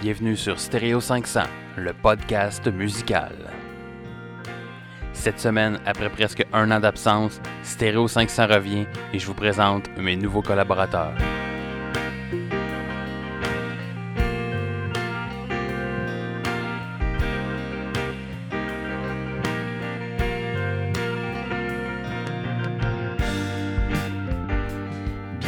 Bienvenue 0.00 0.34
sur 0.34 0.58
Stereo 0.58 0.98
500, 0.98 1.42
le 1.76 1.92
podcast 1.92 2.66
musical. 2.68 3.34
Cette 5.12 5.38
semaine, 5.38 5.78
après 5.84 6.08
presque 6.08 6.42
un 6.54 6.70
an 6.70 6.80
d'absence, 6.80 7.38
Stereo 7.62 8.08
500 8.08 8.46
revient 8.46 8.86
et 9.12 9.18
je 9.18 9.26
vous 9.26 9.34
présente 9.34 9.90
mes 9.98 10.16
nouveaux 10.16 10.40
collaborateurs. 10.40 11.12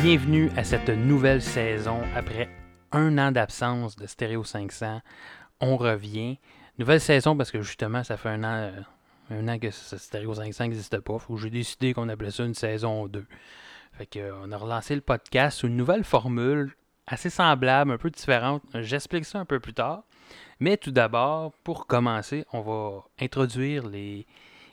Bienvenue 0.03 0.51
à 0.59 0.65
cette 0.65 0.91
nouvelle 0.91 1.41
saison 1.41 2.03
après 2.15 2.51
un 2.93 3.19
an 3.19 3.33
d'absence 3.33 3.97
de 3.97 4.07
Stereo 4.07 4.45
500. 4.45 5.01
On 5.61 5.77
revient. 5.77 6.39
Nouvelle 6.79 7.01
saison 7.01 7.37
parce 7.37 7.51
que 7.51 7.63
justement, 7.63 8.03
ça 8.03 8.17
fait 8.17 8.31
un 8.31 8.45
an, 8.45 8.73
euh, 9.31 9.59
que 9.59 9.71
ce 9.71 9.97
Stereo 9.97 10.35
500 10.35 10.65
n'existe 10.65 10.99
pas. 11.01 11.19
J'ai 11.37 11.51
décidé 11.51 11.95
qu'on 11.95 12.09
appelait 12.09 12.31
ça 12.31 12.45
une 12.45 12.55
saison 12.55 13.07
2. 13.07 13.27
Fait 13.93 14.07
que, 14.07 14.19
euh, 14.19 14.33
on 14.43 14.53
a 14.53 14.57
relancé 14.57 14.95
le 14.95 15.01
podcast 15.01 15.59
sous 15.59 15.67
une 15.67 15.77
nouvelle 15.77 16.05
formule 16.05 16.75
assez 17.07 17.31
semblable, 17.31 17.91
un 17.91 17.99
peu 17.99 18.11
différente. 18.11 18.63
J'explique 18.75 19.25
ça 19.25 19.39
un 19.39 19.45
peu 19.45 19.61
plus 19.61 19.75
tard. 19.75 20.05
Mais 20.61 20.77
tout 20.77 20.93
d'abord, 20.93 21.53
pour 21.65 21.87
commencer, 21.87 22.45
on 22.53 22.61
va 22.61 23.05
introduire 23.21 23.87
les, 23.87 24.27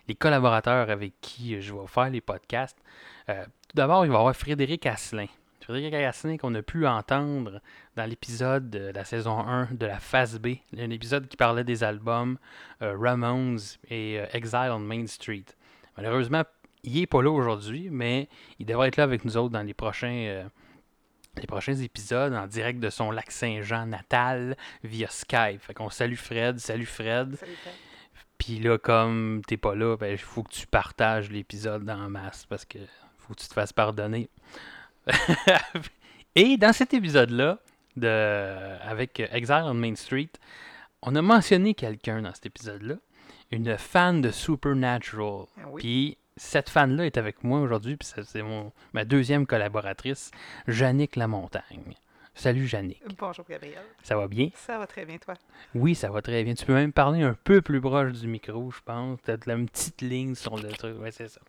les 0.08 0.16
collaborateurs 0.16 0.90
avec 0.90 1.14
qui 1.22 1.62
je 1.62 1.74
vais 1.74 1.88
faire 1.88 2.10
les 2.10 2.22
podcasts. 2.22 2.78
Euh, 3.30 3.44
tout 3.44 3.76
d'abord, 3.76 4.06
il 4.06 4.10
va 4.10 4.16
y 4.16 4.20
avoir 4.20 4.36
Frédéric 4.36 4.86
Asselin. 4.86 5.28
Frédéric 5.70 5.94
Asselin 5.94 6.38
qu'on 6.38 6.56
a 6.56 6.64
pu 6.64 6.88
entendre 6.88 7.62
dans 7.96 8.06
l'épisode 8.06 8.72
de 8.72 8.92
la 8.92 9.06
saison 9.06 9.38
1 9.38 9.66
de 9.74 9.86
la 9.86 10.00
phase 10.00 10.40
B, 10.40 10.56
un 10.76 10.90
épisode 10.90 11.28
qui 11.28 11.38
parlait 11.38 11.64
des 11.64 11.84
albums 11.84 12.40
euh, 12.82 12.98
Ramones 12.98 13.60
et 13.88 14.20
euh, 14.20 14.26
Exile 14.34 14.72
on 14.72 14.80
Main 14.80 15.06
Street. 15.06 15.46
Malheureusement, 15.96 16.42
il 16.82 16.96
n'est 16.96 17.06
pas 17.06 17.22
là 17.22 17.30
aujourd'hui, 17.30 17.90
mais 17.92 18.30
il 18.58 18.66
devrait 18.66 18.88
être 18.88 18.98
là 18.98 19.04
avec 19.04 19.24
nous 19.26 19.38
autres 19.38 19.52
dans 19.52 19.62
les 19.62 19.76
prochains, 19.76 20.26
euh, 20.26 20.44
les 21.40 21.46
prochains 21.46 21.76
épisodes 21.76 22.34
en 22.34 22.48
direct 22.48 22.80
de 22.80 22.90
son 22.90 23.12
lac 23.12 23.30
Saint-Jean 23.30 23.86
natal 23.86 24.58
via 24.84 25.08
Skype. 25.08 25.62
Fait 25.62 25.76
qu'on 25.76 25.92
salue 25.92 26.16
Fred, 26.16 26.58
salut 26.58 26.88
Fred. 26.88 27.36
Salut, 27.36 27.56
Fred. 27.62 27.74
Puis 28.40 28.58
là, 28.58 28.80
comme 28.80 29.44
t'es 29.46 29.58
pas 29.58 29.76
là, 29.76 29.98
ben, 29.98 30.14
il 30.14 30.18
faut 30.18 30.42
que 30.42 30.52
tu 30.52 30.66
partages 30.66 31.30
l'épisode 31.30 31.86
dans 31.86 32.10
masse 32.10 32.48
parce 32.48 32.66
que 32.66 32.80
faut 33.20 33.36
que 33.36 33.42
tu 33.42 33.48
te 33.48 33.54
fasses 33.54 33.74
pardonner. 33.74 34.32
Et 36.36 36.58
dans 36.58 36.74
cet 36.74 36.94
épisode-là, 36.94 37.60
de, 37.96 38.78
avec 38.82 39.20
Exile 39.32 39.64
on 39.66 39.74
Main 39.74 39.96
Street, 39.96 40.32
on 41.02 41.16
a 41.16 41.22
mentionné 41.22 41.74
quelqu'un 41.74 42.22
dans 42.22 42.34
cet 42.34 42.46
épisode-là, 42.46 42.96
une 43.52 43.78
fan 43.78 44.22
de 44.22 44.32
Supernatural. 44.32 45.46
Ah 45.58 45.64
oui. 45.70 45.82
Puis 45.82 46.18
cette 46.38 46.70
fan-là 46.70 47.06
est 47.06 47.18
avec 47.18 47.44
moi 47.44 47.60
aujourd'hui, 47.60 47.98
puis 47.98 48.08
c'est 48.26 48.42
mon, 48.42 48.72
ma 48.94 49.06
deuxième 49.06 49.46
collaboratrice, 49.46 50.32
Jannick 50.68 51.16
Lamontagne. 51.16 51.96
Salut 52.36 52.68
Jannick, 52.68 53.02
Bonjour 53.18 53.44
Gabriel. 53.50 53.82
ça 54.02 54.16
va 54.16 54.28
bien? 54.30 54.50
Ça 54.54 54.78
va 54.78 54.88
très 54.88 55.06
bien 55.06 55.18
toi? 55.18 55.34
Oui, 55.76 55.94
ça 55.94 56.10
va 56.10 56.22
très 56.22 56.42
bien. 56.46 56.54
Tu 56.54 56.66
peux 56.66 56.74
même 56.74 56.94
parler 56.94 57.22
un 57.22 57.36
peu 57.44 57.62
plus 57.62 57.82
proche 57.82 58.14
du 58.14 58.28
micro, 58.28 58.72
je 58.72 58.80
pense. 58.86 59.20
Peut-être 59.20 59.46
la 59.46 59.56
une 59.56 59.68
petite 59.68 60.02
ligne 60.02 60.36
sur 60.36 60.56
le 60.56 60.70
truc. 60.70 60.98
Ouais, 61.02 61.12
c'est 61.12 61.28
ça. 61.28 61.42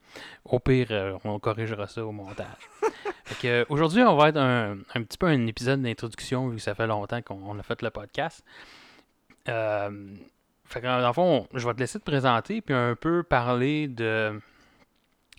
Au 0.45 0.59
pire, 0.59 0.89
euh, 0.91 1.17
on 1.25 1.39
corrigera 1.39 1.87
ça 1.87 2.05
au 2.05 2.11
montage. 2.11 2.47
fait 3.25 3.34
que, 3.41 3.47
euh, 3.48 3.64
aujourd'hui, 3.69 4.03
on 4.03 4.17
va 4.17 4.31
être 4.31 4.39
un, 4.39 4.78
un 4.95 5.03
petit 5.05 5.17
peu 5.17 5.27
un 5.27 5.47
épisode 5.47 5.81
d'introduction, 5.81 6.48
vu 6.48 6.56
que 6.56 6.62
ça 6.62 6.75
fait 6.75 6.89
longtemps 6.89 7.22
qu'on 7.22 7.41
on 7.44 7.56
a 7.59 7.62
fait 7.62 7.81
le 7.83 7.91
podcast. 7.91 8.44
Euh, 9.48 10.09
fait 10.65 10.81
que, 10.81 10.87
dans 10.87 11.06
le 11.06 11.12
fond, 11.12 11.47
je 11.55 11.69
vais 11.69 11.75
te 11.75 11.78
laisser 11.78 12.00
te 12.00 12.05
présenter, 12.05 12.62
puis 12.62 12.75
un 12.75 12.97
peu 12.97 13.22
parler 13.22 13.87
de 13.87 14.41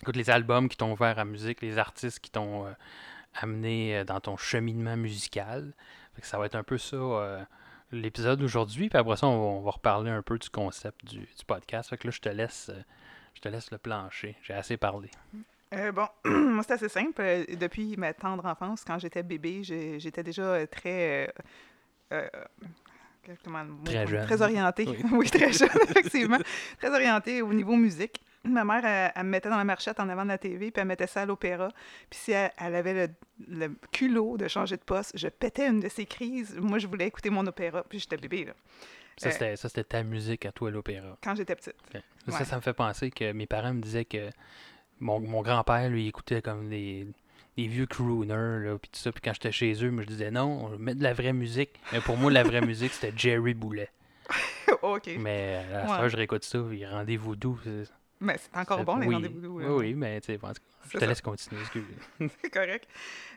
écoute, 0.00 0.16
les 0.16 0.30
albums 0.30 0.68
qui 0.70 0.78
t'ont 0.78 0.92
ouvert 0.92 1.10
à 1.10 1.14
la 1.14 1.24
musique, 1.26 1.60
les 1.60 1.76
artistes 1.78 2.20
qui 2.20 2.30
t'ont 2.30 2.64
euh, 2.66 2.70
amené 3.34 3.98
euh, 3.98 4.04
dans 4.04 4.20
ton 4.20 4.36
cheminement 4.36 4.96
musical. 4.96 5.72
Ça 6.22 6.38
va 6.38 6.46
être 6.46 6.54
un 6.54 6.62
peu 6.62 6.78
ça 6.78 6.96
euh, 6.96 7.42
l'épisode 7.90 8.38
d'aujourd'hui. 8.40 8.88
Puis 8.88 8.98
après 8.98 9.16
ça, 9.16 9.26
on 9.26 9.38
va, 9.38 9.44
on 9.58 9.60
va 9.62 9.70
reparler 9.70 10.10
un 10.10 10.22
peu 10.22 10.38
du 10.38 10.48
concept 10.50 11.04
du, 11.04 11.20
du 11.20 11.44
podcast. 11.46 11.90
Fait 11.90 11.96
que 11.96 12.06
là, 12.06 12.10
je 12.10 12.20
te 12.20 12.28
laisse, 12.28 12.70
euh, 12.72 12.80
je 13.34 13.40
te 13.40 13.48
laisse 13.48 13.70
le 13.70 13.78
plancher. 13.78 14.36
J'ai 14.42 14.54
assez 14.54 14.76
parlé. 14.76 15.10
Euh, 15.74 15.90
bon, 15.92 16.06
moi 16.24 16.62
c'est 16.62 16.74
assez 16.74 16.88
simple. 16.90 17.22
Depuis 17.58 17.96
ma 17.96 18.12
tendre 18.12 18.44
enfance, 18.44 18.84
quand 18.84 18.98
j'étais 18.98 19.22
bébé, 19.22 19.62
j'étais 19.64 20.22
déjà 20.22 20.66
très. 20.66 21.32
euh, 22.12 22.28
Très 23.84 24.06
jeune. 24.06 24.26
Très 24.26 24.42
orientée. 24.42 24.84
Oui. 24.88 24.98
Oui. 25.12 25.30
très 25.30 25.52
jeune, 25.52 25.68
effectivement. 25.88 26.38
très 26.78 26.90
orientée 26.90 27.40
au 27.42 27.52
niveau 27.52 27.76
musique. 27.76 28.20
Ma 28.44 28.64
mère, 28.64 28.84
elle, 28.84 29.12
elle 29.14 29.22
me 29.24 29.30
mettait 29.30 29.48
dans 29.50 29.56
la 29.56 29.64
marchette 29.64 30.00
en 30.00 30.08
avant 30.08 30.24
de 30.24 30.28
la 30.28 30.38
TV, 30.38 30.70
puis 30.72 30.80
elle 30.80 30.88
mettait 30.88 31.06
ça 31.06 31.22
à 31.22 31.26
l'opéra. 31.26 31.68
Puis 32.10 32.18
si 32.20 32.32
elle, 32.32 32.50
elle 32.58 32.74
avait 32.74 33.06
le, 33.06 33.12
le 33.48 33.74
culot 33.92 34.36
de 34.36 34.48
changer 34.48 34.76
de 34.76 34.82
poste, 34.82 35.12
je 35.16 35.28
pétais 35.28 35.68
une 35.68 35.80
de 35.80 35.88
ses 35.88 36.06
crises. 36.06 36.56
Moi, 36.60 36.78
je 36.78 36.86
voulais 36.88 37.06
écouter 37.06 37.30
mon 37.30 37.46
opéra, 37.46 37.84
puis 37.88 37.98
j'étais 38.00 38.16
bébé, 38.16 38.46
là, 38.46 38.52
Ça, 39.16 39.28
Euh, 39.42 39.54
c'était, 39.56 39.84
ta 39.84 40.02
musique 40.02 40.44
à 40.46 40.52
toi, 40.52 40.70
l'opéra. 40.70 41.16
quand 41.22 41.34
j'étais 41.36 41.54
petite. 41.54 41.76
Ça, 41.92 42.38
Ouais. 42.38 42.44
ça 42.44 42.56
me 42.56 42.60
fait 42.62 42.72
penser 42.72 43.10
que 43.10 43.30
mes 43.32 43.46
parents 43.46 43.74
me 43.74 43.80
disaient 43.80 44.04
que 44.06 44.30
mon, 44.98 45.20
mon 45.20 45.42
grand-père, 45.42 45.88
lui, 45.88 46.08
écoutait 46.08 46.42
comme 46.42 46.68
des, 46.68 47.06
des 47.56 47.66
vieux 47.68 47.86
crooners, 47.86 48.64
là, 48.64 48.76
puis 48.78 48.90
tout 48.90 48.98
ça. 48.98 49.12
Puis 49.12 49.20
quand 49.22 49.34
j'étais 49.34 49.52
chez 49.52 49.84
eux, 49.84 49.90
moi, 49.92 50.02
je 50.02 50.08
disais 50.08 50.30
non, 50.32 50.64
on 50.66 50.78
met 50.78 50.94
de 50.96 51.02
la 51.04 51.12
vraie 51.12 51.32
musique. 51.32 51.78
Mais 51.92 52.00
pour 52.00 52.16
moi, 52.16 52.30
la 52.32 52.42
vraie 52.42 52.60
musique, 52.66 52.92
c'était 52.92 53.12
Jerry 53.16 53.54
Boulet. 53.54 53.90
OK. 54.82 55.10
Mais 55.18 55.62
euh, 55.70 55.78
à 55.78 55.82
Ouais. 55.82 55.88
cette 55.90 56.00
heure, 56.00 56.08
je 56.08 56.16
réécoute 56.16 56.44
ça, 56.44 56.58
puis 56.68 56.84
rendez-vous 56.86 57.36
doux. 57.36 57.58
Mais 58.22 58.36
c'est 58.38 58.56
encore 58.58 58.78
c'est- 58.78 58.84
bon, 58.84 58.96
les 58.96 59.06
oui. 59.08 59.14
rendez-vous. 59.16 59.46
Oui, 59.48 59.64
euh, 59.64 59.76
oui, 59.78 59.94
mais 59.94 60.20
tu 60.20 60.26
sais, 60.26 60.38
cas, 60.60 60.81
je 60.88 60.92
te 60.94 60.98
ça. 60.98 61.06
laisse 61.06 61.20
continuer. 61.20 61.60
C'est 62.42 62.50
correct. 62.50 62.88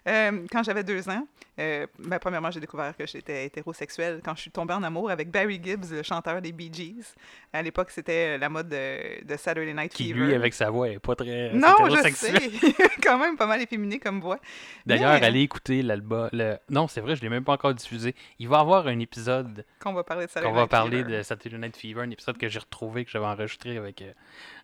Euh, 0.07 0.45
quand 0.51 0.61
j'avais 0.63 0.83
deux 0.83 1.09
ans, 1.09 1.28
euh, 1.59 1.88
ben, 1.97 2.19
premièrement, 2.19 2.51
j'ai 2.51 2.59
découvert 2.59 2.95
que 2.95 3.07
j'étais 3.07 3.45
hétérosexuelle 3.45 4.22
quand 4.23 4.35
je 4.35 4.41
suis 4.41 4.51
tombée 4.51 4.73
en 4.75 4.83
amour 4.83 5.09
avec 5.09 5.31
Barry 5.31 5.59
Gibbs, 5.63 5.91
le 5.91 6.03
chanteur 6.03 6.41
des 6.41 6.51
Bee 6.51 6.69
Gees. 6.72 7.16
À 7.51 7.61
l'époque, 7.63 7.89
c'était 7.89 8.38
la 8.38 8.50
mode 8.50 8.69
de, 8.69 9.23
de 9.25 9.35
Saturday 9.38 9.73
Night 9.73 9.94
Qui, 9.94 10.09
Fever. 10.09 10.25
lui, 10.28 10.34
avec 10.35 10.53
sa 10.53 10.69
voix, 10.69 10.89
est 10.89 11.00
pas 11.00 11.16
très 11.16 11.53
Non, 11.53 11.69
je 11.79 11.84
hétérosexuel. 11.85 12.51
sais. 12.51 12.75
quand 13.03 13.17
même 13.17 13.35
pas 13.35 13.47
mal 13.47 13.61
efféminé 13.61 13.97
comme 14.00 14.19
voix. 14.19 14.39
D'ailleurs, 14.85 15.19
Mais- 15.19 15.25
allez 15.25 15.41
écouter 15.41 15.81
l'album. 15.81 16.29
Le... 16.34 16.57
Non, 16.69 16.88
c'est 16.88 17.01
vrai, 17.01 17.16
je 17.16 17.22
l'ai 17.22 17.29
même 17.29 17.44
pas 17.44 17.53
encore 17.53 17.73
diffusé. 17.73 18.13
Il 18.38 18.47
va 18.47 18.57
y 18.57 18.61
avoir 18.61 18.85
un 18.88 19.00
épisode 19.00 19.66
Qu'on 19.79 19.94
va 19.94 20.03
parler 20.03 20.25
de 20.28 20.29
Saturday 20.31 20.50
qu'on 20.50 20.55
va 20.55 20.61
Night 20.63 20.72
parler 20.72 21.03
Fever. 21.03 21.17
de 21.17 21.23
Saturday 21.23 21.57
Night 21.57 21.78
Fever, 21.78 22.01
un 22.01 22.11
épisode 22.11 22.38
que 22.38 22.47
j'ai 22.47 22.59
retrouvé, 22.59 23.05
que 23.05 23.11
j'avais 23.11 23.25
enregistré 23.25 23.78
avec 23.78 24.01
euh, 24.03 24.11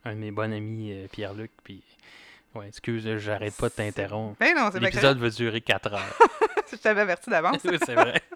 un 0.05 0.13
de 0.13 0.19
mes 0.19 0.31
bons 0.31 0.51
amis, 0.53 0.91
euh, 0.93 1.07
Pierre-Luc. 1.11 1.51
Puis, 1.63 1.83
ouais, 2.55 2.67
excuse, 2.67 3.17
j'arrête 3.17 3.55
pas 3.55 3.69
de 3.69 3.73
t'interrompre. 3.73 4.37
Ben 4.39 4.55
non, 4.55 4.69
c'est 4.71 4.79
L'épisode 4.79 5.17
va 5.19 5.29
durer 5.29 5.61
4 5.61 5.93
heures. 5.93 6.19
Je 6.71 6.77
t'avais 6.77 7.01
averti 7.01 7.29
d'avance. 7.29 7.57
oui, 7.65 7.77
c'est 7.85 7.95
vrai. 7.95 8.21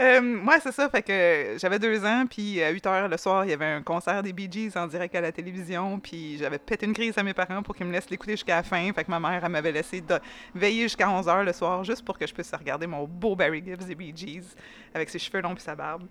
Euh, 0.00 0.20
moi, 0.20 0.60
c'est 0.62 0.70
ça. 0.70 0.88
Fait 0.88 1.02
que 1.02 1.56
j'avais 1.60 1.80
deux 1.80 2.04
ans, 2.04 2.24
puis 2.30 2.62
à 2.62 2.70
8 2.70 2.86
heures 2.86 3.08
le 3.08 3.16
soir, 3.16 3.44
il 3.44 3.50
y 3.50 3.52
avait 3.52 3.64
un 3.64 3.82
concert 3.82 4.22
des 4.22 4.32
Bee 4.32 4.48
Gees 4.48 4.70
en 4.78 4.86
direct 4.86 5.12
à 5.16 5.20
la 5.20 5.32
télévision, 5.32 5.98
puis 5.98 6.38
j'avais 6.38 6.60
pété 6.60 6.86
une 6.86 6.92
crise 6.92 7.18
à 7.18 7.24
mes 7.24 7.34
parents 7.34 7.64
pour 7.64 7.74
qu'ils 7.74 7.84
me 7.84 7.90
laissent 7.92 8.08
l'écouter 8.08 8.34
jusqu'à 8.34 8.54
la 8.54 8.62
fin. 8.62 8.92
Fait 8.92 9.02
que 9.02 9.10
ma 9.10 9.18
mère, 9.18 9.44
elle 9.44 9.50
m'avait 9.50 9.72
laissé 9.72 10.00
de- 10.00 10.20
veiller 10.54 10.82
jusqu'à 10.84 11.10
11 11.10 11.26
heures 11.28 11.42
le 11.42 11.52
soir 11.52 11.82
juste 11.82 12.04
pour 12.04 12.16
que 12.16 12.28
je 12.28 12.32
puisse 12.32 12.52
regarder 12.54 12.86
mon 12.86 13.08
beau 13.08 13.34
Barry 13.34 13.60
Gibbs 13.66 13.84
des 13.86 13.96
Bee 13.96 14.12
Gees 14.14 14.54
avec 14.94 15.10
ses 15.10 15.18
cheveux 15.18 15.40
longs 15.40 15.56
puis 15.56 15.64
sa 15.64 15.74
barbe. 15.74 16.04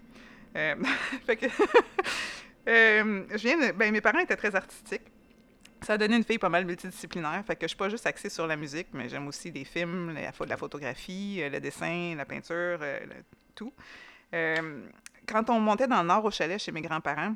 Euh, 0.57 0.75
fait 1.25 1.37
que. 1.37 1.45
euh, 2.67 3.23
je 3.31 3.37
viens 3.37 3.57
de- 3.67 3.71
ben, 3.71 3.91
mes 3.93 4.01
parents 4.01 4.19
étaient 4.19 4.35
très 4.35 4.53
artistiques. 4.53 5.01
Ça 5.81 5.93
a 5.93 5.97
donné 5.97 6.15
une 6.17 6.23
fille 6.23 6.39
pas 6.39 6.49
mal 6.49 6.65
multidisciplinaire. 6.65 7.43
Fait 7.45 7.55
que 7.55 7.63
je 7.63 7.67
suis 7.69 7.77
pas 7.77 7.89
juste 7.89 8.05
axée 8.07 8.29
sur 8.29 8.47
la 8.47 8.55
musique, 8.55 8.87
mais 8.93 9.09
j'aime 9.09 9.27
aussi 9.27 9.51
les 9.51 9.63
films, 9.65 10.13
la, 10.13 10.31
la 10.45 10.57
photographie, 10.57 11.39
euh, 11.41 11.49
le 11.49 11.59
dessin, 11.59 12.15
la 12.17 12.25
peinture, 12.25 12.79
euh, 12.81 12.99
le- 13.01 13.23
tout. 13.55 13.73
Euh, 14.33 14.81
quand 15.27 15.49
on 15.49 15.59
montait 15.59 15.87
dans 15.87 16.01
le 16.01 16.07
nord 16.07 16.25
au 16.25 16.31
chalet 16.31 16.59
chez 16.59 16.71
mes 16.71 16.81
grands-parents, 16.81 17.35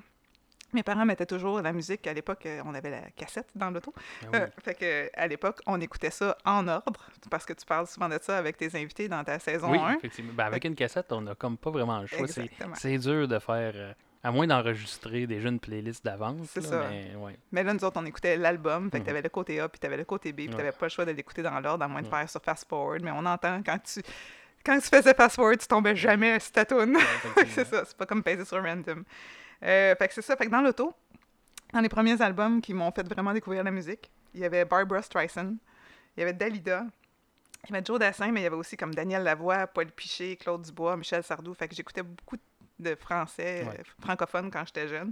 mes 0.74 0.84
parents 0.84 1.06
mettaient 1.06 1.26
toujours 1.26 1.62
la 1.62 1.74
musique. 1.74 2.08
À 2.08 2.14
l'époque, 2.14 2.48
on 2.66 2.74
avait 2.74 2.90
la 2.90 3.02
cassette 3.16 3.50
dans 3.56 3.70
l'auto. 3.72 3.94
Ah 3.98 4.26
oui. 4.32 4.40
Euh, 4.40 4.48
fait 4.64 4.74
que 4.76 5.10
à 5.20 5.28
l'époque, 5.28 5.60
on 5.68 5.80
écoutait 5.82 6.12
ça 6.12 6.38
en 6.46 6.66
ordre, 6.68 7.10
parce 7.30 7.46
que 7.46 7.52
tu 7.54 7.66
parles 7.66 7.88
souvent 7.88 8.08
de 8.08 8.18
ça 8.22 8.38
avec 8.38 8.56
tes 8.58 8.74
invités 8.78 9.10
dans 9.10 9.22
ta 9.24 9.38
saison 9.40 9.70
Oui, 9.72 9.78
1. 9.78 9.98
effectivement. 9.98 10.32
Ben, 10.34 10.46
avec 10.46 10.64
une 10.64 10.76
cassette, 10.76 11.12
on 11.12 11.28
a 11.28 11.36
comme 11.36 11.58
pas 11.58 11.72
vraiment 11.72 12.00
le 12.00 12.08
choix. 12.08 12.26
C'est, 12.76 12.98
dur 12.98 13.28
de 13.28 13.40
faire, 13.40 13.96
à 14.24 14.32
moins 14.32 14.46
d'enregistrer 14.48 15.26
déjà 15.28 15.50
une 15.50 15.60
playlist 15.60 16.04
d'avance. 16.06 16.48
C'est 16.52 16.62
ça. 16.62 16.88
Mais, 16.90 17.16
ouais. 17.16 17.38
Mais 17.52 17.64
là, 17.64 17.74
nous 17.74 17.84
autres, 17.84 18.00
on 18.00 18.06
écoutait 18.06 18.38
l'album. 18.38 18.92
Fait 18.92 18.98
que 18.98 19.02
Mhm. 19.04 19.08
t'avais 19.08 19.22
le 19.22 19.30
côté 19.30 19.60
A, 19.60 19.68
puis 19.70 19.80
t'avais 19.80 19.98
le 19.98 20.06
côté 20.06 20.32
B, 20.32 20.36
puis 20.38 20.50
Ouais. 20.50 20.56
t'avais 20.56 20.72
pas 20.72 20.86
le 20.86 20.90
choix 20.90 21.06
de 21.06 21.12
l'écouter 21.12 21.42
dans 21.42 21.60
l'ordre, 21.60 21.84
à 21.84 21.88
moins 21.88 22.02
de 22.02 22.08
Ouais. 22.08 22.18
faire 22.20 22.30
sur 22.30 22.42
fast 22.42 22.68
forward. 22.70 23.02
Mais 23.04 23.12
on 23.12 23.26
entend 23.26 23.62
quand 23.64 23.80
tu. 23.84 24.02
Quand 24.64 24.80
tu 24.80 24.90
faisais 24.90 25.16
fast 25.16 25.36
forward, 25.38 25.58
tu 25.60 25.68
tombais 25.68 25.96
jamais 25.96 26.40
sur 26.40 26.52
ta 26.52 26.66
toune. 26.66 26.96
c'est 27.50 27.66
ça, 27.66 27.84
c'est 27.84 27.98
pas 27.98 28.06
comme 28.06 28.22
peser 28.22 28.46
sur 28.46 28.62
random. 28.64 29.04
Euh, 29.64 29.96
fait 29.96 30.08
que 30.08 30.14
c'est 30.14 30.22
ça. 30.22 30.36
Fait 30.36 30.46
que 30.46 30.52
dans 30.52 30.62
l'auto, 30.62 30.94
dans 31.74 31.80
les 31.80 31.90
premiers 31.90 32.22
albums 32.22 32.62
qui 32.62 32.74
m'ont 32.76 32.92
fait 32.92 33.02
vraiment 33.08 33.34
découvrir 33.34 33.64
la 33.64 33.72
musique, 33.72 34.12
il 34.36 34.42
y 34.42 34.46
avait 34.46 34.64
Barbara 34.66 35.02
Streisand, 35.02 35.56
il 36.16 36.20
y 36.20 36.24
avait 36.24 36.34
Dalida, 36.34 36.86
Il 37.68 37.72
y 37.72 37.76
avait 37.76 37.86
Joe 37.86 38.00
Dassin, 38.00 38.32
mais 38.32 38.40
il 38.42 38.44
y 38.44 38.48
avait 38.48 38.56
aussi 38.56 38.76
comme 38.78 38.94
Daniel 38.94 39.22
Lavoie, 39.24 39.68
Paul 39.68 39.86
Piché, 39.92 40.36
Claude 40.36 40.64
Dubois, 40.64 40.98
Michel 40.98 41.22
Sardou. 41.24 41.54
Fait 41.54 41.68
que 41.68 41.76
j'écoutais 41.76 42.02
beaucoup 42.02 42.36
de 42.36 42.42
français, 43.00 43.64
Ouais. 43.68 43.76
euh, 43.80 43.84
francophone 44.02 44.50
quand 44.52 44.64
j'étais 44.66 44.88
jeune. 44.88 45.12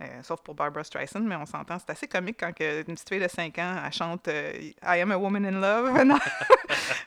Euh, 0.00 0.06
sauf 0.22 0.40
pour 0.42 0.54
Barbara 0.54 0.84
Streisand, 0.84 1.18
mais 1.24 1.34
on 1.34 1.44
s'entend. 1.44 1.76
C'est 1.80 1.90
assez 1.90 2.06
comique 2.06 2.36
quand 2.38 2.52
que 2.54 2.78
une 2.86 2.94
petite 2.94 3.08
fille 3.08 3.18
de 3.20 3.26
5 3.26 3.58
ans, 3.58 3.82
elle 3.84 3.92
chante 3.92 4.28
euh, 4.28 4.52
I 4.84 5.00
am 5.00 5.10
a 5.10 5.16
woman 5.18 5.44
in 5.44 5.60
love 5.60 5.92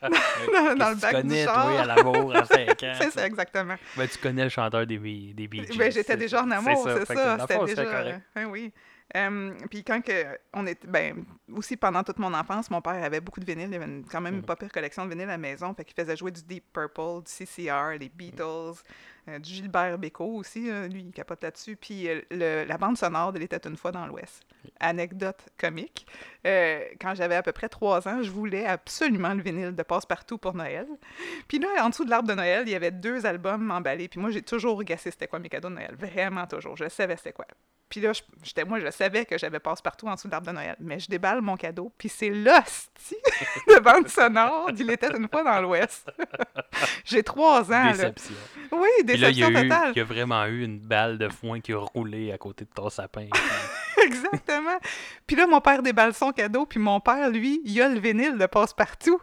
dans, 0.01 0.09
dans- 0.09 0.75
dans 0.75 0.89
le 0.89 0.95
bac 0.95 1.11
tu 1.15 1.21
du 1.21 1.27
connais, 1.29 1.43
char. 1.45 1.53
toi, 1.71 1.79
à 1.81 1.85
l'amour 1.85 2.35
à 2.35 2.45
5 2.45 2.83
ans. 2.83 2.93
C'est 2.99 3.11
ça, 3.11 3.25
exactement. 3.25 3.75
Ben, 3.95 4.07
tu 4.09 4.17
connais 4.17 4.43
le 4.43 4.49
chanteur 4.49 4.85
des, 4.85 4.97
des 4.97 5.47
Bee 5.47 5.65
Gees. 5.65 5.77
Ben, 5.77 5.89
j'étais 5.91 6.17
déjà 6.17 6.43
en 6.43 6.51
amour, 6.51 6.83
c'est 6.85 7.05
ça. 7.15 7.37
C'était 7.47 7.65
déjà. 7.75 8.03
Ben 8.35 8.45
oui. 8.47 8.73
Euh, 9.15 9.51
puis 9.69 9.83
quand 9.83 10.01
que 10.01 10.37
on 10.53 10.65
était, 10.67 10.87
ben 10.87 11.25
aussi 11.53 11.75
pendant 11.75 12.03
toute 12.03 12.17
mon 12.19 12.33
enfance, 12.33 12.71
mon 12.71 12.81
père 12.81 13.03
avait 13.03 13.19
beaucoup 13.19 13.39
de 13.41 13.45
vinyles, 13.45 13.67
il 13.69 13.75
avait 13.75 13.85
une- 13.85 14.05
quand 14.05 14.21
même 14.21 14.35
une 14.35 14.39
Mhm. 14.39 14.45
pas 14.45 14.55
pire 14.55 14.71
collection 14.71 15.03
de 15.05 15.09
vinyles 15.09 15.25
à 15.27 15.33
la 15.33 15.37
maison, 15.37 15.73
fait 15.73 15.83
qu'il 15.83 15.95
faisait 16.01 16.15
jouer 16.15 16.31
du 16.31 16.41
Deep 16.43 16.63
Purple, 16.71 17.23
du 17.25 17.31
CCR, 17.31 17.97
les 17.99 18.07
Beatles, 18.09 18.81
euh, 19.27 19.37
du 19.39 19.49
Gilbert 19.49 19.97
Bécaud 19.97 20.35
aussi, 20.37 20.71
lui 20.89 21.01
il 21.01 21.11
capote 21.11 21.43
là-dessus, 21.43 21.75
puis 21.75 22.07
euh, 22.07 22.65
la 22.65 22.77
bande 22.77 22.97
sonore 22.97 23.33
de 23.33 23.39
l'était 23.39 23.59
une 23.67 23.75
fois 23.77 23.91
dans 23.91 24.05
l'Ouest. 24.05 24.43
Anecdote 24.79 25.41
comique. 25.57 26.05
euh, 26.47 26.81
quand 26.99 27.13
j'avais 27.15 27.35
à 27.35 27.43
peu 27.43 27.51
près 27.51 27.67
trois 27.69 28.07
ans, 28.07 28.21
je 28.23 28.31
voulais 28.31 28.65
absolument 28.65 29.33
le 29.33 29.41
vinyle 29.41 29.75
de 29.75 29.83
Passe-Partout 29.83 30.37
pour 30.37 30.53
Noël. 30.55 30.87
Puis 31.47 31.59
là, 31.59 31.67
en 31.83 31.89
dessous 31.89 32.05
de 32.05 32.09
l'arbre 32.09 32.27
de 32.29 32.33
Noël, 32.33 32.63
il 32.65 32.71
y 32.71 32.75
avait 32.75 32.91
deux 32.91 33.25
albums 33.25 33.69
emballés. 33.71 34.07
Puis 34.07 34.19
moi, 34.19 34.29
j'ai 34.31 34.41
toujours 34.41 34.81
gassé 34.83 35.11
c'était 35.11 35.27
quoi 35.27 35.39
mes 35.39 35.49
cadeaux 35.49 35.69
de 35.69 35.75
Noël. 35.75 35.95
Vraiment 35.95 36.47
toujours. 36.47 36.77
Je 36.77 36.87
savais 36.89 37.17
c'était 37.17 37.33
quoi. 37.33 37.45
Puis 37.91 37.99
là, 37.99 38.13
j'étais 38.41 38.63
moi, 38.63 38.79
je 38.79 38.89
savais 38.89 39.25
que 39.25 39.37
j'avais 39.37 39.59
passe-partout 39.59 40.07
en 40.07 40.15
dessous 40.15 40.27
de 40.27 40.31
l'arbre 40.31 40.47
de 40.47 40.53
Noël. 40.53 40.77
Mais 40.79 40.97
je 40.97 41.09
déballe 41.09 41.41
mon 41.41 41.57
cadeau, 41.57 41.91
puis 41.97 42.07
c'est 42.07 42.29
l'hostie 42.29 43.17
de 43.67 43.79
bande 43.79 44.07
sonore 44.07 44.71
d'Il 44.71 44.89
était 44.91 45.13
une 45.13 45.27
fois 45.27 45.43
dans 45.43 45.61
l'Ouest. 45.61 46.09
j'ai 47.05 47.21
trois 47.21 47.65
ans, 47.65 47.83
là. 47.83 47.91
Déception. 47.91 48.33
Oui, 48.71 48.87
Puis 49.05 49.17
là, 49.17 49.29
il 49.29 49.37
y, 49.39 49.43
a 49.43 49.49
déception 49.49 49.49
eu, 49.49 49.67
totale. 49.67 49.91
il 49.93 49.97
y 49.97 50.01
a 50.01 50.05
vraiment 50.05 50.45
eu 50.45 50.63
une 50.63 50.79
balle 50.79 51.17
de 51.17 51.27
foin 51.27 51.59
qui 51.59 51.73
a 51.73 51.79
roulé 51.79 52.31
à 52.31 52.37
côté 52.37 52.63
de 52.63 52.69
ton 52.73 52.89
sapin. 52.89 53.27
Exactement. 54.01 54.79
Puis 55.27 55.35
là, 55.35 55.45
mon 55.45 55.59
père 55.59 55.83
déballe 55.83 56.13
son 56.13 56.31
cadeau, 56.31 56.65
puis 56.65 56.79
mon 56.79 57.01
père, 57.01 57.29
lui, 57.29 57.61
il 57.65 57.81
a 57.81 57.89
le 57.89 57.99
vinyle 57.99 58.37
de 58.37 58.45
passe-partout. 58.45 59.19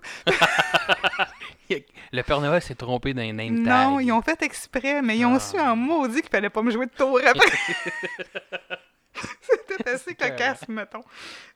le 2.13 2.23
Père 2.23 2.41
Noël 2.41 2.63
s'est 2.63 2.75
trompé 2.75 3.15
dans 3.15 3.23
les 3.23 3.33
name 3.33 3.65
tags. 3.65 3.85
Non, 3.91 4.01
ils 4.01 4.13
ont 4.13 4.23
fait 4.23 4.43
exprès, 4.43 5.03
mais 5.03 5.19
ils 5.19 5.25
ont 5.27 5.35
Ah. 5.37 5.41
su 5.41 5.59
en 5.59 5.77
maudit 5.77 6.21
qu'il 6.23 6.31
fallait 6.31 6.51
pas 6.51 6.63
me 6.63 6.71
jouer 6.71 6.87
de 6.87 6.93
tour 6.93 7.21
après. 7.27 7.51
C'était 9.41 9.91
assez 9.91 10.15
cocasse, 10.15 10.69
mettons. 10.69 11.03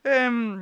Euh, 0.06 0.56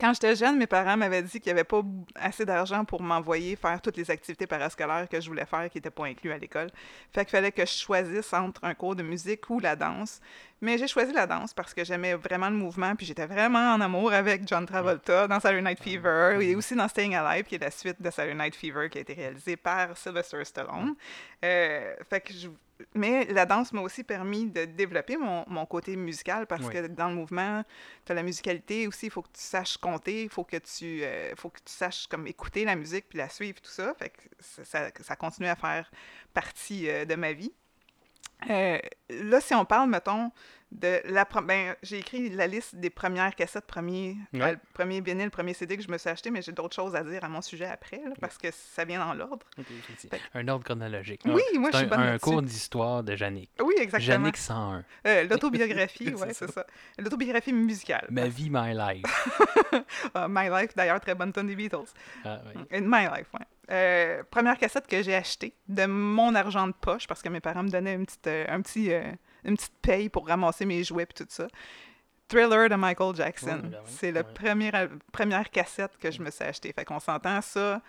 quand 0.00 0.12
j'étais 0.14 0.34
jeune, 0.36 0.56
mes 0.56 0.66
parents 0.66 0.96
m'avaient 0.96 1.22
dit 1.22 1.40
qu'il 1.40 1.52
n'y 1.52 1.58
avait 1.58 1.64
pas 1.64 1.82
assez 2.14 2.44
d'argent 2.44 2.84
pour 2.84 3.02
m'envoyer 3.02 3.56
faire 3.56 3.80
toutes 3.80 3.96
les 3.96 4.10
activités 4.10 4.46
parascolaires 4.46 5.08
que 5.08 5.20
je 5.20 5.28
voulais 5.28 5.44
faire 5.44 5.68
qui 5.70 5.78
n'étaient 5.78 5.90
pas 5.90 6.06
inclus 6.06 6.32
à 6.32 6.38
l'école. 6.38 6.70
Fait 7.12 7.24
qu'il 7.24 7.32
fallait 7.32 7.52
que 7.52 7.64
je 7.66 7.72
choisisse 7.72 8.32
entre 8.32 8.64
un 8.64 8.74
cours 8.74 8.96
de 8.96 9.02
musique 9.02 9.48
ou 9.50 9.60
la 9.60 9.76
danse. 9.76 10.20
Mais 10.60 10.76
j'ai 10.76 10.88
choisi 10.88 11.12
la 11.12 11.26
danse 11.26 11.54
parce 11.54 11.72
que 11.72 11.84
j'aimais 11.84 12.14
vraiment 12.14 12.50
le 12.50 12.56
mouvement, 12.56 12.94
puis 12.96 13.06
j'étais 13.06 13.26
vraiment 13.26 13.74
en 13.74 13.80
amour 13.80 14.12
avec 14.12 14.46
John 14.48 14.66
Travolta 14.66 15.28
dans 15.28 15.38
Saturday 15.38 15.62
Night 15.62 15.80
Fever 15.82 16.38
et 16.40 16.54
aussi 16.56 16.74
dans 16.74 16.88
Staying 16.88 17.14
Alive, 17.14 17.44
qui 17.44 17.54
est 17.54 17.62
la 17.62 17.70
suite 17.70 18.00
de 18.02 18.10
Saturday 18.10 18.34
Night 18.34 18.56
Fever 18.56 18.88
qui 18.90 18.98
a 18.98 19.00
été 19.02 19.12
réalisée 19.14 19.56
par 19.56 19.96
Sylvester 19.96 20.44
Stallone. 20.44 20.94
Euh, 21.44 21.94
fait 22.10 22.20
que 22.20 22.32
je- 22.32 22.48
Mais 22.94 23.24
la 23.26 23.44
danse 23.46 23.72
m'a 23.72 23.80
aussi 23.80 24.04
permis 24.04 24.46
de 24.46 24.64
développer 24.64 25.16
mon, 25.16 25.44
mon 25.48 25.66
côté 25.66 25.96
musical 25.96 26.46
parce 26.46 26.66
Oui. 26.66 26.72
que 26.72 26.86
dans 26.86 27.08
le 27.08 27.14
mouvement, 27.16 27.64
tu 28.04 28.12
as 28.12 28.14
la 28.14 28.22
musicalité 28.22 28.86
aussi, 28.86 29.06
il 29.06 29.10
faut 29.10 29.22
que 29.22 29.32
tu 29.32 29.40
saches 29.42 29.76
compter, 29.78 30.22
il 30.24 30.28
faut 30.28 30.44
que 30.44 30.56
tu 30.58 31.02
euh, 31.02 31.34
faut 31.36 31.50
que 31.50 31.58
tu 31.58 31.72
saches 31.72 32.06
comme 32.06 32.26
écouter 32.26 32.64
la 32.64 32.76
musique 32.76 33.06
puis 33.08 33.18
la 33.18 33.28
suivre, 33.28 33.60
tout 33.60 33.70
ça. 33.70 33.94
Fait 33.94 34.10
que 34.10 34.20
ça, 34.38 34.64
ça, 34.64 34.90
ça 35.00 35.16
continue 35.16 35.48
à 35.48 35.56
faire 35.56 35.90
partie 36.32 36.88
euh, 36.88 37.04
de 37.04 37.14
ma 37.16 37.32
vie. 37.32 37.52
Euh, 38.48 38.78
là, 39.10 39.40
si 39.40 39.52
on 39.54 39.64
parle, 39.64 39.90
mettons, 39.90 40.30
de 40.70 41.00
la 41.06 41.24
pre- 41.24 41.44
ben, 41.44 41.74
j'ai 41.82 41.98
écrit 41.98 42.28
la 42.30 42.46
liste 42.46 42.76
des 42.76 42.90
premières 42.90 43.34
cassettes, 43.34 43.66
premiers, 43.66 44.16
Ouais. 44.34 44.42
al- 44.42 44.58
premier 44.74 45.00
vinyle, 45.00 45.30
premier 45.30 45.54
CD 45.54 45.76
que 45.76 45.82
je 45.82 45.90
me 45.90 45.96
suis 45.98 46.10
acheté, 46.10 46.30
mais 46.30 46.42
j'ai 46.42 46.52
d'autres 46.52 46.74
choses 46.76 46.94
à 46.94 47.02
dire 47.02 47.24
à 47.24 47.28
mon 47.28 47.40
sujet 47.40 47.64
après, 47.64 47.96
là, 48.04 48.12
parce 48.20 48.36
que 48.36 48.48
ça 48.52 48.84
vient 48.84 48.98
dans 49.04 49.14
l'ordre. 49.14 49.46
Un 50.34 50.46
ordre 50.48 50.64
chronologique. 50.64 51.22
Oui, 51.24 51.40
moi, 51.54 51.70
je 51.72 51.78
suis 51.78 51.86
un, 51.86 51.88
bonne 51.88 52.00
un 52.00 52.18
cours 52.18 52.42
d'histoire 52.42 53.02
de 53.02 53.16
Yannick. 53.16 53.50
Oui, 53.62 53.74
exactement. 53.78 54.12
Yannick 54.12 54.36
101. 54.36 54.84
Euh, 55.06 55.24
L'autobiographie, 55.24 56.12
ça. 56.18 56.26
c'est 56.34 56.50
ça. 56.52 56.66
L'autobiographie 56.98 57.52
musicale. 57.52 58.06
Ma 58.10 58.28
vie, 58.28 58.50
my 58.50 58.74
life. 58.74 59.02
Ah, 60.14 60.26
My 60.28 60.48
Life, 60.48 60.74
d'ailleurs, 60.76 61.00
très 61.00 61.14
bonne 61.14 61.32
tonne 61.32 61.46
des 61.46 61.56
Beatles. 61.56 61.78
Ah, 62.24 62.40
oui. 62.54 62.62
In 62.72 62.80
My 62.82 63.04
Life, 63.06 63.26
ouais. 63.34 63.46
Euh, 63.70 64.22
première 64.30 64.56
cassette 64.58 64.86
que 64.86 65.02
j'ai 65.02 65.14
achetée 65.14 65.54
de 65.68 65.84
mon 65.86 66.34
argent 66.34 66.66
de 66.66 66.72
poche 66.72 67.06
parce 67.06 67.22
que 67.22 67.28
mes 67.28 67.40
parents 67.40 67.62
me 67.62 67.68
donnaient 67.70 67.94
une 67.94 68.06
petite, 68.06 68.26
euh, 68.26 68.44
un 68.48 68.60
petit, 68.62 68.92
euh, 68.92 69.02
une 69.44 69.56
petite 69.56 69.74
paye 69.82 70.08
pour 70.08 70.26
ramasser 70.26 70.64
mes 70.64 70.82
jouets 70.84 71.04
et 71.04 71.06
tout 71.06 71.26
ça. 71.28 71.48
Thriller 72.28 72.68
de 72.68 72.74
Michael 72.74 73.16
Jackson. 73.16 73.60
Ben 73.62 73.78
oui, 73.84 73.90
c'est 73.98 74.12
la 74.12 74.22
première, 74.22 74.88
première 75.10 75.50
cassette 75.50 75.96
que 75.98 76.10
je 76.10 76.20
me 76.20 76.30
suis 76.30 76.44
achetée. 76.44 76.72
Fait 76.72 76.84
qu'on 76.84 77.00
s'entend 77.00 77.40
ça. 77.40 77.80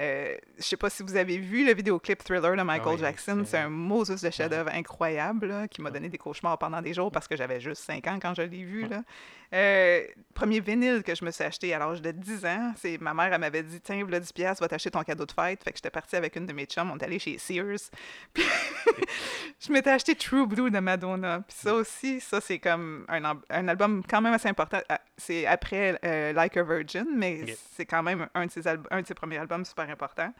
Euh, 0.00 0.36
je 0.58 0.62
sais 0.62 0.76
pas 0.76 0.90
si 0.90 1.02
vous 1.02 1.16
avez 1.16 1.38
vu 1.38 1.64
le 1.66 1.72
vidéoclip 1.74 2.22
Thriller 2.22 2.54
de 2.54 2.62
Michael 2.62 2.86
Ah 2.88 2.94
oui, 2.94 2.98
Jackson. 3.00 3.42
c'est- 3.46 3.56
un 3.56 3.70
Moses 3.70 4.20
de 4.20 4.30
chef-d'œuvre 4.30 4.70
incroyable 4.74 5.46
là, 5.46 5.68
qui 5.68 5.80
m'a 5.80 5.90
donné 5.90 6.08
des 6.10 6.18
cauchemars 6.18 6.58
pendant 6.58 6.82
des 6.82 6.92
jours 6.92 7.10
parce 7.10 7.26
que 7.26 7.34
j'avais 7.36 7.60
juste 7.60 7.82
5 7.82 8.06
ans 8.06 8.18
quand 8.20 8.34
je 8.34 8.42
l'ai 8.42 8.62
vu. 8.64 8.86
Là. 8.88 9.02
Euh, 9.54 10.04
premier 10.34 10.60
vinyle 10.60 11.02
que 11.02 11.14
je 11.14 11.24
me 11.24 11.30
suis 11.30 11.44
acheté 11.44 11.72
à 11.72 11.78
l'âge 11.78 12.02
de 12.02 12.10
10 12.10 12.44
ans, 12.44 12.72
c'est 12.76 12.98
ma 13.00 13.14
mère 13.14 13.32
elle 13.32 13.40
m'avait 13.40 13.62
dit 13.62 13.80
Tiens, 13.80 14.00
voilà 14.02 14.20
10 14.20 14.32
piastres, 14.32 14.62
va 14.62 14.68
t'acheter 14.68 14.90
ton 14.90 15.02
cadeau 15.02 15.24
de 15.24 15.32
fête. 15.32 15.62
Fait 15.64 15.70
que 15.70 15.76
j'étais 15.78 15.88
partie 15.90 16.16
avec 16.16 16.36
une 16.36 16.46
de 16.46 16.52
mes 16.52 16.66
chums, 16.66 16.90
on 16.90 16.98
est 16.98 17.02
allé 17.04 17.18
chez 17.18 17.38
Sears. 17.38 17.90
Puis 18.34 18.44
je 19.60 19.72
m'étais 19.72 19.90
acheté 19.90 20.14
True 20.14 20.46
Blue 20.46 20.70
de 20.70 20.78
Madonna. 20.78 21.40
Puis 21.46 21.56
ça 21.58 21.74
aussi, 21.74 22.20
ça 22.20 22.40
c'est 22.40 22.58
comme 22.58 23.04
un, 23.08 23.22
un 23.50 23.68
album 23.68 24.02
quand 24.08 24.20
même 24.20 24.34
assez 24.34 24.48
important. 24.48 24.80
Ah, 24.88 25.00
C'est 25.16 25.46
après 25.46 25.98
euh, 26.04 26.32
Like 26.32 26.56
a 26.56 26.62
Virgin, 26.62 27.06
mais 27.16 27.56
c'est 27.76 27.86
quand 27.86 28.02
même 28.02 28.28
un 28.34 28.46
de, 28.46 28.50
ses 28.50 28.66
un 28.68 29.00
de 29.02 29.06
ses 29.06 29.14
premiers 29.14 29.38
albums 29.38 29.64
super 29.64 29.85
importants. 29.90 30.32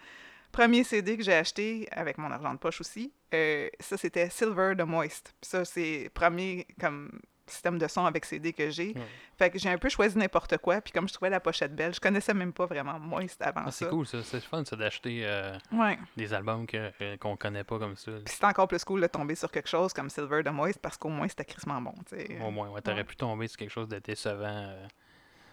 Premier 0.52 0.84
CD 0.84 1.16
que 1.16 1.22
j'ai 1.22 1.34
acheté 1.34 1.86
avec 1.90 2.18
mon 2.18 2.30
argent 2.30 2.52
de 2.54 2.58
poche 2.58 2.80
aussi, 2.80 3.12
euh, 3.34 3.68
ça 3.80 3.96
c'était 3.96 4.30
Silver 4.30 4.74
de 4.74 4.84
Moist. 4.84 5.34
Ça 5.42 5.64
c'est 5.64 6.10
premier 6.14 6.66
comme 6.80 7.10
système 7.48 7.78
de 7.78 7.86
son 7.86 8.04
avec 8.06 8.24
CD 8.24 8.52
que 8.52 8.70
j'ai. 8.70 8.88
Ouais. 8.88 9.02
Fait 9.38 9.50
que 9.50 9.58
j'ai 9.58 9.68
un 9.68 9.78
peu 9.78 9.88
choisi 9.88 10.18
n'importe 10.18 10.56
quoi, 10.58 10.80
puis 10.80 10.92
comme 10.92 11.06
je 11.08 11.12
trouvais 11.14 11.30
la 11.30 11.38
pochette 11.38 11.76
belle, 11.76 11.94
je 11.94 12.00
connaissais 12.00 12.34
même 12.34 12.52
pas 12.52 12.66
vraiment 12.66 12.98
Moist 12.98 13.40
avant 13.40 13.62
Ah, 13.66 13.70
ça. 13.70 13.84
c'est 13.84 13.88
cool, 13.88 14.04
ça. 14.06 14.20
C'est 14.24 14.40
fun, 14.40 14.64
ça, 14.64 14.74
d'acheter 14.74 15.22
euh, 15.24 15.56
Ouais. 15.72 15.96
des 16.16 16.32
albums 16.34 16.66
que- 16.66 16.90
que- 16.98 17.16
qu'on 17.16 17.36
connaît 17.36 17.62
pas 17.62 17.78
comme 17.78 17.94
ça. 17.96 18.10
Puis 18.24 18.34
c'est 18.36 18.44
encore 18.44 18.66
plus 18.66 18.82
cool 18.84 19.00
de 19.00 19.06
tomber 19.06 19.36
sur 19.36 19.50
quelque 19.52 19.68
chose 19.68 19.92
comme 19.92 20.10
Silver 20.10 20.42
de 20.42 20.50
Moist 20.50 20.80
parce 20.80 20.96
qu'au 20.96 21.08
moins 21.08 21.28
c'était 21.28 21.44
crissement 21.44 21.80
bon, 21.80 21.94
tu 22.08 22.16
sais. 22.16 22.38
Au 22.40 22.50
moins, 22.50 22.68
ouais, 22.70 22.80
t'aurais 22.80 22.98
Ouais. 22.98 23.04
pu 23.04 23.14
tomber 23.14 23.46
sur 23.46 23.58
quelque 23.58 23.70
chose 23.70 23.88
de 23.88 23.98
décevant, 24.00 24.44
euh, 24.46 24.86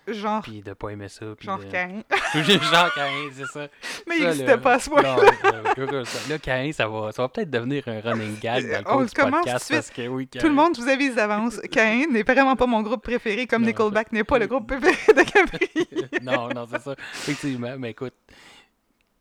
Genre, 0.07 0.41
puis 0.41 0.61
de 0.61 0.73
pas 0.73 0.89
aimer 0.89 1.07
ça. 1.07 1.25
Puis 1.37 1.45
genre 1.45 1.59
de... 1.59 1.65
Cain. 1.65 2.01
genre 2.35 2.93
Caïn, 2.93 3.29
c'est 3.33 3.45
ça. 3.45 3.67
Mais 4.07 4.17
il 4.17 4.23
n'existait 4.23 4.57
pas 4.57 4.73
à 4.73 4.79
ce 4.79 4.89
euh, 4.91 5.91
là, 5.91 6.05
ça- 6.05 6.29
Là, 6.29 6.39
Caïn, 6.39 6.73
ça 6.73 6.87
va, 6.87 7.11
ça 7.11 7.21
va 7.21 7.29
peut-être 7.29 7.49
devenir 7.49 7.83
un 7.87 8.01
running 8.01 8.37
gag 8.39 8.63
dans 8.69 8.79
le 8.79 8.83
On 8.87 8.97
cours 8.97 9.05
du 9.05 9.11
commence 9.13 9.45
podcast 9.45 9.69
de 9.71 9.75
parce 9.75 9.89
que 9.89 10.07
oui, 10.07 10.27
Tout 10.27 10.47
le 10.47 10.53
monde, 10.53 10.75
je 10.75 10.81
vous 10.81 10.89
avise 10.89 11.15
d'avance, 11.15 11.59
Cain 11.71 12.05
n'est 12.11 12.23
vraiment 12.23 12.55
pas 12.55 12.65
mon 12.65 12.81
groupe 12.81 13.01
préféré, 13.01 13.47
comme 13.47 13.61
Non. 13.61 13.67
Nickelback 13.69 14.11
n'est 14.11 14.23
pas 14.25 14.39
le 14.39 14.47
groupe 14.47 14.67
préféré 14.67 15.13
de 15.13 15.23
Capri. 15.23 15.69
non, 16.21 16.49
non, 16.49 16.67
c'est 16.69 16.81
ça. 16.81 16.95
Effectivement, 17.13 17.75
mais 17.77 17.91
écoute, 17.91 18.13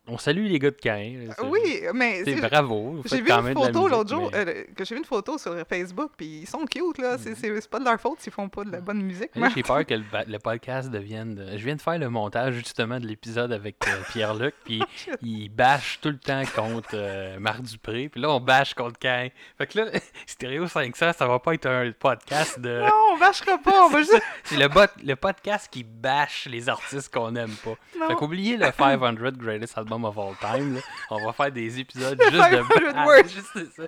on 0.05 0.17
salue 0.17 0.47
les 0.47 0.59
gars 0.59 0.71
de 0.71 0.75
c'est- 0.81 1.29
oui, 1.45 1.81
mais 1.93 2.23
C'est 2.25 2.35
bravo. 2.35 3.01
j'ai 3.05 3.21
vu 3.21 3.31
une 3.31 3.53
photo 3.53 3.87
l'autre 3.87 4.09
jour, 4.09 4.29
mais- 4.33 4.37
euh, 4.47 4.63
que 4.75 4.83
j'ai 4.83 4.95
vu 4.95 4.99
une 4.99 5.05
photo 5.05 5.37
sur 5.37 5.55
Facebook, 5.67 6.11
puis 6.17 6.41
ils 6.41 6.45
sont 6.47 6.65
cute, 6.65 6.97
là. 6.97 7.17
C'est- 7.17 7.35
C'est 7.35 7.69
pas 7.69 7.79
de 7.79 7.85
leur 7.85 7.99
faute 8.01 8.19
s'ils 8.19 8.33
font 8.33 8.49
pas 8.49 8.65
de 8.65 8.71
la 8.71 8.81
bonne 8.81 9.01
musique. 9.01 9.31
J'ai 9.55 9.63
peur 9.63 9.85
que 9.85 9.93
le, 10.27 10.37
podcast 10.39 10.89
devienne. 10.89 11.35
de- 11.35 11.57
Je 11.57 11.63
viens 11.63 11.75
de 11.75 11.81
faire 11.81 11.97
le 11.97 12.09
montage 12.09 12.55
justement 12.55 12.99
de 12.99 13.07
l'épisode 13.07 13.53
avec 13.53 13.77
euh, 13.87 13.91
Pierre-Luc, 14.11 14.53
puis 14.65 14.81
il 15.21 15.47
bâche 15.49 15.99
tout 16.01 16.09
le 16.09 16.17
temps 16.17 16.43
contre 16.53 16.89
euh, 16.95 17.39
Marc 17.39 17.61
Dupré, 17.61 18.09
puis 18.09 18.19
là 18.19 18.29
on 18.31 18.41
bâche 18.41 18.73
contre 18.73 18.99
Cain. 18.99 19.29
Fait 19.57 19.67
que 19.67 19.79
là, 19.79 19.85
Stéréo 20.27 20.67
500, 20.67 21.13
ça 21.13 21.27
va 21.27 21.39
pas 21.39 21.53
être 21.53 21.65
un 21.67 21.91
podcast 21.97 22.59
de. 22.59 22.81
Non, 22.81 23.13
on 23.13 23.17
bâchera 23.17 23.57
pas, 23.57 23.85
on 23.85 23.89
va 23.89 23.99
juste... 23.99 24.21
C'est 24.43 24.57
le, 24.57 24.67
bot- 24.67 24.87
le 25.01 25.15
podcast 25.15 25.69
qui 25.71 25.83
bâche 25.83 26.47
les 26.49 26.67
artistes 26.67 27.13
qu'on 27.13 27.31
n'aime 27.31 27.55
pas. 27.63 27.75
Non. 27.97 28.07
Fait 28.09 28.15
qu'oubliez 28.15 28.57
le 28.57 28.65
500 28.77 29.13
Greatest 29.37 29.77
Album 29.77 29.92
of 30.01 30.17
All 30.17 30.35
Time. 30.39 30.75
là. 30.75 30.81
On 31.09 31.25
va 31.25 31.33
faire 31.33 31.51
des 31.51 31.79
épisodes 31.79 32.19
juste 32.31 32.35
500 32.35 32.63
de. 32.63 33.27
Juste 33.27 33.73
ça. 33.75 33.83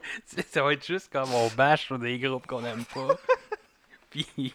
Ça 0.51 0.63
va 0.63 0.73
être 0.73 0.85
juste 0.85 1.11
comme 1.11 1.31
on 1.33 1.47
bâche 1.49 1.85
sur 1.85 1.97
des 1.97 2.19
groupes 2.19 2.45
qu'on 2.47 2.61
n'aime 2.61 2.83
pas. 2.85 3.15
Puis. 4.09 4.53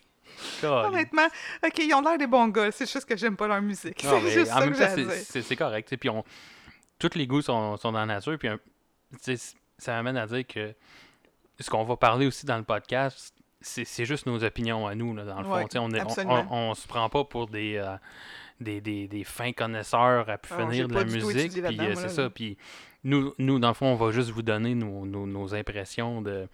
Colin. 0.61 0.89
Honnêtement, 0.89 1.27
OK, 1.65 1.79
ils 1.79 1.93
ont 1.93 2.01
l'air 2.01 2.17
des 2.17 2.27
bons 2.27 2.49
gars, 2.49 2.71
c'est 2.71 2.91
juste 2.91 3.07
que 3.07 3.17
j'aime 3.17 3.37
pas 3.37 3.47
leur 3.47 3.61
musique. 3.61 4.03
Non, 4.05 4.21
C'est 4.23 4.31
juste 4.31 4.51
en 4.53 4.59
ça 4.59 4.61
même 4.67 4.75
temps, 4.75 5.13
c'est- 5.23 5.57
correct. 5.57 5.97
Puis 5.97 6.09
on, 6.09 6.25
tous 6.99 7.15
les 7.15 7.27
goûts 7.27 7.43
sont, 7.43 7.77
sont 7.77 7.93
dans 7.93 7.99
la 8.01 8.07
nature. 8.07 8.39
Puis 8.39 8.49
ça 9.77 9.93
m'amène 9.95 10.17
à 10.17 10.27
dire 10.27 10.47
que 10.47 10.75
ce 11.59 11.69
qu'on 11.69 11.85
va 11.85 11.97
parler 11.97 12.27
aussi 12.27 12.47
dans 12.47 12.57
le 12.57 12.63
podcast, 12.63 13.35
c'est 13.61 14.05
juste 14.07 14.25
nos 14.25 14.43
opinions 14.43 14.87
à 14.87 14.95
nous, 14.95 15.15
là, 15.15 15.25
dans 15.25 15.39
le 15.41 15.45
fond. 15.45 15.55
Ouais, 15.57 15.67
on, 15.77 15.93
absolument. 15.93 16.47
on, 16.51 16.71
on 16.71 16.75
se 16.75 16.87
prend 16.89 17.09
pas 17.11 17.25
pour 17.25 17.47
des, 17.47 17.77
euh, 17.77 17.97
des, 18.61 18.81
des, 18.81 19.09
des 19.09 19.25
fins 19.25 19.53
connaisseurs 19.53 20.29
à 20.29 20.39
pu 20.39 20.51
Ah, 20.53 20.67
finir 20.67 20.89
de 20.89 20.95
la 20.95 21.05
musique. 21.05 21.53
Puis 21.63 21.81
euh, 21.81 21.95
c'est 21.95 22.09
ça. 22.09 22.31
Puis 22.31 22.57
nous, 23.05 23.35
nous, 23.39 23.59
dans 23.59 23.69
le 23.69 23.75
fond, 23.75 23.87
on 23.87 23.97
va 23.97 24.11
juste 24.13 24.31
vous 24.31 24.43
donner 24.43 24.75
nos, 24.75 25.07
nos, 25.07 25.27
nos 25.27 25.55
impressions 25.55 26.23
de, 26.23 26.49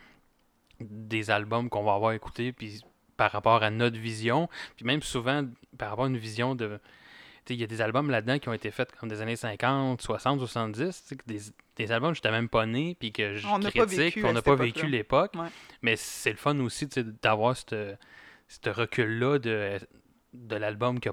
des 0.81 1.31
albums 1.31 1.69
qu'on 1.69 1.83
va 1.85 1.95
avoir 1.95 2.13
écoutés. 2.13 2.53
Puis 2.53 2.81
par 3.17 3.33
rapport 3.33 3.63
à 3.63 3.71
notre 3.71 3.99
vision. 3.99 4.49
Puis 4.77 4.85
même 4.85 5.03
souvent, 5.03 5.45
par 5.79 5.91
rapport 5.91 6.05
à 6.05 6.09
une 6.09 6.17
vision 6.17 6.55
de. 6.55 6.79
Il 7.49 7.57
y 7.57 7.63
a 7.63 7.69
des 7.69 7.81
albums 7.81 8.11
là-dedans 8.11 8.41
qui 8.41 8.49
ont 8.49 8.53
été 8.53 8.73
faits 8.73 8.91
comme 8.97 9.09
des 9.09 9.23
années 9.23 9.37
50, 9.37 10.03
60, 10.03 10.41
70. 10.41 10.83
tu 10.85 10.93
sais, 10.93 11.17
que 11.17 11.23
Des, 11.27 11.39
des 11.77 11.93
albums 11.93 12.11
que 12.11 12.17
j'étais 12.17 12.33
même 12.33 12.49
pas 12.49 12.67
né, 12.67 12.97
puis 12.99 13.13
que 13.13 13.35
je 13.35 13.47
On 13.47 13.61
critique, 13.61 14.15
puis 14.15 14.25
on 14.25 14.33
n'a 14.33 14.43
pas 14.43 14.57
vécu 14.57 14.89
l'époque. 14.89 15.33
Ouais. 15.37 15.47
Mais 15.81 15.95
c'est 15.95 16.31
le 16.31 16.37
fun 16.37 16.59
aussi 16.59 16.89
d'avoir 17.23 17.57
ce 17.57 17.97
recul-là 18.67 19.39
de, 19.39 19.79
de 20.35 20.57
l'album 20.57 20.99
qui 20.99 21.09
a, 21.09 21.13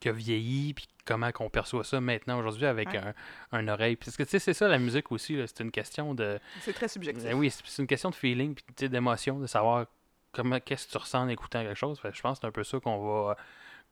qui 0.00 0.08
a 0.08 0.12
vieilli, 0.12 0.74
puis 0.74 0.86
comment 1.04 1.30
qu'on 1.32 1.48
perçoit 1.50 1.84
ça 1.84 2.00
maintenant, 2.00 2.38
aujourd'hui, 2.38 2.66
avec 2.66 2.88
Ouais. 2.90 2.98
un, 2.98 3.14
un 3.52 3.68
oreille. 3.68 3.96
Parce 3.96 4.16
que 4.16 4.22
tu 4.22 4.30
sais, 4.30 4.38
c'est 4.38 4.54
ça 4.54 4.68
la 4.68 4.78
musique 4.78 5.10
aussi, 5.12 5.38
c'est 5.46 5.60
une 5.62 5.70
question 5.70 6.14
de. 6.14 6.38
C'est 6.60 6.72
très 6.72 6.88
subjectif. 6.88 7.24
Ben 7.24 7.34
oui, 7.34 7.50
c'est 7.50 7.82
une 7.82 7.86
question 7.88 8.10
de 8.10 8.14
feeling, 8.14 8.54
puis 8.54 8.64
tu 8.68 8.84
sais, 8.84 8.88
d'émotion, 8.88 9.38
de 9.38 9.46
savoir 9.46 9.86
comment 10.32 10.60
qu'est-ce 10.60 10.86
que 10.86 10.92
tu 10.92 10.98
ressens 10.98 11.22
en 11.22 11.28
écoutant 11.28 11.62
quelque 11.62 11.74
chose. 11.78 11.98
Fait 12.00 12.14
je 12.14 12.20
pense 12.20 12.38
que 12.38 12.42
c'est 12.42 12.46
un 12.48 12.52
peu 12.52 12.64
ça 12.64 12.78
qu'on 12.80 12.98
va 12.98 13.36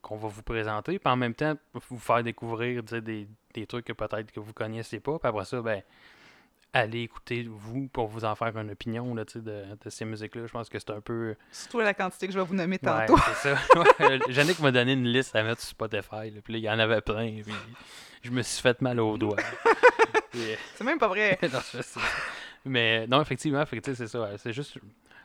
qu'on 0.01 0.15
va 0.15 0.27
vous 0.27 0.43
présenter, 0.43 0.99
puis 0.99 1.11
en 1.11 1.15
même 1.15 1.33
temps 1.33 1.55
vous 1.89 1.97
faire 1.97 2.23
découvrir 2.23 2.83
des, 2.83 3.27
des 3.53 3.65
trucs 3.67 3.85
que 3.85 3.93
peut-être 3.93 4.31
que 4.31 4.39
vous 4.39 4.53
connaissiez 4.53 4.99
pas, 4.99 5.17
puis 5.17 5.27
après 5.27 5.43
ça, 5.45 5.59
ben 5.61 5.81
allez 6.77 7.01
écouter 7.01 7.47
vous 7.49 7.87
pour 7.87 8.07
vous 8.07 8.25
en 8.25 8.35
faire 8.35 8.55
une 8.57 8.71
opinion 8.71 9.13
là, 9.13 9.23
de, 9.35 9.41
de 9.41 9.89
ces 9.89 10.05
musiques-là. 10.05 10.45
Je 10.47 10.51
pense 10.51 10.69
que 10.69 10.79
c'est 10.79 10.89
un 10.91 11.01
peu. 11.01 11.35
Surtout 11.51 11.79
la 11.79 11.93
quantité 11.93 12.27
que 12.27 12.33
je 12.33 12.39
vais 12.39 12.45
vous 12.45 12.55
nommer 12.55 12.79
Ouais, 12.81 13.05
tantôt. 13.05 13.17
c'est 13.41 13.55
ça. 13.55 13.57
Ouais, 13.99 14.19
Yannick 14.29 14.59
m'a 14.59 14.71
donné 14.71 14.93
une 14.93 15.07
liste 15.07 15.35
à 15.35 15.43
mettre 15.43 15.61
sur 15.61 15.69
Spotify, 15.71 16.31
là, 16.31 16.41
puis 16.43 16.53
là, 16.53 16.59
il 16.59 16.63
y 16.63 16.69
en 16.69 16.79
avait 16.79 17.01
plein, 17.01 17.41
puis 17.43 17.53
je 18.23 18.31
me 18.31 18.41
suis 18.41 18.61
fait 18.61 18.81
mal 18.81 18.99
aux 18.99 19.17
doigts. 19.17 19.37
Puis, 20.31 20.41
euh, 20.51 20.55
C'est 20.75 20.83
même 20.83 20.99
pas 20.99 21.07
vrai. 21.07 21.39
non, 21.53 21.59
je 21.73 21.81
sais. 21.81 21.99
Mais 22.65 23.07
non, 23.07 23.21
effectivement, 23.21 23.63
c'est 23.81 24.07
ça. 24.07 24.29
C'est 24.37 24.51
juste. 24.51 24.77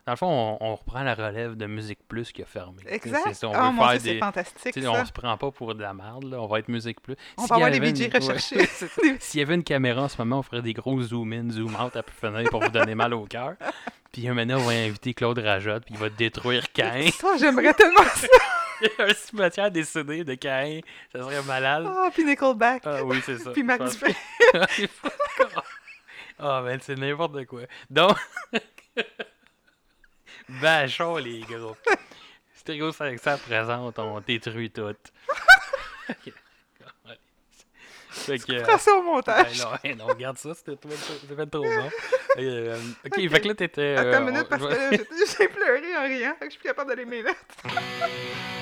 Dans 0.05 0.13
le 0.15 0.17
fond, 0.17 0.59
on, 0.61 0.67
on 0.67 0.75
reprend 0.75 1.03
la 1.05 1.15
relève 1.15 1.55
de 1.55 1.67
Musique 1.67 2.01
Plus 2.09 2.33
qui 2.33 2.43
a 2.43 2.45
fermé. 2.45 2.83
Exact. 2.89 3.35
ça, 3.35 3.47
on 3.49 3.53
Oh 3.53 3.55
veut 3.55 3.71
mon 3.71 3.89
faire 3.89 3.99
Dieu, 4.01 4.13
c'est 4.15 4.19
fantastique, 4.19 4.75
ça. 4.83 4.91
on 4.91 5.05
se 5.05 5.13
prend 5.13 5.37
pas 5.37 5.51
pour 5.53 5.75
de 5.77 5.81
la 5.83 5.95
merde, 5.95 6.25
là. 6.25 6.41
on 6.41 6.47
va 6.49 6.59
être 6.59 6.69
Musique 6.69 7.01
Plus. 7.01 7.15
On 7.39 7.45
va 7.47 7.55
avoir 7.55 7.71
les 7.71 7.79
BJ 7.79 8.07
une- 8.07 8.13
recherchés. 8.13 8.67
S'il 9.21 9.39
y 9.41 9.43
avait 9.45 9.55
une 9.55 9.63
caméra 9.63 10.03
en 10.03 10.09
ce 10.09 10.19
moment, 10.19 10.41
on 10.41 10.43
ferait 10.43 10.61
des 10.63 10.73
gros 10.73 11.01
zoom-in, 11.01 11.51
zoom-out 11.51 11.95
à 11.95 12.03
pu 12.03 12.13
finir 12.21 12.51
pour 12.51 12.61
vous 12.63 12.71
donner 12.71 12.97
mal 12.97 13.15
au 13.15 13.27
cœur. 13.27 13.55
Puis 14.13 14.27
un 14.29 14.35
moment, 14.35 14.55
on 14.57 14.65
va 14.67 14.73
inviter 14.73 15.15
Claude 15.15 15.39
Rajotte, 15.39 15.85
puis 15.85 15.95
il 15.95 16.01
va 16.01 16.09
détruire 16.09 16.73
Cain. 16.73 17.07
Ça, 17.15 17.37
j'aimerais 17.39 17.73
tellement 17.75 18.03
ça. 18.03 18.27
un 18.99 19.15
cimetière 19.15 19.71
des 19.71 19.85
CD 19.85 20.25
de 20.25 20.35
Cain, 20.35 20.81
ça 21.13 21.21
serait 21.21 21.43
malade. 21.45 21.87
Ah, 21.89 22.11
puis 22.13 22.25
Nickelback. 22.25 22.83
Ah 22.85 23.05
oui, 23.05 23.19
c'est 23.25 23.39
ça. 23.39 23.53
Puis 23.53 23.63
Dupin. 23.63 23.79
Ah, 26.45 26.61
ben, 26.65 26.79
c'est 26.83 26.97
n'importe 26.99 27.45
quoi. 27.47 27.61
Donc, 27.89 28.17
bâchons 30.49 31.17
les 31.17 31.41
groupes. 31.41 31.79
Stéréo 32.55 32.93
500 32.93 33.39
présente, 33.47 33.99
on 33.99 34.21
détruit 34.21 34.71
tout. 34.71 34.95
Fait 38.13 38.39
que. 38.39 38.61
Prends 38.63 38.79
ça 38.79 38.93
au 38.93 38.99
ben 39.03 39.05
montage. 39.05 39.59
non, 39.59 39.71
hey, 39.83 39.97
non, 39.97 40.07
regarde 40.07 40.37
ça, 40.39 40.55
c'était 40.55 40.77
trop, 40.77 40.91
bon. 41.65 41.91
Euh, 42.39 42.79
ok, 43.07 43.29
fait 43.31 43.41
que 43.41 43.49
là, 43.49 43.55
t'étais. 43.55 43.97
Attends 43.97 44.09
euh, 44.09 44.19
une 44.21 44.25
minute, 44.27 44.47
on- 44.51 44.59
parce 44.59 44.63
que 44.63 44.97
j'ai 45.39 45.49
pleuré 45.49 45.97
en 45.97 46.03
riant, 46.03 46.35
fait 46.39 46.47
que 46.47 46.47
je 46.47 46.51
suis 46.51 46.59
plus 46.61 46.69
capable 46.69 46.91
d'aller 46.91 47.07
mes 47.07 47.23
lettres. 47.23 47.39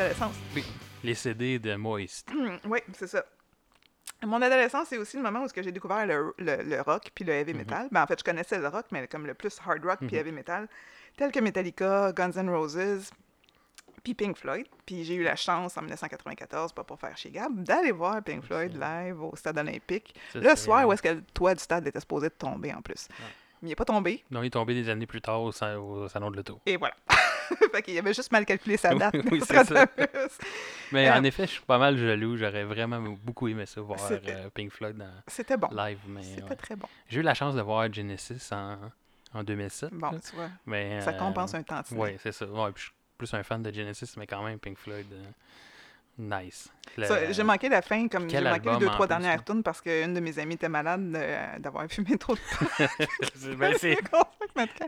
adolescence. 0.00 0.34
Oui, 0.54 0.64
les 1.04 1.14
CD 1.14 1.58
de 1.58 1.74
Moist. 1.76 2.28
oui, 2.64 2.78
c'est 2.94 3.06
ça. 3.06 3.24
Mon 4.24 4.42
adolescence, 4.42 4.88
c'est 4.88 4.98
aussi 4.98 5.16
le 5.16 5.22
moment 5.22 5.44
où 5.44 5.48
j'ai 5.54 5.70
découvert 5.70 6.04
le, 6.06 6.34
le- 6.38 6.62
le 6.64 6.80
rock 6.82 7.10
puis 7.14 7.24
le 7.24 7.32
heavy 7.34 7.54
metal. 7.54 7.88
Ben, 7.92 8.02
en 8.02 8.06
fait, 8.06 8.18
je 8.18 8.24
connaissais 8.24 8.58
le 8.58 8.66
rock, 8.68 8.86
mais 8.90 9.06
comme 9.06 9.26
le 9.26 9.34
plus 9.34 9.56
hard 9.64 9.84
rock 9.84 9.98
puis 10.06 10.16
heavy 10.16 10.32
metal, 10.32 10.66
tel 11.16 11.30
que 11.30 11.38
Metallica, 11.38 12.12
Guns 12.12 12.32
N' 12.36 12.50
Roses, 12.50 13.10
puis 14.02 14.14
Pink 14.14 14.36
Floyd. 14.36 14.66
Puis 14.86 15.04
j'ai 15.04 15.14
eu 15.14 15.22
la 15.22 15.36
chance 15.36 15.76
en 15.76 15.82
1994, 15.82 16.72
pas 16.72 16.82
pour 16.84 16.98
faire 16.98 17.16
chez 17.16 17.30
Gab, 17.30 17.62
d'aller 17.62 17.92
voir 17.92 18.20
Pink 18.22 18.42
Floyd 18.44 18.76
live 18.76 19.22
au 19.22 19.36
Stade 19.36 19.58
olympique. 19.58 20.14
Ça, 20.32 20.40
Le 20.40 20.56
soir 20.56 20.86
où 20.88 20.92
est-ce 20.92 21.02
que 21.02 21.08
le 21.10 21.22
toit 21.34 21.54
du 21.54 21.60
stade 21.60 21.86
était 21.86 22.00
supposé 22.00 22.28
de 22.28 22.34
tomber 22.34 22.72
en 22.74 22.80
plus. 22.82 23.06
Mais 23.62 23.68
il 23.68 23.70
n'est 23.70 23.76
pas 23.76 23.84
tombé, 23.84 24.22
Non, 24.30 24.42
il 24.42 24.46
est 24.46 24.50
tombé 24.50 24.74
des 24.74 24.88
années 24.88 25.06
plus 25.06 25.20
tard 25.20 25.42
au, 25.42 25.52
sa- 25.52 25.80
au 25.80 26.08
Salon 26.08 26.30
de 26.30 26.36
l'Auto. 26.36 26.60
et 26.66 26.76
voilà. 26.76 26.94
fait 27.72 27.82
qu'il 27.82 27.98
avait 27.98 28.12
juste 28.14 28.30
mal 28.30 28.44
calculé 28.44 28.76
sa 28.76 28.94
date. 28.94 29.14
Oui, 29.32 29.40
c'est 29.46 29.64
ça. 29.64 29.86
Mais 30.92 31.08
Euh, 31.08 31.14
en 31.14 31.24
effet, 31.24 31.46
je 31.46 31.52
suis 31.52 31.62
pas 31.62 31.78
mal 31.78 31.96
jaloux. 31.96 32.36
J'aurais 32.36 32.64
vraiment 32.64 33.00
beaucoup 33.22 33.48
aimé 33.48 33.66
ça, 33.66 33.80
voir 33.80 33.98
euh, 34.10 34.50
Pink 34.54 34.70
Floyd 34.72 34.96
dans 34.96 35.10
C'était 35.26 35.56
bon. 35.56 35.68
live. 35.74 35.98
C'était 36.22 36.42
ouais. 36.42 36.56
très 36.56 36.76
bon. 36.76 36.86
j'ai 37.08 37.20
eu 37.20 37.22
la 37.22 37.34
chance 37.34 37.54
de 37.54 37.60
voir 37.62 37.92
Genesis 37.92 38.52
en, 38.52 38.76
en 39.34 39.42
2007. 39.42 39.90
Bon, 39.94 40.10
là. 40.10 40.18
tu 40.20 40.36
vois, 40.36 40.48
mais, 40.66 41.00
ça 41.00 41.10
euh, 41.10 41.18
compense 41.18 41.54
un 41.54 41.62
temps. 41.62 41.82
Oui, 41.92 42.10
c'est 42.22 42.32
ça. 42.32 42.46
Ouais, 42.46 42.70
puis 42.72 42.82
je 42.82 42.86
suis 42.88 42.92
plus 43.16 43.34
un 43.34 43.42
fan 43.42 43.62
de 43.62 43.72
Genesis, 43.72 44.12
mais 44.16 44.26
quand 44.26 44.42
même, 44.42 44.58
Pink 44.58 44.78
Floyd, 44.78 45.06
euh, 45.12 45.24
nice. 46.18 46.68
Le- 46.96 47.32
J'ai 47.32 47.42
manqué 47.44 47.68
la 47.68 47.80
fin, 47.82 48.08
comme 48.08 48.28
j'ai 48.28 48.40
manqué 48.40 48.70
les 48.70 48.78
deux, 48.78 48.86
trois 48.86 49.06
dernières 49.06 49.44
tunes 49.44 49.62
parce 49.62 49.80
qu'une 49.80 50.14
de 50.14 50.20
mes 50.20 50.38
amies 50.38 50.54
était 50.54 50.68
malade 50.68 51.12
de- 51.12 51.60
d'avoir 51.60 51.86
fumé 51.88 52.16
trop 52.18 52.34
de 52.34 52.40
ben, 53.56 53.72
maintenant. 54.56 54.86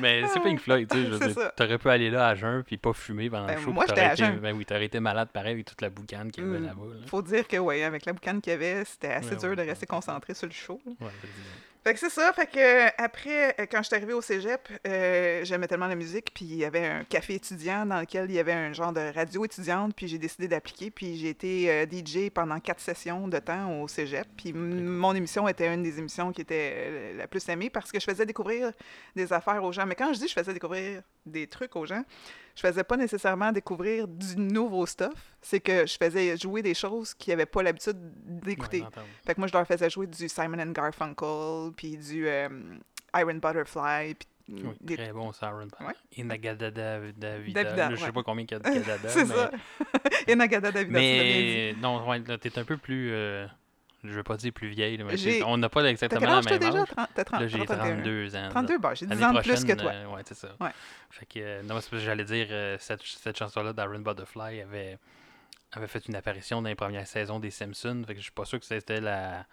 mais 0.00 0.22
c'est 0.28 0.40
Pink 0.40 0.60
Floyd, 0.60 0.88
tu 0.90 1.18
sais. 1.18 1.32
ça. 1.32 1.52
T'aurais 1.56 1.78
pu 1.78 1.88
aller 1.88 2.10
là 2.10 2.28
à 2.28 2.34
jeun 2.34 2.62
puis 2.62 2.76
pas 2.76 2.92
fumer 2.92 3.28
pendant 3.30 3.46
Ben, 3.46 3.56
le 3.56 3.62
show. 3.62 3.72
moi, 3.72 3.84
j'étais 3.88 4.00
à 4.02 4.12
été- 4.12 4.24
jeun. 4.24 4.36
Ben 4.38 4.54
oui, 4.56 4.64
t'aurais 4.64 4.84
été 4.86 5.00
malade 5.00 5.28
pareil 5.32 5.52
avec 5.54 5.66
toute 5.66 5.80
la 5.80 5.90
boucane 5.90 6.30
qu'il 6.30 6.44
y 6.44 6.48
avait 6.48 6.60
Mm. 6.60 6.66
là-bas. 6.66 6.82
là. 7.00 7.06
Faut 7.06 7.22
dire 7.22 7.46
que, 7.48 7.56
oui, 7.56 7.82
avec 7.82 8.04
la 8.06 8.12
boucane 8.12 8.40
qu'il 8.40 8.52
y 8.52 8.56
avait, 8.56 8.84
c'était 8.84 9.08
assez 9.14 9.30
Ouais, 9.30 9.36
dur 9.36 9.48
ouais, 9.50 9.56
de 9.56 9.60
ouais, 9.62 9.68
rester 9.68 9.84
ouais. 9.84 9.96
concentré 9.96 10.34
sur 10.34 10.46
le 10.46 10.52
show. 10.52 10.80
Ouais. 10.86 11.08
Fait 11.88 11.94
que 11.94 12.00
c'est 12.00 12.10
ça. 12.10 12.30
Fait 12.34 12.44
que 12.44 12.58
euh, 12.58 12.90
après, 12.98 13.54
euh, 13.58 13.64
quand 13.64 13.78
je 13.78 13.84
suis 13.84 13.96
arrivée 13.96 14.12
au 14.12 14.20
cégep, 14.20 14.68
euh, 14.86 15.42
j'aimais 15.42 15.66
tellement 15.66 15.86
la 15.86 15.94
musique. 15.94 16.34
Puis 16.34 16.44
il 16.44 16.56
y 16.56 16.66
avait 16.66 16.84
un 16.84 17.04
café 17.04 17.36
étudiant 17.36 17.86
dans 17.86 18.00
lequel 18.00 18.26
il 18.28 18.34
y 18.34 18.38
avait 18.38 18.52
un 18.52 18.74
genre 18.74 18.92
de 18.92 19.10
radio 19.14 19.46
étudiante. 19.46 19.94
Puis 19.96 20.06
j'ai 20.06 20.18
décidé 20.18 20.48
d'appliquer. 20.48 20.90
Puis 20.90 21.16
j'ai 21.16 21.30
été 21.30 21.70
euh, 21.70 21.86
DJ 21.90 22.28
pendant 22.28 22.60
quatre 22.60 22.80
sessions 22.80 23.26
de 23.26 23.38
temps 23.38 23.80
au 23.80 23.88
cégep. 23.88 24.28
Puis 24.36 24.52
mon 24.52 25.14
émission 25.14 25.48
était 25.48 25.72
une 25.72 25.82
des 25.82 25.98
émissions 25.98 26.30
qui 26.30 26.42
était 26.42 26.74
euh, 26.76 27.16
la 27.16 27.26
plus 27.26 27.48
aimée 27.48 27.70
parce 27.70 27.90
que 27.90 27.98
je 27.98 28.04
faisais 28.04 28.26
découvrir 28.26 28.70
des 29.16 29.32
affaires 29.32 29.64
aux 29.64 29.72
gens. 29.72 29.86
Mais 29.86 29.94
quand 29.94 30.12
je 30.12 30.18
dis 30.18 30.28
je 30.28 30.34
faisais 30.34 30.52
découvrir 30.52 31.00
des 31.24 31.46
trucs 31.46 31.74
aux 31.74 31.86
gens, 31.86 32.04
je 32.60 32.66
faisais 32.66 32.82
pas 32.82 32.96
nécessairement 32.96 33.52
découvrir 33.52 34.08
du 34.08 34.36
nouveau 34.36 34.84
stuff. 34.84 35.12
C'est 35.40 35.60
que 35.60 35.86
je 35.86 35.96
faisais 35.96 36.36
jouer 36.36 36.60
des 36.62 36.74
choses 36.74 37.14
qu'ils 37.14 37.32
n'avaient 37.32 37.46
pas 37.46 37.62
l'habitude 37.62 37.96
d'écouter. 38.24 38.80
Ouais. 38.82 38.88
Fait 39.24 39.34
que 39.34 39.40
moi, 39.40 39.46
je 39.46 39.52
leur 39.52 39.66
faisais 39.66 39.88
jouer 39.88 40.08
du 40.08 40.28
Simon 40.28 40.58
and 40.58 40.72
Garfunkel, 40.72 41.72
puis 41.76 41.96
du 41.96 42.26
euh, 42.26 42.48
Iron 43.16 43.34
Butterfly, 43.34 44.14
puis 44.16 44.28
Oui, 44.64 44.76
des- 44.80 44.96
Très 44.96 45.12
bon, 45.12 45.32
Siren. 45.32 45.68
Ouais. 45.80 45.94
Inagadada 46.16 47.12
Davida. 47.16 47.62
Davida, 47.64 47.90
Je 47.90 47.96
sais 47.96 48.04
ouais. 48.06 48.12
pas 48.12 48.22
combien 48.24 48.44
il 48.44 48.50
y 48.50 48.54
a 48.54 48.58
de 48.58 48.64
Gadada. 48.74 49.08
C'est 49.08 49.24
mais... 49.24 49.34
ça. 49.34 49.50
Davida. 50.72 50.98
Mais 50.98 51.74
non, 51.80 52.08
ouais, 52.08 52.20
t'es 52.38 52.58
un 52.58 52.64
peu 52.64 52.76
plus. 52.76 53.10
euh, 53.12 53.46
je 54.04 54.10
veux 54.10 54.22
pas 54.22 54.36
dire 54.36 54.52
plus 54.52 54.68
vieille, 54.68 54.96
mais 55.02 55.42
on 55.44 55.56
n'a 55.56 55.68
pas 55.68 55.82
exactement 55.84 56.26
la 56.26 56.42
même 56.42 56.58
déjà? 56.58 56.82
âge. 56.82 56.88
30, 56.88 57.08
t'as 57.14 57.24
30, 57.24 57.40
Là, 57.40 57.46
j'ai 57.48 57.58
31. 57.64 57.94
32 57.96 58.36
ans. 58.36 58.40
là. 58.42 58.48
32, 58.50 58.78
bon, 58.78 58.94
j'ai 58.94 59.06
10 59.06 59.10
L'année 59.10 59.24
ans 59.24 59.32
de 59.32 59.40
plus 59.40 59.64
que 59.64 59.72
toi. 59.72 59.90
euh, 59.92 60.06
ouais, 60.06 60.22
c'est 60.24 60.34
ça. 60.34 60.48
Ouais. 60.60 60.70
Fait 61.10 61.26
que, 61.26 61.38
euh, 61.40 61.62
non, 61.62 61.80
c'est 61.80 61.90
parce 61.90 61.90
que 61.90 61.98
j'allais 61.98 62.24
dire, 62.24 62.46
euh, 62.50 62.76
cette, 62.78 63.02
cette 63.02 63.36
chanson-là 63.38 63.72
d'Aaron 63.72 63.98
Butterfly 64.00 64.60
avait, 64.60 64.98
avait 65.72 65.86
fait 65.88 66.06
une 66.06 66.14
apparition 66.14 66.62
dans 66.62 66.68
les 66.68 66.74
premières 66.74 67.06
saisons 67.06 67.40
des 67.40 67.50
Simpsons. 67.50 68.02
Fait 68.06 68.14
que 68.14 68.18
je 68.20 68.24
suis 68.24 68.32
pas 68.32 68.44
sûr 68.44 68.58
que 68.60 68.66
c'était 68.66 69.00
la. 69.00 69.44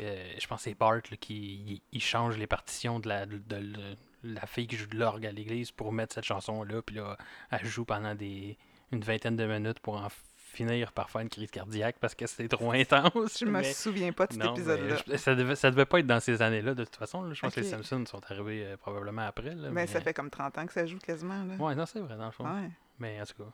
euh, 0.00 0.32
je 0.38 0.46
pense 0.46 0.58
que 0.60 0.70
c'est 0.70 0.74
Bart 0.78 0.94
là, 1.10 1.16
qui 1.20 1.34
il, 1.66 1.82
il 1.92 2.02
change 2.02 2.36
les 2.38 2.46
partitions 2.46 3.00
de 3.00 3.08
la, 3.08 3.26
de, 3.26 3.38
de- 3.38 3.96
la 4.24 4.46
fille 4.46 4.68
qui 4.68 4.76
joue 4.76 4.86
de 4.86 4.96
l'orgue 4.96 5.26
à 5.26 5.32
l'église 5.32 5.72
pour 5.72 5.92
mettre 5.92 6.14
cette 6.14 6.24
chanson-là. 6.24 6.80
Puis 6.82 6.94
là, 6.96 7.16
elle 7.50 7.66
joue 7.66 7.84
pendant 7.84 8.14
des, 8.14 8.56
une 8.92 9.00
vingtaine 9.02 9.34
de 9.36 9.44
minutes 9.44 9.80
pour 9.80 9.96
en 9.96 10.08
finir 10.52 10.92
par 10.92 11.10
faire 11.10 11.22
une 11.22 11.28
crise 11.28 11.50
cardiaque 11.50 11.96
parce 12.00 12.14
que 12.14 12.26
c'était 12.26 12.48
trop 12.54 12.70
intense. 12.72 13.38
Je 13.40 13.44
me 13.46 13.50
mais- 13.60 13.72
souviens 13.72 14.12
pas 14.12 14.26
de 14.26 14.34
cet 14.34 14.44
épisode-là. 14.44 15.18
ça, 15.18 15.34
devait, 15.34 15.56
ça 15.56 15.70
devait 15.70 15.86
pas 15.86 15.98
être 16.00 16.06
dans 16.06 16.20
ces 16.20 16.40
années-là, 16.42 16.74
de 16.74 16.84
toute 16.84 16.96
façon. 16.96 17.22
là. 17.22 17.32
Je 17.34 17.40
pense 17.40 17.54
que 17.54 17.60
les. 17.60 17.66
Simpsons 17.66 18.04
sont 18.06 18.20
arrivés 18.30 18.64
euh, 18.66 18.76
probablement 18.76 19.22
après. 19.26 19.54
Là, 19.54 19.70
Mais 19.70 19.86
ça 19.86 20.00
fait 20.00 20.14
comme 20.14 20.30
30 20.30 20.58
ans 20.58 20.66
que 20.66 20.72
ça 20.72 20.86
joue 20.86 20.98
quasiment. 20.98 21.42
Là. 21.44 21.54
Ouais, 21.58 21.74
non, 21.74 21.86
c'est 21.86 22.00
vrai, 22.00 22.16
dans 22.16 22.26
le 22.26 22.30
fond. 22.32 22.44
Ouais. 22.44 22.70
Mais 22.98 23.18
en 23.20 23.24
tout 23.24 23.42
cas. 23.42 23.50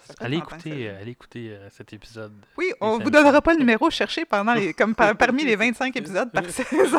fait 0.00 0.14
allez 0.24 0.38
30 0.38 0.52
ans 0.52 0.56
que 0.56 0.62
ça 0.62 0.68
écouter, 0.68 0.70
joue. 0.82 0.88
euh, 0.88 1.00
allez 1.00 1.10
écouter 1.12 1.50
euh, 1.52 1.68
cet 1.70 1.92
épisode. 1.92 2.32
Oui, 2.56 2.72
on 2.80 2.98
vous 2.98 3.10
donnera 3.10 3.40
pas 3.42 3.52
le 3.52 3.58
numéro 3.60 3.88
cherché 3.90 4.24
pendant 4.24 4.54
les, 4.54 4.74
comme 4.74 4.94
par- 4.94 5.16
parmi 5.16 5.44
les 5.44 5.56
25 5.56 5.94
épisodes 5.96 6.30
par 6.32 6.44
saison. 6.50 6.98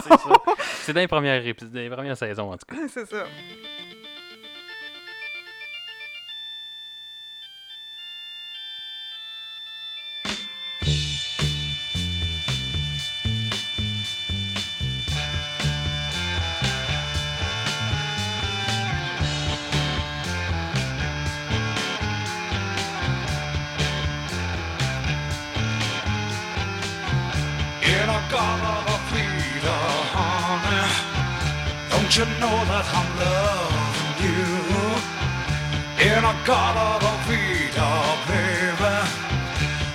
C'est 0.82 0.94
dans 0.94 1.00
les 1.02 1.08
premières, 1.08 1.42
dans 1.44 1.68
les 1.74 1.90
premières 1.90 2.18
saisons, 2.18 2.52
en 2.54 2.58
tout 2.58 2.66
cas. 2.68 2.82
C'est 2.88 3.06
ça. 3.08 3.26
You 32.20 32.26
know 32.26 32.58
that 32.72 32.86
I'm 33.00 33.10
loving 33.24 34.18
you? 34.28 34.44
In 36.04 36.20
a 36.20 36.36
garden 36.44 37.00
of 37.08 37.18
freedom, 37.24 38.16
baby. 38.28 38.96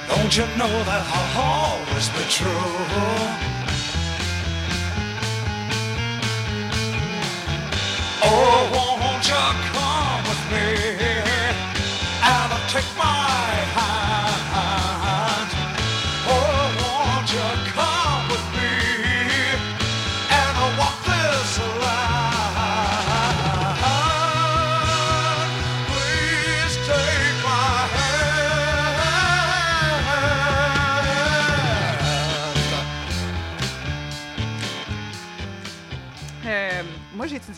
Don't 0.08 0.32
you 0.34 0.46
know 0.56 0.74
that 0.88 1.04
I'll 1.16 1.36
always 1.52 2.08
be 2.16 2.24
true? 2.32 2.72
Oh, 8.22 8.93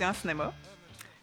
en 0.08 0.14
cinéma. 0.14 0.52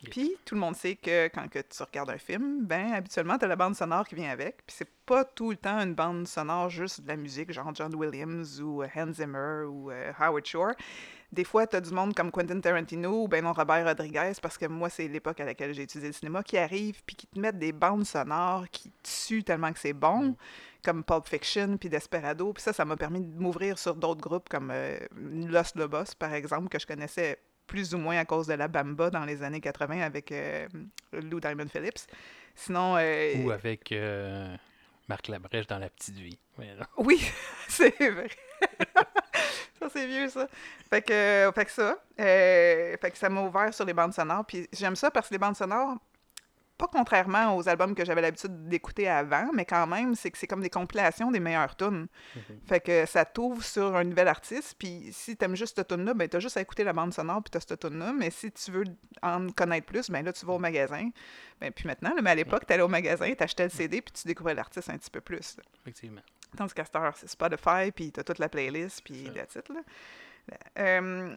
Puis 0.09 0.35
tout 0.45 0.55
le 0.55 0.61
monde 0.61 0.75
sait 0.75 0.95
que 0.95 1.27
quand 1.29 1.47
que 1.47 1.59
tu 1.59 1.81
regardes 1.83 2.09
un 2.09 2.17
film, 2.17 2.65
ben 2.65 2.93
habituellement, 2.93 3.37
tu 3.37 3.45
as 3.45 3.47
la 3.47 3.55
bande 3.55 3.75
sonore 3.75 4.05
qui 4.05 4.15
vient 4.15 4.31
avec. 4.31 4.57
Puis 4.65 4.75
c'est 4.77 4.89
pas 5.05 5.23
tout 5.23 5.51
le 5.51 5.57
temps 5.57 5.79
une 5.79 5.95
bande 5.95 6.27
sonore 6.27 6.69
juste 6.69 7.01
de 7.01 7.07
la 7.07 7.15
musique, 7.15 7.51
genre 7.51 7.73
John 7.73 7.95
Williams 7.95 8.59
ou 8.61 8.83
euh, 8.83 8.87
Hans 8.95 9.13
Zimmer 9.13 9.65
ou 9.65 9.91
euh, 9.91 10.11
Howard 10.19 10.45
Shore. 10.45 10.73
Des 11.31 11.45
fois, 11.45 11.65
tu 11.65 11.77
as 11.77 11.81
du 11.81 11.91
monde 11.91 12.13
comme 12.13 12.31
Quentin 12.31 12.59
Tarantino 12.59 13.23
ou 13.23 13.27
ben 13.27 13.43
non 13.43 13.53
Robert 13.53 13.85
Rodriguez, 13.85 14.33
parce 14.41 14.57
que 14.57 14.67
moi, 14.67 14.89
c'est 14.89 15.07
l'époque 15.07 15.39
à 15.39 15.45
laquelle 15.45 15.73
j'ai 15.73 15.83
étudié 15.83 16.09
le 16.09 16.13
cinéma, 16.13 16.43
qui 16.43 16.57
arrivent 16.57 17.01
puis 17.05 17.15
qui 17.15 17.25
te 17.25 17.39
mettent 17.39 17.57
des 17.57 17.71
bandes 17.71 18.05
sonores 18.05 18.69
qui 18.69 18.91
tuent 19.01 19.43
tellement 19.43 19.73
que 19.73 19.79
c'est 19.79 19.93
bon, 19.93 20.35
comme 20.85 21.03
Pulp 21.03 21.27
Fiction 21.27 21.77
puis 21.77 21.89
Desperado. 21.89 22.53
Puis 22.53 22.61
ça, 22.61 22.71
ça 22.71 22.85
m'a 22.85 22.97
permis 22.97 23.21
de 23.21 23.41
m'ouvrir 23.41 23.79
sur 23.79 23.95
d'autres 23.95 24.21
groupes 24.21 24.47
comme 24.47 24.69
euh, 24.71 24.99
Los 25.15 25.75
Lobos, 25.75 26.13
par 26.19 26.33
exemple, 26.33 26.69
que 26.69 26.77
je 26.77 26.85
connaissais 26.85 27.39
plus 27.67 27.93
ou 27.93 27.97
moins 27.97 28.17
à 28.17 28.25
cause 28.25 28.47
de 28.47 28.53
la 28.53 28.67
Bamba 28.67 29.09
dans 29.09 29.25
les 29.25 29.43
années 29.43 29.61
80 29.61 30.01
avec 30.01 30.31
euh, 30.31 30.67
Lou 31.11 31.39
Diamond 31.39 31.67
Phillips. 31.67 32.07
Sinon, 32.55 32.95
euh, 32.97 33.35
Ou 33.43 33.51
avec 33.51 33.91
euh, 33.91 34.55
Marc 35.07 35.27
Labrèche 35.27 35.67
dans 35.67 35.79
La 35.79 35.89
Petite 35.89 36.15
Vie. 36.15 36.39
Oui, 36.97 37.19
c'est 37.67 37.95
vrai. 37.97 38.29
ça, 39.79 39.89
c'est 39.91 40.05
vieux, 40.05 40.29
ça. 40.29 40.47
Fait 40.89 41.01
que, 41.01 41.51
fait 41.55 41.65
que 41.65 41.71
ça. 41.71 41.97
fait 42.17 43.11
que 43.11 43.17
ça 43.17 43.29
m'a 43.29 43.41
ouvert 43.41 43.73
sur 43.73 43.85
les 43.85 43.93
bandes 43.93 44.13
sonores. 44.13 44.45
Puis 44.45 44.67
j'aime 44.71 44.95
ça 44.95 45.09
parce 45.09 45.29
que 45.29 45.33
les 45.33 45.39
bandes 45.39 45.55
sonores, 45.55 45.97
pas 46.77 46.87
contrairement 46.87 47.55
aux 47.55 47.69
albums 47.69 47.93
que 47.95 48.03
j'avais 48.03 48.21
l'habitude 48.21 48.67
d'écouter 48.67 49.07
avant, 49.07 49.49
mais 49.53 49.65
quand 49.65 49.85
même, 49.87 50.15
c'est 50.15 50.31
que 50.31 50.37
c'est 50.37 50.47
comme 50.47 50.61
des 50.61 50.69
compilations 50.69 51.31
des 51.31 51.39
meilleures 51.39 51.75
tunes. 51.75 52.07
Fait 52.65 52.79
que 52.79 53.05
ça 53.05 53.25
t'ouvre 53.25 53.63
sur 53.63 53.95
un 53.95 54.03
nouvel 54.03 54.27
artiste. 54.27 54.75
Puis 54.77 55.09
si 55.11 55.37
t'aimes 55.37 55.55
juste 55.55 55.75
cette 55.75 55.87
tune-là, 55.87 56.13
ben 56.13 56.27
t'as 56.27 56.39
juste 56.39 56.57
à 56.57 56.61
écouter 56.61 56.83
la 56.83 56.93
bande 56.93 57.13
sonore 57.13 57.43
puis 57.43 57.51
t'as 57.51 57.59
cette 57.59 57.79
tune-là. 57.79 58.13
Mais 58.13 58.31
si 58.31 58.51
tu 58.51 58.71
veux 58.71 58.85
en 59.21 59.49
connaître 59.49 59.85
plus, 59.85 60.09
ben 60.09 60.25
là, 60.25 60.33
tu 60.33 60.45
vas 60.45 60.53
au 60.53 60.59
magasin. 60.59 61.09
Ben 61.61 61.71
puis 61.71 61.87
maintenant, 61.87 62.13
là, 62.15 62.21
mais 62.21 62.31
à 62.31 62.35
l'époque, 62.35 62.65
t'allais 62.65 62.83
au 62.83 62.87
magasin, 62.87 63.31
t'achetais 63.33 63.65
le 63.65 63.69
CD 63.69 64.01
puis 64.01 64.13
tu 64.13 64.27
découvrais 64.27 64.55
l'artiste 64.55 64.89
un 64.89 64.97
petit 64.97 65.11
peu 65.11 65.21
plus. 65.21 65.57
là. 65.57 65.63
Effectivement. 65.81 66.21
Tandis 66.57 66.73
qu'à 66.73 66.85
cette 66.85 66.95
heure, 66.95 67.15
c'est 67.17 67.29
Spotify, 67.29 67.91
puis 67.91 68.11
t'as 68.11 68.23
toute 68.23 68.39
la 68.39 68.47
playlist, 68.49 69.01
puis 69.03 69.29
that's 69.33 69.55
it, 69.55 69.69
là. 69.69 69.81
Euh, 70.77 71.35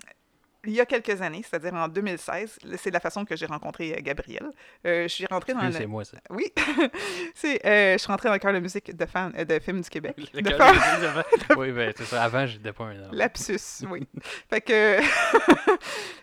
il 0.67 0.73
y 0.75 0.81
a 0.81 0.87
quelques 0.87 1.23
années, 1.23 1.43
c'est-à-dire 1.49 1.75
en 1.75 1.89
2016, 1.89 2.59
là, 2.65 2.77
c'est 2.77 2.91
la 2.91 3.01
façon 3.01 3.25
que 3.25 3.37
j'ai 3.37 3.47
rencontré 3.47 3.93
euh, 3.95 4.01
Gabriel. 4.01 4.51
Euh, 4.87 5.03
je 5.05 5.09
suis 5.09 5.27
rentrée 5.27 5.53
dans 5.55 5.61
Oui, 5.61 5.67
le... 5.67 5.73
c'est 5.73 5.87
moi, 5.87 6.05
ça. 6.05 6.19
Oui, 6.31 6.53
c'est, 7.35 7.65
euh, 7.67 7.93
je 7.95 7.99
suis 7.99 8.09
rentrée 8.09 8.29
dans 8.29 8.35
le 8.35 8.39
cœur 8.41 8.53
de 8.53 8.59
musique 8.61 8.95
de, 8.97 9.07
fan, 9.07 9.33
de 9.33 9.59
films 9.59 9.81
du 9.81 9.89
Québec. 9.91 10.17
Le 10.35 10.43
de 10.43 10.51
fan- 10.55 10.75
de 10.75 11.55
oui, 11.57 11.73
ben, 11.73 11.93
c'est 11.97 12.05
ça. 12.05 12.23
Avant, 12.23 12.47
j'étais 12.47 12.73
pas 12.73 12.85
un 12.85 13.03
homme. 13.05 13.13
Lapsus, 13.13 13.59
oui. 13.91 14.07
fait 14.51 14.61
que, 14.61 14.99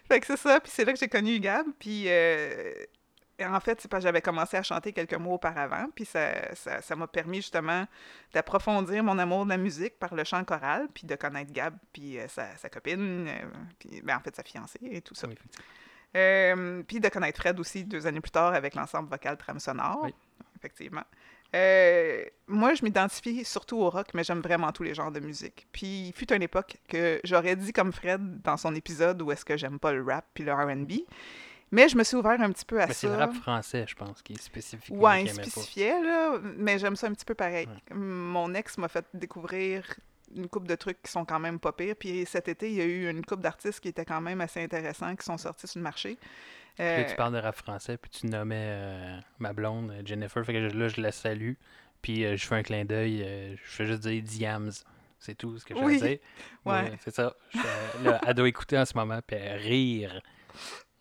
fait 0.07 0.19
que 0.19 0.25
c'est 0.27 0.37
ça, 0.37 0.59
puis 0.59 0.71
c'est 0.73 0.85
là 0.85 0.93
que 0.93 0.99
j'ai 0.99 1.07
connu 1.07 1.39
Gab, 1.39 1.65
puis 1.79 2.05
euh, 2.07 2.73
en 3.45 3.59
fait, 3.59 3.79
c'est 3.81 3.87
parce 3.89 4.01
que 4.03 4.07
j'avais 4.07 4.21
commencé 4.21 4.57
à 4.57 4.63
chanter 4.63 4.93
quelques 4.93 5.13
mois 5.15 5.35
auparavant, 5.35 5.87
puis 5.95 6.05
ça 6.05 6.53
ça- 6.55 6.81
ça 6.81 6.95
m'a 6.95 7.07
permis 7.07 7.37
justement 7.37 7.85
d'approfondir 8.33 9.03
mon 9.03 9.17
amour 9.19 9.45
de 9.45 9.49
la 9.49 9.57
musique 9.57 9.97
par 9.99 10.13
le 10.15 10.23
chant 10.23 10.43
choral, 10.43 10.87
puis 10.93 11.05
de 11.07 11.15
connaître 11.15 11.51
Gab, 11.51 11.75
puis 11.91 12.19
euh, 12.19 12.27
sa, 12.27 12.55
sa 12.57 12.69
copine, 12.69 13.27
euh, 13.27 13.41
puis 13.79 14.01
ben, 14.03 14.17
en 14.17 14.19
fait 14.19 14.35
sa 14.35 14.43
fiancée 14.43 14.79
et 14.83 15.01
tout 15.01 15.15
ça. 15.15 15.27
Oui. 15.27 15.35
Euh, 16.15 16.83
puis 16.87 16.99
de 16.99 17.09
connaître 17.09 17.39
Fred 17.39 17.59
aussi 17.59 17.83
deux 17.85 18.05
années 18.05 18.21
plus 18.21 18.31
tard 18.31 18.53
avec 18.53 18.75
l'ensemble 18.75 19.09
vocal 19.09 19.37
Trame 19.37 19.59
Sonore. 19.59 20.01
Oui. 20.03 20.13
Effectivement. 20.57 21.03
Euh, 21.55 22.23
moi, 22.47 22.73
je 22.73 22.83
m'identifie 22.83 23.45
surtout 23.45 23.77
au 23.77 23.89
rock, 23.89 24.07
mais 24.15 24.23
j'aime 24.23 24.39
vraiment 24.41 24.71
tous 24.71 24.81
les 24.83 24.93
genres 24.95 25.11
de 25.11 25.19
musique. 25.19 25.67
Puis, 25.71 26.07
il 26.07 26.13
fut 26.13 26.31
une 26.33 26.41
époque 26.41 26.77
que 26.87 27.19
j'aurais 27.23 27.55
dit 27.55 27.71
comme 27.73 27.91
Fred 27.93 28.41
dans 28.41 28.57
son 28.57 28.73
épisode 28.73 29.21
où 29.21 29.31
est-ce 29.31 29.45
que 29.45 29.55
j'aime 29.57 29.77
pas 29.79 29.91
le 29.91 30.03
rap 30.03 30.25
puis 30.33 30.43
le 30.43 30.53
R&B. 30.53 30.91
Mais 31.73 31.89
je 31.89 31.97
me 31.97 32.03
suis 32.03 32.15
ouvert 32.15 32.39
un 32.39 32.51
petit 32.51 32.65
peu 32.65 32.79
à 32.81 32.85
Mais 32.87 32.93
c'est 32.93 33.07
ça. 33.07 33.13
le 33.13 33.19
rap 33.19 33.33
français, 33.33 33.85
je 33.87 33.95
pense, 33.95 34.21
qui 34.21 34.33
est 34.33 34.41
spécifiquement 34.41 35.01
Ouais, 35.01 35.23
pas. 35.25 35.31
spécifiait, 35.33 36.01
là, 36.01 36.37
mais 36.57 36.77
j'aime 36.77 36.95
ça 36.95 37.07
un 37.07 37.13
petit 37.13 37.25
peu 37.25 37.33
pareil. 37.33 37.67
Ouais. 37.67 37.95
Mon 37.97 38.53
ex 38.53 38.77
m'a 38.77 38.87
fait 38.87 39.05
découvrir 39.13 39.83
une 40.35 40.47
coupe 40.47 40.67
de 40.67 40.75
trucs 40.75 41.01
qui 41.01 41.11
sont 41.11 41.25
quand 41.25 41.39
même 41.39 41.59
pas 41.59 41.71
pires. 41.71 41.95
Puis 41.99 42.25
cet 42.27 42.47
été, 42.47 42.69
il 42.69 42.75
y 42.75 42.81
a 42.81 42.85
eu 42.85 43.09
une 43.09 43.25
coupe 43.25 43.41
d'artistes 43.41 43.79
qui 43.79 43.87
étaient 43.87 44.05
quand 44.05 44.21
même 44.21 44.39
assez 44.41 44.63
intéressants, 44.63 45.15
qui 45.15 45.25
sont 45.25 45.37
sortis 45.37 45.67
sur 45.67 45.79
le 45.79 45.83
marché. 45.83 46.17
Puis 46.75 46.83
là, 46.85 46.99
Euh, 46.99 47.03
tu 47.09 47.15
parles 47.15 47.33
de 47.33 47.39
rap 47.39 47.55
français, 47.55 47.97
puis 47.97 48.09
tu 48.11 48.27
nommais 48.27 48.55
euh, 48.67 49.19
ma 49.39 49.53
blonde, 49.53 49.91
euh, 49.91 50.01
Jennifer. 50.05 50.43
Fait 50.45 50.53
que 50.53 50.69
je- 50.69 50.75
là, 50.77 50.87
je 50.87 51.01
la 51.01 51.11
salue. 51.11 51.53
Puis 52.01 52.25
euh, 52.25 52.35
je 52.37 52.45
fais 52.45 52.55
un 52.55 52.63
clin 52.63 52.83
d'œil. 52.85 53.57
je 53.63 53.71
fais 53.71 53.85
juste 53.85 54.01
dire 54.01 54.21
Diams. 54.23 54.71
C'est 55.19 55.35
tout 55.35 55.57
ce 55.57 55.65
que 55.65 55.73
je 55.75 55.79
Oui. 55.79 55.97
veux 55.97 56.07
dire. 56.07 56.17
Ouais. 56.65 56.91
c'est 57.03 57.13
ça. 57.15 57.33
Je 57.53 58.03
là, 58.03 58.19
elle 58.27 58.33
doit 58.33 58.47
écouter 58.49 58.77
en 58.77 58.85
ce 58.85 58.95
moment, 58.95 59.19
puis 59.25 59.37
rire. 59.37 60.21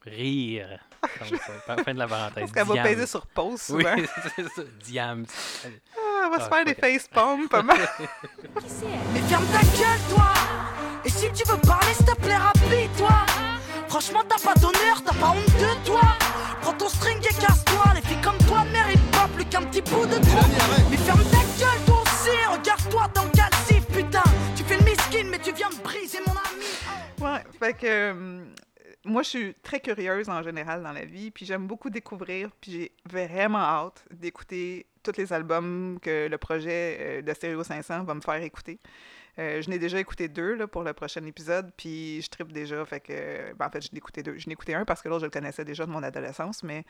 Rire. 0.05 0.81
Comme 1.19 1.39
ça. 1.67 1.77
Fin 1.85 1.95
de 1.95 1.99
la 1.99 2.09
parenthèse. 2.09 2.51
Parce 2.51 2.53
qu'elle 2.53 2.77
va 2.77 2.83
peser 2.83 3.07
sur 3.07 3.27
pause. 3.27 3.71
Oui, 3.71 3.85
c'est 4.37 4.49
ça. 4.49 4.63
Diam. 4.81 5.25
Ah, 5.65 6.23
elle 6.25 6.31
va 6.31 6.39
se 6.39 6.51
ah, 6.51 6.55
faire 6.55 6.65
des 6.65 6.75
face 6.75 7.09
palms 7.09 7.49
pas 7.49 7.63
mal. 7.63 7.79
Mais 9.13 9.21
ferme 9.21 9.47
ta 9.47 9.61
gueule, 9.61 10.01
toi 10.11 10.33
Et 11.05 11.09
si 11.09 11.31
tu 11.33 11.45
veux 11.49 11.59
parler, 11.59 11.95
s'il 11.95 12.07
te 12.07 12.15
plaît, 12.17 12.37
rapide-toi 12.37 13.27
Franchement, 13.89 14.23
t'as 14.29 14.39
pas 14.39 14.55
d'honneur, 14.55 15.03
t'as 15.05 15.15
pas 15.15 15.31
honte 15.31 15.45
de 15.45 15.87
toi 15.87 16.01
Prends 16.63 16.73
ton 16.73 16.89
string 16.89 17.19
et 17.19 17.35
casse-toi 17.35 17.85
Les 17.95 18.01
filles 18.01 18.21
comme 18.23 18.39
toi 18.49 18.65
méritent 18.73 19.11
pas 19.11 19.29
plus 19.35 19.45
qu'un 19.45 19.63
petit 19.65 19.83
bout 19.83 20.07
de 20.07 20.15
toi 20.15 20.41
Mais 20.91 20.97
ferme 20.97 21.23
ta 21.25 21.39
gueule, 21.59 21.85
toi 21.87 22.03
aussi 22.03 22.31
Regarde-toi 22.51 23.09
dans 23.15 23.25
le 23.25 23.31
calcif, 23.31 23.87
putain 23.89 24.23
Tu 24.57 24.65
fais 24.65 24.79
le 24.79 24.85
miskin, 24.85 25.25
mais 25.31 25.39
tu 25.39 25.53
viens 25.53 25.71
de 25.71 25.83
briser 25.83 26.21
mon 26.27 26.33
ami 26.33 26.65
Ouais, 27.21 27.45
fait 27.59 27.75
que... 27.75 28.11
Hum, 28.13 28.55
moi, 29.05 29.23
je 29.23 29.29
suis 29.29 29.55
très 29.63 29.81
curieuse 29.81 30.29
en 30.29 30.43
général 30.43 30.83
dans 30.83 30.93
la 30.93 31.05
vie, 31.05 31.31
puis 31.31 31.45
j'aime 31.47 31.67
beaucoup 31.67 31.91
découvrir, 31.91 32.51
puis 32.61 32.71
j'ai 32.73 32.93
vraiment 33.09 33.59
hâte 33.59 34.05
d'écouter 34.13 34.87
tous 35.03 35.17
les 35.17 35.33
albums 35.33 35.99
que 36.01 36.29
le 36.29 36.39
projet 36.39 36.97
euh, 37.01 37.23
de 37.23 37.35
Stereo 37.35 37.65
500 37.65 38.05
va 38.05 38.15
me 38.15 38.21
faire 38.21 38.41
écouter. 38.43 38.79
Euh, 39.39 39.63
je 39.63 39.71
n'ai 39.71 39.79
déjà 39.79 39.99
écouté 39.99 40.29
deux 40.29 40.55
là, 40.57 40.67
pour 40.67 40.83
le 40.83 40.93
prochain 40.93 41.25
épisode, 41.25 41.73
puis 41.75 42.21
je 42.21 42.29
tripe 42.29 42.53
déjà. 42.53 42.85
Fait 42.85 43.01
que, 43.01 43.55
ben, 43.55 43.67
en 43.67 43.71
fait, 43.71 43.81
je 43.81 43.89
n'ai 43.91 43.97
écouté 43.97 44.23
deux. 44.23 44.37
Je 44.37 44.47
n'ai 44.47 44.53
écouté 44.53 44.75
un 44.75 44.85
parce 44.85 45.01
que 45.01 45.09
l'autre, 45.09 45.21
je 45.23 45.25
le 45.27 45.31
connaissais 45.31 45.65
déjà 45.65 45.87
de 45.87 45.91
mon 45.91 46.03
adolescence, 46.03 46.63
mais 46.63 46.85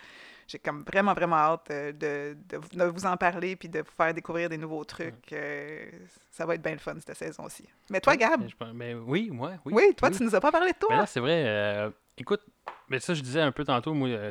j'ai 0.48 0.58
comme 0.58 0.82
vraiment, 0.82 1.14
vraiment 1.14 1.36
hâte 1.36 1.70
euh, 1.70 1.92
de, 1.92 2.36
de, 2.48 2.56
vous- 2.56 2.68
de 2.76 2.84
vous 2.84 3.06
en 3.06 3.16
parler 3.16 3.54
puis 3.54 3.68
de 3.68 3.78
vous 3.78 3.92
faire 3.96 4.12
découvrir 4.12 4.48
des 4.48 4.58
nouveaux 4.58 4.84
trucs. 4.84 5.32
Euh, 5.32 5.86
ça 6.32 6.44
va 6.44 6.56
être 6.56 6.62
bien 6.62 6.72
le 6.72 6.78
fun 6.78 6.96
cette 6.98 7.16
saison-ci. 7.16 7.64
Mais 7.90 8.00
toi, 8.00 8.16
Gab, 8.16 8.40
Mais 8.40 8.48
je 8.48 8.72
mais 8.74 8.94
oui, 8.94 9.30
moi, 9.32 9.52
oui. 9.64 9.72
oui, 9.76 9.94
toi, 9.94 10.10
tu 10.10 10.24
nous 10.24 10.34
as 10.34 10.40
pas 10.40 10.50
parlé 10.50 10.72
de 10.72 10.76
Mais 10.82 10.86
toi. 10.88 10.96
là, 10.96 11.06
c'est 11.06 11.20
vrai. 11.20 11.44
euh, 11.46 11.90
écoute, 12.18 12.42
mais 12.88 13.00
ça, 13.00 13.14
je 13.14 13.22
disais 13.22 13.40
un 13.40 13.52
peu 13.52 13.64
tantôt, 13.64 13.94
moi, 13.94 14.08
euh, 14.08 14.30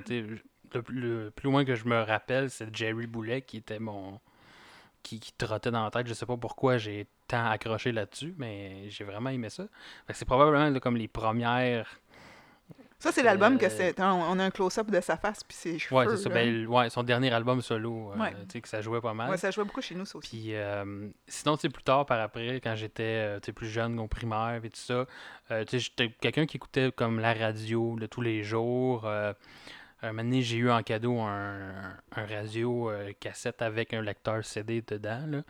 le, 0.74 0.82
plus- 0.82 1.00
le 1.00 1.32
plus 1.32 1.50
loin 1.50 1.66
que 1.66 1.76
je 1.76 1.86
me 1.86 2.02
rappelle, 2.02 2.50
c'est 2.50 2.76
Jerry 2.76 3.08
Boulet 3.08 3.42
qui 3.42 3.58
était 3.58 3.80
mon. 3.80 4.20
Qui, 5.04 5.20
trottait 5.38 5.72
dans 5.72 5.84
la 5.84 5.92
tête. 5.92 6.08
Je 6.08 6.14
sais 6.14 6.28
pas 6.28 6.38
pourquoi 6.38 6.78
j'ai 6.78 7.08
tant 7.28 7.50
accroché 7.50 7.92
là-dessus, 7.92 8.36
mais 8.38 8.90
j'ai 8.90 9.04
vraiment 9.04 9.32
aimé 9.32 9.50
ça. 9.50 9.66
C'est 10.10 10.26
probablement 10.26 10.80
comme 10.80 10.96
les 10.96 11.08
premières. 11.08 12.01
Ça, 13.02 13.12
c'est 13.12 13.24
l'album 13.24 13.58
que 13.58 13.66
Euh, 13.66 13.70
c'est. 13.70 14.00
On, 14.00 14.38
a 14.40 14.44
un 14.44 14.52
close-up 14.52 14.92
de 14.92 15.02
sa 15.02 15.18
face 15.18 15.44
puis 15.44 15.58
ses 15.58 15.80
cheveux. 15.80 15.96
Ouais, 16.00 16.06
c'est 16.10 16.18
ça. 16.18 16.30
Ben, 16.30 16.68
ouais, 16.68 16.90
son 16.92 17.02
dernier 17.04 17.34
album 17.34 17.62
solo, 17.62 18.12
euh, 18.14 18.18
Ouais. 18.22 18.32
tu 18.44 18.54
sais, 18.54 18.62
que 18.62 18.68
ça 18.70 18.80
jouait 18.80 19.02
pas 19.02 19.14
mal. 19.16 19.30
Ouais, 19.32 19.38
ça 19.38 19.50
jouait 19.50 19.64
beaucoup 19.66 19.82
chez 19.82 19.96
nous, 19.96 20.06
ça 20.06 20.20
aussi. 20.20 20.30
Puis 20.30 20.56
euh, 20.56 21.10
sinon, 21.28 21.58
tu 21.58 21.62
sais, 21.62 21.70
plus 21.70 21.84
tard, 21.84 22.06
par 22.06 22.20
après, 22.20 22.62
quand 22.62 22.76
j'étais 22.76 23.40
plus 23.56 23.68
jeune, 23.68 24.00
au 24.00 24.08
primaire 24.08 24.62
et 24.64 24.70
tout 24.70 24.80
ça, 24.80 25.06
euh, 25.50 25.66
tu 25.66 25.72
sais, 25.72 25.80
j'étais 25.80 26.10
quelqu'un 26.22 26.46
qui 26.46 26.58
écoutait 26.58 26.92
comme 26.96 27.20
la 27.20 27.34
radio 27.34 27.98
de 28.00 28.06
tous 28.06 28.22
les 28.22 28.44
jours. 28.44 29.06
Euh, 29.06 29.34
un 30.04 30.08
moment 30.14 30.24
donné, 30.24 30.42
j'ai 30.42 30.58
eu 30.58 30.72
en 30.72 30.82
cadeau 30.82 31.20
un, 31.20 31.74
un 32.16 32.26
radio 32.26 32.92
cassette 33.20 33.62
avec 33.62 33.94
un 33.94 34.02
lecteur 34.02 34.44
CD 34.46 34.82
dedans, 34.82 35.26
là. 35.28 35.42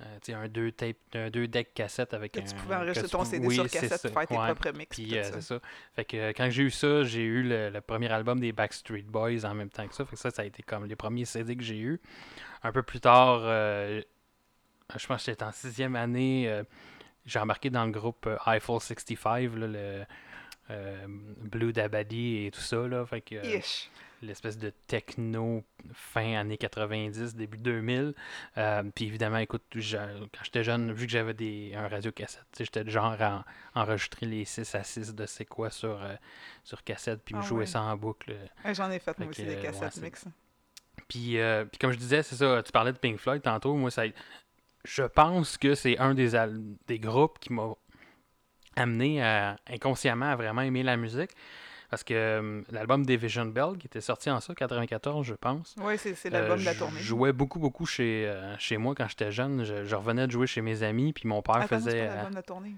Euh, 0.00 0.34
un 0.34 0.48
deux 0.48 0.72
tape, 0.72 0.96
un 1.14 1.30
deux 1.30 1.46
deck 1.46 1.72
cassette 1.72 2.14
avec 2.14 2.32
Que 2.32 2.40
un... 2.40 2.42
tu 2.42 2.54
pouvais 2.56 2.74
enregistrer 2.74 3.08
ton 3.08 3.24
CD 3.24 3.46
oui, 3.46 3.54
sur 3.54 3.70
cassette 3.70 4.02
pour 4.02 4.10
faire 4.10 4.26
tes 4.26 4.36
ouais. 4.36 4.54
propres 4.54 4.76
mix. 4.76 4.96
Puis 4.96 5.16
euh, 5.16 5.22
c'est 5.22 5.40
ça. 5.40 5.60
Fait 5.94 6.04
que 6.04 6.16
euh, 6.16 6.32
quand 6.36 6.50
j'ai 6.50 6.64
eu 6.64 6.70
ça, 6.70 7.04
j'ai 7.04 7.22
eu 7.22 7.44
le, 7.44 7.70
le 7.70 7.80
premier 7.80 8.10
album 8.10 8.40
des 8.40 8.50
Backstreet 8.50 9.02
Boys 9.02 9.44
en 9.44 9.54
même 9.54 9.70
temps 9.70 9.86
que 9.86 9.94
ça. 9.94 10.04
Fait 10.04 10.16
que 10.16 10.20
ça, 10.20 10.32
ça 10.32 10.42
a 10.42 10.44
été 10.46 10.64
comme 10.64 10.86
les 10.86 10.96
premiers 10.96 11.24
CD 11.24 11.54
que 11.54 11.62
j'ai 11.62 11.78
eu. 11.78 12.00
Un 12.64 12.72
peu 12.72 12.82
plus 12.82 13.00
tard, 13.00 13.42
euh, 13.44 14.02
je 14.96 15.06
pense 15.06 15.24
que 15.24 15.30
j'étais 15.30 15.44
en 15.44 15.52
sixième 15.52 15.94
année, 15.94 16.62
j'ai 17.24 17.38
embarqué 17.38 17.70
dans 17.70 17.84
le 17.84 17.92
groupe 17.92 18.28
Eiffel 18.46 18.80
65, 18.80 19.54
là, 19.54 19.66
le 20.68 21.06
Blue 21.40 21.72
Dabadi 21.72 22.46
et 22.46 22.50
tout 22.50 22.60
ça. 22.60 22.88
Là, 22.88 23.06
fait 23.06 23.20
que. 23.20 23.36
L'espèce 24.26 24.58
de 24.58 24.70
techno 24.86 25.62
fin 25.92 26.34
années 26.36 26.56
90, 26.56 27.34
début 27.34 27.58
2000. 27.58 28.14
Euh, 28.58 28.82
puis 28.94 29.06
évidemment, 29.06 29.38
écoute, 29.38 29.62
je- 29.74 29.96
quand 29.96 30.44
j'étais 30.44 30.64
jeune, 30.64 30.92
vu 30.92 31.06
que 31.06 31.12
j'avais 31.12 31.34
des 31.34 31.72
un 31.74 31.88
radio 31.88 32.10
cassette, 32.12 32.46
j'étais 32.58 32.88
genre 32.90 33.16
à 33.20 33.44
en- 33.74 33.80
enregistrer 33.82 34.26
les 34.26 34.44
6 34.44 34.74
à 34.74 34.82
6 34.84 35.14
de 35.14 35.26
c'est 35.26 35.44
quoi 35.44 35.70
sur, 35.70 36.02
euh, 36.02 36.14
sur 36.62 36.82
cassette, 36.84 37.22
puis 37.24 37.34
Ah 37.38 37.42
jouer 37.42 37.60
ouais. 37.60 37.66
ça 37.66 37.82
en 37.82 37.96
boucle. 37.96 38.34
Ouais, 38.64 38.74
J'en 38.74 38.90
ai 38.90 38.98
fait, 38.98 39.18
moi 39.18 39.26
Fait 39.32 39.42
aussi, 39.42 39.44
que, 39.44 39.48
des 39.56 39.62
cassettes 39.62 39.96
ouais, 39.96 40.02
mix. 40.02 40.24
Puis, 41.08 41.38
euh, 41.38 41.64
puis 41.64 41.78
comme 41.78 41.92
je 41.92 41.98
disais, 41.98 42.22
c'est 42.22 42.36
ça, 42.36 42.62
tu 42.62 42.72
parlais 42.72 42.92
de 42.92 42.98
Pink 42.98 43.18
Floyd 43.18 43.42
tantôt, 43.42 43.74
moi, 43.74 43.90
ça, 43.90 44.04
je 44.84 45.02
pense 45.02 45.56
que 45.58 45.74
c'est 45.74 45.98
un 45.98 46.14
des, 46.14 46.30
des 46.86 46.98
groupes 46.98 47.38
qui 47.38 47.52
m'a 47.52 47.70
amené 48.76 49.22
à, 49.22 49.56
inconsciemment 49.68 50.26
à 50.30 50.36
vraiment 50.36 50.62
aimer 50.62 50.82
la 50.82 50.96
musique. 50.96 51.30
Parce 51.90 52.02
que 52.02 52.14
euh, 52.14 52.62
l'album 52.70 53.04
Division 53.06 53.44
Bell, 53.46 53.76
qui 53.78 53.86
était 53.86 54.00
sorti 54.00 54.30
en 54.30 54.40
ça, 54.40 54.54
94, 54.54 55.24
je 55.26 55.34
pense, 55.34 55.74
Oui, 55.80 55.96
c'est 55.98 56.14
c'est 56.14 56.30
l'album 56.30 56.58
euh, 56.58 56.60
de 56.60 56.64
la 56.64 56.72
je 56.72 56.78
tournée. 56.78 57.00
jouais 57.00 57.32
beaucoup, 57.32 57.58
beaucoup 57.58 57.86
chez, 57.86 58.26
euh, 58.26 58.56
chez 58.58 58.76
moi 58.78 58.94
quand 58.96 59.08
j'étais 59.08 59.30
jeune. 59.30 59.64
Je, 59.64 59.84
je 59.84 59.94
revenais 59.96 60.26
de 60.26 60.32
jouer 60.32 60.46
chez 60.46 60.60
mes 60.62 60.82
amis, 60.82 61.12
puis 61.12 61.28
mon 61.28 61.42
père 61.42 61.56
Attends, 61.56 61.68
c'est 61.78 61.84
faisait. 61.84 62.00
euh, 62.02 62.14
l'album 62.14 62.30
de 62.30 62.36
la 62.36 62.42
tournée. 62.42 62.74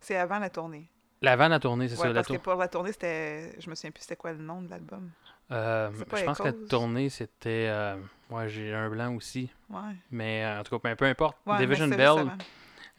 C'est 0.00 0.16
avant 0.16 0.38
la 0.38 0.50
tournée. 0.50 0.88
L'avant 1.20 1.48
la 1.48 1.60
tournée, 1.60 1.88
c'est 1.88 1.94
Ouais, 1.96 2.02
ça. 2.02 2.08
La 2.08 2.14
parce 2.14 2.26
que 2.28 2.32
tour- 2.34 2.42
pour 2.42 2.54
la 2.56 2.68
tournée, 2.68 2.90
c'était. 2.92 3.52
Je 3.60 3.70
me 3.70 3.74
souviens 3.76 3.90
plus 3.92 4.02
c'était 4.02 4.16
quoi 4.16 4.32
le 4.32 4.38
nom 4.38 4.60
de 4.62 4.68
l'album. 4.70 5.10
euh, 5.52 5.90
c'est 6.10 6.18
je 6.18 6.24
pense 6.24 6.38
que 6.38 6.44
la 6.44 6.52
tournée, 6.52 7.08
c'était. 7.10 7.66
euh, 7.68 7.96
ouais, 8.30 8.48
j'ai 8.48 8.74
un 8.74 8.88
blanc 8.90 9.14
aussi. 9.14 9.48
Ouais. 9.70 9.94
Mais 10.10 10.44
en 10.58 10.64
tout 10.64 10.76
cas, 10.78 10.80
ben, 10.90 10.96
peu 10.96 11.04
importe. 11.04 11.36
ouais 11.46 11.58
Division 11.58 11.86
c'est 11.90 11.96
Bell. 11.96 12.32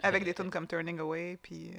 Avec 0.02 0.22
euh, 0.22 0.26
des 0.26 0.34
tunes 0.34 0.50
comme 0.50 0.68
Turning 0.68 1.00
Away, 1.00 1.38
puis. 1.42 1.72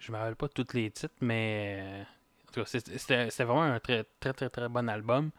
Je 0.00 0.10
me 0.12 0.16
rappelle 0.16 0.36
pas 0.36 0.48
tous 0.48 0.72
les 0.72 0.90
titres, 0.90 1.14
mais 1.20 1.78
euh, 1.80 2.02
en 2.02 2.52
tout 2.52 2.60
cas, 2.62 2.66
c'était 2.66 3.44
vraiment 3.44 3.62
un 3.62 3.78
très 3.78 4.04
très 4.18 4.32
très 4.32 4.48
très 4.48 4.68
bon 4.68 4.88
album. 4.88 5.30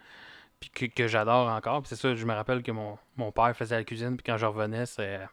Puis 0.60 0.70
que, 0.70 0.86
que 0.86 1.08
j'adore 1.08 1.50
encore. 1.50 1.82
C'est 1.86 1.96
ça, 1.96 2.14
je 2.14 2.26
me 2.26 2.34
rappelle 2.34 2.62
que 2.62 2.72
mon, 2.72 2.98
mon 3.18 3.32
père 3.32 3.56
faisait 3.58 3.76
la 3.76 3.84
cuisine, 3.84 4.16
puis 4.16 4.24
quand 4.24 4.38
je 4.38 4.46
revenais, 4.46 4.86
c'est 4.86 5.16
euh, 5.16 5.26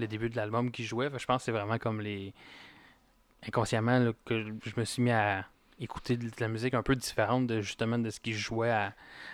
le 0.00 0.08
début 0.08 0.28
de 0.28 0.36
l'album 0.36 0.72
qu'il 0.72 0.84
jouait. 0.84 1.08
Je 1.16 1.24
pense 1.24 1.42
que 1.42 1.44
c'est 1.44 1.52
vraiment 1.52 1.78
comme 1.78 2.00
les. 2.00 2.34
Inconsciemment, 3.46 4.12
que 4.26 4.42
je 4.42 4.72
me 4.76 4.84
suis 4.84 5.00
mis 5.00 5.12
à 5.12 5.46
écouter 5.78 6.16
de 6.18 6.30
la 6.40 6.48
musique 6.48 6.74
un 6.74 6.82
peu 6.82 6.94
différente 6.94 7.46
de 7.46 7.62
justement 7.62 7.98
de 7.98 8.10
ce 8.10 8.20
qu'il 8.20 8.34
jouait 8.34 8.70
à, 8.70 8.92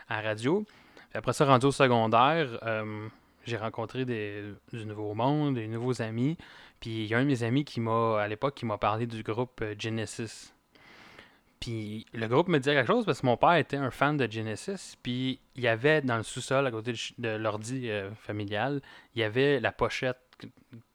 à 0.08 0.20
radio. 0.20 0.64
Puis 1.10 1.18
après 1.18 1.32
ça, 1.32 1.44
rendu 1.44 1.66
au 1.66 1.72
secondaire, 1.72 2.58
euh, 2.62 3.08
j'ai 3.44 3.56
rencontré 3.56 4.04
des, 4.04 4.44
du 4.72 4.84
nouveau 4.86 5.14
monde, 5.14 5.54
des 5.54 5.66
nouveaux 5.66 6.02
amis. 6.02 6.36
Puis 6.80 7.04
il 7.04 7.06
y 7.06 7.14
a 7.14 7.18
un 7.18 7.22
de 7.22 7.28
mes 7.28 7.42
amis 7.42 7.64
qui 7.64 7.80
m'a, 7.80 8.20
à 8.20 8.28
l'époque, 8.28 8.54
qui 8.54 8.66
m'a 8.66 8.78
parlé 8.78 9.06
du 9.06 9.22
groupe 9.22 9.60
euh, 9.62 9.74
Genesis. 9.78 10.52
Puis 11.60 12.06
le 12.12 12.28
groupe 12.28 12.48
me 12.48 12.58
disait 12.58 12.74
quelque 12.74 12.86
chose 12.86 13.06
parce 13.06 13.22
que 13.22 13.26
mon 13.26 13.36
père 13.36 13.54
était 13.54 13.76
un 13.76 13.90
fan 13.90 14.16
de 14.16 14.30
Genesis. 14.30 14.96
Puis 15.02 15.40
il 15.54 15.62
y 15.62 15.68
avait 15.68 16.02
dans 16.02 16.16
le 16.16 16.22
sous-sol, 16.22 16.66
à 16.66 16.70
côté 16.70 16.92
de, 17.18 17.28
l'ordi 17.30 17.90
euh, 17.90 18.10
familial, 18.14 18.82
il 19.14 19.20
y 19.20 19.24
avait 19.24 19.60
la 19.60 19.72
pochette 19.72 20.18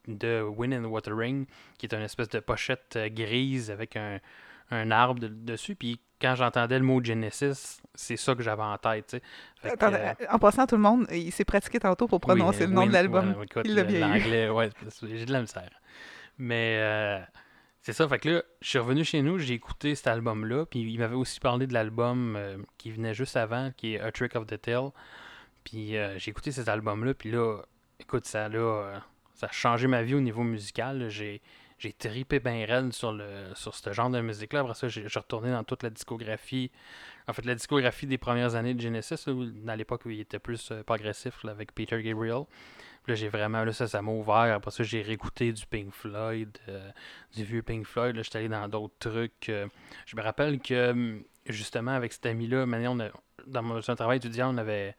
de 0.08 0.42
Wind 0.42 0.74
and 0.74 0.86
Watering, 0.86 1.46
qui 1.78 1.86
est 1.86 1.94
une 1.94 2.02
espèce 2.02 2.30
de 2.30 2.40
pochette 2.40 2.96
euh, 2.96 3.10
grise 3.10 3.72
avec 3.72 3.96
un, 3.96 4.20
un 4.72 4.90
arbre 4.92 5.20
de- 5.20 5.28
dessus. 5.28 5.76
Puis 5.76 6.00
quand 6.20 6.36
j'entendais 6.36 6.80
le 6.80 6.86
mot 6.86 7.04
Genesis, 7.04 7.82
c'est 7.96 8.18
ça 8.18 8.36
que 8.36 8.42
j'avais 8.44 8.62
en 8.64 8.78
tête. 8.78 9.22
Attends, 9.64 9.94
euh, 9.94 10.14
En 10.30 10.40
passant, 10.40 10.66
tout 10.68 10.76
le 10.76 10.82
monde, 10.82 11.06
il 11.12 11.32
s'est 11.32 11.46
pratiqué 11.46 11.80
tantôt 11.80 12.08
pour 12.08 12.20
prononcer 12.20 12.62
oui, 12.66 12.68
le 12.70 12.74
nom 12.76 12.82
oui, 12.84 12.88
de 12.90 12.94
l'album. 12.94 13.36
ouais, 13.38 13.46
Il 13.66 13.76
l'a 13.76 13.84
bien. 13.84 14.08
L'anglais, 14.08 14.50
ouais, 14.50 14.70
c'est 14.78 14.84
parce 14.86 15.00
que 15.00 15.08
j'ai 15.08 15.26
de 15.26 15.34
la 15.34 15.42
misère. 15.42 15.70
Mais 16.38 16.78
euh, 16.80 17.20
c'est 17.82 17.94
ça, 17.94 18.08
fait 18.08 18.20
que 18.20 18.30
là, 18.30 18.44
je 18.62 18.70
suis 18.70 18.80
revenu 18.80 19.04
chez 19.04 19.22
nous, 19.22 19.38
j'ai 19.40 19.54
écouté 19.56 19.96
cet 19.96 20.08
album-là, 20.08 20.66
puis 20.66 20.82
il 20.82 20.98
m'avait 21.00 21.16
aussi 21.16 21.40
parlé 21.40 21.68
de 21.68 21.74
l'album 21.74 22.36
euh, 22.36 22.58
qui 22.78 22.92
venait 22.92 23.14
juste 23.14 23.36
avant, 23.38 23.72
qui 23.76 23.96
est 23.96 24.00
A 24.00 24.12
Trick 24.12 24.36
of 24.36 24.46
the 24.48 24.60
Tail. 24.62 24.90
Puis 25.64 25.98
euh, 25.98 26.18
j'ai 26.18 26.32
écouté 26.32 26.52
cet 26.52 26.68
album-là, 26.68 27.14
puis 27.14 27.32
là, 27.32 27.62
écoute, 28.00 28.26
ça 28.26 28.48
là, 28.50 28.60
euh, 28.60 28.98
ça 29.34 29.48
a 29.48 29.52
changé 29.52 29.88
ma 29.88 30.02
vie 30.04 30.16
au 30.16 30.22
niveau 30.22 30.44
musical. 30.44 31.10
J'ai 31.10 31.42
j'ai 31.82 31.94
tripé 31.94 32.40
bien 32.40 32.64
raide 32.68 32.94
sur, 32.94 33.12
le, 33.12 33.26
sur 33.56 33.74
ce 33.74 33.92
genre 33.92 34.12
de 34.12 34.22
musique-là. 34.22 34.60
Après 34.60 34.76
ça, 34.76 34.88
j'ai 34.88 35.02
retourné 35.08 35.50
dans 35.50 35.64
toute 35.64 35.82
la 35.82 35.90
discographie. 35.90 36.70
En 37.28 37.34
fait, 37.34 37.44
la 37.44 37.56
discographie 37.56 38.06
des 38.06 38.20
premières 38.20 38.54
années 38.54 38.76
de 38.76 38.82
Genesis, 38.82 39.26
dans 39.26 39.74
l'époque 39.74 40.06
où 40.06 40.12
il 40.12 40.20
était 40.20 40.38
plus 40.38 40.70
euh, 40.72 40.84
progressif 40.84 41.44
là, 41.44 41.52
avec 41.52 41.74
Peter 41.74 42.02
Gabriel. 42.04 42.44
Puis 43.04 43.14
là, 43.14 43.16
j'ai 43.16 43.30
vraiment, 43.30 43.64
là, 43.64 43.74
ça, 43.74 43.88
ça 43.88 44.04
m'a 44.04 44.12
ouvert. 44.12 44.54
Après 44.56 44.70
ça, 44.70 44.84
j'ai 44.84 45.02
réécouté 45.02 45.52
du 45.52 45.66
Pink 45.66 45.92
Floyd, 45.92 46.56
euh, 46.70 46.92
du 47.36 47.44
vieux 47.44 47.64
Pink 47.64 47.88
Floyd. 47.88 48.16
Là, 48.16 48.22
j'étais 48.22 48.38
allé 48.38 48.50
dans 48.50 48.68
d'autres 48.68 48.94
trucs. 49.00 49.50
euh. 49.50 49.68
je 50.06 50.16
me 50.16 50.22
rappelle 50.22 50.60
que, 50.60 50.92
hum, 50.92 51.24
justement, 51.48 51.92
avec 51.92 52.14
cet 52.14 52.28
ami-là, 52.28 52.66
on 52.68 53.10
dans 53.48 53.64
mon 53.64 53.78
un 53.78 53.96
travail 53.96 54.18
étudiant, 54.18 54.54
on 54.54 54.58
avait. 54.60 54.96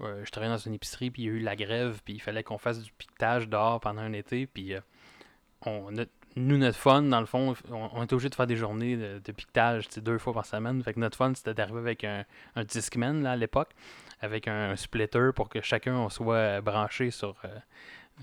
je 0.00 0.30
travaillais 0.30 0.54
dans 0.54 0.56
une 0.56 0.72
épicerie, 0.72 1.10
puis 1.10 1.24
il 1.24 1.24
y 1.26 1.28
a 1.28 1.32
eu 1.32 1.40
la 1.40 1.54
grève, 1.54 2.00
puis 2.02 2.14
il 2.14 2.20
fallait 2.20 2.42
qu'on 2.42 2.56
fasse 2.56 2.82
du 2.82 2.90
piquetage 2.92 3.46
dehors 3.46 3.78
pendant 3.80 4.00
un 4.00 4.14
été, 4.14 4.46
puis 4.46 4.72
on, 5.66 5.90
notre- 5.90 6.12
nous, 6.36 6.56
notre 6.56 6.78
fun, 6.78 7.02
dans 7.02 7.20
le 7.20 7.26
fond, 7.26 7.54
on, 7.70 7.90
on 7.92 8.02
était 8.04 8.14
obligé 8.14 8.28
de 8.28 8.34
faire 8.34 8.46
des 8.46 8.56
journées 8.56 8.96
de, 8.96 9.20
de 9.24 9.32
piquetage 9.32 9.88
deux 9.96 10.18
fois 10.18 10.32
par 10.32 10.46
semaine. 10.46 10.82
Fait 10.82 10.94
que 10.94 11.00
notre 11.00 11.16
fun, 11.16 11.32
c'était 11.34 11.54
d'arriver 11.54 11.78
avec 11.80 12.04
un, 12.04 12.24
un 12.54 12.64
Discman 12.64 13.22
là, 13.22 13.32
à 13.32 13.36
l'époque, 13.36 13.70
avec 14.20 14.46
un, 14.46 14.76
splitter 14.76 15.30
pour 15.34 15.48
que 15.48 15.60
chacun 15.60 15.96
on 15.96 16.08
soit 16.08 16.34
euh, 16.36 16.60
branché 16.60 17.10
sur 17.10 17.34
euh, 17.44 17.48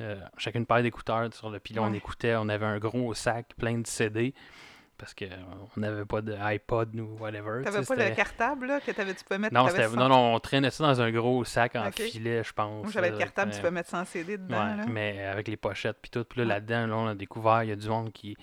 euh, 0.02 0.16
chacune 0.38 0.66
paire 0.66 0.82
d'écouteurs 0.84 1.34
sur 1.34 1.50
le 1.50 1.60
pilon. 1.60 1.84
On 1.86 1.94
écoutait, 1.94 2.36
on 2.36 2.48
avait 2.48 2.66
un 2.66 2.80
gros 2.80 3.14
sac 3.14 3.48
plein 3.58 3.78
de 3.80 3.88
CD 3.88 4.34
parce 4.98 5.14
qu'on 5.14 5.80
n'avait 5.80 6.06
pas 6.06 6.22
de 6.22 6.34
iPod 6.34 6.96
ou 6.96 7.18
whatever. 7.20 7.60
tu 7.60 7.72
T'avais 7.72 7.86
pas 7.86 7.96
le 7.96 8.16
cartable 8.16 8.68
là, 8.68 8.80
que 8.80 8.92
t'avais- 8.92 9.14
tu 9.14 9.24
peux 9.26 9.38
mettre 9.38 9.54
non, 9.54 9.68
non, 9.96 10.10
non, 10.10 10.36
on 10.36 10.40
traînait 10.40 10.72
ça 10.72 10.86
dans 10.86 11.02
un 11.02 11.12
gros 11.12 11.44
sac 11.44 11.76
en 11.76 11.92
filet, 11.92 12.44
je 12.44 12.54
pense. 12.54 12.84
Moi, 12.84 12.92
j'avais 12.92 13.12
le 13.12 13.18
cartable, 13.18 13.52
tu 13.52 13.62
peux 13.62 13.72
mettre 13.72 13.90
sans 13.90 14.06
CD 14.06 14.38
dedans. 14.38 14.56
Ouais, 14.58 14.78
là. 14.78 14.86
mais 14.88 15.24
avec 15.26 15.48
les 15.48 15.58
pochettes 15.58 15.98
puis 16.02 16.12
tout. 16.12 16.24
Puis 16.24 16.40
là, 16.40 16.46
là-dedans, 16.46 16.88
là, 16.88 16.96
on 16.98 17.08
a 17.08 17.16
découvert, 17.16 17.64
il 17.64 17.70
y 17.70 17.74
a 17.74 17.76
du 17.76 17.88
monde 17.90 18.12
qui... 18.12 18.38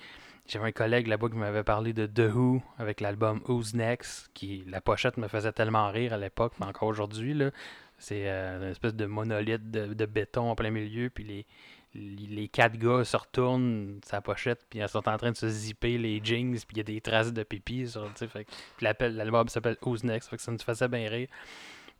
J'avais 0.45 0.67
un 0.67 0.71
collègue 0.73 1.07
là-bas 1.07 1.29
qui 1.29 1.35
m'avait 1.35 1.63
parlé 1.63 1.93
de 1.93 2.05
The 2.05 2.33
Who 2.33 2.61
avec 2.77 2.99
l'album 2.99 3.41
Who's 3.47 3.73
Next, 3.73 4.29
qui 4.33 4.65
la 4.67 4.81
pochette 4.81 5.15
me 5.17 5.29
faisait 5.29 5.53
tellement 5.53 5.89
rire 5.89 6.11
à 6.13 6.17
l'époque, 6.17 6.53
mais 6.59 6.65
encore 6.65 6.89
aujourd'hui, 6.89 7.33
là. 7.33 7.51
C'est 7.97 8.23
euh, 8.27 8.61
une 8.61 8.71
espèce 8.71 8.93
de 8.93 9.05
monolithe 9.05 9.71
de, 9.71 9.93
de 9.93 10.05
béton 10.05 10.49
en 10.49 10.55
plein 10.55 10.71
milieu, 10.71 11.09
puis 11.09 11.23
les, 11.23 11.45
les 11.93 12.47
quatre 12.47 12.77
gars 12.77 13.03
se 13.03 13.15
retournent 13.15 13.99
sa 14.03 14.21
pochette, 14.21 14.65
puis 14.69 14.79
ils 14.79 14.89
sont 14.89 15.07
en 15.07 15.17
train 15.17 15.31
de 15.31 15.37
se 15.37 15.47
zipper 15.47 15.97
les 15.97 16.21
jeans, 16.23 16.53
puis 16.53 16.65
il 16.71 16.77
y 16.77 16.81
a 16.81 16.83
des 16.83 17.01
traces 17.01 17.33
de 17.33 17.43
pipi 17.43 17.87
sur, 17.87 18.09
fait 18.15 18.47
puis 18.77 18.87
l'album 18.99 19.47
s'appelle 19.47 19.77
Who's 19.83 20.03
Next, 20.03 20.29
fait 20.29 20.37
que 20.37 20.41
ça 20.41 20.51
nous 20.51 20.59
faisait 20.59 20.87
bien 20.87 21.09
rire. 21.09 21.27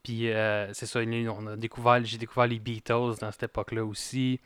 Puis 0.01 0.31
euh, 0.31 0.71
c'est 0.73 0.85
ça, 0.85 0.99
on 0.99 1.47
a 1.47 1.55
découvert, 1.55 2.03
j'ai 2.03 2.17
découvert 2.17 2.47
les 2.47 2.59
Beatles 2.59 3.15
dans 3.21 3.31
cette 3.31 3.43
époque-là 3.43 3.85
aussi. 3.85 4.39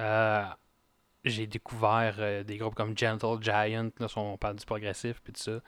Euh, 0.00 0.44
j'ai 1.24 1.46
découvert 1.46 2.16
euh, 2.18 2.42
des 2.42 2.56
groupes 2.56 2.74
comme 2.74 2.96
Gentle 2.96 3.42
Giant, 3.42 3.90
là, 3.98 4.06
on 4.16 4.36
parle 4.38 4.56
du 4.56 4.64
progressif, 4.64 5.20
puis 5.22 5.32
tout 5.32 5.40
ça. 5.40 5.50
Euh, 5.50 5.60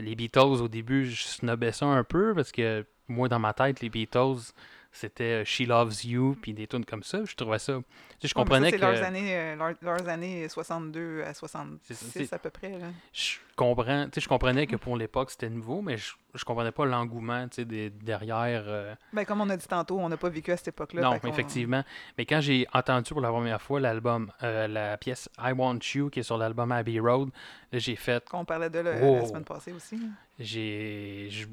les 0.00 0.14
Beatles, 0.14 0.62
au 0.62 0.68
début, 0.68 1.06
je 1.06 1.24
snobais 1.24 1.72
ça 1.72 1.86
un 1.86 2.04
peu, 2.04 2.34
parce 2.34 2.52
que 2.52 2.86
moi, 3.08 3.28
dans 3.28 3.38
ma 3.38 3.52
tête, 3.52 3.80
les 3.80 3.90
Beatles, 3.90 4.52
c'était 4.96 5.42
euh, 5.42 5.44
She 5.44 5.60
Loves 5.66 6.04
You, 6.04 6.36
puis 6.40 6.54
des 6.54 6.66
tunes 6.66 6.84
comme 6.84 7.02
ça. 7.02 7.24
Je 7.24 7.34
trouvais 7.34 7.58
ça... 7.58 7.74
Tu 7.74 7.80
sais, 7.80 7.84
je 8.22 8.24
Ouais, 8.24 8.28
ça, 8.28 8.34
comprenais 8.34 8.70
c'est 8.70 8.76
que... 8.76 8.80
leurs 8.82 9.02
années, 9.02 9.36
euh, 9.36 9.56
leurs, 9.56 9.74
leurs 9.82 10.08
années 10.08 10.48
62 10.48 11.22
à 11.22 11.26
C'est 11.34 11.34
ça, 11.34 11.48
66 11.48 11.94
c'est- 12.12 12.32
à 12.32 12.38
peu 12.38 12.50
près. 12.50 12.70
Là. 12.78 12.86
je 13.12 13.36
comprends, 13.56 14.04
tu 14.06 14.10
sais, 14.14 14.20
je 14.20 14.28
comprenais 14.28 14.66
que 14.66 14.76
pour 14.76 14.96
l'époque 14.96 15.30
c'était 15.30 15.50
nouveau, 15.50 15.82
mais 15.82 15.96
je, 15.96 16.12
je 16.34 16.44
comprenais 16.44 16.72
pas 16.72 16.86
l'engouement, 16.86 17.46
tu 17.48 17.56
sais, 17.56 17.64
des- 17.64 17.90
derrière. 17.90 18.62
euh, 18.66 18.94
Ben, 19.12 19.24
comme 19.24 19.40
on 19.40 19.50
a 19.50 19.56
dit 19.56 19.66
tantôt, 19.66 19.98
on 19.98 20.08
n'a 20.08 20.16
pas 20.16 20.28
vécu 20.28 20.52
à 20.52 20.56
cette 20.56 20.68
époque-là. 20.68 21.02
non, 21.02 21.14
effectivement. 21.24 21.82
Mais 22.16 22.24
quand 22.24 22.40
j'ai 22.40 22.66
entendu 22.72 23.10
pour 23.12 23.20
la 23.20 23.30
première 23.30 23.60
fois 23.60 23.80
l'album, 23.80 24.30
euh, 24.42 24.66
la 24.68 24.96
pièce 24.96 25.28
I 25.38 25.52
Want 25.52 25.78
You 25.94 26.08
qui 26.10 26.20
est 26.20 26.24
sur 26.24 26.38
l'album 26.38 26.70
Abbey 26.72 26.98
Road, 27.00 27.30
j'ai 27.72 27.96
fait, 27.96 28.28
Qu'on 28.28 28.44
parlait 28.44 28.70
de 28.70 28.78
là, 28.78 28.92
Oh. 29.02 29.16
la 29.16 29.26
semaine 29.26 29.44
passée 29.44 29.72
aussi. 29.72 29.98
j'ai, 30.38 31.28
je- 31.30 31.46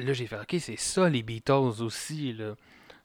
là 0.00 0.12
j'ai 0.12 0.26
fait, 0.26 0.38
ok, 0.40 0.56
c'est 0.58 0.78
ça 0.78 1.08
les 1.08 1.22
Beatles 1.22 1.82
aussi 1.82 2.32
là. 2.32 2.54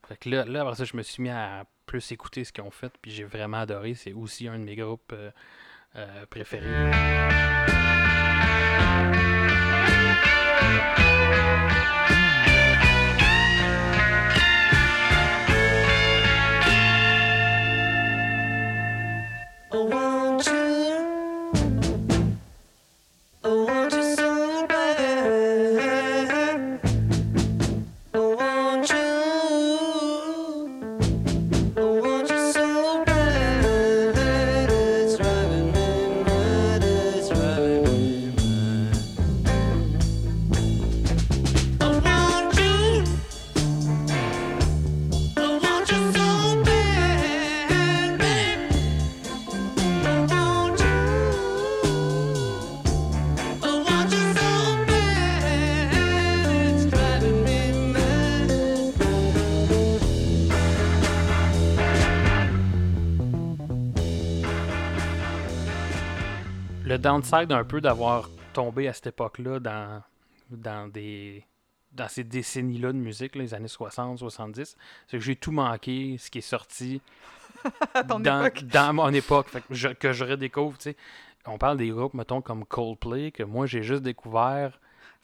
Fait 0.08 0.18
que 0.18 0.30
là, 0.30 0.46
là 0.46 0.62
après 0.62 0.76
ça, 0.76 0.86
je 0.86 0.96
me 0.96 1.02
suis 1.02 1.24
mis 1.24 1.30
à 1.30 1.66
plus 1.86 2.12
écouter 2.12 2.44
ce 2.44 2.52
qu'ils 2.52 2.64
ont 2.64 2.72
fait, 2.72 2.92
puis 3.02 3.12
j'ai 3.12 3.24
vraiment 3.24 3.58
adoré. 3.58 3.94
C'est 3.96 4.14
aussi 4.14 4.48
un 4.48 4.60
de 4.60 4.64
mes 4.64 4.76
groupes 4.76 5.14
euh, 5.14 5.32
euh, 5.96 6.26
préférés. 6.28 6.92
Downside 67.16 67.52
un 67.52 67.64
peu 67.64 67.82
d'avoir 67.82 68.30
tombé 68.54 68.88
à 68.88 68.94
cette 68.94 69.08
époque-là 69.08 69.60
dans, 69.60 70.02
dans 70.50 70.88
des 70.92 71.46
dans 71.92 72.10
ces 72.10 72.26
décennies-là 72.26 72.92
de 72.92 72.98
musique, 72.98 73.36
là, 73.36 73.44
les 73.44 73.54
années 73.54 73.70
60, 73.70 74.20
70, 74.20 74.76
c'est 75.08 75.18
que 75.18 75.24
j'ai 75.24 75.38
tout 75.38 75.54
manqué, 75.54 76.18
ce 76.20 76.30
qui 76.30 76.40
est 76.40 76.42
sorti 76.42 77.02
dans, 78.06 78.94
mon 78.94 79.14
époque, 79.14 79.48
fait 79.48 79.62
que, 79.62 79.74
je, 79.74 79.88
que 79.88 80.12
je 80.12 80.26
redécouvre. 80.26 80.78
On 81.46 81.58
parle 81.58 81.78
des 81.78 81.88
groupes, 81.88 82.14
mettons, 82.14 82.42
comme 82.42 82.66
Coldplay, 82.66 83.32
que 83.32 83.44
moi, 83.44 83.66
j'ai 83.66 83.82
juste 83.82 84.04
découvert 84.04 84.78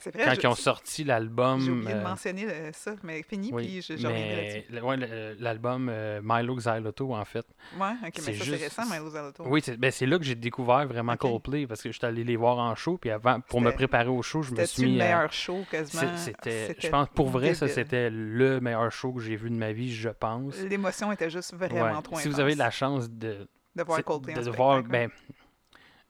vrai, 0.10 0.26
quand 0.26 0.34
je- 0.34 0.40
ils 0.42 0.48
ont 0.48 0.56
sorti 0.56 1.04
l'album... 1.04 1.60
j'ai 1.62 1.70
oublié 1.72 1.94
de 1.94 2.00
euh, 2.00 2.04
mentionner 2.04 2.46
le- 2.46 2.72
ça, 2.74 2.96
mais 3.04 3.22
fini, 3.22 3.52
oui, 3.54 3.64
puis 3.68 3.82
je, 3.82 4.08
mais 4.08 4.66
le- 4.72 4.82
ouais, 4.82 4.98
le- 4.98 5.36
l'album 5.40 5.90
euh, 5.92 6.20
Milo 6.24 6.56
Xyloto, 6.56 7.14
en 7.14 7.24
fait. 7.26 7.46
Ouais, 7.80 7.92
ok, 8.08 8.14
mais 8.26 8.34
ça, 8.34 8.46
c'est 8.46 8.56
récent, 8.56 8.84
Milo 8.90 9.10
Zalotto. 9.12 9.44
Oui, 9.46 9.62
c'est 9.64 9.78
ben, 9.78 9.92
c'est 9.92 10.06
là 10.08 10.18
que 10.18 10.24
j'ai 10.24 10.36
découvert 10.36 10.88
vraiment. 10.88 11.16
Coldplay, 11.18 11.68
parce 11.68 11.82
que 11.84 11.92
j'étais 11.92 12.08
allé 12.08 12.24
les 12.24 12.36
voir 12.36 12.58
en 12.58 12.74
show, 12.74 12.98
puis 12.98 13.12
avant, 13.12 13.40
pour 13.42 13.62
me 13.62 13.68
C'était- 13.68 13.76
préparer 13.78 14.10
au 14.10 14.22
show, 14.24 14.42
je 14.42 14.54
me 14.54 14.66
suis 14.66 14.82
le 14.84 14.88
mis 14.90 15.02
à... 15.02 15.04
meilleur 15.06 15.32
show, 15.34 15.60
quasiment? 15.70 16.18
C'était, 16.18 16.68
je 16.70 16.74
C'était 16.74 16.90
pense, 16.90 17.08
pour 17.14 17.30
vrai, 17.30 17.54
ça, 17.54 17.68
c'était 17.68 18.10
le 18.10 18.60
meilleur 18.60 18.92
show 18.92 19.12
que 19.14 19.22
j'ai 19.22 19.36
vu 19.36 19.50
de 19.50 19.56
ma 19.56 19.72
vie, 19.72 19.94
je 19.94 20.10
pense. 20.10 20.58
L'émotion 20.62 21.12
était 21.12 21.30
juste 21.30 21.54
vraiment 21.54 21.96
Ouais. 21.98 22.02
trop 22.02 22.16
Si 22.18 22.28
vous 22.28 22.36
intense 22.36 22.40
avez 22.42 22.56
la 22.56 22.72
chance 22.72 23.10
de, 23.10 23.48
de 23.76 23.84
voir 23.84 24.04
Coldplay 24.04 24.34
de, 24.34 24.40
en 24.40 24.44
de 24.44 24.50
voir, 24.50 24.84
ben, 24.84 25.10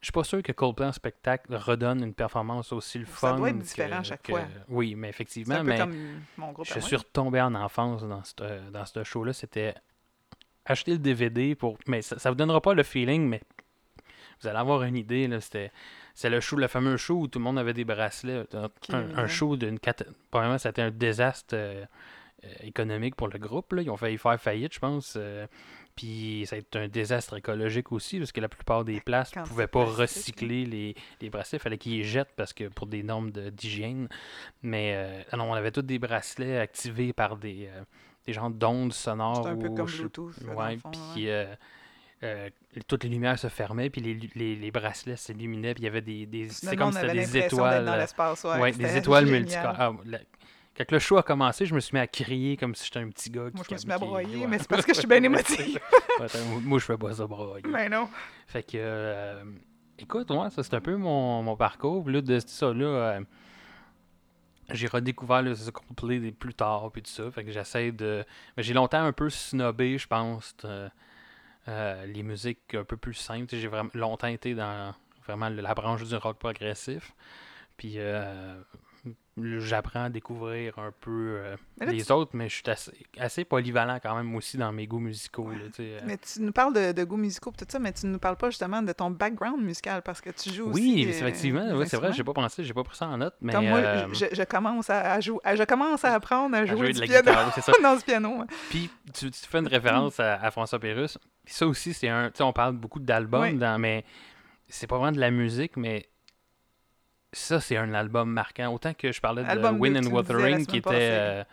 je 0.02 0.08
suis 0.08 0.12
pas 0.12 0.24
sûr 0.24 0.42
que 0.44 0.52
Coldplay 0.52 0.88
en 0.88 0.92
spectacle 0.92 1.56
redonne 1.56 2.04
une 2.04 2.14
performance 2.14 2.74
aussi 2.74 3.00
le 3.00 3.06
Ça 3.06 3.12
fun. 3.12 3.36
doit 3.38 3.50
être 3.52 3.58
que- 3.60 3.64
différent 3.64 4.00
à 4.00 4.04
chaque 4.04 4.24
que- 4.24 4.32
fois. 4.34 4.42
Oui, 4.68 4.96
mais 4.96 5.10
effectivement, 5.10 5.56
un 5.56 5.60
peu 5.64 5.70
mais 5.70 5.78
comme 5.78 5.96
mon 6.38 6.52
groupe 6.52 6.66
je 6.68 6.80
suis 6.80 6.96
retombé 6.96 7.40
en 7.42 7.54
enfance 7.56 8.04
dans 8.04 8.24
ce 8.24 8.70
dans 8.72 8.86
ce 8.86 9.04
show-là. 9.04 9.34
C'était 9.34 9.76
acheter 10.66 10.92
le 10.94 10.98
DVD 11.00 11.56
pour, 11.56 11.78
mais 11.88 12.02
ça, 12.02 12.18
ça 12.20 12.30
vous 12.30 12.36
donnera 12.36 12.62
pas 12.62 12.74
le 12.74 12.84
feeling, 12.84 13.28
mais 13.28 13.42
vous 14.42 14.48
allez 14.48 14.58
avoir 14.60 14.84
une 14.84 14.96
idée. 14.98 15.28
Là, 15.28 15.40
c'était 15.40 15.72
c'est 16.14 16.30
le 16.30 16.40
show, 16.40 16.56
le 16.58 16.68
fameux 16.68 16.98
show 16.98 17.20
où 17.22 17.28
tout 17.28 17.40
le 17.40 17.44
monde 17.46 17.58
avait 17.60 17.74
des 17.74 17.86
bracelets. 17.86 18.44
Un, 18.90 19.28
show 19.28 19.56
d'une 19.56 19.80
Premièrement, 20.30 20.58
c'était 20.58 20.82
un 20.82 20.92
désastre 20.92 21.56
euh, 21.56 21.86
euh, 22.44 22.48
économique 22.62 23.16
pour 23.16 23.28
le 23.28 23.38
groupe. 23.40 23.72
Là. 23.74 23.82
Ils 23.84 23.90
ont 23.90 23.98
failli 23.98 24.18
faire 24.18 24.40
faillite, 24.42 24.74
je 24.74 24.80
pense. 24.80 25.14
euh, 25.16 25.46
puis 26.02 26.46
ça 26.48 26.56
a 26.56 26.60
été 26.60 26.80
un 26.80 26.88
désastre 26.88 27.38
écologique 27.38 27.92
aussi, 27.92 28.18
parce 28.18 28.32
que 28.32 28.42
la 28.42 28.50
plupart 28.50 28.84
des 28.84 29.00
places 29.02 29.36
ne 29.36 29.44
pouvaient 29.44 29.68
pas 29.68 29.84
recycler 29.86 30.66
les, 30.66 30.96
les 31.22 31.30
bracelets. 31.30 31.58
Il 31.60 31.62
fallait 31.62 31.78
qu'ils 31.78 31.98
les 32.00 32.04
jettent 32.04 32.34
parce 32.36 32.54
que 32.54 32.70
pour 32.70 32.88
des 32.88 33.04
normes 33.04 33.30
de- 33.30 33.52
d'hygiène. 33.52 34.08
Mais 34.64 34.94
euh, 34.96 35.38
non, 35.38 35.52
on 35.52 35.54
avait 35.54 35.70
tous 35.72 35.84
des 35.84 36.00
bracelets 36.00 36.58
activés 36.58 37.14
par 37.14 37.38
des, 37.38 37.68
euh, 37.72 37.84
des 38.26 38.34
genres 38.34 38.50
d'ondes 38.50 38.94
sonores. 38.94 39.46
Un 39.46 39.56
peu 39.56 39.70
comme 39.70 39.86
Bluetooth. 39.86 40.34
Ouais, 40.56 40.78
puis 41.14 41.26
ouais. 41.28 41.30
euh, 41.30 41.56
euh, 42.24 42.50
toutes 42.88 43.04
les 43.04 43.10
lumières 43.10 43.38
se 43.38 43.48
fermaient, 43.48 43.90
puis 43.92 44.02
les, 44.02 44.18
les, 44.36 44.56
les 44.56 44.72
bracelets 44.72 45.18
s'illuminaient, 45.18 45.74
puis 45.76 45.84
il 45.84 45.86
y 45.86 45.90
avait 45.90 46.02
des. 46.02 46.26
des 46.26 46.50
c'est 46.50 46.76
comme 46.76 46.92
si 46.92 47.00
c'était 47.00 47.14
des 47.14 47.38
étoiles. 47.38 47.86
dans 47.86 47.96
l'espace. 47.96 48.44
Ouais, 48.44 48.60
ouais, 48.60 48.72
des 48.72 48.98
étoiles 48.98 49.26
multicolores. 49.28 49.76
Ah, 49.78 49.92
Quand 50.78 50.90
le 50.92 51.00
show 51.00 51.18
a 51.18 51.24
commencé, 51.24 51.66
je 51.66 51.76
me 51.76 51.80
suis 51.82 51.94
mis 51.96 52.00
à 52.00 52.08
crier 52.08 52.56
comme 52.58 52.74
si 52.76 52.86
j'étais 52.86 53.00
un 53.00 53.10
petit 53.10 53.30
gars. 53.30 53.50
Moi, 53.54 53.64
qui- 53.64 53.70
je 53.70 53.74
me 53.74 53.78
suis 53.78 53.88
mis 53.88 53.94
à 53.94 53.98
broyer, 53.98 54.38
ouais. 54.40 54.48
mais 54.48 54.58
c'est 54.58 54.68
parce 54.70 54.86
que 54.86 54.94
je 54.94 55.00
suis 55.00 55.08
bien. 55.08 55.22
Ouais, 55.22 55.42
attends, 56.20 56.46
moi- 56.50 56.62
moi, 56.64 56.80
je 56.80 56.86
fais 56.86 56.98
pas 56.98 57.14
ça 57.14 57.28
broyer. 57.28 57.64
Mais 57.68 57.90
non. 57.90 58.08
Fait 58.48 58.64
que, 58.64 58.72
euh, 58.76 59.44
écoute, 60.00 60.30
moi, 60.30 60.50
ça 60.50 60.64
c'est 60.64 60.74
un 60.74 60.80
peu 60.82 60.96
mon, 60.96 61.44
mon 61.44 61.58
parcours. 61.58 62.04
Puis 62.06 62.14
là, 62.14 62.22
de 62.22 62.40
ça, 62.40 62.74
là, 62.74 62.86
euh, 62.86 63.22
j'ai 64.70 64.88
redécouvert 64.88 65.42
le 65.42 65.54
des- 66.20 66.32
plus 66.32 66.54
tard, 66.54 66.90
puis 66.92 67.02
tout 67.02 67.12
ça. 67.12 67.30
Fait 67.32 67.44
que 67.44 67.52
j'essaie 67.52 67.92
de. 67.92 68.24
Mais 68.56 68.64
j'ai 68.64 68.74
longtemps 68.74 69.04
un 69.04 69.12
peu 69.12 69.30
snobé, 69.30 69.98
je 69.98 70.08
pense, 70.08 70.56
de- 70.64 70.90
euh, 71.68 72.06
les 72.06 72.24
musiques 72.24 72.74
un 72.76 72.86
peu 72.86 72.96
plus 72.98 73.14
simples. 73.14 73.54
J'ai 73.56 73.68
vraiment 73.68 73.90
longtemps 73.94 74.28
été 74.28 74.56
dans 74.56 74.96
vraiment 75.26 75.50
la 75.50 75.74
branche 75.74 76.04
du 76.04 76.16
rock 76.16 76.38
progressif. 76.40 77.12
Puis 77.78 77.96
euh, 77.98 78.60
j'apprends 79.38 80.04
à 80.06 80.10
découvrir 80.10 80.78
un 80.78 80.92
peu 81.00 81.38
euh, 81.38 81.56
là, 81.80 81.86
les 81.92 82.12
autres, 82.12 82.32
mais 82.34 82.50
je 82.50 82.56
suis 82.56 82.64
assez, 82.70 82.92
assez 83.18 83.46
polyvalent 83.46 84.00
quand 84.02 84.16
même 84.16 84.36
aussi 84.36 84.58
dans 84.58 84.72
mes 84.72 84.88
goûts 84.88 85.00
musicaux. 85.00 85.50
là, 85.52 85.58
euh. 85.80 86.00
Mais 86.06 86.18
tu 86.18 86.42
nous 86.42 86.52
parles 86.52 86.74
de, 86.74 86.92
de 86.92 87.04
goûts 87.04 87.18
musicaux 87.18 87.52
tout 87.58 87.66
ça, 87.68 87.80
mais 87.80 87.94
tu 87.94 88.06
ne 88.08 88.12
nous 88.12 88.20
parles 88.20 88.36
pas 88.36 88.50
justement 88.50 88.82
de 88.82 88.92
ton 88.92 89.10
background 89.10 89.64
musical 89.64 90.02
parce 90.02 90.20
que 90.22 90.30
tu 90.32 90.52
joues 90.54 90.70
aussi. 90.70 90.82
Oui, 90.82 91.06
euh, 91.06 91.10
effectivement, 91.10 91.86
c'est 91.86 91.98
vrai, 91.98 92.12
j'ai 92.14 92.24
pas 92.24 92.34
pensé, 92.34 92.64
j'ai 92.64 92.74
pas 92.74 92.84
pris 92.84 92.98
ça 92.98 93.08
en 93.08 93.18
note, 93.18 93.36
mais 93.42 93.54
Comme 93.54 93.68
moi, 93.68 93.82
je, 94.14 94.26
je 94.32 94.44
commence 94.44 94.90
à, 94.90 95.20
jouer, 95.22 95.40
je 95.56 95.64
commence 95.64 96.04
à 96.04 96.14
apprendre 96.14 96.56
à 96.56 96.60
à 96.60 96.66
jouer, 96.66 96.78
jouer 96.78 96.94
du 96.94 97.00
de 97.00 97.00
la 97.02 97.22
piano 97.24 97.46
guitare, 97.48 97.64
ça. 97.64 97.72
dans 97.82 97.98
ce 98.00 98.04
piano. 98.06 98.44
Puis 98.70 98.90
tu, 99.14 99.32
tu 99.32 99.40
fais 99.48 99.60
une 99.60 99.68
référence 99.68 100.20
à, 100.20 100.36
à 100.42 100.52
François 100.52 100.80
Pérusse. 100.80 101.18
Puis 101.46 101.54
ça 101.54 101.66
aussi, 101.68 101.94
c'est 101.94 102.10
un, 102.10 102.30
tu 102.30 102.38
sais, 102.38 102.44
on 102.44 102.54
parle 102.54 102.76
beaucoup 102.76 103.00
d'albums, 103.00 103.42
Oui. 103.42 103.60
mais 103.80 104.04
c'est 104.68 104.88
pas 104.88 104.98
vraiment 104.98 105.12
de 105.12 105.20
la 105.20 105.32
musique, 105.32 105.76
mais 105.78 106.08
ça, 107.34 107.60
c'est 107.62 107.78
un 107.78 107.94
album 107.94 108.30
marquant. 108.32 108.74
Autant 108.74 108.94
que 108.94 109.12
je 109.12 109.22
parlais 109.22 109.44
de 109.44 109.48
de- 109.48 110.08
and 110.08 110.12
Wuthering, 110.12 110.66
qui 110.66 110.78
était, 110.78 110.90
euh, 110.94 111.44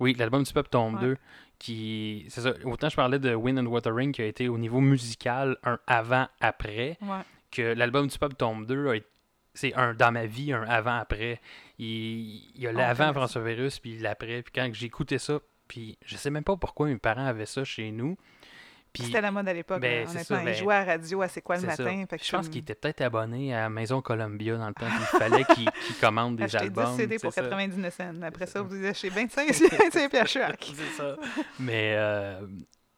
oui, 0.00 0.14
l'album 0.18 0.42
du 0.42 0.52
Peuple 0.52 0.68
tombe 0.68 0.94
Ouais. 0.96 1.00
2, 1.00 1.16
qui, 1.58 2.26
c'est 2.28 2.40
ça. 2.42 2.52
Autant 2.64 2.88
je 2.88 2.96
parlais 2.96 3.18
de 3.18 3.34
Wind 3.34 3.58
and 3.58 3.66
Wuthering, 3.66 4.12
qui 4.12 4.22
a 4.22 4.26
été 4.26 4.48
au 4.48 4.58
niveau 4.58 4.80
musical 4.80 5.56
un 5.64 5.78
avant-après. 5.86 6.98
Ouais. 7.02 7.20
que 7.52 7.62
l'album 7.62 8.06
du 8.08 8.18
Peuple 8.18 8.34
tombe 8.34 8.66
2 8.66 8.88
a 8.88 8.96
été- 8.96 9.06
c'est 9.54 9.72
un 9.74 9.94
dans 9.94 10.12
ma 10.12 10.26
vie 10.26 10.52
un 10.52 10.64
avant 10.64 10.96
après 10.98 11.40
il, 11.78 11.86
il 12.54 12.60
y 12.60 12.66
a 12.66 12.70
On 12.70 12.74
l'avant 12.74 13.12
François 13.14 13.40
Vérus 13.40 13.78
puis 13.78 13.96
l'après 13.98 14.42
puis 14.42 14.52
quand 14.54 14.70
écouté 14.86 15.16
ça 15.18 15.38
puis 15.66 15.96
je 16.04 16.16
sais 16.16 16.28
même 16.28 16.44
pas 16.44 16.56
pourquoi 16.56 16.88
mes 16.88 16.98
parents 16.98 17.24
avaient 17.24 17.46
ça 17.46 17.64
chez 17.64 17.90
nous 17.92 18.18
C'était 19.04 19.20
la 19.20 19.30
mode 19.30 19.48
à 19.48 19.52
l'époque. 19.52 19.80
ben, 19.80 20.08
honnêtement, 20.08 20.22
ça, 20.24 20.36
ben, 20.44 20.48
il 20.48 20.54
jouait 20.54 20.74
à 20.74 20.84
radio 20.84 21.22
à 21.22 21.28
C'est 21.28 21.42
quoi 21.42 21.56
le 21.56 21.66
matin. 21.66 22.04
fait 22.08 22.18
que 22.18 22.24
Je 22.24 22.30
pense 22.32 22.48
qu'il 22.48 22.62
était 22.62 22.74
peut-être 22.74 23.00
abonné 23.00 23.54
à 23.54 23.68
Maison 23.68 24.00
Columbia 24.02 24.56
dans 24.56 24.68
le 24.68 24.74
temps. 24.74 24.86
Il 24.88 25.04
fallait 25.18 25.44
qu'il 25.44 25.68
commande 26.00 26.36
des 26.36 26.44
Acheter 26.44 26.58
albums. 26.58 26.90
10 26.92 26.96
CD 26.96 27.18
pour 27.18 27.32
ça. 27.32 27.42
99 27.42 27.94
cents. 27.94 28.22
Après 28.22 28.46
ça, 28.46 28.62
vous 28.62 28.84
achetez 28.84 29.08
25, 29.08 29.48
25 29.52 30.10
piastres 30.10 30.30
chaque. 30.30 30.72
c'est 30.74 30.96
ça. 31.02 31.16
Mais 31.58 31.94
euh, 31.96 32.46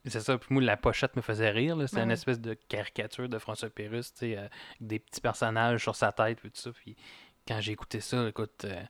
c'est 0.06 0.20
ça. 0.20 0.38
Puis 0.38 0.48
moi, 0.50 0.62
la 0.62 0.76
pochette 0.76 1.16
me 1.16 1.22
faisait 1.22 1.50
rire. 1.50 1.76
C'était 1.86 1.96
Ben 1.96 2.04
une 2.04 2.10
espèce 2.12 2.40
de 2.40 2.54
caricature 2.54 3.28
de 3.28 3.38
François 3.38 3.70
Pérusse, 3.70 4.12
tu 4.12 4.20
sais, 4.20 4.36
euh, 4.36 4.40
avec 4.40 4.50
des 4.80 4.98
petits 4.98 5.20
personnages 5.20 5.82
sur 5.82 5.96
sa 5.96 6.12
tête, 6.12 6.38
puis 6.40 6.50
tout 6.50 6.60
ça. 6.60 6.70
Puis 6.72 6.96
quand 7.46 7.60
j'ai 7.60 7.72
écouté 7.72 8.00
ça, 8.00 8.28
écoute, 8.28 8.64
euh, 8.64 8.80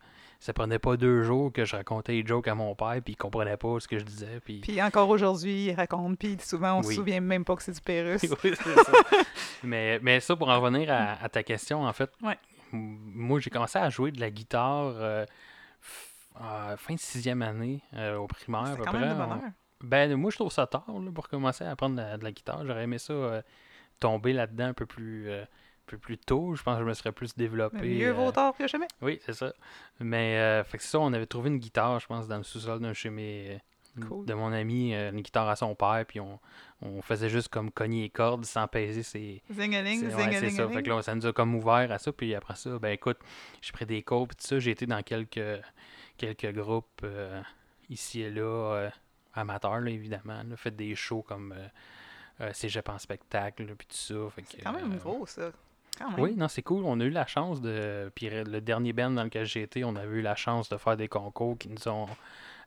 ça 0.41 0.53
prenait 0.53 0.79
pas 0.79 0.97
deux 0.97 1.23
jours 1.25 1.53
que 1.53 1.65
je 1.65 1.75
racontais 1.77 2.13
les 2.13 2.25
jokes 2.27 2.47
à 2.49 2.55
mon 2.55 2.75
père, 2.75 3.01
puis 3.05 3.15
il 3.15 3.17
comprenait 3.17 3.57
pas 3.57 3.81
ce 3.81 3.89
que 3.89 3.99
je 3.99 4.05
disais. 4.05 4.39
Puis... 4.45 4.61
Puis 4.61 4.81
encore 4.81 5.09
aujourd'hui, 5.09 5.67
il 5.67 5.75
raconte. 5.75 6.19
Puis 6.19 6.37
souvent, 6.41 6.79
on 6.79 6.83
se 6.83 6.89
Oui. 6.89 6.95
souvient 6.95 7.21
même 7.21 7.45
pas 7.45 7.57
que 7.57 7.63
c'est 7.63 7.73
du 7.73 7.81
Pérus. 7.81 8.23
Oui, 8.45 8.53
c'est 8.55 8.75
ça. 8.75 8.93
mais, 9.65 9.99
mais 10.01 10.21
ça, 10.21 10.37
pour 10.37 10.49
en 10.49 10.61
revenir 10.61 10.93
à, 10.93 11.23
à 11.23 11.29
ta 11.29 11.43
question, 11.43 11.85
en 11.85 11.93
fait, 11.93 12.11
Ouais. 12.23 12.39
moi, 12.73 13.41
j'ai 13.41 13.51
commencé 13.51 13.79
à 13.79 13.91
jouer 13.91 14.13
de 14.13 14.21
la 14.21 14.31
guitare 14.31 14.93
euh, 14.97 15.25
euh, 16.41 16.77
fin 16.77 16.95
de 16.95 17.01
sixième 17.01 17.43
année 17.43 17.83
euh, 17.95 18.17
au 18.17 18.27
primaire. 18.27 18.61
à 18.63 18.67
C'est 18.73 18.77
peu 18.77 18.85
quand 18.85 18.93
même 18.93 19.09
de 19.09 19.15
près. 19.15 19.25
bonheur. 19.27 19.41
On- 19.45 19.53
Ben, 19.87 20.15
moi, 20.17 20.31
je 20.31 20.37
trouve 20.37 20.53
ça 20.53 20.67
tard 20.67 20.85
là, 20.89 21.11
pour 21.13 21.29
commencer 21.29 21.65
à 21.65 21.71
apprendre 21.71 21.97
de 21.97 22.01
la, 22.03 22.17
de 22.17 22.25
la 22.25 22.33
guitare. 22.33 22.65
J'aurais 22.67 22.85
aimé 22.85 22.99
ça 22.99 23.13
euh, 23.13 23.43
tomber 24.01 24.33
là-dedans 24.33 24.67
un 24.67 24.73
peu 24.75 24.87
plus, 24.87 25.29
peu 25.89 25.99
plus 25.99 26.19
tôt. 26.19 26.55
Je 26.55 26.63
pense 26.63 26.77
que 26.77 26.83
je 26.85 26.89
me 26.89 26.95
serais 26.95 27.13
plus 27.13 27.35
développé. 27.37 27.79
Mais 27.81 27.89
mieux 27.89 28.09
euh, 28.11 28.13
vaut 28.13 28.31
tard 28.33 28.55
que 28.57 28.69
jamais. 28.69 28.89
Oui, 29.03 29.19
c'est 29.25 29.33
ça. 29.33 29.53
Mais, 30.01 30.39
euh, 30.39 30.65
fait 30.65 30.79
que 30.79 30.85
c'est 30.85 30.91
ça, 30.91 31.01
on 31.01 31.13
avait 31.13 31.27
trouvé 31.27 31.49
une 31.51 31.59
guitare, 31.59 31.99
je 32.01 32.07
pense, 32.07 32.29
dans 32.29 32.37
le 32.37 32.43
sous-sol 32.45 32.81
d'un 32.81 32.93
chez 32.93 33.11
mes. 33.11 33.61
Cool. 34.07 34.27
De 34.27 34.35
mon 34.35 34.53
ami, 34.53 34.95
euh, 34.95 35.11
une 35.11 35.23
guitare 35.23 35.49
à 35.49 35.57
son 35.57 35.75
père, 35.75 36.05
puis 36.07 36.21
on, 36.21 36.39
on 36.83 37.03
faisait 37.03 37.29
juste 37.29 37.49
comme 37.49 37.73
cogner 37.73 38.03
les 38.03 38.11
cordes 38.11 38.45
sans 38.45 38.69
peser 38.69 39.03
ses, 39.03 39.43
Zingaling, 39.53 39.99
c'est 39.99 40.15
ouais, 40.15 40.23
c'est 40.35 40.51
ça. 40.51 40.51
Fait 40.51 40.51
zingaling. 40.51 40.83
que 40.85 40.91
là, 40.91 41.03
ça 41.03 41.15
nous 41.17 41.27
a 41.27 41.33
comme 41.33 41.57
ouvert 41.57 41.91
à 41.91 41.99
ça. 41.99 42.13
Puis 42.13 42.33
après 42.33 42.55
ça, 42.55 42.79
ben 42.79 42.91
écoute, 42.91 43.19
j'ai 43.61 43.73
pris 43.73 43.87
des 43.87 44.03
cours. 44.03 44.29
Puis 44.29 44.37
tout 44.37 44.47
ça, 44.47 44.61
j'ai 44.61 44.71
été 44.71 44.87
dans 44.87 45.03
quelques, 45.03 45.41
quelques 46.17 46.53
groupes 46.53 47.01
euh, 47.03 47.43
ici 47.91 48.21
et 48.21 48.31
là, 48.31 48.43
euh, 48.43 48.91
amateurs, 49.35 49.81
là, 49.81 49.91
évidemment. 49.91 50.43
Là, 50.49 50.57
fait 50.57 50.71
des 50.71 50.95
shows 50.95 51.23
comme 51.23 51.53
euh, 51.57 51.67
euh, 52.41 52.53
Cégep 52.53 52.89
en 52.89 52.99
spectacle, 52.99 53.65
puis 53.77 53.87
tout 53.89 53.97
ça. 53.97 54.15
C'est 54.49 54.63
quand 54.63 54.73
même 54.75 54.93
euh, 54.93 54.97
gros, 54.99 55.27
ça. 55.27 55.51
Quand 55.99 56.11
même. 56.11 56.21
Oui, 56.21 56.35
non, 56.37 56.49
c'est 56.49 56.63
cool. 56.63 56.85
On 56.85 57.01
a 57.01 57.05
eu 57.05 57.11
la 57.11 57.27
chance 57.27 57.61
de. 57.61 58.11
Puis 58.15 58.31
le 58.31 58.61
dernier 58.61 58.93
band 58.93 59.11
dans 59.11 59.25
lequel 59.25 59.45
j'ai 59.47 59.63
été, 59.63 59.85
on 59.85 59.97
avait 59.97 60.19
eu 60.19 60.23
la 60.23 60.37
chance 60.37 60.69
de 60.69 60.77
faire 60.77 60.97
des 60.97 61.09
concours 61.09 61.59
qui 61.59 61.69
nous 61.69 61.89
ont 61.89 62.07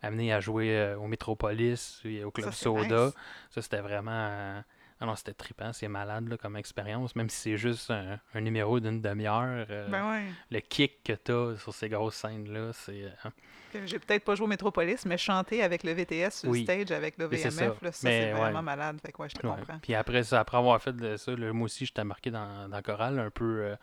amenés 0.02 0.34
à 0.34 0.39
jouer 0.39 0.76
euh, 0.78 0.98
au 0.98 1.08
Métropolis 1.08 2.02
et 2.06 2.24
au 2.24 2.32
Club 2.32 2.48
Ça, 2.48 2.52
Soda. 2.52 3.06
nice. 3.06 3.13
Ça, 3.52 3.62
c'était 3.62 3.82
vraiment. 3.82 4.62
Euh, 5.01 5.05
Ah 5.09 5.15
c'était 5.15 5.33
trippant, 5.33 5.73
c'est 5.73 5.87
malade 5.87 6.27
là, 6.27 6.37
comme 6.37 6.55
expérience, 6.57 7.15
même 7.15 7.29
si 7.29 7.37
c'est 7.37 7.57
juste 7.57 7.89
un, 7.91 8.19
un 8.33 8.41
numéro 8.41 8.79
d'une 8.79 9.01
demi-heure. 9.01 9.65
euh, 9.69 9.87
Ben 9.89 10.09
ouais. 10.11 10.25
Le 10.49 10.59
kick 10.59 11.03
que 11.03 11.13
t'as 11.13 11.55
sur 11.57 11.73
ces 11.73 11.89
grosses 11.89 12.15
scènes-là, 12.15 12.71
c'est. 12.73 13.03
euh, 13.05 13.29
Que 13.73 13.85
J'ai 13.85 13.99
peut-être 13.99 14.23
pas 14.25 14.35
joué 14.35 14.45
au 14.45 14.49
Métropolis, 14.49 15.05
mais 15.05 15.17
chanter 15.17 15.63
avec 15.63 15.83
le 15.83 15.93
VTS 15.93 16.29
sur 16.41 16.49
Oui. 16.49 16.59
le 16.59 16.63
stage 16.65 16.91
avec 16.91 17.17
le 17.17 17.25
VMF, 17.25 17.51
ça. 17.53 17.65
là, 17.81 17.91
ça, 17.91 18.07
Mais 18.07 18.21
c'est 18.21 18.33
ouais. 18.33 18.39
vraiment 18.39 18.61
malade. 18.61 18.99
Fait 19.03 19.11
que 19.11 19.21
ouais, 19.21 19.29
je 19.29 19.35
te 19.35 19.41
comprends. 19.47 19.79
Puis 19.81 19.95
après 19.95 20.23
ça, 20.23 20.39
après 20.41 20.57
avoir 20.57 20.81
fait 20.81 20.95
de 20.95 21.15
ça, 21.17 21.35
là, 21.35 21.51
moi 21.53 21.65
aussi, 21.65 21.85
j'étais 21.85 22.03
marqué 22.03 22.29
dans, 22.31 22.67
dans 22.69 22.77
le 22.77 22.83
choral, 22.83 23.17
un 23.19 23.29
peu 23.29 23.75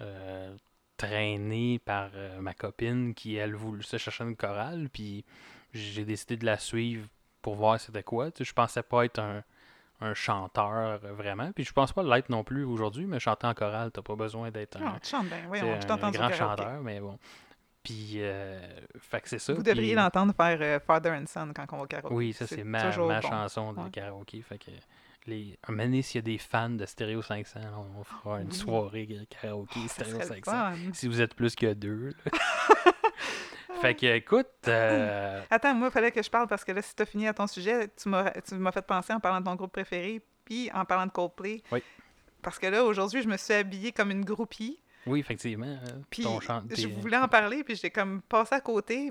euh, 0.00 0.56
traîné 0.96 1.78
par 1.78 2.10
ma 2.40 2.54
copine 2.54 3.14
qui, 3.14 3.36
elle, 3.36 3.54
voulait 3.54 3.82
se 3.82 3.96
chercher 3.96 4.24
une 4.24 4.36
chorale. 4.36 4.88
Puis 4.92 5.24
j'ai 5.72 6.04
décidé 6.04 6.36
de 6.36 6.44
la 6.46 6.58
suivre 6.58 7.06
pour 7.40 7.54
voir 7.54 7.80
c'était 7.80 8.02
quoi. 8.02 8.30
Tu 8.30 8.38
sais, 8.38 8.44
je 8.48 8.52
pensais 8.54 8.82
pas 8.82 9.04
être 9.04 9.18
un, 9.18 9.42
un 10.02 10.14
chanteur 10.14 11.00
euh, 11.04 11.12
vraiment. 11.12 11.52
Puis 11.52 11.64
je 11.64 11.72
pense 11.72 11.92
pas 11.92 12.02
l'être 12.02 12.28
non 12.28 12.44
plus 12.44 12.64
aujourd'hui, 12.64 13.06
mais 13.06 13.20
chanter 13.20 13.46
en 13.46 13.54
chorale, 13.54 13.90
t'as 13.92 14.02
pas 14.02 14.16
besoin 14.16 14.50
d'être 14.50 14.76
un, 14.76 14.80
bien. 14.80 15.80
je 15.80 15.86
un 16.04 16.10
grand 16.10 16.32
chanteur, 16.32 16.80
mais 16.82 17.00
bon. 17.00 17.18
Puis, 17.82 18.12
euh, 18.18 18.60
fait 18.98 19.20
que 19.22 19.28
c'est 19.28 19.40
ça. 19.40 19.54
Vous 19.54 19.62
devriez 19.64 19.94
puis- 19.94 20.02
l'entendre 20.02 20.32
faire 20.36 20.58
euh, 20.60 20.78
Father 20.78 21.10
and 21.10 21.24
Son 21.26 21.52
quand 21.52 21.66
on 21.72 21.78
va 21.78 21.82
au 21.82 21.86
karaoké. 21.86 22.14
Oui, 22.14 22.32
ça 22.32 22.46
c'est 22.46 22.62
ma, 22.62 22.90
toujours 22.90 23.08
ma 23.08 23.20
bon. 23.20 23.28
chanson 23.28 23.72
de 23.72 23.80
Ouais. 23.80 23.90
karaoké. 23.90 24.40
Fait 24.42 24.58
que 24.58 24.70
les... 25.26 25.58
un 25.66 25.72
moment 25.72 26.00
s'il 26.02 26.16
y 26.16 26.18
a 26.18 26.22
des 26.22 26.38
fans 26.38 26.70
de 26.70 26.86
Stéréo 26.86 27.22
500, 27.22 27.58
on 27.98 28.04
fera 28.04 28.40
une 28.40 28.48
Oui. 28.48 28.54
soirée 28.54 29.08
karaoké 29.28 29.80
Oh, 29.80 29.88
le 29.98 30.20
500. 30.20 30.34
fun. 30.44 30.72
Si 30.92 31.08
vous 31.08 31.20
êtes 31.20 31.34
plus 31.34 31.56
que 31.56 31.74
deux. 31.74 32.14
fait 33.80 33.94
que 33.94 34.06
écoute, 34.06 34.46
euh, 34.68 35.40
Attends, 35.50 35.74
moi, 35.74 35.88
il 35.88 35.92
fallait 35.92 36.12
que 36.12 36.22
je 36.22 36.30
parle 36.30 36.46
parce 36.46 36.64
que 36.64 36.72
là, 36.72 36.82
si 36.82 36.94
tu 36.94 37.02
as 37.02 37.06
fini 37.06 37.26
à 37.28 37.34
ton 37.34 37.46
sujet, 37.46 37.88
tu 38.00 38.08
m'as 38.08 38.72
fait 38.72 38.82
penser 38.86 39.12
en 39.12 39.20
parlant 39.20 39.40
de 39.40 39.44
ton 39.46 39.54
groupe 39.54 39.72
préféré, 39.72 40.20
puis 40.44 40.70
en 40.72 40.84
parlant 40.84 41.06
de 41.06 41.12
Coldplay. 41.12 41.62
Oui. 41.72 41.82
Parce 42.42 42.58
que 42.58 42.66
là, 42.66 42.84
aujourd'hui, 42.84 43.22
je 43.22 43.28
me 43.28 43.36
suis 43.36 43.54
habillée 43.54 43.92
comme 43.92 44.10
une 44.10 44.24
groupie. 44.24 44.80
oui, 45.06 45.20
effectivement. 45.20 45.66
euh, 45.66 46.00
Puis 46.10 46.22
ton 46.24 46.40
chant- 46.40 46.62
je 46.70 46.88
voulais 46.88 47.16
en 47.16 47.28
parler, 47.28 47.62
puis 47.64 47.76
j'ai 47.76 47.90
comme 47.90 48.20
passé 48.22 48.54
à 48.56 48.60
côté. 48.60 49.10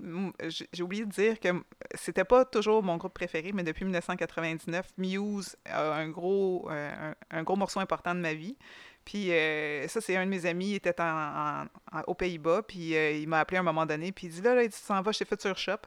J'ai 0.74 0.84
oublié 0.84 1.06
de 1.06 1.12
dire 1.12 1.40
que 1.40 1.48
c'était 1.96 2.26
pas 2.26 2.44
toujours 2.46 2.84
mon 2.84 2.98
groupe 2.98 3.14
préféré, 3.14 3.52
mais 3.54 3.64
depuis 3.64 3.86
1999, 3.86 4.88
Muse 4.98 5.56
a 5.66 5.94
un 5.94 6.10
gros, 6.10 6.68
euh, 6.70 7.12
un, 7.32 7.40
un 7.40 7.44
gros 7.44 7.56
morceau 7.56 7.80
important 7.80 8.14
de 8.16 8.20
ma 8.20 8.34
vie. 8.34 8.58
Puis 9.06 9.32
euh, 9.32 9.88
ça, 9.88 10.00
c'est 10.02 10.16
un 10.16 10.26
de 10.26 10.30
mes 10.30 10.46
amis, 10.46 10.70
il 10.72 10.76
était 10.76 11.00
en, 11.02 11.06
en- 11.06 11.66
en- 11.98 12.02
aux 12.08 12.14
Pays-Bas, 12.14 12.64
puis 12.68 12.96
euh, 12.96 13.12
il 13.12 13.28
m'a 13.28 13.40
appelé 13.40 13.58
à 13.58 13.62
un 13.62 13.64
moment 13.64 13.86
donné, 13.86 14.12
puis 14.12 14.28
il 14.28 14.34
dit 14.34 14.42
là, 14.42 14.56
là, 14.56 14.64
il 14.64 14.70
dit, 14.70 14.78
tu 14.80 14.88
t'en 14.88 15.02
vas 15.02 15.12
chez 15.12 15.26
Future 15.26 15.58
Shop 15.58 15.78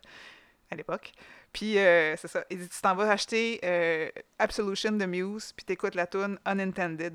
à 0.71 0.75
l'époque. 0.77 1.13
Puis 1.53 1.79
euh, 1.79 2.17
c'est 2.17 2.29
ça, 2.29 2.45
il 2.51 2.59
dit 2.59 2.69
tu 2.69 2.81
t'en 2.81 2.95
vas 2.95 3.11
acheter 3.11 3.61
Absolution 4.39 4.93
de 4.93 5.05
Muse, 5.07 5.53
puis 5.57 5.65
t'écoutes 5.65 5.95
la 5.95 6.07
tune 6.07 6.39
Unintended. 6.47 7.15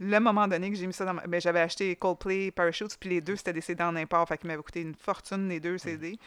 Le 0.00 0.18
moment 0.18 0.48
donné 0.48 0.70
que 0.70 0.76
j'ai 0.76 0.86
mis 0.88 0.92
ça 0.92 1.04
dans 1.04 1.14
ma... 1.14 1.26
ben, 1.26 1.40
j'avais 1.40 1.60
acheté 1.60 1.94
Coldplay, 1.94 2.50
Parachutes, 2.50 2.96
puis 2.98 3.10
les 3.10 3.20
deux, 3.20 3.36
c'était 3.36 3.52
des 3.52 3.60
CD 3.60 3.82
en 3.84 3.94
import, 3.94 4.26
fait 4.26 4.38
qu'ils 4.38 4.48
m'avaient 4.48 4.62
coûté 4.62 4.80
une 4.80 4.94
fortune, 4.96 5.48
les 5.48 5.60
deux 5.60 5.78
CD. 5.78 6.18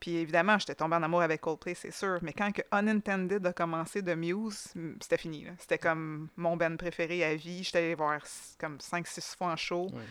Puis 0.00 0.16
évidemment, 0.16 0.58
j'étais 0.58 0.74
tombée 0.74 0.96
en 0.96 1.02
amour 1.02 1.20
avec 1.22 1.42
Coldplay, 1.42 1.74
c'est 1.74 1.90
sûr, 1.90 2.18
mais 2.22 2.32
quand 2.32 2.50
que 2.52 2.62
Unintended 2.72 3.46
a 3.46 3.52
commencé 3.52 4.00
de 4.00 4.14
Muse, 4.14 4.72
c'était 5.00 5.18
fini. 5.18 5.46
C'était 5.58 5.76
comme 5.78 6.28
mon 6.36 6.56
band 6.56 6.76
préféré 6.76 7.22
à 7.22 7.34
vie. 7.34 7.62
J'étais 7.62 7.78
allée 7.78 7.94
voir 7.94 8.18
comme 8.58 8.78
5-6 8.78 9.36
fois 9.36 9.48
en 9.48 9.56
show. 9.56 9.90
Ouais. 9.92 10.02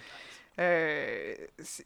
Euh, 0.60 1.36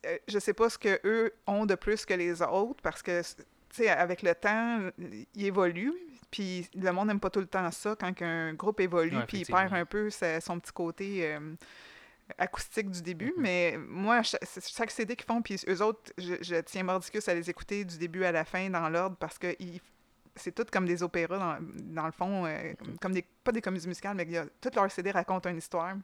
euh, 0.06 0.18
je 0.28 0.40
sais 0.40 0.54
pas 0.54 0.70
ce 0.70 0.78
que 0.78 1.00
eux 1.06 1.32
ont 1.48 1.66
de 1.66 1.76
plus 1.76 2.06
que 2.06 2.14
les 2.16 2.42
autres 2.42 2.82
parce 2.82 3.04
que 3.04 3.22
tu 3.22 3.44
sais 3.70 3.90
avec 3.90 4.24
le 4.24 4.34
temps 4.34 4.90
ils 5.36 5.46
évoluent 5.46 5.94
puis 6.32 6.68
le 6.74 6.92
monde 6.92 7.08
n'aime 7.10 7.20
pas 7.20 7.30
tout 7.30 7.40
le 7.40 7.46
temps 7.46 7.70
ça 7.70 7.96
quand 8.00 8.12
un 8.22 8.54
groupe 8.56 8.80
évolue 8.80 9.12
puis 9.28 9.38
il 9.42 9.46
perd 9.46 9.74
un 9.76 9.86
peu 9.86 10.10
sa- 10.10 10.42
son 10.42 10.60
petit 10.60 10.72
côté 10.72 11.34
euh, 11.36 11.40
acoustique 12.38 12.90
du 12.90 13.02
début 13.02 13.34
Mhm. 13.36 13.42
mais 13.42 13.76
moi 13.88 14.22
chaque 14.24 14.92
CD 14.92 15.16
qu'ils 15.16 15.26
font 15.26 15.42
puis 15.42 15.58
eux 15.68 15.82
autres 15.82 16.12
je, 16.18 16.36
je 16.42 16.56
tiens 16.62 16.84
mordicus 16.84 17.28
à 17.28 17.34
les 17.34 17.50
écouter 17.50 17.84
du 17.86 17.98
début 17.98 18.24
à 18.24 18.32
la 18.32 18.46
fin 18.46 18.70
dans 18.70 18.88
l'ordre 18.90 19.16
parce 19.20 19.38
que 19.38 19.54
c'est 20.36 20.54
tout 20.56 20.66
comme 20.72 20.86
des 20.88 21.04
opéras 21.04 21.38
dans, 21.38 21.58
dans 21.94 22.06
le 22.06 22.12
fond 22.12 22.46
euh, 22.46 22.74
comme 23.02 23.12
des 23.14 23.24
pas 23.44 23.52
des 23.52 23.62
comédies 23.62 23.88
musicales 23.88 24.16
mais 24.16 24.38
a- 24.38 24.46
toutes 24.62 24.76
leurs 24.76 24.90
CD 24.92 25.12
racontent 25.12 25.50
une 25.50 25.58
histoire 25.58 25.96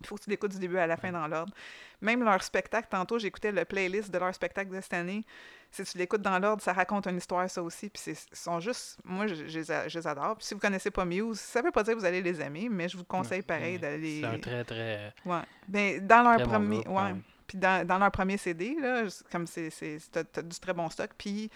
il 0.00 0.06
faut 0.06 0.16
que 0.16 0.22
tu 0.24 0.30
l'écoutes 0.30 0.52
du 0.52 0.58
début 0.58 0.78
à 0.78 0.86
la 0.86 0.96
fin 0.96 1.10
dans 1.12 1.26
l'ordre. 1.26 1.52
Même 2.00 2.22
leur 2.24 2.42
spectacle, 2.42 2.88
tantôt, 2.90 3.18
j'écoutais 3.18 3.52
le 3.52 3.64
playlist 3.64 4.10
de 4.10 4.18
leur 4.18 4.34
spectacle 4.34 4.70
de 4.74 4.80
cette 4.80 4.92
année. 4.94 5.24
Si 5.70 5.82
tu 5.84 5.98
l'écoutes 5.98 6.22
dans 6.22 6.38
l'ordre, 6.38 6.62
ça 6.62 6.72
raconte 6.72 7.06
une 7.06 7.16
histoire, 7.16 7.48
ça 7.50 7.62
aussi. 7.62 7.88
Puis 7.90 8.02
ils 8.08 8.16
sont 8.36 8.60
juste. 8.60 8.98
Moi, 9.04 9.26
je, 9.26 9.34
je 9.34 9.58
les 9.58 9.70
a- 9.72 9.88
je 9.88 9.98
les 9.98 10.06
adore. 10.06 10.36
Puis 10.36 10.46
si 10.46 10.54
vous 10.54 10.60
connaissez 10.60 10.90
pas 10.90 11.04
Muse, 11.04 11.40
ça 11.40 11.62
veut 11.62 11.72
pas 11.72 11.82
dire 11.82 11.94
que 11.94 11.98
vous 11.98 12.04
allez 12.04 12.22
les 12.22 12.40
aimer, 12.40 12.68
mais 12.70 12.88
je 12.88 12.96
vous 12.96 13.04
conseille 13.04 13.42
pareil 13.42 13.78
d'aller. 13.78 14.20
C'est 14.20 14.26
un 14.26 14.38
très, 14.38 14.64
très. 14.64 15.12
Ouais. 15.24 15.40
Ben, 15.66 16.06
dans 16.06 16.22
leur 16.22 16.36
Très 16.36 16.44
bon 16.44 16.50
premier. 16.52 16.82
groupe, 16.82 16.96
ouais. 16.96 17.14
Puis 17.46 17.58
dans, 17.58 17.86
dans 17.86 17.98
leur 17.98 18.10
premier 18.10 18.36
CD, 18.36 18.76
là, 18.80 19.04
comme 19.32 19.46
c'est. 19.46 19.70
du 20.44 20.60
très 20.60 20.72
bon 20.74 20.88
stock. 20.90 21.10
Puis 21.18 21.50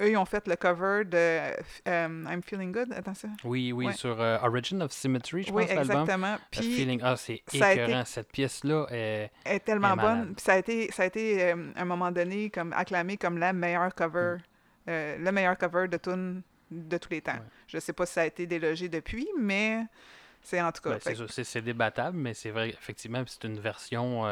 eux, 0.00 0.10
ils 0.10 0.16
ont 0.16 0.24
fait 0.24 0.46
le 0.46 0.56
cover 0.56 1.04
de 1.04 1.16
euh, 1.16 2.24
I'm 2.28 2.42
Feeling 2.42 2.72
Good. 2.72 2.92
Attends 2.92 3.14
ça. 3.14 3.28
Oui, 3.44 3.72
oui, 3.72 3.86
Ouais. 3.86 3.92
sur 3.92 4.20
euh, 4.20 4.38
Origin 4.42 4.82
of 4.82 4.92
Symmetry, 4.92 5.42
je 5.44 5.52
oui, 5.52 5.64
pense, 5.66 5.74
l'album. 5.74 6.00
exactement. 6.02 6.36
Puis. 6.50 6.72
Feeling... 6.74 7.00
Ah, 7.02 7.16
c'est 7.16 7.42
a 7.60 7.72
été- 7.72 7.82
écœurant. 7.82 8.04
Cette 8.04 8.30
pièce-là 8.32 8.86
est. 8.90 9.30
est 9.44 9.60
tellement 9.64 9.94
est 9.94 9.96
bonne. 10.00 10.34
Puis 10.34 10.44
ça 10.44 10.52
a 10.54 10.58
été, 10.58 10.90
ça 10.92 11.02
a 11.04 11.06
été 11.06 11.42
euh, 11.52 11.72
à 11.74 11.82
un 11.82 11.84
moment 11.84 12.10
donné 12.12 12.50
comme 12.50 12.72
acclamé 12.72 13.16
comme 13.16 13.38
la 13.38 13.52
meilleure 13.52 13.94
cover, 13.94 14.36
euh, 14.88 15.16
le 15.18 15.32
meilleur 15.32 15.56
cover 15.56 15.88
de 15.88 15.96
tune 15.96 16.42
de 16.70 16.98
tous 16.98 17.10
les 17.10 17.20
temps. 17.22 17.32
Mm. 17.34 17.38
Ouais. 17.38 17.42
Je 17.68 17.78
sais 17.78 17.92
pas 17.92 18.06
si 18.06 18.12
ça 18.14 18.22
a 18.22 18.26
été 18.26 18.46
délogé 18.46 18.88
depuis, 18.88 19.28
mais 19.38 19.84
c'est 20.42 20.60
en 20.60 20.72
tout 20.72 20.82
cas. 20.82 20.98
Ben, 21.04 21.26
c'est 21.28 21.44
fait- 21.44 21.62
débattable, 21.62 22.16
mais 22.16 22.34
c'est 22.34 22.50
vrai, 22.50 22.68
effectivement, 22.70 23.22
c'est 23.26 23.44
une 23.44 23.58
version. 23.60 24.26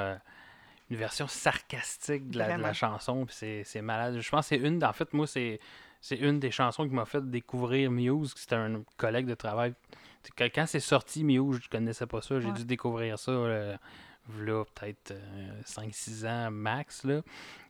Euh, 0.91 0.95
une 0.95 0.97
version 0.97 1.27
sarcastique 1.27 2.31
de 2.31 2.39
la, 2.39 2.45
de 2.45 2.51
la 2.51 2.57
Vraiment. 2.59 2.73
chanson, 2.73 3.27
puis 3.27 3.35
c'est- 3.35 3.65
c'est 3.65 3.83
malade. 3.83 4.21
Je 4.21 4.29
pense 4.31 4.49
que 4.49 4.57
c'est 4.57 4.63
une, 4.67 4.83
en 4.85 4.93
fait, 4.93 5.13
moi, 5.13 5.27
c'est 5.27 5.59
c'est 6.01 6.17
une 6.17 6.39
des 6.39 6.51
chansons 6.51 6.87
qui 6.87 6.95
m'a 6.95 7.07
fait 7.07 7.23
découvrir 7.31 7.91
Muse, 7.91 8.35
c'était 8.37 8.57
un 8.57 8.83
collègue 8.99 9.25
de 9.27 9.33
travail. 9.35 9.73
Quand, 10.37 10.67
c'est 10.67 10.79
sorti 10.81 11.25
Muse, 11.25 11.61
je 11.63 11.69
connaissais 11.71 12.07
pas 12.07 12.21
ça, 12.21 12.41
j'ai 12.41 12.49
Ouais. 12.49 12.53
dû 12.53 12.67
découvrir 12.67 13.19
ça 13.19 13.31
euh, 13.33 13.75
v'là 14.29 14.65
peut-être 14.75 15.15
5-6 15.65 16.27
ans 16.27 16.51
max. 16.51 17.05
Là. 17.05 17.23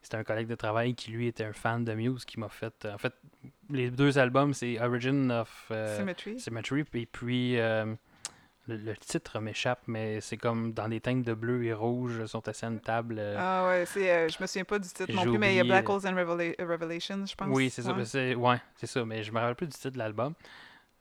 C'était 0.02 0.16
un 0.16 0.24
collègue 0.24 0.48
de 0.48 0.54
travail 0.56 0.94
qui, 0.96 1.12
lui, 1.12 1.28
était 1.28 1.44
un 1.44 1.52
fan 1.52 1.84
de 1.84 1.94
Muse 1.94 2.24
qui 2.24 2.40
m'a 2.40 2.48
fait. 2.48 2.74
euh, 2.84 2.94
en 2.94 2.98
fait, 2.98 3.14
les 3.70 3.90
deux 3.92 4.18
albums, 4.18 4.52
c'est 4.52 4.80
Origin 4.80 5.30
of 5.30 5.68
euh, 5.70 5.96
Symmetry. 5.96 6.40
Symmetry, 6.40 6.84
et 6.94 7.06
puis 7.06 7.58
euh, 7.60 7.94
le, 8.66 8.76
le 8.76 8.96
titre 8.96 9.40
m'échappe, 9.40 9.82
mais 9.86 10.20
c'est 10.20 10.36
comme 10.36 10.72
dans 10.72 10.88
des 10.88 11.00
teintes 11.00 11.22
de 11.22 11.34
bleu 11.34 11.64
et 11.64 11.72
rouge, 11.74 12.24
sont 12.26 12.46
assis 12.48 12.64
à 12.64 12.68
une 12.68 12.80
table. 12.80 13.16
euh, 13.18 13.36
Ah 13.38 13.66
ouais, 13.68 13.84
c'est, 13.86 14.10
euh, 14.10 14.28
je 14.28 14.36
me 14.40 14.46
souviens 14.46 14.64
pas 14.64 14.78
du 14.78 14.88
titre 14.88 15.12
non 15.12 15.22
plus, 15.22 15.38
mais 15.38 15.54
il 15.54 15.56
y 15.56 15.60
a 15.60 15.64
Black 15.64 15.88
Holes 15.88 16.06
and 16.06 16.14
Revela- 16.14 16.54
Revelations, 16.64 17.26
je 17.26 17.34
pense. 17.34 17.48
oui, 17.50 17.68
c'est 17.70 17.82
ça. 17.82 17.92
Ouais. 17.92 18.04
c'est 18.04 18.34
ouais, 18.34 18.56
c'est 18.76 18.86
ça, 18.86 19.04
mais 19.04 19.22
je 19.22 19.30
me 19.32 19.38
rappelle 19.38 19.54
plus 19.56 19.66
du 19.66 19.74
titre 19.74 19.90
de 19.90 19.98
l'album. 19.98 20.34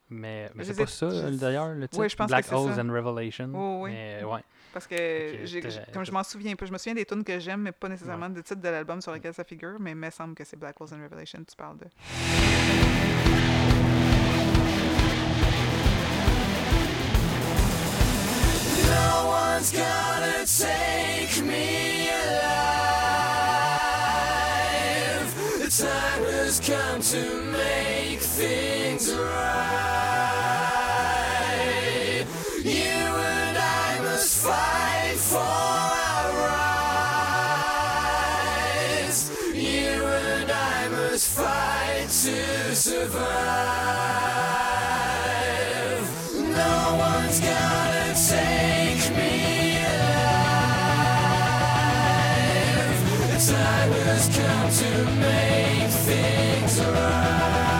Mais, 0.09 0.51
mais 0.53 0.63
c'est 0.65 0.75
pas 0.77 0.85
ça, 0.85 1.09
je- 1.09 1.35
d'ailleurs, 1.37 1.69
le 1.69 1.87
titre. 1.87 2.07
je 2.07 2.15
pense 2.15 2.25
que 2.25 2.31
Black 2.31 2.45
c'est 2.45 2.53
Holes 2.53 2.79
and 2.79 2.91
Revelation. 2.93 3.49
Oui, 3.53 3.83
oui. 3.83 3.91
Mais, 3.91 4.23
ouais. 4.23 4.41
Parce 4.73 4.85
que, 4.85 5.91
comme 5.93 6.03
je 6.05 6.11
m'en 6.11 6.23
souviens 6.23 6.55
pas, 6.55 6.65
je 6.65 6.71
me 6.73 6.77
souviens 6.77 6.93
des 6.95 7.05
tunes 7.05 7.23
que 7.23 7.39
j'aime, 7.39 7.61
mais 7.61 7.71
pas 7.71 7.87
nécessairement 7.89 8.29
du 8.29 8.43
titre 8.43 8.61
de 8.61 8.69
l'album 8.69 9.01
sur 9.01 9.13
lequel 9.13 9.33
ça 9.33 9.43
figure, 9.43 9.77
mais 9.79 9.91
il 9.91 9.95
me 9.97 10.09
semble 10.09 10.35
que 10.35 10.43
c'est 10.43 10.57
Black 10.57 10.79
Holes 10.81 10.89
and 10.93 11.03
Revelations, 11.03 11.43
tu 11.47 11.55
parles 11.55 11.77
de. 11.77 12.92
No 18.93 19.09
one's 19.27 19.71
gonna 19.71 20.45
take 20.45 21.33
me 21.43 22.09
alive. 22.09 22.83
The 25.61 25.69
time 25.83 26.23
has 26.37 26.59
come 26.59 26.99
to 27.01 27.23
make 27.51 28.19
things 28.19 29.03
right. 29.13 30.53
You 32.63 32.97
and 33.37 33.57
I 33.57 33.99
must 34.01 34.31
fight 34.45 35.17
for 35.31 35.55
our 36.13 36.27
rights. 38.99 39.19
You 39.53 39.93
and 40.03 40.51
I 40.51 40.87
must 40.89 41.27
fight 41.29 42.09
to 42.25 42.75
survive. 42.75 44.32
Time 53.49 53.91
has 53.91 54.29
come 54.29 54.69
to 54.71 55.05
make 55.19 55.89
things 55.89 56.79
right. 56.79 57.72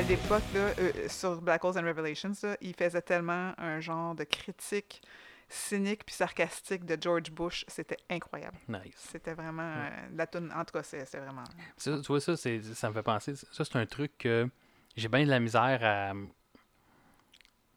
À 0.00 0.02
l'époque, 0.02 0.42
là, 0.54 0.72
euh, 0.78 1.08
sur 1.08 1.42
Black 1.42 1.62
Holes 1.62 1.76
and 1.78 1.82
Revelations, 1.86 2.32
là, 2.42 2.56
il 2.62 2.74
faisait 2.74 3.02
tellement 3.02 3.52
un 3.58 3.80
genre 3.80 4.14
de 4.14 4.24
critique 4.24 5.02
cynique 5.46 6.06
puis 6.06 6.14
sarcastique 6.14 6.86
de 6.86 6.96
George 6.98 7.30
Bush. 7.30 7.66
C'était 7.68 7.98
incroyable. 8.08 8.56
Nice. 8.66 8.94
C'était 8.96 9.34
vraiment. 9.34 9.62
euh, 9.76 9.90
la 10.14 10.26
tune, 10.26 10.50
en 10.56 10.64
tout 10.64 10.72
cas, 10.72 10.82
c'est- 10.82 11.04
vraiment. 11.18 11.44
Ça, 11.76 11.98
tu 12.00 12.06
vois, 12.06 12.20
ça, 12.20 12.34
ça 12.36 12.88
me 12.88 12.94
fait 12.94 13.02
penser. 13.02 13.34
Ça, 13.34 13.62
c'est 13.64 13.76
un 13.76 13.84
truc 13.84 14.16
que 14.16 14.48
j'ai 14.96 15.08
bien 15.08 15.24
de 15.24 15.30
la 15.30 15.38
misère 15.40 15.80
à. 15.82 16.12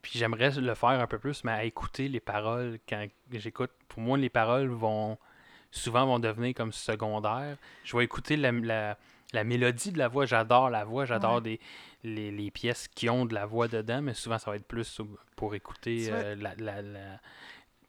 Puis 0.02 0.18
j'aimerais 0.20 0.52
le 0.52 0.76
faire 0.76 0.90
un 0.92 1.08
peu 1.08 1.20
plus, 1.20 1.44
mais 1.44 1.52
à 1.52 1.64
écouter 1.66 2.08
les 2.08 2.20
paroles 2.22 2.80
quand 2.88 3.06
j'écoute. 3.32 3.72
Pour 3.90 4.00
moi, 4.02 4.18
les 4.18 4.30
paroles 4.30 4.68
vont 4.70 5.18
souvent 5.72 6.06
vont 6.06 6.20
devenir 6.20 6.54
comme 6.54 6.72
secondaires. 6.72 7.58
Je 7.84 7.98
vais 7.98 8.04
écouter 8.06 8.38
la, 8.38 8.52
la, 8.52 8.98
la 9.34 9.44
mélodie 9.44 9.92
de 9.92 9.98
la 9.98 10.08
voix. 10.08 10.26
J'adore 10.26 10.70
la 10.70 10.84
voix, 10.86 11.06
j'adore 11.06 11.36
Ouais. 11.36 11.42
des 11.42 11.60
les, 12.06 12.32
les 12.32 12.52
pièces 12.52 12.88
qui 12.90 13.10
ont 13.10 13.26
de 13.26 13.34
la 13.34 13.46
voix 13.46 13.68
dedans, 13.68 14.02
mais 14.02 14.14
souvent 14.14 14.38
ça 14.38 14.52
va 14.52 14.58
être 14.58 14.68
plus 14.68 15.00
pour 15.36 15.56
écouter 15.56 16.10
vois- 16.10 16.18
euh, 16.20 16.36
la, 16.36 16.54
la, 16.58 16.82
la- 16.82 17.20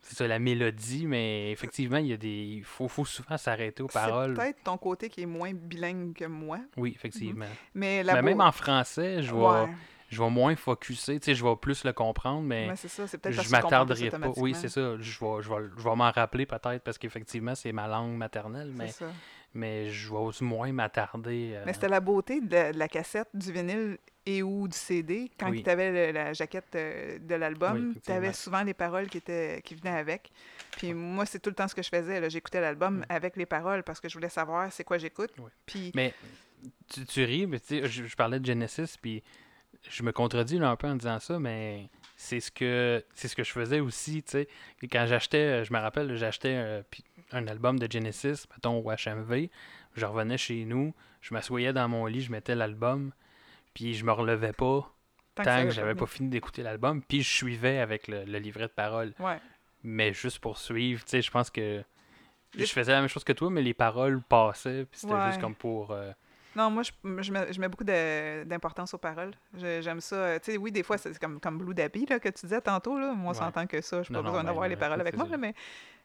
c'est 0.02 0.16
ça, 0.16 0.26
la 0.28 0.38
mélodie, 0.38 1.06
mais 1.06 1.50
effectivement, 1.50 1.96
il 1.96 2.08
y 2.08 2.12
a 2.12 2.16
des. 2.18 2.28
Il 2.58 2.62
faut, 2.64 2.88
faut 2.88 3.06
souvent 3.06 3.38
s'arrêter 3.38 3.82
aux 3.82 3.88
C'est 3.88 3.98
paroles. 3.98 4.34
peut-être 4.34 4.62
ton 4.62 4.76
côté 4.76 5.08
qui 5.08 5.22
est 5.22 5.26
moins 5.26 5.52
bilingue 5.54 6.12
que 6.14 6.26
moi. 6.26 6.58
Oui, 6.76 6.92
effectivement. 6.94 7.46
Mais 7.74 8.02
la 8.02 8.12
Mais 8.14 8.22
même 8.22 8.40
en 8.42 8.52
français, 8.52 9.22
je 9.22 9.32
vais, 9.34 9.40
Ouais, 9.40 9.68
je 10.10 10.22
vais 10.22 10.28
moins 10.30 10.54
focuser. 10.56 11.18
Tu 11.18 11.24
sais, 11.24 11.34
je 11.34 11.42
vais 11.42 11.56
plus 11.56 11.84
le 11.84 11.94
comprendre, 11.94 12.42
mais 12.42 12.68
mais 12.68 12.76
c'est 12.76 12.88
ça, 12.88 13.06
c'est 13.06 13.32
je 13.32 13.50
m'attarderai 13.50 14.10
pas. 14.10 14.18
Oui, 14.36 14.54
c'est 14.54 14.68
ça. 14.68 14.96
Je 15.00 15.18
vais, 15.18 15.42
je 15.42 15.48
vais, 15.48 15.68
je 15.78 15.82
vais 15.82 15.96
m'en 15.96 16.10
rappeler 16.10 16.44
peut-être 16.44 16.84
parce 16.84 16.98
qu'effectivement, 16.98 17.54
c'est 17.54 17.72
ma 17.72 17.88
langue 17.88 18.12
maternelle, 18.16 18.72
C'est 18.76 19.00
mais. 19.04 19.08
Mais 19.54 19.90
je 19.90 20.10
vais 20.10 20.18
aussi 20.18 20.44
moins 20.44 20.72
m'attarder. 20.72 21.52
euh, 21.54 21.62
Mais 21.66 21.72
c'était 21.72 21.88
la 21.88 22.00
beauté 22.00 22.40
de 22.40 22.52
la, 22.52 22.72
de 22.72 22.78
la 22.78 22.88
cassette, 22.88 23.28
du 23.34 23.52
vinyle 23.52 23.98
et 24.26 24.42
ou 24.42 24.66
du 24.68 24.76
CD. 24.76 25.30
Quand 25.38 25.50
Oui. 25.50 25.62
tu 25.62 25.70
avais 25.70 26.12
la 26.12 26.32
jaquette 26.32 26.74
euh, 26.74 27.18
de 27.18 27.34
Oui, 27.34 27.40
l'album, 27.40 27.76
tu 27.76 27.90
effectivement. 27.90 28.16
avais 28.16 28.32
souvent 28.32 28.62
les 28.62 28.74
paroles 28.74 29.08
qui, 29.08 29.18
étaient, 29.18 29.60
qui 29.62 29.74
venaient 29.74 29.96
avec. 29.98 30.30
Puis 30.76 30.92
moi, 30.94 31.26
c'est 31.26 31.38
tout 31.40 31.50
le 31.50 31.54
temps 31.56 31.68
ce 31.68 31.74
que 31.74 31.82
je 31.82 31.88
faisais. 31.88 32.28
J'écoutais 32.30 32.60
l'album 32.60 32.98
Mm. 33.00 33.04
avec 33.08 33.36
les 33.36 33.46
paroles 33.46 33.82
parce 33.82 34.00
que 34.00 34.08
je 34.08 34.14
voulais 34.14 34.28
savoir 34.28 34.72
c'est 34.72 34.84
quoi 34.84 34.98
j'écoute. 34.98 35.30
Oui. 35.38 35.50
Puis 35.66 35.92
Mais 35.94 36.14
tu, 36.88 37.04
tu 37.04 37.24
ris, 37.24 37.46
mais 37.46 37.60
tu 37.60 37.80
sais, 37.80 37.86
je, 37.88 38.04
je 38.06 38.16
parlais 38.16 38.40
de 38.40 38.46
Genesis, 38.46 38.96
puis 39.00 39.22
je 39.88 40.02
me 40.02 40.12
contredis 40.12 40.58
là, 40.58 40.70
un 40.70 40.76
peu 40.76 40.86
en 40.88 40.96
disant 40.96 41.20
ça, 41.20 41.38
mais 41.38 41.90
c'est 42.16 42.40
ce 42.40 42.50
que 42.50 43.04
c'est 43.14 43.28
ce 43.28 43.36
que 43.36 43.44
je 43.44 43.52
faisais 43.52 43.80
aussi, 43.80 44.22
tu 44.22 44.30
sais. 44.30 44.48
Quand 44.90 45.04
j'achetais, 45.06 45.64
je 45.64 45.72
me 45.72 45.78
rappelle, 45.78 46.16
j'achetais 46.16 46.54
euh, 46.56 46.82
puis 46.90 47.04
un 47.32 47.46
album 47.48 47.78
de 47.78 47.90
Genesis, 47.90 48.46
mettons 48.54 48.78
au 48.78 48.90
HMV, 48.90 49.48
je 49.94 50.06
revenais 50.06 50.38
chez 50.38 50.64
nous, 50.64 50.94
je 51.20 51.34
m'assoyais 51.34 51.72
dans 51.72 51.88
mon 51.88 52.06
lit, 52.06 52.20
je 52.22 52.30
mettais 52.32 52.54
l'album, 52.54 53.12
puis 53.74 53.94
je 53.94 54.04
me 54.04 54.12
relevais 54.12 54.52
pas 54.52 54.90
tant 55.34 55.64
que 55.64 55.70
j'avais 55.70 55.94
pas 55.94 56.06
fini 56.06 56.28
d'écouter 56.28 56.62
l'album, 56.62 57.02
puis 57.02 57.22
je 57.22 57.30
suivais 57.34 57.78
avec 57.78 58.06
le, 58.08 58.24
le 58.24 58.38
livret 58.38 58.64
de 58.64 58.72
paroles. 58.72 59.12
Ouais. 59.18 59.38
Mais 59.82 60.12
juste 60.14 60.38
pour 60.38 60.58
suivre, 60.58 61.02
tu 61.04 61.10
sais, 61.10 61.22
je 61.22 61.30
pense 61.30 61.50
que 61.50 61.82
je 62.56 62.64
faisais 62.66 62.92
la 62.92 63.00
même 63.00 63.08
chose 63.08 63.24
que 63.24 63.32
toi, 63.32 63.50
mais 63.50 63.62
les 63.62 63.74
paroles 63.74 64.20
passaient, 64.22 64.86
puis 64.90 65.00
c'était 65.00 65.14
Ouais. 65.14 65.26
juste 65.26 65.40
comme 65.40 65.54
pour... 65.56 65.90
euh, 65.90 66.12
Non, 66.54 66.70
moi, 66.70 66.84
je, 66.84 66.92
je 67.22 67.32
mets, 67.32 67.52
je 67.52 67.60
mets 67.60 67.68
beaucoup 67.68 67.82
d'importance 67.84 68.94
aux 68.94 68.98
paroles. 68.98 69.32
J'aime 69.56 70.00
ça. 70.00 70.16
euh, 70.16 70.38
Tu 70.38 70.52
sais, 70.52 70.56
oui, 70.56 70.70
des 70.70 70.82
fois, 70.84 70.96
c'est 70.98 71.18
comme, 71.18 71.40
comme 71.40 71.58
Blue 71.58 71.74
Dabby 71.74 72.06
là, 72.06 72.20
que 72.20 72.28
tu 72.28 72.46
disais 72.46 72.60
tantôt. 72.60 72.96
Là. 72.98 73.12
Moi, 73.12 73.26
on 73.26 73.28
Ouais. 73.30 73.34
s'entend 73.34 73.66
que 73.66 73.80
ça, 73.80 74.02
je 74.04 74.10
n'ai 74.12 74.16
pas 74.18 74.22
non, 74.22 74.28
besoin 74.30 74.44
d'avoir 74.44 74.68
les 74.68 74.76
paroles 74.76 75.00
avec 75.00 75.16
moi. 75.16 75.26
là, 75.28 75.36
mais 75.36 75.52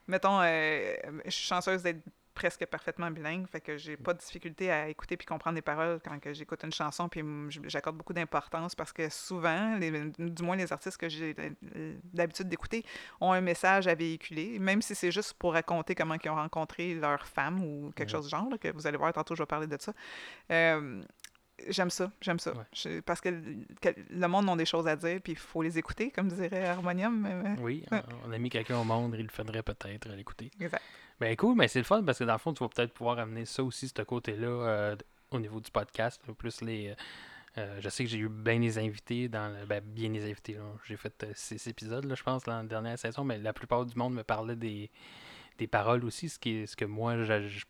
mettons, 0.07 0.39
euh, 0.41 0.95
je 1.25 1.29
suis 1.31 1.45
chanceuse 1.45 1.83
d'être 1.83 2.01
presque 2.35 2.65
parfaitement 2.67 3.11
bilingue, 3.11 3.45
fait 3.49 3.59
que 3.59 3.75
j'ai 3.75 3.97
pas 3.97 4.13
de 4.13 4.19
difficulté 4.19 4.71
à 4.71 4.87
écouter 4.87 5.17
puis 5.17 5.25
comprendre 5.27 5.55
les 5.55 5.61
paroles 5.61 5.99
quand 6.01 6.17
j'écoute 6.31 6.63
une 6.63 6.71
chanson, 6.71 7.09
puis 7.09 7.21
j'accorde 7.65 7.97
beaucoup 7.97 8.13
d'importance 8.13 8.75
parce 8.75 8.93
que 8.93 9.09
souvent, 9.09 9.75
les- 9.75 9.91
du 10.17 10.43
moins 10.43 10.55
les 10.55 10.71
artistes 10.71 10.95
que 10.95 11.09
j'ai 11.09 11.35
l'habitude 12.13 12.47
d'écouter 12.47 12.85
ont 13.19 13.33
un 13.33 13.41
message 13.41 13.87
à 13.89 13.95
véhiculer, 13.95 14.57
même 14.57 14.81
si 14.81 14.95
c'est 14.95 15.11
juste 15.11 15.33
pour 15.33 15.51
raconter 15.51 15.95
comment 15.95 16.15
ils 16.23 16.29
ont 16.29 16.35
rencontré 16.35 16.93
leur 16.95 17.27
femme 17.27 17.61
ou 17.61 17.91
quelque 17.91 18.07
Ouais. 18.07 18.11
chose 18.13 18.25
du 18.25 18.29
genre, 18.31 18.49
là, 18.49 18.57
que 18.57 18.69
vous 18.71 18.87
allez 18.87 18.97
voir 18.97 19.11
tantôt, 19.11 19.35
je 19.35 19.43
vais 19.43 19.47
parler 19.47 19.67
de 19.67 19.77
ça. 19.77 19.91
Euh, 20.51 21.01
J'aime 21.70 21.89
ça, 21.89 22.12
j'aime 22.22 22.39
ça. 22.39 22.53
Ouais. 22.53 22.64
Je- 22.74 22.99
parce 23.01 23.22
que, 23.22 23.30
que 23.82 23.89
le 24.10 24.28
monde 24.28 24.49
a 24.49 24.55
des 24.55 24.66
choses 24.66 24.88
à 24.88 24.95
dire, 24.95 25.20
puis 25.22 25.34
il 25.34 25.38
faut 25.38 25.62
les 25.62 25.78
écouter, 25.78 26.12
comme 26.12 26.28
dirait 26.30 26.66
Harmonium. 26.68 27.20
mais- 27.20 27.60
Oui, 27.62 27.84
Ouais. 27.91 28.01
on 28.26 28.32
a 28.32 28.38
mis 28.38 28.49
quelqu'un 28.49 28.78
au 28.80 28.84
monde, 28.84 29.16
il 29.18 29.30
faudrait 29.30 29.64
peut-être 29.64 30.10
l'écouter. 30.10 30.51
Exact. 30.60 30.82
Ben 31.20 31.36
cool, 31.36 31.55
mais 31.57 31.68
c'est 31.68 31.80
le 31.80 31.86
fun 31.86 32.01
parce 32.03 32.20
que 32.20 32.24
dans 32.24 32.34
le 32.34 32.39
fond, 32.39 32.53
tu 32.53 32.64
vas 32.64 32.70
peut-être 32.70 32.93
pouvoir 32.93 33.20
amener 33.20 33.45
ça 33.45 33.62
aussi, 33.64 33.89
ce 33.89 34.01
côté-là, 34.03 34.47
euh, 34.47 34.95
au 35.32 35.39
niveau 35.39 35.60
du 35.60 35.70
podcast. 35.70 36.22
Plus 36.38 36.62
les. 36.62 36.89
euh, 36.89 36.95
euh, 37.57 37.78
je 37.82 37.89
sais 37.89 38.03
que 38.05 38.10
j'ai 38.10 38.20
eu 38.20 38.30
bien 38.30 38.60
des 38.60 38.78
invités 38.78 39.28
dans 39.28 39.49
le. 39.53 39.66
Ben, 39.66 39.84
bien 39.84 40.10
des 40.12 40.24
invités. 40.24 40.57
J'ai 40.86 40.95
fait 40.95 41.24
euh, 41.24 41.32
six 41.36 41.68
épisodes, 41.68 42.05
là, 42.05 42.16
je 42.16 42.24
pense, 42.24 42.43
dans 42.43 42.57
la 42.57 42.64
dernière 42.64 42.97
saison, 42.97 43.26
mais 43.26 43.38
la 43.38 43.51
plupart 43.51 43.86
du 43.86 43.95
monde 43.97 44.14
me 44.14 44.24
parlait 44.24 44.55
des, 44.55 44.89
des 45.57 45.68
paroles 45.68 46.05
aussi, 46.05 46.30
ce, 46.30 46.39
qui 46.39 46.51
est, 46.62 46.68
ce 46.68 46.78
que 46.78 46.86
moi, 46.86 47.18
je, 47.24 47.47
je, 47.47 47.66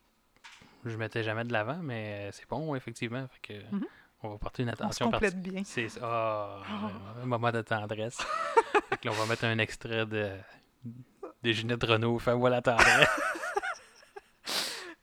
je 0.86 0.96
mettais 0.98 1.24
jamais 1.24 1.44
de 1.44 1.52
l'avant, 1.54 1.78
mais 1.82 2.30
c'est 2.32 2.48
bon, 2.48 2.76
effectivement. 2.76 3.28
Fait 3.28 3.54
que, 3.54 3.76
Mhm. 3.76 3.86
On 4.22 4.30
va 4.32 4.38
porter 4.38 4.64
une 4.64 4.70
On 4.70 4.74
se 4.76 4.82
attention 4.84 5.12
complète 5.12 5.42
bien. 5.42 5.62
C'est 5.64 5.88
ça. 5.88 6.02
Ah, 6.04 6.62
un 7.22 7.26
moment 7.26 7.52
de 7.52 7.62
tendresse. 7.62 8.18
Fait 8.90 8.98
que 8.98 9.08
là, 9.08 9.14
on 9.16 9.22
va 9.22 9.26
mettre 9.28 9.46
un 9.46 9.58
extrait 9.60 10.06
de, 10.06 10.32
de 11.42 11.52
Ginette 11.54 11.82
Renault. 11.84 12.20
Fais-moi 12.20 12.50
la 12.50 12.62
tendresse. 12.62 13.08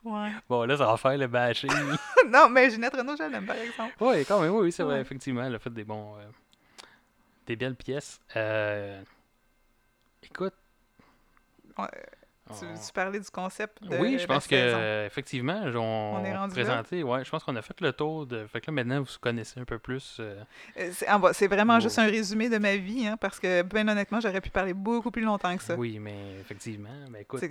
Ouais. 0.05 0.31
Bon, 0.49 0.65
là, 0.65 0.77
ça 0.77 0.87
va 0.87 0.97
faire 0.99 1.17
le 1.19 1.27
bashing. 1.27 1.71
non, 2.31 2.49
mais 2.51 2.71
Ginette 2.71 2.95
Renault, 2.95 3.17
je 3.17 3.23
l'aime, 3.25 3.47
par 3.47 3.57
exemple. 3.57 3.95
oui, 4.01 4.25
quand 4.27 4.41
même, 4.41 4.53
oui, 4.55 4.71
c'est 4.71 4.83
vrai, 4.85 5.01
effectivement. 5.01 5.43
Elle 5.45 5.55
a 5.55 5.59
fait 5.59 5.71
des 5.71 5.85
bons. 5.85 6.17
euh, 6.19 6.27
des 7.47 7.57
belles 7.57 7.75
pièces. 7.75 8.21
Euh, 8.37 9.03
écoute, 10.23 10.55
Ouais. 11.79 11.89
Tu, 12.49 12.65
On- 12.65 12.75
tu 12.87 12.93
parlais 12.93 13.19
du 13.19 13.29
concept 13.31 13.83
de 13.83 13.97
oui, 13.97 14.19
je 14.21 14.27
pense 14.27 14.47
que 14.47 14.55
saison. 14.57 14.79
effectivement, 15.07 15.63
on, 15.75 16.19
On 16.21 16.25
est 16.25 16.37
rendu 16.37 16.53
présenté. 16.53 17.03
Ouais, 17.03 17.25
je 17.25 17.31
pense 17.31 17.43
qu'on 17.43 17.57
a 17.57 17.63
fait 17.63 17.81
le 17.81 17.93
tour 17.93 18.25
de. 18.25 18.47
Fait 18.47 18.61
que 18.61 18.71
là 18.71 18.75
maintenant 18.75 19.01
vous 19.01 19.07
connaissez 19.21 19.59
un 19.59 19.65
peu 19.65 19.79
plus. 19.81 20.19
euh, 20.21 20.43
Euh, 20.79 20.91
C'est 20.93 21.09
bas, 21.19 21.33
c'est 21.33 21.49
vraiment 21.49 21.81
juste 21.81 21.99
un 21.99 22.07
résumé 22.07 22.49
de 22.49 22.59
ma 22.59 22.77
vie, 22.77 23.07
hein, 23.07 23.17
parce 23.21 23.41
que, 23.41 23.63
ben 23.63 23.89
honnêtement, 23.89 24.21
j'aurais 24.21 24.41
pu 24.41 24.51
parler 24.51 24.75
beaucoup 24.75 25.11
plus 25.11 25.23
longtemps 25.23 25.57
que 25.57 25.63
ça. 25.63 25.75
Oui, 25.75 25.99
mais 25.99 26.15
effectivement, 26.41 26.89
ben 27.11 27.21
écoute, 27.23 27.43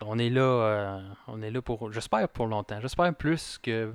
on 0.00 0.18
est 0.18 0.30
là, 0.30 0.40
euh, 0.42 1.00
on 1.28 1.40
est 1.40 1.50
là 1.52 1.62
pour, 1.62 1.92
j'espère 1.92 2.28
pour 2.28 2.46
longtemps. 2.48 2.80
J'espère 2.80 3.14
plus 3.14 3.58
que 3.62 3.92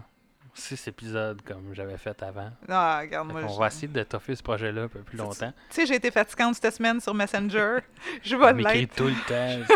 six 0.60 0.88
épisodes 0.88 1.41
comme 1.43 1.74
j'avais 1.74 1.97
fait 1.97 2.22
avant. 2.24 2.49
Ah, 2.68 2.99
regarde, 3.01 3.32
moi, 3.32 3.41
on 3.43 3.47
je- 3.53 3.60
va 3.60 3.68
essayer 3.68 3.88
de 3.88 4.03
toffer 4.03 4.36
ce 4.36 4.43
projet-là 4.43 4.84
un 4.84 4.88
peu 4.88 4.99
plus 4.99 5.18
longtemps. 5.18 5.53
Tu 5.70 5.76
sais, 5.76 5.86
j'ai 5.86 5.95
été 5.95 6.12
fatigante 6.12 6.55
cette 6.55 6.74
semaine 6.74 6.99
sur 6.99 7.14
Messenger. 7.14 7.80
Je 8.24 8.36
vais 8.36 8.53
l'être. 8.53 8.95
tout 8.95 9.05
le 9.08 9.14
temps. 9.28 9.76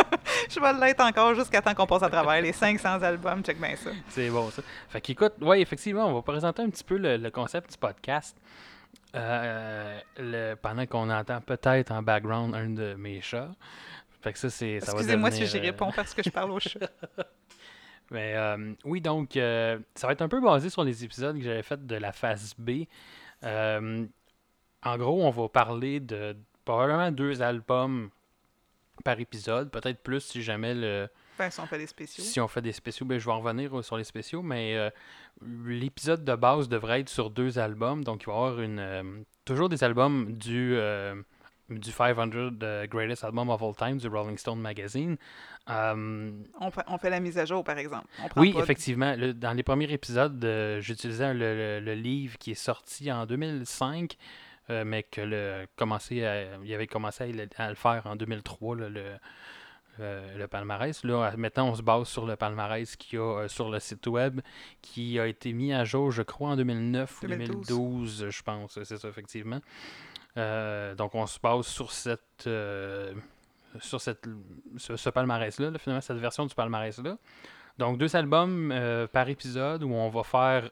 Je 0.50 0.60
vais 0.60 0.72
l'être 0.86 1.00
encore 1.04 1.34
jusqu'à 1.34 1.60
temps 1.62 1.74
qu'on 1.74 1.86
passe 1.86 2.02
à 2.02 2.08
travers 2.10 2.40
les 2.42 2.52
500 2.52 3.02
albums. 3.02 3.42
Check 3.44 3.60
bien 3.60 3.76
ça. 3.76 3.90
C'est 4.08 4.30
bon 4.30 4.50
ça. 4.50 4.62
Fait 4.88 5.00
qu'écoute, 5.00 5.34
ouais, 5.40 5.60
effectivement, 5.60 6.06
on 6.06 6.14
va 6.14 6.22
présenter 6.22 6.62
un 6.62 6.70
petit 6.70 6.84
peu 6.84 6.96
le, 6.96 7.16
le 7.16 7.30
concept 7.30 7.70
du 7.72 7.78
podcast. 7.78 8.36
Euh, 9.14 9.98
le- 10.18 10.54
pendant 10.54 10.86
qu'on 10.86 11.10
entend 11.10 11.40
peut-être 11.42 11.92
en 11.92 12.02
background 12.02 12.54
un 12.54 12.70
de 12.70 12.94
mes 12.94 13.20
chats. 13.20 13.50
Fait 14.22 14.32
que 14.32 14.38
ça, 14.38 14.48
c'est. 14.50 14.74
Excusez-moi 14.74 15.30
si 15.30 15.46
j'y 15.46 15.58
euh, 15.58 15.62
réponds 15.62 15.90
parce 15.94 16.14
que 16.14 16.22
je 16.22 16.30
parle 16.30 16.52
au 16.52 16.60
chat. 16.60 16.78
Mais 18.12 18.34
euh, 18.36 18.74
oui, 18.84 19.00
donc, 19.00 19.36
euh, 19.36 19.78
ça 19.94 20.06
va 20.06 20.12
être 20.12 20.22
un 20.22 20.28
peu 20.28 20.40
basé 20.40 20.68
sur 20.68 20.84
les 20.84 21.02
épisodes 21.02 21.36
que 21.36 21.42
j'avais 21.42 21.62
fait 21.62 21.84
de 21.84 21.96
la 21.96 22.12
phase 22.12 22.54
B. 22.58 22.82
Euh, 23.42 24.06
en 24.84 24.98
gros, 24.98 25.24
on 25.24 25.30
va 25.30 25.48
parler 25.48 25.98
de 25.98 26.36
probablement 26.64 27.10
deux 27.10 27.40
albums 27.40 28.10
par 29.02 29.18
épisode, 29.18 29.70
peut-être 29.70 30.02
plus 30.02 30.20
si 30.20 30.42
jamais 30.42 30.74
le, 30.74 31.08
Enfin, 31.34 31.48
si 31.48 31.60
on 31.60 31.66
fait 31.66 31.78
des 31.78 31.86
spéciaux. 31.86 32.22
si 32.22 32.40
on 32.40 32.48
fait 32.48 32.60
des 32.60 32.72
spéciaux, 32.72 33.06
ben, 33.06 33.18
je 33.18 33.24
vais 33.24 33.32
en 33.32 33.40
revenir 33.40 33.82
sur 33.82 33.96
les 33.96 34.04
spéciaux, 34.04 34.42
mais 34.42 34.76
l'épisode 35.40 36.22
de 36.22 36.34
base 36.34 36.68
devrait 36.68 37.00
être 37.00 37.08
sur 37.08 37.30
deux 37.30 37.58
albums. 37.58 38.04
Donc, 38.04 38.24
il 38.24 38.26
va 38.26 38.32
y 38.32 38.36
avoir 38.36 38.60
une, 38.60 39.24
toujours 39.46 39.70
des 39.70 39.82
albums 39.82 40.34
du, 40.34 40.76
du 41.78 41.90
500 41.90 42.30
euh, 42.62 42.86
Greatest 42.86 43.24
Album 43.24 43.50
of 43.50 43.62
All 43.62 43.74
Time 43.74 43.98
du 43.98 44.08
Rolling 44.08 44.38
Stone 44.38 44.60
Magazine. 44.60 45.16
Euh, 45.70 46.30
On, 46.60 46.70
fait- 46.70 46.84
on 46.88 46.98
fait 46.98 47.10
la 47.10 47.20
mise 47.20 47.38
à 47.38 47.44
jour, 47.44 47.62
par 47.64 47.78
exemple. 47.78 48.06
Oui, 48.36 48.52
effectivement. 48.64 49.14
le- 49.16 49.32
dans 49.34 49.52
les 49.52 49.62
premiers 49.62 49.92
épisodes, 49.92 50.44
euh, 50.44 50.80
j'utilisais 50.80 51.32
le, 51.34 51.78
le- 51.78 51.80
le 51.84 51.94
livre 51.94 52.36
qui 52.38 52.50
est 52.52 52.54
sorti 52.54 53.10
en 53.12 53.26
2005, 53.26 54.16
euh, 54.70 54.84
mais 54.84 55.02
que 55.04 55.20
le 55.20 55.66
commencé 55.76 56.24
à- 56.24 56.56
il 56.64 56.72
avait 56.74 56.86
commencé 56.86 57.24
à, 57.24 57.26
le- 57.28 57.48
à 57.56 57.68
le 57.68 57.74
faire 57.76 58.06
en 58.06 58.16
2003, 58.16 58.76
là, 58.76 58.88
le, 58.88 59.04
le, 59.98 60.20
le 60.38 60.46
palmarès. 60.48 61.04
Là, 61.04 61.32
maintenant, 61.36 61.68
on 61.68 61.74
se 61.74 61.82
base 61.82 62.08
sur 62.08 62.26
le 62.26 62.34
palmarès 62.36 62.96
qu'il 62.96 63.18
y 63.18 63.22
a 63.22 63.42
euh, 63.42 63.48
sur 63.48 63.70
le 63.70 63.78
site 63.78 64.06
web, 64.06 64.40
qui 64.80 65.18
a 65.20 65.26
été 65.26 65.52
mis 65.52 65.72
à 65.72 65.84
jour, 65.84 66.10
je 66.10 66.22
crois, 66.22 66.50
en 66.50 66.56
2009 66.56 67.22
ou 67.22 67.26
2012. 67.28 67.66
2012, 67.68 68.26
je 68.30 68.42
pense. 68.42 68.78
C'est 68.82 68.96
ça, 68.98 69.08
effectivement. 69.08 69.60
Euh, 70.36 70.94
donc, 70.94 71.14
on 71.14 71.26
se 71.26 71.38
base 71.38 71.66
sur 71.66 71.92
cette... 71.92 72.46
euh, 72.46 73.14
sur 73.80 74.00
cette, 74.00 74.26
ce, 74.76 74.96
ce 74.96 75.10
palmarès-là, 75.10 75.70
là, 75.70 75.78
finalement, 75.78 76.00
cette 76.00 76.18
version 76.18 76.46
du 76.46 76.54
palmarès-là. 76.54 77.16
Donc, 77.78 77.98
deux 77.98 78.14
albums 78.16 78.70
euh, 78.70 79.06
par 79.06 79.28
épisode 79.28 79.82
où 79.82 79.92
on 79.92 80.10
va 80.10 80.22
faire 80.22 80.70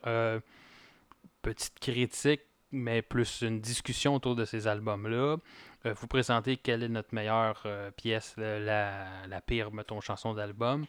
petite 1.42 1.78
critique, 1.78 2.42
mais 2.72 3.02
plus 3.02 3.40
une 3.42 3.60
discussion 3.60 4.14
autour 4.14 4.36
de 4.36 4.44
ces 4.44 4.66
albums-là. 4.66 5.36
Vous 5.84 6.06
présenter 6.06 6.58
quelle 6.58 6.82
est 6.82 6.90
notre 6.90 7.14
meilleure 7.14 7.66
pièce, 7.96 8.34
la, 8.36 9.26
la 9.26 9.40
pire, 9.40 9.72
mettons, 9.72 10.02
chanson 10.02 10.34
d'album. 10.34 10.84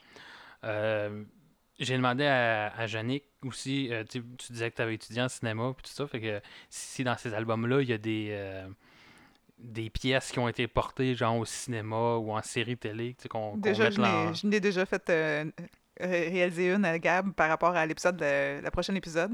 J'ai 1.81 1.97
demandé 1.97 2.25
à, 2.25 2.67
à 2.67 2.85
Yannick 2.85 3.23
aussi, 3.45 3.89
euh, 3.91 4.03
tu, 4.09 4.21
disais 4.49 4.69
que 4.71 4.75
tu 4.77 4.81
avais 4.81 4.93
étudié 4.95 5.21
en 5.21 5.27
cinéma 5.29 5.73
puis 5.75 5.83
tout 5.89 5.93
ça, 5.95 6.05
fait 6.07 6.21
que 6.21 6.41
si 6.69 7.03
dans 7.03 7.17
ces 7.17 7.33
albums-là, 7.33 7.81
il 7.81 7.89
y 7.89 7.93
a 7.93 7.97
des, 7.97 8.27
euh, 8.31 8.67
des 9.57 9.89
pièces 9.89 10.31
qui 10.31 10.39
ont 10.39 10.47
été 10.47 10.67
portées 10.67 11.15
genre 11.15 11.37
au 11.37 11.45
cinéma 11.45 12.15
ou 12.17 12.31
en 12.31 12.41
série 12.41 12.77
télé, 12.77 13.15
tu 13.17 13.23
sais, 13.23 13.29
qu'on 13.29 13.51
qu'on 13.51 13.57
Déjà, 13.57 13.85
mette 13.85 13.93
je 13.93 14.01
en- 14.01 14.27
n'ai- 14.29 14.33
je 14.35 14.47
n'ai 14.47 14.59
déjà 14.59 14.85
fait 14.85 15.09
euh, 15.09 15.45
ré- 15.99 16.29
réaliser 16.29 16.71
une 16.71 16.85
à 16.85 16.97
Gab 16.99 17.31
par 17.33 17.49
rapport 17.49 17.75
à 17.75 17.85
l'épisode, 17.85 18.17
de- 18.17 18.61
la 18.61 18.71
prochaine 18.71 18.95
épisode. 18.97 19.31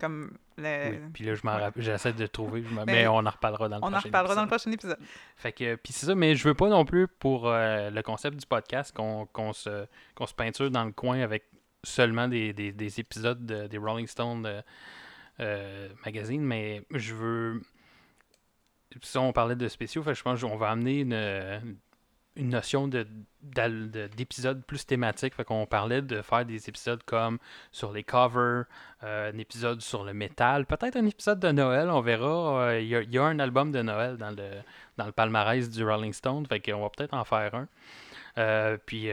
Comme 0.00 0.32
le- 0.58 0.90
Oui, 0.90 0.98
puis 1.12 1.24
là, 1.24 1.34
je 1.36 1.40
m'en 1.44 1.52
rappelle, 1.56 1.82
j'essaie 1.82 2.12
de 2.12 2.22
le 2.22 2.28
trouver, 2.28 2.64
Mais 2.72 2.84
mais 2.84 3.06
on 3.06 3.18
en 3.24 3.30
reparlera 3.30 3.68
dans 3.68 3.76
le 3.76 3.82
on 3.82 3.86
en 3.86 3.90
prochain 3.92 4.08
reparlera 4.08 4.34
dans 4.34 4.40
le 4.42 4.46
épisode. 4.48 4.60
prochain 4.60 4.72
épisode. 4.72 4.98
Fait 5.36 5.52
que, 5.52 5.74
puis 5.76 5.92
c'est 5.92 6.06
ça, 6.06 6.14
mais 6.16 6.34
je 6.34 6.46
veux 6.48 6.54
pas 6.54 6.68
non 6.68 6.84
plus 6.84 7.06
pour 7.06 7.48
euh, 7.48 7.90
le 7.90 8.02
concept 8.02 8.36
du 8.36 8.44
podcast 8.46 8.92
qu'on 8.94 9.26
qu'on 9.26 9.52
se, 9.52 9.86
qu'on 10.16 10.26
se 10.26 10.34
peinture 10.34 10.68
dans 10.70 10.84
le 10.84 10.90
coin 10.92 11.20
avec 11.20 11.44
seulement 11.84 12.28
des, 12.28 12.52
des, 12.52 12.72
des 12.72 13.00
épisodes 13.00 13.44
de- 13.46 13.66
des 13.66 13.78
Rolling 13.78 14.06
Stone 14.06 14.46
euh, 14.46 14.62
euh, 15.40 15.88
magazine, 16.04 16.42
mais 16.42 16.82
je 16.90 17.14
veux. 17.14 17.62
Ça, 19.02 19.20
on 19.20 19.32
parlait 19.32 19.56
de 19.56 19.66
spéciaux, 19.68 20.02
fait 20.02 20.14
je 20.14 20.22
pense 20.22 20.40
qu'on 20.40 20.56
va 20.56 20.70
amener 20.70 21.00
une, 21.00 21.76
une 22.36 22.48
notion 22.48 22.86
de 22.88 23.06
d'épisodes 23.42 24.64
plus 24.64 24.86
thématiques. 24.86 25.34
Fait 25.34 25.44
qu'on 25.44 25.66
parlait 25.66 26.00
de 26.00 26.22
faire 26.22 26.46
des 26.46 26.68
épisodes 26.68 27.02
comme 27.04 27.38
sur 27.72 27.92
les 27.92 28.04
covers, 28.04 28.64
euh, 29.02 29.32
un 29.32 29.38
épisode 29.38 29.80
sur 29.80 30.04
le 30.04 30.14
métal, 30.14 30.64
peut-être 30.66 30.96
un 30.96 31.06
épisode 31.06 31.40
de 31.40 31.50
Noël, 31.50 31.90
on 31.90 32.00
verra. 32.00 32.78
Il 32.78 32.86
y 32.86 33.18
a 33.18 33.24
un 33.24 33.38
album 33.40 33.72
de 33.72 33.82
Noël 33.82 34.16
dans 34.16 34.30
le, 34.30 34.48
dans 34.96 35.06
le 35.06 35.12
palmarès 35.12 35.68
du 35.68 35.84
Rolling 35.84 36.12
Stone, 36.12 36.46
fait 36.46 36.60
qu'on 36.60 36.80
va 36.82 36.90
peut-être 36.90 37.14
en 37.14 37.24
faire 37.24 37.54
un. 37.54 37.68
Euh, 38.38 38.78
puis 38.86 39.10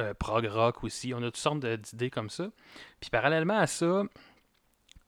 euh, 0.00 0.14
prog 0.14 0.46
rock 0.46 0.82
aussi, 0.84 1.12
on 1.14 1.18
a 1.18 1.26
toutes 1.26 1.36
sortes 1.36 1.60
d'idées 1.64 2.10
comme 2.10 2.30
ça. 2.30 2.48
Puis 3.00 3.10
parallèlement 3.10 3.58
à 3.58 3.66
ça, 3.66 4.02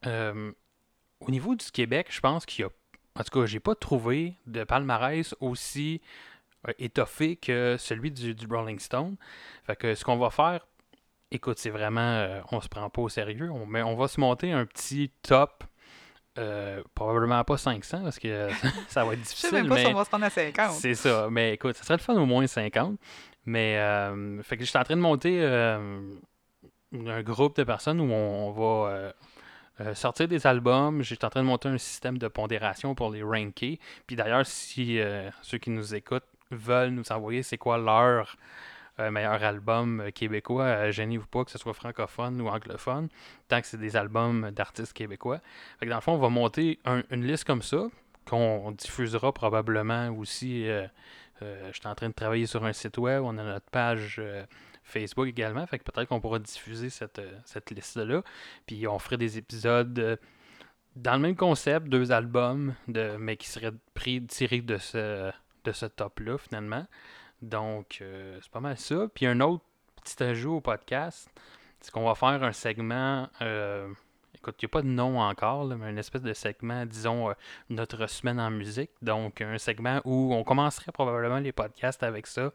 euh, 0.05 0.51
au 1.19 1.31
niveau 1.31 1.55
du 1.55 1.65
Québec, 1.71 2.07
je 2.09 2.19
pense 2.19 2.45
qu'il 2.45 2.63
y 2.63 2.65
a, 2.65 2.69
en 3.19 3.23
tout 3.23 3.39
cas, 3.39 3.45
j'ai 3.45 3.59
pas 3.59 3.75
trouvé 3.75 4.35
de 4.45 4.63
palmarès 4.63 5.35
aussi 5.39 6.01
euh, 6.67 6.73
étoffé 6.79 7.35
que 7.35 7.75
celui 7.79 8.11
du, 8.11 8.35
du 8.35 8.45
Rolling 8.47 8.79
Stone. 8.79 9.15
Fait 9.65 9.75
que 9.75 9.95
ce 9.95 10.05
qu'on 10.05 10.17
va 10.17 10.29
faire, 10.29 10.67
écoute, 11.31 11.57
c'est 11.59 11.69
vraiment, 11.71 12.01
euh, 12.01 12.41
on 12.51 12.61
se 12.61 12.69
prend 12.69 12.89
pas 12.89 13.01
au 13.01 13.09
sérieux, 13.09 13.49
on, 13.51 13.65
met- 13.65 13.81
on 13.83 13.95
va 13.95 14.07
se 14.07 14.19
monter 14.19 14.51
un 14.51 14.65
petit 14.65 15.11
top. 15.23 15.63
euh, 16.37 16.83
probablement 16.93 17.43
pas 17.43 17.57
500 17.57 18.03
parce 18.03 18.19
que 18.19 18.47
ça 18.87 19.03
va 19.03 19.13
être 19.13 19.19
Je 19.21 19.25
sais 19.25 19.49
difficile. 19.49 19.53
même 19.53 19.67
pas 19.69 19.77
si 19.77 19.85
mais- 19.85 19.91
on 19.93 19.97
va 19.97 20.05
se 20.05 20.11
rendre 20.11 20.25
à 20.25 20.29
50. 20.29 20.71
c'est 20.73 20.93
ça. 20.93 21.27
Mais 21.31 21.53
écoute, 21.55 21.75
ça 21.75 21.83
serait 21.83 21.97
le 21.97 22.03
fun 22.03 22.13
au 22.13 22.27
moins 22.27 22.45
50. 22.45 22.99
Mais 23.47 23.77
euh, 23.77 24.43
fait 24.43 24.57
que 24.57 24.65
je 24.65 24.69
suis 24.69 24.77
en 24.77 24.83
train 24.83 24.97
de 24.97 25.01
monter 25.01 25.39
euh, 25.41 26.01
un 26.93 27.23
groupe 27.23 27.55
de 27.55 27.63
personnes 27.63 28.01
où 28.01 28.11
on, 28.11 28.51
va 28.51 29.13
euh, 29.79 29.93
sortir 29.95 30.27
des 30.27 30.45
albums. 30.45 31.01
J'étais 31.01 31.23
en 31.23 31.29
train 31.29 31.43
de 31.43 31.47
monter 31.47 31.69
un 31.69 31.77
système 31.77 32.17
de 32.17 32.27
pondération 32.27 32.93
pour 32.93 33.09
les 33.09 33.23
ranker. 33.23 33.79
Puis 34.05 34.17
d'ailleurs, 34.17 34.45
si 34.45 34.99
ceux 35.41 35.57
qui 35.59 35.69
nous 35.69 35.95
écoutent 35.95 36.27
veulent 36.51 36.89
nous 36.89 37.09
envoyer 37.09 37.41
c'est 37.41 37.57
quoi 37.57 37.77
leur 37.77 38.35
meilleur 38.99 39.41
album 39.43 40.09
québécois, 40.13 40.91
gênez-vous 40.91 41.27
pas 41.27 41.45
que 41.45 41.51
ce 41.51 41.57
soit 41.57 41.73
francophone 41.73 42.41
ou 42.41 42.49
anglophone, 42.49 43.07
tant 43.47 43.61
que 43.61 43.67
c'est 43.67 43.77
des 43.77 43.95
albums 43.95 44.51
d'artistes 44.51 44.91
québécois. 44.91 45.39
Fait 45.79 45.85
que 45.85 45.91
dans 45.91 45.97
le 45.97 46.01
fond, 46.01 46.13
on 46.13 46.17
va 46.17 46.29
monter 46.29 46.79
un- 46.83 47.03
une 47.11 47.25
liste 47.25 47.45
comme 47.45 47.61
ça 47.61 47.87
qu'on 48.25 48.71
diffusera 48.71 49.31
probablement 49.31 50.09
aussi. 50.09 50.67
Euh, 51.41 51.69
je 51.71 51.79
suis 51.79 51.87
en 51.87 51.95
train 51.95 52.09
de 52.09 52.13
travailler 52.13 52.45
sur 52.45 52.63
un 52.65 52.73
site 52.73 52.97
web, 52.97 53.23
on 53.23 53.37
a 53.37 53.43
notre 53.43 53.69
page 53.69 54.17
euh, 54.19 54.45
Facebook 54.83 55.27
également, 55.27 55.65
fait 55.67 55.79
que 55.79 55.83
peut-être 55.83 56.07
qu'on 56.07 56.21
pourra 56.21 56.39
diffuser 56.39 56.89
cette, 56.89 57.19
euh, 57.19 57.37
cette 57.45 57.71
liste-là. 57.71 58.23
Puis 58.65 58.87
on 58.87 58.99
ferait 58.99 59.17
des 59.17 59.37
épisodes 59.37 60.19
dans 60.95 61.13
le 61.13 61.19
même 61.19 61.35
concept, 61.35 61.87
deux 61.87 62.11
albums, 62.11 62.73
de, 62.87 63.17
mais 63.17 63.37
qui 63.37 63.47
seraient 63.47 63.73
pris, 63.93 64.25
tirés 64.25 64.61
de 64.61 64.77
ce, 64.77 65.31
de 65.63 65.71
ce 65.71 65.85
top-là 65.85 66.37
finalement. 66.37 66.87
Donc 67.41 67.97
c'est 67.99 68.51
pas 68.51 68.59
mal 68.59 68.77
ça. 68.77 69.07
Puis 69.13 69.27
un 69.27 69.39
autre 69.41 69.63
petit 70.03 70.23
ajout 70.23 70.55
au 70.55 70.61
podcast, 70.61 71.29
c'est 71.81 71.91
qu'on 71.91 72.05
va 72.05 72.15
faire 72.15 72.41
un 72.41 72.51
segment. 72.51 73.29
Il 74.61 74.65
n'y 74.65 74.69
a 74.69 74.73
pas 74.73 74.81
de 74.81 74.87
nom 74.87 75.19
encore, 75.19 75.65
mais 75.65 75.89
une 75.89 75.97
espèce 75.97 76.21
de 76.21 76.33
segment, 76.33 76.85
disons, 76.85 77.29
euh, 77.29 77.33
notre 77.69 78.07
semaine 78.07 78.39
en 78.39 78.49
musique. 78.49 78.91
Donc, 79.01 79.41
un 79.41 79.57
segment 79.57 80.01
où 80.05 80.33
on 80.33 80.43
commencerait 80.43 80.91
probablement 80.91 81.39
les 81.39 81.51
podcasts 81.51 82.03
avec 82.03 82.27
ça. 82.27 82.51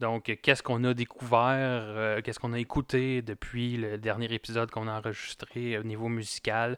Donc, 0.00 0.36
qu'est-ce 0.42 0.62
qu'on 0.62 0.82
a 0.84 0.92
découvert, 0.92 1.48
euh, 1.50 2.20
qu'est-ce 2.20 2.38
qu'on 2.40 2.52
a 2.52 2.58
écouté 2.58 3.22
depuis 3.22 3.76
le 3.76 3.96
dernier 3.96 4.32
épisode 4.32 4.70
qu'on 4.70 4.88
a 4.88 4.98
enregistré 4.98 5.78
au 5.78 5.84
niveau 5.84 6.08
musical, 6.08 6.76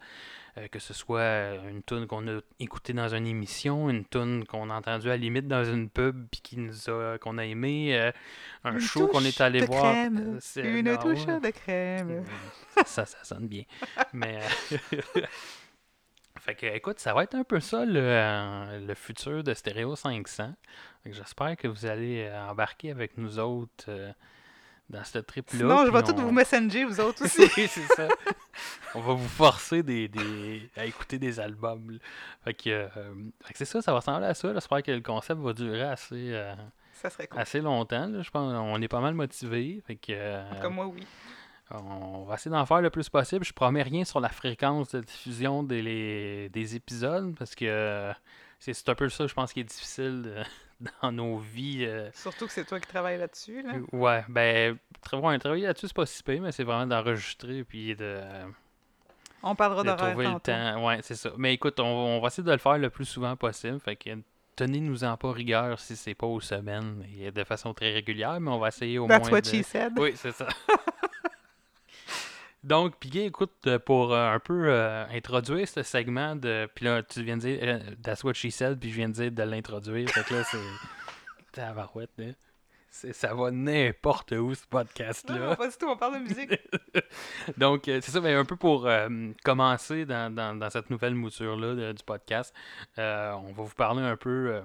euh, 0.59 0.69
que 0.69 0.79
ce 0.79 0.95
soit 0.95 1.19
euh, 1.21 1.71
une 1.71 1.83
tune 1.83 2.07
qu'on 2.07 2.27
a 2.29 2.41
écoutée 2.61 2.95
dans 2.95 3.15
une 3.15 3.27
émission, 3.27 3.91
une 3.91 4.07
tune 4.07 4.47
qu'on 4.47 4.71
a 4.71 4.75
entendue 4.75 5.09
à 5.09 5.11
la 5.11 5.17
limite 5.19 5.49
dans 5.49 5.65
une 5.65 5.91
pub 5.91 6.27
puis 6.31 6.41
qui 6.41 6.57
nous 6.57 6.89
a 6.89 7.19
qu'on 7.19 7.37
a 7.37 7.45
aimé, 7.45 7.95
euh, 7.95 8.11
un 8.65 8.73
Une 8.75 8.81
show 8.81 9.07
qu'on 9.07 9.25
est 9.25 9.39
allé 9.41 9.61
de 9.61 9.67
voir. 9.67 9.93
crème, 9.93 10.39
Une 10.57 10.89
ah 10.89 10.97
touche 10.97 11.27
ouais. 11.27 11.41
de 11.41 11.51
crème. 11.51 12.25
ça, 12.87 13.05
ça 13.05 13.19
sonne 13.23 13.49
bien. 13.49 13.65
Mais. 14.15 14.41
Fait 16.47 16.55
que, 16.55 16.67
écoute, 16.67 16.99
ça 17.01 17.13
va 17.13 17.25
être 17.25 17.35
un 17.35 17.43
peu 17.45 17.59
ça 17.61 17.85
le, 17.85 17.99
euh, 18.01 18.87
le 18.87 18.95
futur 18.95 19.43
de 19.43 19.53
Stereo 19.53 19.97
500. 19.97 20.55
Fait 21.03 21.11
que 21.11 21.17
J'espère 21.17 21.57
que 21.57 21.67
vous 21.69 21.85
allez 21.87 22.25
euh, 22.31 22.49
embarquer 22.49 22.93
avec 22.93 23.19
nous 23.19 23.39
autres 23.41 23.87
euh, 23.89 24.13
dans 24.89 25.03
ce 25.03 25.19
trip-là. 25.19 25.59
Sinon, 25.59 25.85
je 25.87 25.91
vais 25.91 26.03
tout 26.05 26.13
on- 26.17 26.23
vous 26.23 26.31
messenger, 26.31 26.85
vous 26.85 27.01
autres 27.01 27.25
aussi. 27.25 27.43
Oui, 27.57 27.67
c'est 27.69 27.87
ça. 27.97 28.07
On 28.95 29.01
va 29.01 29.15
vous 29.15 29.29
forcer 29.29 29.83
des, 29.83 30.07
des- 30.07 30.71
à 30.77 30.85
écouter 30.85 31.19
des 31.19 31.41
albums. 31.41 31.91
là. 31.91 31.99
Fait 32.45 32.55
que, 32.55 32.71
euh, 32.71 32.89
c'est 33.55 33.65
ça, 33.65 33.83
ça 33.83 33.91
va 33.93 33.99
ressembler 33.99 34.27
à 34.29 34.35
ça. 34.35 34.53
J'espère 34.55 34.83
que 34.85 34.93
le 34.93 35.01
concept 35.01 35.41
va 35.41 35.53
durer 35.53 35.83
assez, 35.83 36.41
ça 36.93 37.11
serait 37.11 37.27
cool. 37.27 37.41
assez 37.41 37.61
longtemps. 37.61 38.07
là. 38.07 38.23
Je 38.23 38.31
pense 38.31 38.53
qu'on 38.53 38.81
est 38.81 38.89
pas 38.89 39.01
mal 39.01 39.15
motivés. 39.15 39.83
Fait 39.87 39.97
que, 39.97 40.61
Comme 40.63 40.75
moi, 40.75 40.87
oui. 40.87 41.05
On 41.71 42.25
va 42.25 42.35
essayer 42.35 42.51
d'en 42.51 42.65
faire 42.67 42.81
le 42.81 42.91
plus 42.91 43.09
possible. 43.09 43.45
Je 43.45 43.53
promets 43.53 43.83
rien 43.83 44.05
sur 44.05 44.21
la 44.21 44.29
fréquence 44.29 44.93
de 44.95 45.01
diffusion 45.01 45.63
des, 45.63 45.83
les- 45.83 46.49
des 46.51 46.77
épisodes 46.77 47.35
parce 47.39 47.55
que 47.55 47.65
euh, 47.67 48.13
c'est 48.61 48.89
un 48.89 48.95
peu 48.95 49.09
ça, 49.09 49.27
je 49.27 49.35
pense, 49.35 49.53
qui 49.53 49.61
est 49.61 49.65
difficile 49.65 50.45
dans 51.03 51.11
nos 51.13 51.39
vies. 51.39 51.85
euh, 51.85 52.09
Surtout 52.15 52.47
que 52.47 52.53
c'est 52.53 52.65
toi 52.65 52.79
qui 52.81 52.87
travailles 52.89 53.19
là-dessus. 53.19 53.63
Là. 53.63 53.73
Ouais, 53.93 54.25
ben, 54.29 54.79
travailler 55.03 55.67
là-dessus, 55.67 55.89
c'est 55.89 55.97
pas 55.97 56.07
si 56.07 56.23
pire, 56.23 56.41
mais 56.43 56.53
c'est 56.53 56.65
vraiment 56.65 56.87
d'enregistrer 56.87 57.65
puis 57.65 57.97
de, 57.97 58.21
On 59.43 59.55
parlera 59.55 59.83
de 59.83 59.91
trouver 59.97 60.27
le 60.27 60.41
temps. 60.41 60.87
Ouais, 60.87 61.01
c'est 61.03 61.15
ça. 61.17 61.31
Mais 61.37 61.55
écoute, 61.55 61.81
on, 61.81 61.85
on 61.85 62.21
va 62.21 62.29
essayer 62.29 62.45
de 62.45 62.53
le 62.53 62.59
faire 62.59 62.79
le 62.79 62.91
plus 62.91 63.05
souvent 63.07 63.35
possible. 63.37 63.81
Fait 63.81 63.97
que 63.97 64.11
tenez-nous-en 64.55 65.17
pas 65.19 65.33
rigueur 65.33 65.79
si 65.79 65.97
c'est 65.97 66.15
pas 66.15 66.27
aux 66.27 66.41
semaines 66.41 67.05
et 67.21 67.31
de 67.31 67.45
façon 67.45 67.75
très 67.75 67.93
régulière, 67.93 68.41
mais 68.41 68.51
on 68.51 68.59
va 68.59 68.69
essayer 68.69 68.99
au 68.99 69.07
That's 69.07 69.21
moins 69.29 69.31
what 69.33 69.41
de... 69.43 69.47
she 69.49 69.63
said. 69.63 69.93
Oui, 69.99 70.13
c'est 70.17 70.33
ça. 70.33 70.47
Donc, 72.67 72.95
puis 72.99 73.17
écoute, 73.21 73.53
euh, 73.67 73.79
pour 73.79 74.13
euh, 74.13 74.33
un 74.35 74.41
peu 74.41 74.65
euh, 74.69 75.05
introduire 75.13 75.69
ce 75.69 75.83
segment 75.83 76.35
de. 76.37 76.69
Puis 76.75 76.85
là, 76.85 77.03
tu 77.03 77.23
viens 77.23 77.37
de 77.37 77.43
dire 77.43 77.59
euh, 77.63 77.79
That's 78.03 78.25
what 78.25 78.35
she 78.35 78.51
said, 78.51 78.79
puis 78.81 78.91
je 78.91 78.97
viens 78.97 79.09
de 79.09 79.15
dire 79.15 79.31
de 79.33 79.43
l'introduire. 79.45 80.09
Fait 80.11 80.25
que 80.25 80.35
là, 80.35 80.43
c'est. 80.45 80.59
Tabarouette, 81.53 82.11
là. 82.19 82.27
C'est- 82.91 83.13
Ça 83.13 83.35
va 83.35 83.51
n'importe 83.51 84.33
où, 84.33 84.55
ce 84.55 84.63
Non, 84.63 84.67
podcast-là. 84.71 85.55
pas 85.57 85.69
du 85.69 85.77
tout, 85.77 85.87
on 85.87 85.97
parle 85.97 86.15
de 86.15 86.29
musique. 86.29 86.51
Donc, 87.59 87.83
c'est 87.85 88.01
ça, 88.03 88.21
mais 88.21 88.35
un 88.35 88.45
peu 88.45 88.57
pour 88.57 88.89
commencer 89.45 90.05
dans, 90.07 90.35
dans- 90.35 90.59
dans 90.59 90.71
cette 90.71 90.91
nouvelle 90.91 91.15
mouture-là 91.15 91.93
du 91.93 92.03
podcast, 92.05 92.55
euh, 92.99 93.33
on 93.33 93.53
va 93.53 93.63
vous 93.65 93.75
parler 93.75 94.03
un 94.03 94.17
peu, 94.17 94.61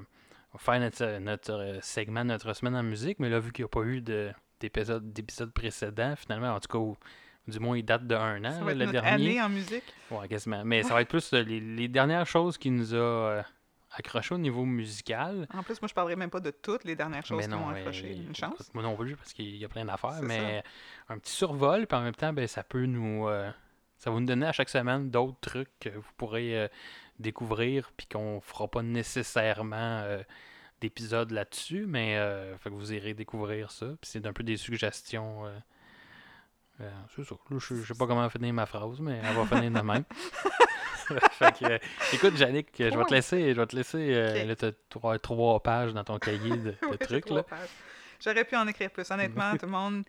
on 0.53 0.57
va 0.57 0.59
faire 0.59 0.79
notre, 0.79 1.19
notre 1.19 1.79
segment, 1.81 2.23
notre 2.23 2.53
semaine 2.53 2.75
en 2.75 2.83
musique, 2.83 3.19
mais 3.19 3.29
là, 3.29 3.39
vu 3.39 3.51
qu'il 3.51 3.63
n'y 3.63 3.67
a 3.67 3.69
pas 3.69 3.83
eu 3.83 4.01
de- 4.01 4.31
d'épisode 4.59 5.11
d'épisode 5.11 5.51
précédent, 5.51 6.15
finalement, 6.15 6.53
en 6.55 6.59
tout 6.59 6.69
cas, 6.69 6.99
du 7.47 7.59
moins, 7.59 7.77
il 7.77 7.83
date 7.83 8.05
de 8.07 8.15
un 8.15 8.43
an, 8.45 8.51
Ça 8.51 8.59
là, 8.59 8.65
va 8.65 8.71
être 8.71 8.77
le 8.77 8.85
notre 8.85 9.01
dernier. 9.01 9.09
année 9.29 9.41
en 9.41 9.49
musique. 9.49 9.83
Ouais, 10.11 10.27
quasiment. 10.27 10.63
Mais 10.65 10.83
ça 10.83 10.93
va 10.93 11.01
être 11.01 11.09
plus 11.09 11.33
euh, 11.33 11.41
les, 11.43 11.59
les 11.59 11.87
dernières 11.87 12.27
choses 12.27 12.57
qui 12.57 12.69
nous 12.71 12.93
a 12.93 12.97
euh, 12.97 13.41
accroché 13.91 14.35
au 14.35 14.37
niveau 14.37 14.63
musical. 14.63 15.47
En 15.53 15.63
plus, 15.63 15.81
moi, 15.81 15.87
je 15.87 15.93
parlerai 15.93 16.15
même 16.15 16.29
pas 16.29 16.39
de 16.39 16.51
toutes 16.51 16.83
les 16.83 16.95
dernières 16.95 17.25
choses 17.25 17.37
Mais 17.39 17.43
qui 17.45 17.49
non, 17.49 17.57
m'ont 17.59 17.71
mais 17.71 17.79
accroché. 17.79 18.13
Une 18.15 18.35
chance. 18.35 18.53
écoute, 18.53 18.73
Moi 18.73 18.83
non 18.83 18.95
plus, 18.95 19.15
parce 19.15 19.33
qu'il 19.33 19.55
y 19.57 19.65
a 19.65 19.69
plein 19.69 19.85
d'affaires. 19.85 20.19
Mais 20.21 20.63
un 21.09 21.17
petit 21.17 21.33
survol, 21.33 21.87
puis 21.87 21.97
en 21.97 22.01
même 22.01 22.15
temps, 22.15 22.31
ben, 22.31 22.47
ça 22.47 22.63
peut 22.63 22.85
nous. 22.85 23.27
euh, 23.27 23.49
ça 23.97 24.09
va 24.11 24.19
nous 24.19 24.25
donner 24.25 24.45
à 24.47 24.51
chaque 24.51 24.69
semaine 24.69 25.09
d'autres 25.11 25.39
trucs 25.41 25.69
que 25.79 25.89
vous 25.89 26.09
pourrez 26.17 26.57
euh, 26.57 26.67
découvrir, 27.19 27.91
puis 27.97 28.07
qu'on 28.07 28.39
fera 28.41 28.67
pas 28.67 28.81
nécessairement 28.81 30.03
d'épisodes 30.79 31.29
là-dessus, 31.31 31.85
mais 31.87 32.17
euh, 32.17 32.57
fait 32.57 32.69
que 32.69 32.75
vous 32.75 32.93
irez 32.93 33.13
découvrir 33.13 33.69
ça. 33.71 33.85
Puis 34.01 34.09
c'est 34.11 34.25
un 34.25 34.33
peu 34.33 34.43
des 34.43 34.57
suggestions. 34.57 35.45
euh, 35.45 35.51
euh, 36.81 36.91
c'est 37.15 37.23
ça. 37.23 37.35
Là, 37.49 37.57
je 37.59 37.75
je 37.75 37.93
sais 37.93 37.97
pas 37.97 38.07
comment 38.07 38.29
finir 38.29 38.53
ma 38.53 38.65
phrase, 38.65 38.99
mais 38.99 39.19
elle 39.23 39.35
va 39.35 39.45
finir 39.45 39.71
de 39.71 39.85
même. 39.85 40.03
fait 41.31 41.57
que, 41.59 41.65
euh, 41.65 41.77
écoute, 42.13 42.37
Yannick, 42.39 42.69
je 42.77 42.97
vais 42.97 43.05
te 43.05 43.13
laisser, 43.13 43.53
je 43.53 43.59
vais 43.59 43.67
te 43.67 43.75
laisser 43.75 44.13
euh, 44.13 44.45
là, 44.45 44.71
trois, 44.89 45.19
trois 45.19 45.61
pages 45.61 45.93
dans 45.93 46.03
ton 46.03 46.17
cahier 46.19 46.57
de, 46.57 46.75
trucs. 46.99 47.29
Là. 47.29 47.43
J'aurais 48.23 48.45
pu 48.45 48.55
en 48.55 48.67
écrire 48.67 48.91
plus. 48.91 49.09
Honnêtement, 49.11 49.55
tout 49.57 49.65
le 49.65 49.71
monde. 49.71 50.03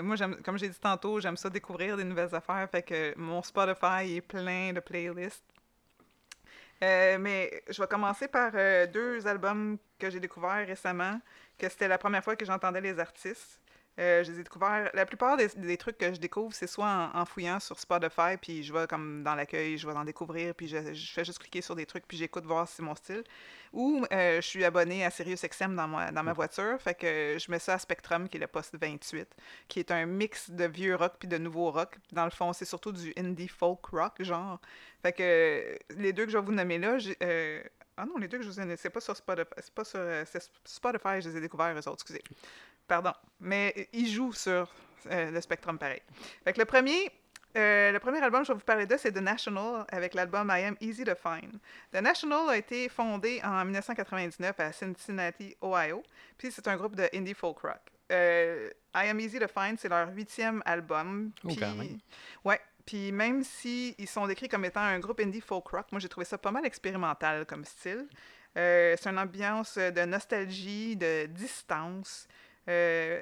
Moi, 0.00 0.16
j'aime- 0.16 0.42
comme 0.42 0.58
j'ai 0.58 0.68
dit 0.68 0.78
tantôt, 0.78 1.20
j'aime 1.20 1.36
ça 1.36 1.50
découvrir 1.50 1.96
des 1.96 2.04
nouvelles 2.04 2.34
affaires. 2.34 2.66
Fait 2.70 2.82
que 2.82 3.14
mon 3.18 3.42
Spotify 3.42 4.16
est 4.16 4.20
plein 4.20 4.72
de 4.72 4.80
playlists. 4.80 5.44
Euh, 6.82 7.16
mais 7.18 7.62
je 7.68 7.80
vais 7.80 7.86
commencer 7.86 8.26
par 8.26 8.52
deux 8.92 9.26
albums 9.26 9.78
que 9.98 10.10
j'ai 10.10 10.18
découverts 10.18 10.66
récemment, 10.66 11.20
que 11.56 11.68
c'était 11.68 11.86
la 11.86 11.98
première 11.98 12.24
fois 12.24 12.34
que 12.34 12.44
j'entendais 12.44 12.80
les 12.80 12.98
artistes. 12.98 13.61
Euh, 13.98 14.24
je 14.24 14.32
les 14.32 14.40
ai 14.40 14.42
découverts. 14.42 14.90
La 14.94 15.04
plupart 15.04 15.36
des, 15.36 15.48
des 15.48 15.76
trucs 15.76 15.98
que 15.98 16.14
je 16.14 16.18
découvre, 16.18 16.54
c'est 16.54 16.66
soit 16.66 16.86
en, 16.86 17.20
en 17.20 17.24
fouillant 17.26 17.60
sur 17.60 17.78
Spotify, 17.78 18.38
puis 18.40 18.62
je 18.62 18.72
vais 18.72 18.86
comme 18.86 19.22
dans 19.22 19.34
l'accueil, 19.34 19.76
je 19.76 19.86
vais 19.86 19.92
en 19.92 20.04
découvrir, 20.04 20.54
puis 20.54 20.66
je, 20.66 20.94
je 20.94 21.12
fais 21.12 21.24
juste 21.26 21.38
cliquer 21.38 21.60
sur 21.60 21.76
des 21.76 21.84
trucs, 21.84 22.06
puis 22.08 22.16
j'écoute 22.16 22.46
voir 22.46 22.66
si 22.66 22.76
c'est 22.76 22.82
mon 22.82 22.94
style. 22.94 23.22
Ou 23.74 24.04
euh, 24.10 24.36
je 24.40 24.46
suis 24.46 24.64
abonné 24.64 25.04
à 25.04 25.10
SiriusXM 25.10 25.76
dans 25.76 25.88
ma, 25.88 26.10
dans 26.10 26.22
ma 26.22 26.32
voiture, 26.32 26.80
fait 26.80 26.94
que 26.94 27.36
je 27.38 27.50
mets 27.50 27.58
ça 27.58 27.74
à 27.74 27.78
Spectrum, 27.78 28.28
qui 28.30 28.38
est 28.38 28.40
le 28.40 28.46
poste 28.46 28.76
28, 28.80 29.28
qui 29.68 29.80
est 29.80 29.90
un 29.90 30.06
mix 30.06 30.50
de 30.50 30.64
vieux 30.64 30.96
rock 30.96 31.14
puis 31.18 31.28
de 31.28 31.36
nouveau 31.36 31.70
rock. 31.70 31.96
Dans 32.12 32.24
le 32.24 32.30
fond, 32.30 32.52
c'est 32.54 32.64
surtout 32.64 32.92
du 32.92 33.12
indie 33.18 33.48
folk 33.48 33.84
rock, 33.86 34.22
genre. 34.22 34.58
Fait 35.02 35.12
que 35.12 35.78
les 35.96 36.14
deux 36.14 36.24
que 36.24 36.30
je 36.32 36.38
vais 36.38 36.44
vous 36.44 36.52
nommer 36.52 36.78
là, 36.78 36.98
j'ai- 36.98 37.16
euh, 37.22 37.62
ah 37.98 38.06
non, 38.06 38.16
les 38.16 38.26
deux 38.28 38.38
que 38.38 38.44
je 38.44 38.48
vous 38.48 38.58
ai 38.58 38.62
nommés, 38.62 38.76
c'est 38.78 38.88
pas 38.88 39.00
sur 39.00 39.14
Spotify, 39.16 39.50
c'est 39.58 39.74
pas 39.74 39.84
sur 39.84 40.00
Spotify, 40.64 41.20
je 41.20 41.28
les 41.28 41.36
ai 41.36 41.40
découverts 41.42 41.74
eux 41.74 41.78
autres, 41.88 41.92
excusez. 42.04 42.22
Pardon. 42.86 43.12
Mais 43.40 43.88
ils 43.92 44.08
jouent 44.08 44.32
sur 44.32 44.70
euh, 45.10 45.30
le 45.30 45.40
Spectrum 45.40 45.78
pareil. 45.78 46.02
Fait 46.44 46.52
que 46.52 46.58
le 46.60 46.64
premier, 46.64 47.10
euh, 47.56 47.92
le 47.92 47.98
premier 47.98 48.20
album 48.22 48.42
que 48.42 48.48
je 48.48 48.52
vais 48.52 48.58
vous 48.58 48.64
parler 48.64 48.86
de, 48.86 48.96
c'est 48.96 49.12
The 49.12 49.20
National 49.20 49.84
avec 49.90 50.14
l'album 50.14 50.50
I 50.54 50.62
Am 50.64 50.76
Easy 50.80 51.04
to 51.04 51.14
Find. 51.14 51.58
The 51.92 52.00
National 52.00 52.48
a 52.50 52.56
été 52.56 52.88
fondé 52.88 53.40
en 53.44 53.64
1999 53.64 54.60
à 54.60 54.72
Cincinnati, 54.72 55.56
Ohio. 55.62 56.02
Puis 56.38 56.50
c'est 56.52 56.66
un 56.68 56.76
groupe 56.76 56.96
de 56.96 57.08
indie 57.14 57.34
folk 57.34 57.58
rock. 57.60 57.80
Euh, 58.10 58.68
I 58.94 59.08
Am 59.08 59.18
Easy 59.20 59.38
to 59.38 59.48
Find, 59.48 59.78
c'est 59.78 59.88
leur 59.88 60.08
huitième 60.14 60.62
album. 60.66 61.32
Oh, 61.44 61.48
Puis, 61.48 61.58
même. 61.60 61.98
ouais. 62.44 62.60
Puis 62.84 63.12
même 63.12 63.44
si 63.44 63.94
ils 63.96 64.08
sont 64.08 64.26
décrits 64.26 64.48
comme 64.48 64.64
étant 64.64 64.80
un 64.80 64.98
groupe 64.98 65.20
indie 65.20 65.40
folk 65.40 65.68
rock, 65.68 65.86
moi 65.92 66.00
j'ai 66.00 66.08
trouvé 66.08 66.24
ça 66.24 66.36
pas 66.36 66.50
mal 66.50 66.66
expérimental 66.66 67.46
comme 67.46 67.64
style. 67.64 68.08
Euh, 68.56 68.96
c'est 69.00 69.08
une 69.08 69.18
ambiance 69.18 69.78
de 69.78 70.04
nostalgie, 70.04 70.96
de 70.96 71.26
distance. 71.26 72.26
Euh, 72.68 73.20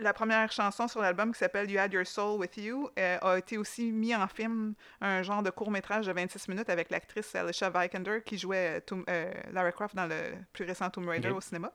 la 0.00 0.12
première 0.12 0.50
chanson 0.50 0.88
sur 0.88 1.00
l'album 1.00 1.32
qui 1.32 1.38
s'appelle 1.38 1.70
You 1.70 1.78
Had 1.78 1.92
Your 1.92 2.06
Soul 2.06 2.38
With 2.38 2.56
You 2.56 2.88
euh, 2.98 3.18
a 3.20 3.38
été 3.38 3.58
aussi 3.58 3.92
mis 3.92 4.14
en 4.14 4.26
film, 4.26 4.74
un 5.00 5.22
genre 5.22 5.42
de 5.42 5.50
court-métrage 5.50 6.06
de 6.06 6.12
26 6.12 6.48
minutes 6.48 6.70
avec 6.70 6.90
l'actrice 6.90 7.34
Alicia 7.34 7.70
Vikander 7.70 8.20
qui 8.24 8.38
jouait 8.38 8.82
euh, 8.92 9.02
euh, 9.08 9.32
Lara 9.52 9.72
Croft 9.72 9.94
dans 9.94 10.06
le 10.06 10.34
plus 10.52 10.64
récent 10.64 10.88
Tomb 10.90 11.08
Raider 11.08 11.30
au 11.30 11.40
cinéma. 11.40 11.72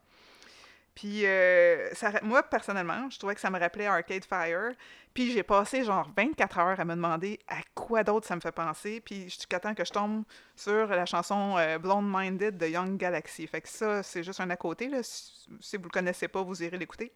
Puis 0.96 1.26
euh, 1.26 1.90
moi, 2.24 2.42
personnellement, 2.42 3.10
je 3.10 3.20
trouvais 3.20 3.36
que 3.36 3.42
ça 3.42 3.50
me 3.50 3.60
rappelait 3.60 3.86
Arcade 3.86 4.24
Fire. 4.24 4.72
Puis 5.14 5.32
j'ai 5.32 5.44
passé 5.44 5.84
genre 5.84 6.10
24 6.16 6.58
heures 6.58 6.80
à 6.80 6.86
me 6.86 6.96
demander 6.96 7.40
à 7.48 7.58
quoi 7.74 8.04
d'autre 8.04 8.26
ça 8.26 8.36
me 8.36 8.42
fait 8.42 8.54
penser. 8.54 9.02
Puis 9.02 9.24
jusqu'à 9.24 9.60
temps 9.60 9.74
que 9.76 9.84
je 9.84 9.92
tombe 9.92 10.24
sur 10.56 10.88
la 10.88 11.06
chanson 11.06 11.58
euh, 11.58 11.78
Blonde 11.78 12.10
Minded 12.10 12.58
de 12.58 12.68
Young 12.68 12.98
Galaxy. 12.98 13.46
Fait 13.46 13.62
que 13.62 13.70
ça, 13.70 14.04
c'est 14.04 14.24
juste 14.24 14.40
un 14.40 14.50
à 14.50 14.56
côté. 14.56 14.90
Si 15.04 15.78
vous 15.78 15.84
le 15.84 15.90
connaissez 15.90 16.30
pas, 16.30 16.42
vous 16.42 16.64
irez 16.64 16.78
l'écouter. 16.78 17.12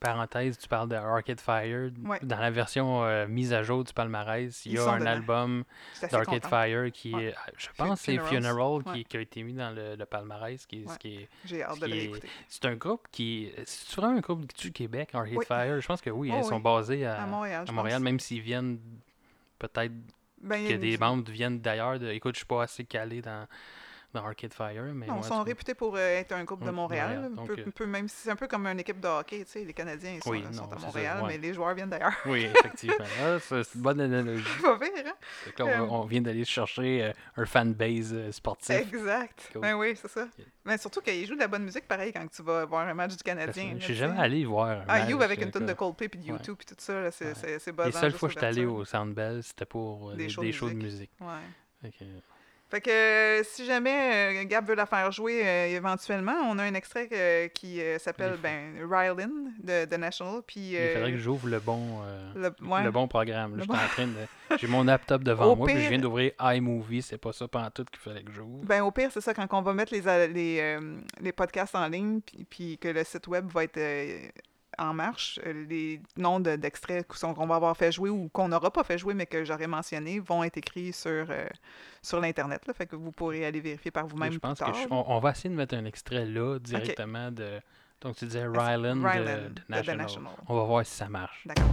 Parenthèse, 0.00 0.56
tu 0.58 0.68
parles 0.68 0.88
de 0.88 0.94
Arcade 0.94 1.40
Fire. 1.40 1.90
Ouais. 2.04 2.18
Dans 2.22 2.38
la 2.38 2.50
version 2.50 3.02
euh, 3.04 3.26
mise 3.26 3.52
à 3.52 3.62
jour 3.64 3.82
du 3.82 3.92
palmarès, 3.92 4.64
il 4.64 4.72
y 4.74 4.78
a 4.78 4.88
un 4.88 4.98
dedans. 5.00 5.10
album 5.10 5.64
d'Arcade. 6.10 6.46
Fire 6.46 6.92
qui 6.92 7.12
Ouais. 7.14 7.24
est, 7.24 7.34
je 7.56 7.68
pense, 7.76 8.00
c'est. 8.02 8.18
Funeral 8.18 8.82
qui, 8.84 8.88
Ouais. 8.90 9.04
qui 9.04 9.16
a 9.16 9.20
été 9.20 9.42
mis 9.42 9.54
dans 9.54 9.70
le, 9.74 9.96
le 9.96 10.06
palmarès. 10.06 10.64
Qui, 10.66 10.84
ce 10.88 10.98
qui 10.98 11.16
est, 11.16 11.28
J'ai 11.44 11.62
hâte 11.64 11.80
de 11.80 11.86
l'écouter. 11.86 12.28
c'est 12.48 12.64
un 12.66 12.76
groupe 12.76 13.08
qui. 13.10 13.50
C'est 13.64 13.96
vraiment 13.96 14.16
un 14.18 14.20
groupe 14.20 14.46
du 14.56 14.70
Québec, 14.72 15.10
Arcade 15.14 15.34
Oui. 15.36 15.44
Fire. 15.46 15.80
Je 15.80 15.86
pense 15.86 16.00
que 16.00 16.10
oui, 16.10 16.30
Oh 16.32 16.38
ils 16.38 16.44
sont 16.44 16.60
basés 16.60 17.04
à, 17.04 17.22
À 17.22 17.26
Montréal, 17.26 17.64
à 17.68 17.98
même 17.98 18.20
s'ils 18.20 18.40
viennent 18.42 18.78
peut-être 19.58 19.92
Ben, 20.40 20.68
que 20.68 20.74
des 20.74 20.96
membres 20.96 21.28
viennent 21.30 21.60
d'ailleurs. 21.60 21.98
de- 21.98 22.10
Écoute, 22.10 22.34
je 22.36 22.38
suis 22.40 22.46
pas 22.46 22.62
assez 22.62 22.84
calé 22.84 23.20
dans, 23.20 23.46
dans 24.14 24.24
Arcade 24.24 24.54
Fire, 24.54 24.82
mais 24.94 25.06
Non, 25.06 25.14
ouais, 25.14 25.20
ils 25.22 25.26
sont 25.26 25.42
réputés 25.42 25.74
pour 25.74 25.94
euh, 25.94 25.98
être 26.18 26.32
un 26.32 26.44
groupe 26.44 26.64
de 26.64 26.70
Montréal. 26.70 27.30
Peu- 27.46 27.56
euh, 27.58 27.70
peu 27.74 27.84
même 27.86 28.08
si 28.08 28.16
c'est 28.16 28.30
un 28.30 28.36
peu 28.36 28.46
comme 28.48 28.66
une 28.66 28.80
équipe 28.80 29.00
de 29.00 29.06
hockey, 29.06 29.44
tu 29.44 29.50
sais, 29.50 29.64
les 29.64 29.74
Canadiens 29.74 30.12
ils 30.14 30.22
sont, 30.22 30.30
Oui, 30.30 30.42
sont 30.50 30.62
non, 30.66 30.72
à 30.72 30.78
ça, 30.78 30.86
Montréal, 30.86 31.22
ouais. 31.22 31.28
mais 31.28 31.38
les 31.38 31.52
joueurs 31.52 31.74
viennent 31.74 31.90
d'ailleurs. 31.90 32.14
Oui, 32.24 32.44
effectivement. 32.58 33.04
Ah, 33.22 33.36
c'est 33.40 33.74
une 33.74 33.80
bonne 33.82 34.00
analogie. 34.00 34.44
Pas 34.62 34.78
pire, 34.78 34.90
hein? 35.06 35.12
Là, 35.58 35.82
on, 35.84 36.00
on 36.02 36.04
vient 36.06 36.22
d'aller 36.22 36.44
chercher 36.46 37.04
euh, 37.04 37.12
un 37.36 37.44
fanbase 37.44 38.14
euh, 38.14 38.32
sportif. 38.32 38.70
Exact. 38.76 39.50
Cool. 39.52 39.60
Ben 39.62 39.74
oui, 39.74 39.94
c'est 40.00 40.08
ça. 40.08 40.26
Mais 40.64 40.78
surtout 40.78 41.00
qu'ils 41.02 41.26
jouent 41.26 41.34
de 41.34 41.40
la 41.40 41.48
bonne 41.48 41.64
musique 41.64 41.86
pareil 41.86 42.12
quand 42.12 42.26
tu 42.28 42.42
vas 42.42 42.64
voir 42.64 42.88
un 42.88 42.94
match 42.94 43.14
du 43.16 43.22
Canadien. 43.22 43.74
Je 43.78 43.84
suis 43.84 43.94
jamais 43.94 44.18
allé 44.18 44.44
voir 44.46 44.68
un 44.70 44.84
Ah, 44.88 45.00
match, 45.00 45.10
You 45.10 45.20
avec 45.22 45.40
euh, 45.40 45.44
une 45.44 45.50
tonne 45.50 45.66
de. 45.66 45.72
Coldplay 45.74 46.08
puis 46.08 46.20
de. 46.20 46.26
YouTube 46.26 46.56
puis 46.58 46.66
tout 46.66 46.74
ça, 46.78 47.10
c'est 47.10 47.34
c'est 47.34 47.66
Les 47.66 47.72
buzzant 47.72 48.00
seules 48.00 48.12
fois 48.12 48.28
que 48.28 48.34
je 48.34 48.38
suis 48.38 48.46
allé 48.46 48.64
au 48.64 48.84
Centre 48.84 49.14
Bell, 49.14 49.42
c'était 49.42 49.66
pour 49.66 50.10
euh, 50.10 50.14
Des 50.16 50.24
des, 50.24 50.28
shows 50.30 50.42
de 50.44 50.50
shows 50.52 50.68
de 50.70 50.74
musique. 50.74 51.10
Ouais. 51.20 51.90
Fait 52.70 52.82
que, 52.82 53.42
si 53.44 53.64
jamais 53.64 54.42
euh, 54.42 54.44
Gab 54.44 54.66
veut 54.68 54.74
la 54.74 54.84
faire 54.84 55.10
jouer 55.10 55.40
euh, 55.42 55.66
éventuellement, 55.68 56.34
on 56.44 56.58
a 56.58 56.64
un 56.64 56.74
extrait 56.74 57.50
qui 57.54 57.80
euh, 57.80 57.98
s'appelle 57.98 58.36
ben, 58.42 58.74
Rylan 58.90 59.30
de, 59.62 59.86
de 59.86 59.96
National. 59.96 60.42
Puis, 60.46 60.72
Il 60.72 60.88
faudrait 60.92 61.12
que 61.12 61.16
j'ouvre 61.18 61.48
le 61.48 61.60
bon, 61.60 62.00
le, 62.34 62.50
ouais. 62.68 62.84
le 62.84 62.90
bon 62.90 63.08
programme. 63.08 63.56
là. 63.56 63.64
Bon- 63.64 63.74
en 63.74 63.88
train 63.88 64.06
de... 64.06 64.56
J'ai 64.58 64.66
mon 64.66 64.84
laptop 64.84 65.22
devant 65.22 65.52
Au 65.52 65.56
moi, 65.56 65.66
puis 65.66 65.76
je 65.76 65.80
pire- 65.80 65.88
viens 65.90 65.98
d'ouvrir 65.98 66.32
iMovie. 66.40 67.00
C'est 67.02 67.16
pas 67.18 67.32
ça 67.32 67.48
pendant 67.48 67.70
tout 67.70 67.84
qu'il 67.84 68.00
fallait 68.00 68.22
que 68.22 68.32
j'ouvre. 68.32 68.64
Ben, 68.64 68.82
au 68.82 68.90
pire, 68.90 69.10
c'est 69.12 69.20
ça, 69.22 69.32
quand 69.32 69.46
on 69.52 69.62
va 69.62 69.72
mettre 69.72 69.92
les, 69.94 70.28
les, 70.28 70.58
euh, 70.60 70.96
les 71.20 71.32
podcasts 71.32 71.74
en 71.74 71.88
ligne, 71.88 72.20
puis, 72.20 72.44
puis 72.48 72.78
que 72.78 72.88
le 72.88 73.02
site 73.04 73.26
web 73.28 73.46
va 73.50 73.64
être 73.64 73.78
en 74.78 74.94
marche, 74.94 75.38
euh, 75.46 75.66
les 75.68 76.00
noms 76.16 76.40
de- 76.40 76.56
d'extraits 76.56 77.06
qu'on 77.06 77.46
va 77.46 77.56
avoir 77.56 77.76
fait 77.76 77.90
jouer 77.92 78.10
ou 78.10 78.28
qu'on 78.32 78.48
n'aura 78.48 78.70
pas 78.70 78.84
fait 78.84 78.98
jouer, 78.98 79.14
mais 79.14 79.26
que 79.26 79.44
j'aurais 79.44 79.66
mentionné, 79.66 80.20
vont 80.20 80.44
être 80.44 80.56
écrits 80.56 80.92
sur, 80.92 81.10
euh, 81.30 81.46
sur 82.02 82.20
l'Internet. 82.20 82.62
Fait 82.76 82.86
que 82.86 82.96
vous 82.96 83.10
pourrez 83.12 83.44
aller 83.44 83.60
vérifier 83.60 83.90
par 83.90 84.06
vous-même 84.06 84.32
je 84.32 84.38
plus 84.38 84.40
pense 84.40 84.58
que 84.58 84.72
je- 84.72 84.86
on, 84.90 85.04
on 85.10 85.18
va 85.18 85.30
essayer 85.32 85.50
de 85.50 85.54
mettre 85.56 85.74
un 85.74 85.84
extrait 85.84 86.24
là, 86.24 86.58
directement 86.58 87.30
de... 87.30 87.60
Donc, 88.00 88.14
tu 88.16 88.26
disais 88.26 88.46
Rylan, 88.46 88.94
de- 88.96 89.00
de, 89.00 89.62
National. 89.68 89.96
National. 90.06 90.32
On 90.46 90.54
va 90.56 90.62
voir 90.64 90.86
si 90.86 90.94
ça 90.94 91.08
marche. 91.08 91.42
D'accord. 91.44 91.66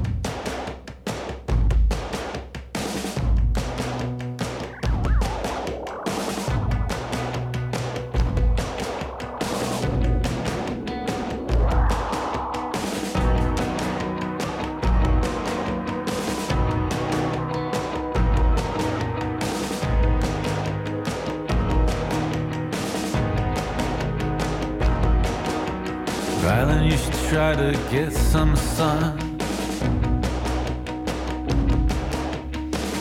Try 27.35 27.53
to 27.53 27.77
get 27.91 28.13
some 28.13 28.55
sun. 28.55 29.19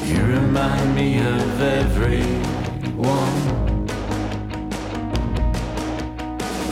You 0.04 0.20
remind 0.24 0.92
me 0.96 1.20
of 1.20 1.62
everyone. 1.62 3.36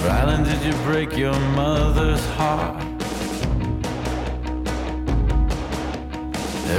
Rylan, 0.02 0.44
did 0.44 0.60
you 0.64 0.74
break 0.82 1.16
your 1.16 1.38
mother's 1.54 2.26
heart? 2.34 2.82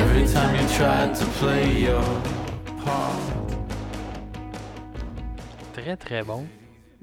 Every 0.02 0.28
time 0.28 0.54
you 0.60 0.68
tried 0.76 1.16
to 1.16 1.26
play 1.40 1.66
your 1.88 2.04
part. 2.84 3.22
Très, 5.74 5.96
très 5.96 6.24
bon. 6.26 6.46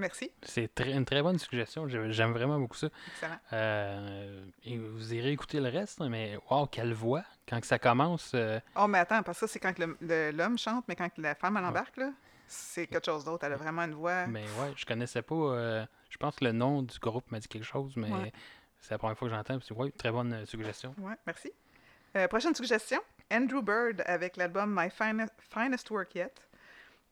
Merci. 0.00 0.30
C'est 0.42 0.74
très- 0.74 0.92
une 0.92 1.04
très 1.04 1.22
bonne 1.22 1.38
suggestion. 1.38 1.86
J'ai- 1.88 2.10
J'aime 2.12 2.32
vraiment 2.32 2.58
beaucoup 2.58 2.76
ça. 2.76 2.88
Excellent. 3.12 3.38
Euh, 3.52 4.44
et 4.64 4.78
vous 4.78 5.14
irez 5.14 5.30
écouter 5.32 5.60
le 5.60 5.68
reste, 5.68 6.00
mais 6.00 6.36
wow, 6.50 6.66
quelle 6.66 6.92
voix! 6.94 7.22
Quand 7.48 7.60
que 7.60 7.66
ça 7.66 7.78
commence, 7.78 8.32
euh, 8.34 8.58
Oh, 8.76 8.86
mais 8.86 8.98
attends, 8.98 9.22
parce 9.22 9.38
que 9.40 9.46
ça, 9.46 9.52
c'est 9.52 9.60
quand 9.60 9.74
l'homme 9.78 10.58
chante, 10.58 10.84
mais 10.88 10.96
quand 10.96 11.10
la 11.18 11.34
femme, 11.34 11.56
elle 11.56 11.64
embarque, 11.64 11.96
là, 11.96 12.10
c'est 12.46 12.86
quelque 12.86 13.04
chose 13.06 13.24
d'autre. 13.24 13.44
Elle 13.46 13.52
a 13.52 13.56
vraiment 13.56 13.82
une 13.82 13.94
voix. 13.94 14.26
mais 14.26 14.42
ouais, 14.42 14.72
je 14.76 14.84
connaissais 14.86 15.22
pas. 15.22 15.34
euh, 15.34 15.86
je 16.08 16.16
pense 16.16 16.36
que 16.36 16.44
le 16.44 16.52
nom 16.52 16.82
du 16.82 16.98
groupe 16.98 17.30
m'a 17.30 17.38
dit 17.38 17.46
quelque 17.48 17.64
chose, 17.66 17.92
mais 17.96 18.10
Ouais. 18.10 18.32
c'est 18.80 18.92
la 18.92 18.98
première 18.98 19.16
fois 19.18 19.28
que 19.28 19.34
j'entends. 19.34 19.58
puis 19.58 19.72
Ouais, 19.74 19.90
très 19.92 20.10
bonne 20.10 20.44
suggestion. 20.46 20.94
Ouais, 20.98 21.14
merci. 21.26 21.52
Prochaine 22.28 22.54
suggestion, 22.56 22.98
Andrew 23.32 23.62
Bird 23.62 24.02
avec 24.06 24.36
l'album 24.36 24.74
My 24.76 24.90
Fine- 24.90 25.28
Finest 25.38 25.88
Work 25.90 26.14
Yet. 26.16 26.32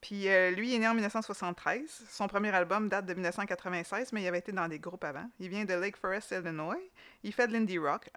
Puis 0.01 0.29
euh, 0.29 0.51
lui, 0.51 0.69
il 0.69 0.75
est 0.75 0.79
né 0.79 0.87
en 0.87 0.93
1973. 0.93 2.05
Son 2.09 2.27
premier 2.27 2.49
album 2.55 2.87
date 2.87 3.05
de 3.05 3.13
1996, 3.13 4.13
mais 4.13 4.21
il 4.21 4.27
avait 4.27 4.39
été 4.39 4.51
dans 4.51 4.67
des 4.67 4.79
groupes 4.79 5.03
avant. 5.03 5.29
Il 5.39 5.49
vient 5.49 5.65
de 5.65 5.73
Lake 5.73 5.97
Forest, 5.97 6.31
Illinois. 6.31 6.77
Il 7.23 7.33
fait 7.33 7.47
de 7.47 7.53
l'indie 7.53 7.77
rock. 7.79 8.09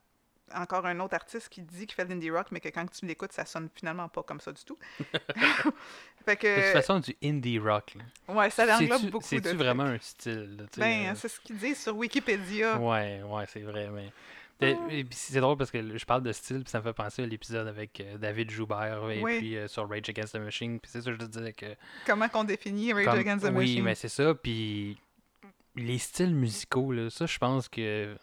Encore 0.54 0.84
un 0.84 1.00
autre 1.00 1.14
artiste 1.14 1.48
qui 1.48 1.62
dit 1.62 1.86
qu'il 1.86 1.94
fait 1.94 2.04
de 2.04 2.10
l'indie 2.10 2.30
rock, 2.30 2.48
mais 2.50 2.60
que 2.60 2.68
quand 2.68 2.84
tu 2.90 3.06
l'écoutes, 3.06 3.32
ça 3.32 3.46
sonne 3.46 3.68
finalement 3.74 4.08
pas 4.08 4.22
comme 4.22 4.40
ça 4.40 4.52
du 4.52 4.62
tout. 4.64 4.78
fait 6.24 6.36
que, 6.36 6.46
De 6.46 6.62
toute 6.62 6.72
façon, 6.72 7.00
du 7.00 7.16
indie 7.24 7.58
rock. 7.58 7.94
là. 7.96 8.34
ouais, 8.34 8.50
ça 8.50 8.64
englobe 8.76 8.98
C'est-tu 8.98 9.10
beaucoup 9.10 9.24
de 9.24 9.28
c'est-tu 9.28 9.42
trucs. 9.42 9.58
vraiment 9.58 9.84
un 9.84 9.98
style? 9.98 10.56
là, 10.58 10.64
Ben, 10.76 11.06
euh, 11.06 11.14
c'est 11.16 11.28
ce 11.28 11.40
qu'ils 11.40 11.56
disent 11.58 11.82
sur 11.82 11.96
Wikipédia. 11.96 12.76
Ouais, 12.78 13.22
ouais, 13.22 13.44
c'est 13.48 13.62
vrai, 13.62 13.88
mais. 13.88 14.12
Puis 14.88 15.06
c'est 15.12 15.40
drôle 15.40 15.56
parce 15.56 15.70
que 15.70 15.96
je 15.96 16.04
parle 16.04 16.22
de 16.22 16.32
style, 16.32 16.62
puis 16.62 16.70
ça 16.70 16.78
me 16.78 16.84
fait 16.84 16.92
penser 16.92 17.22
à 17.22 17.26
l'épisode 17.26 17.66
avec 17.66 18.00
euh, 18.00 18.18
David 18.18 18.50
Joubert 18.50 19.10
et 19.10 19.22
Oui. 19.22 19.38
puis 19.38 19.56
euh, 19.56 19.68
sur 19.68 19.88
Rage 19.88 20.08
Against 20.08 20.34
the 20.34 20.38
Machine. 20.38 20.78
Puis 20.80 20.90
c'est 20.92 21.02
ça, 21.02 21.10
je 21.12 21.16
te 21.16 21.24
disais 21.24 21.52
que. 21.52 21.66
Comment 22.06 22.28
qu'on 22.28 22.44
définit 22.44 22.92
Rage 22.92 23.04
comme- 23.06 23.18
Against 23.18 23.44
the 23.44 23.48
oui, 23.48 23.54
Machine? 23.54 23.82
mais 23.84 23.94
c'est 23.94 24.08
ça. 24.08 24.34
Puis 24.34 24.96
les 25.76 25.98
styles 25.98 26.34
musicaux, 26.34 26.92
là, 26.92 27.10
ça, 27.10 27.26
je 27.26 27.38
pense 27.38 27.68
que. 27.68 28.14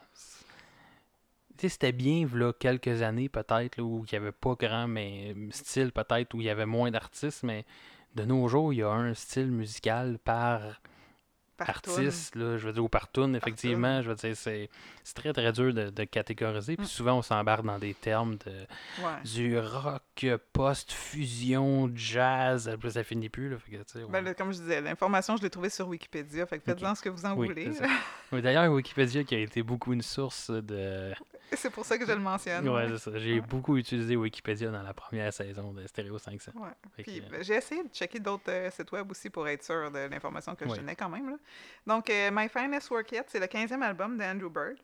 Tu 1.57 1.63
sais, 1.67 1.69
c'était 1.69 1.91
bien, 1.91 2.25
là, 2.33 2.53
quelques 2.53 3.01
années 3.01 3.27
peut-être, 3.27 3.81
où 3.81 4.05
il 4.07 4.13
n'y 4.13 4.17
avait 4.17 4.31
pas 4.31 4.55
grand 4.57 4.87
mais, 4.87 5.35
style, 5.51 5.91
peut-être, 5.91 6.33
où 6.33 6.39
il 6.39 6.45
y 6.45 6.49
avait 6.49 6.65
moins 6.65 6.89
d'artistes, 6.89 7.43
mais 7.43 7.65
de 8.15 8.23
nos 8.23 8.47
jours, 8.47 8.71
il 8.71 8.77
y 8.77 8.81
a 8.83 8.89
un 8.89 9.13
style 9.13 9.51
musical 9.51 10.19
par 10.23 10.81
Par 11.65 11.81
tune. 11.81 11.93
artiste, 11.93 12.35
là, 12.35 12.57
je 12.57 12.65
veux 12.67 12.73
dire, 12.73 12.83
ou 12.83 12.89
par 12.89 13.11
tune, 13.11 13.35
effectivement, 13.35 14.01
je 14.01 14.09
veux 14.09 14.15
dire, 14.15 14.35
c'est 14.35 14.69
très, 15.13 15.33
très 15.33 15.51
dur 15.51 15.73
de, 15.73 15.89
de 15.89 16.03
catégoriser. 16.05 16.75
Puis 16.75 16.85
Mm. 16.85 16.89
souvent, 16.89 17.17
on 17.17 17.21
s'embarque 17.21 17.63
dans 17.65 17.77
des 17.79 17.93
termes 17.93 18.37
de 18.37 18.51
Ouais. 19.03 19.21
du 19.25 19.59
rock, 19.59 20.01
post-fusion, 20.53 21.91
jazz, 21.95 22.69
puis 22.79 22.91
ça 22.91 23.03
finit 23.03 23.29
plus, 23.29 23.49
là, 23.49 23.57
fait 23.57 23.77
que, 23.77 24.05
Ben, 24.11 24.23
là, 24.23 24.33
comme 24.33 24.51
je 24.53 24.59
disais, 24.59 24.81
l'information, 24.81 25.37
je 25.37 25.43
l'ai 25.43 25.49
trouvée 25.49 25.69
sur 25.69 25.87
Wikipédia. 25.87 26.45
Fait 26.45 26.59
que 26.59 26.63
faites-en 26.65 26.95
ce 26.95 27.01
que 27.01 27.09
vous 27.09 27.25
en 27.25 27.35
Oui, 27.35 27.47
voulez. 27.47 27.71
D'ailleurs, 28.41 28.71
Wikipédia 28.71 29.23
qui 29.23 29.35
a 29.35 29.39
été 29.39 29.63
beaucoup 29.63 29.93
une 29.93 30.01
source 30.01 30.49
de... 30.51 31.13
C'est 31.55 31.69
pour 31.69 31.85
ça 31.85 31.97
que 31.97 32.05
je 32.05 32.11
le 32.11 32.19
mentionne. 32.19 32.67
Ouais, 32.69 32.87
c'est 32.89 32.97
ça. 32.97 33.17
J'ai 33.17 33.35
Ouais. 33.35 33.41
beaucoup 33.41 33.77
utilisé 33.77 34.15
Wikipédia 34.15 34.69
dans 34.71 34.81
la 34.83 34.93
première 34.93 35.33
saison 35.33 35.73
de 35.73 35.85
Stereo 35.87 36.17
500. 36.17 36.51
Ouais. 36.55 36.69
Fait 36.95 37.03
que, 37.03 37.09
Puis, 37.11 37.19
euh, 37.21 37.29
ben, 37.31 37.43
j'ai 37.43 37.55
essayé 37.55 37.83
de 37.83 37.89
checker 37.89 38.19
d'autres 38.19 38.49
euh, 38.51 38.69
sites 38.71 38.91
web 38.91 39.09
aussi 39.11 39.29
pour 39.29 39.47
être 39.47 39.63
sûr 39.63 39.89
de 39.91 40.07
l'information 40.09 40.55
que 40.55 40.67
je 40.69 40.75
donnais 40.75 40.95
quand 40.95 41.09
même. 41.09 41.29
là. 41.29 41.37
Donc, 41.87 42.09
euh, 42.09 42.29
My 42.31 42.47
Finest 42.49 42.89
Work 42.91 43.11
Yet, 43.11 43.23
c'est 43.27 43.39
le 43.39 43.47
15e 43.47 43.81
album 43.81 44.17
d'Andrew 44.17 44.49
Bird. 44.49 44.77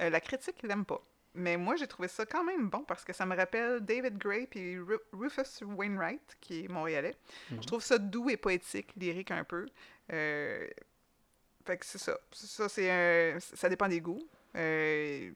Euh, 0.00 0.10
la 0.10 0.20
critique 0.20 0.62
l'aime 0.62 0.84
pas. 0.84 1.00
Mais 1.34 1.58
moi, 1.58 1.76
j'ai 1.76 1.86
trouvé 1.86 2.08
ça 2.08 2.24
quand 2.24 2.44
même 2.44 2.70
bon 2.70 2.82
parce 2.84 3.04
que 3.04 3.12
ça 3.12 3.26
me 3.26 3.36
rappelle 3.36 3.80
David 3.80 4.16
Gray 4.16 4.48
et 4.54 4.78
Ru- 4.78 4.98
Rufus 5.12 5.62
Wainwright, 5.64 6.36
qui 6.40 6.64
est 6.64 6.68
montréalais. 6.68 7.14
Mhm. 7.50 7.62
Je 7.62 7.66
trouve 7.66 7.82
ça 7.82 7.98
doux 7.98 8.30
et 8.30 8.38
poétique, 8.38 8.88
lyrique 8.96 9.30
un 9.30 9.44
peu. 9.44 9.66
Fait 10.08 11.76
que 11.78 11.84
c'est 11.84 11.98
ça. 11.98 12.16
Ça, 12.32 12.68
c'est 12.68 13.36
ça 13.40 13.68
dépend 13.68 13.88
des 13.88 14.00
goûts. 14.00 14.26
Euh, 14.54 15.30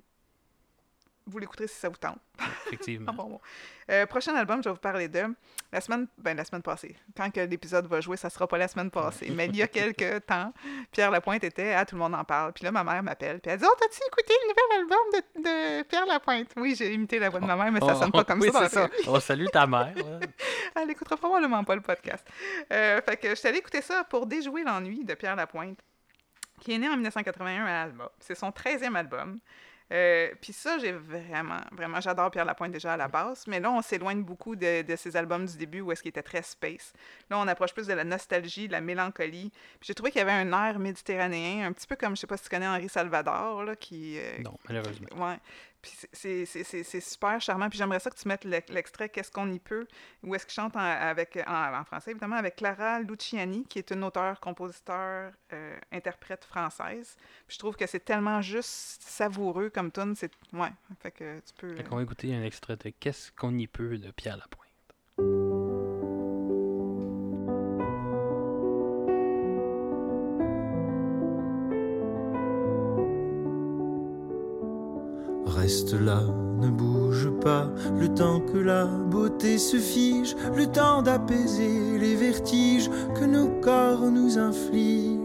vous 1.30 1.38
l'écouterez 1.38 1.66
si 1.68 1.76
ça 1.78 1.88
vous 1.88 1.96
tente. 1.96 2.18
effectivement. 2.66 3.12
Bon, 3.20 3.24
bon. 3.24 3.40
Euh, 3.90 4.06
prochain 4.06 4.34
album, 4.34 4.62
je 4.62 4.68
vais 4.68 4.74
vous 4.74 4.80
parler 4.80 5.08
de 5.08 5.24
la 5.72 5.80
semaine, 5.80 6.06
ben, 6.16 6.36
la 6.36 6.44
semaine 6.44 6.62
passée. 6.62 6.96
Quand 7.16 7.30
que 7.30 7.40
l'épisode 7.40 7.86
va 7.86 8.00
jouer, 8.00 8.16
ça 8.16 8.30
sera 8.30 8.46
pas 8.46 8.56
la 8.56 8.68
semaine 8.68 8.90
passée. 8.90 9.30
Mais 9.30 9.46
il 9.46 9.56
y 9.56 9.62
a 9.62 9.66
quelques 9.68 10.24
temps, 10.26 10.52
Pierre 10.92 11.10
Lapointe 11.10 11.42
était 11.44 11.74
Ah, 11.74 11.84
tout 11.84 11.96
le 11.96 12.00
monde 12.00 12.14
en 12.14 12.24
parle. 12.24 12.52
Puis 12.52 12.64
là, 12.64 12.70
ma 12.72 12.84
mère 12.84 13.02
m'appelle. 13.02 13.40
Puis 13.40 13.50
elle 13.50 13.58
dit 13.58 13.64
Oh, 13.68 13.74
t'as-tu 13.78 14.00
écouté 14.06 14.32
le 14.42 14.48
nouvel 14.48 14.80
album 14.80 14.98
de, 15.12 15.42
de 15.80 15.82
Pierre 15.84 16.06
Lapointe 16.06 16.48
Oui, 16.56 16.74
j'ai 16.76 16.92
imité 16.94 17.18
la 17.18 17.30
voix 17.30 17.40
de 17.40 17.46
ma 17.46 17.56
mère, 17.56 17.72
mais 17.72 17.80
ça 17.80 17.94
sonne 17.96 18.12
pas 18.12 18.24
comme 18.24 18.40
Oh, 18.40 18.44
oui, 18.44 18.52
ça 18.52 18.60
dans 18.62 18.68
ça. 18.68 18.88
On 19.06 19.20
salue 19.20 19.46
ta 19.52 19.66
mère. 19.66 19.94
Elle 20.76 20.90
écoutera 20.90 21.16
probablement 21.16 21.64
pas 21.64 21.74
le 21.74 21.80
podcast. 21.82 22.26
Euh, 22.72 23.00
fait 23.02 23.16
que 23.16 23.30
je 23.30 23.34
suis 23.34 23.48
allée 23.48 23.58
écouter 23.58 23.82
ça 23.82 24.04
pour 24.04 24.26
déjouer 24.26 24.62
l'ennui 24.64 25.04
de 25.04 25.14
Pierre 25.14 25.36
Lapointe, 25.36 25.78
qui 26.60 26.72
est 26.72 26.78
né 26.78 26.88
en 26.88 26.92
1981 26.92 27.64
à 27.66 27.82
Alma. 27.82 28.10
C'est 28.20 28.34
son 28.36 28.50
13e 28.50 28.94
album. 28.94 29.38
Euh, 29.92 30.28
Puis 30.40 30.52
ça, 30.52 30.78
j'ai 30.78 30.92
vraiment, 30.92 31.60
vraiment, 31.72 32.00
j'adore 32.00 32.30
Pierre 32.30 32.44
Lapointe 32.44 32.70
déjà 32.72 32.92
à 32.92 32.96
la 32.96 33.08
base, 33.08 33.44
mais 33.48 33.58
là, 33.58 33.70
on 33.72 33.82
s'éloigne 33.82 34.22
beaucoup 34.22 34.54
de, 34.54 34.82
de 34.82 34.96
ses 34.96 35.16
albums 35.16 35.46
du 35.46 35.56
début 35.56 35.80
où 35.80 35.90
est-ce 35.90 36.02
qu'il 36.02 36.10
était 36.10 36.22
très 36.22 36.42
space. 36.42 36.92
Là, 37.28 37.38
on 37.38 37.48
approche 37.48 37.74
plus 37.74 37.86
de 37.88 37.92
la 37.94 38.04
nostalgie, 38.04 38.68
de 38.68 38.72
la 38.72 38.80
mélancolie. 38.80 39.50
Puis 39.80 39.88
j'ai 39.88 39.94
trouvé 39.94 40.10
qu'il 40.12 40.20
y 40.20 40.22
avait 40.22 40.30
un 40.32 40.52
air 40.52 40.78
méditerranéen, 40.78 41.66
un 41.66 41.72
petit 41.72 41.86
peu 41.86 41.96
comme, 41.96 42.14
je 42.14 42.20
sais 42.20 42.26
pas 42.26 42.36
si 42.36 42.44
tu 42.44 42.50
connais 42.50 42.68
Henri 42.68 42.88
Salvador, 42.88 43.64
là, 43.64 43.74
qui... 43.76 44.18
euh, 44.18 44.38
Non, 44.42 44.54
malheureusement. 44.68 45.08
Ouais. 45.16 45.38
Puis 45.82 45.92
c'est- 46.12 46.44
super 47.00 47.40
charmant. 47.40 47.68
Puis 47.68 47.78
j'aimerais 47.78 48.00
ça 48.00 48.10
que 48.10 48.16
tu 48.16 48.28
mettes 48.28 48.44
le- 48.44 48.60
l'extrait 48.68 49.08
Qu'est-ce 49.08 49.30
qu'on 49.30 49.50
y 49.50 49.58
peut 49.58 49.86
Où 50.22 50.34
est-ce 50.34 50.44
qu'il 50.46 50.54
chante 50.54 50.76
en, 50.76 50.80
avec, 50.80 51.38
en, 51.46 51.84
français, 51.84 52.10
évidemment, 52.10 52.36
avec 52.36 52.56
Clara 52.56 53.00
Luciani, 53.00 53.64
qui 53.64 53.78
est 53.78 53.90
une 53.90 54.04
auteure, 54.04 54.38
compositeur, 54.40 55.32
euh, 55.52 55.78
interprète 55.92 56.44
française. 56.44 57.16
Puis 57.46 57.54
je 57.54 57.58
trouve 57.58 57.76
que 57.76 57.86
c'est 57.86 58.04
tellement 58.04 58.40
juste 58.42 59.02
savoureux 59.02 59.70
comme 59.70 59.90
tune. 59.90 60.14
C'est 60.16 60.32
ouais. 60.52 60.70
Fait 61.00 61.10
que 61.10 61.40
tu 61.40 61.52
peux. 61.56 61.76
Fait 61.76 61.82
va 61.96 62.02
écouter 62.02 62.34
un 62.34 62.42
extrait 62.42 62.76
de 62.76 62.90
Qu'est-ce 62.90 63.32
qu'on 63.32 63.56
y 63.58 63.66
peut 63.66 63.96
de 63.98 64.10
Pierre 64.10 64.36
Lapointe. 64.36 64.69
Reste 75.70 75.94
là 76.00 76.24
ne 76.58 76.68
bouge 76.68 77.30
pas, 77.40 77.68
le 77.96 78.08
temps 78.08 78.40
que 78.40 78.58
la 78.58 78.86
beauté 78.86 79.56
se 79.56 79.76
fige, 79.76 80.34
le 80.56 80.66
temps 80.66 81.00
d'apaiser 81.00 81.96
les 81.96 82.16
vertiges 82.16 82.90
que 83.14 83.24
nos 83.24 83.46
corps 83.60 84.10
nous 84.10 84.36
infligent. 84.36 85.20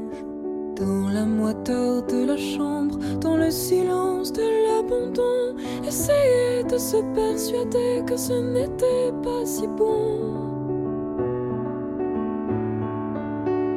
Dans 0.75 1.09
la 1.09 1.25
moiteur 1.25 2.03
de 2.03 2.27
la 2.27 2.37
chambre, 2.37 2.99
dans 3.21 3.37
le 3.37 3.49
silence 3.49 4.31
de 4.33 4.43
l'abandon, 4.67 5.55
essayer 5.83 6.63
de 6.63 6.77
se 6.77 6.97
persuader 7.15 8.03
que 8.05 8.15
ce 8.15 8.33
n'était 8.33 9.11
pas 9.23 9.45
si 9.45 9.65
bon. 9.65 10.19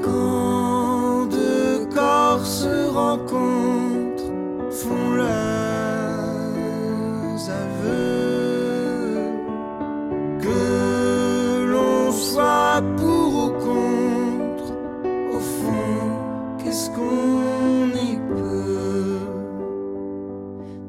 Quand 0.05 1.29
deux 1.31 1.87
corps 1.95 2.45
se 2.45 2.91
rencontrent, 2.91 4.35
font 4.71 5.15
leurs 5.17 5.58
que 10.41 11.67
l'on 11.71 12.13
soit 12.13 12.83
pour 12.97 13.45
ou 13.45 13.51
contre, 13.59 14.73
au 15.35 15.41
fond, 15.41 16.57
qu'est-ce 16.59 16.91
qu'on 16.91 17.89
y 17.95 18.17
peut? 18.29 19.19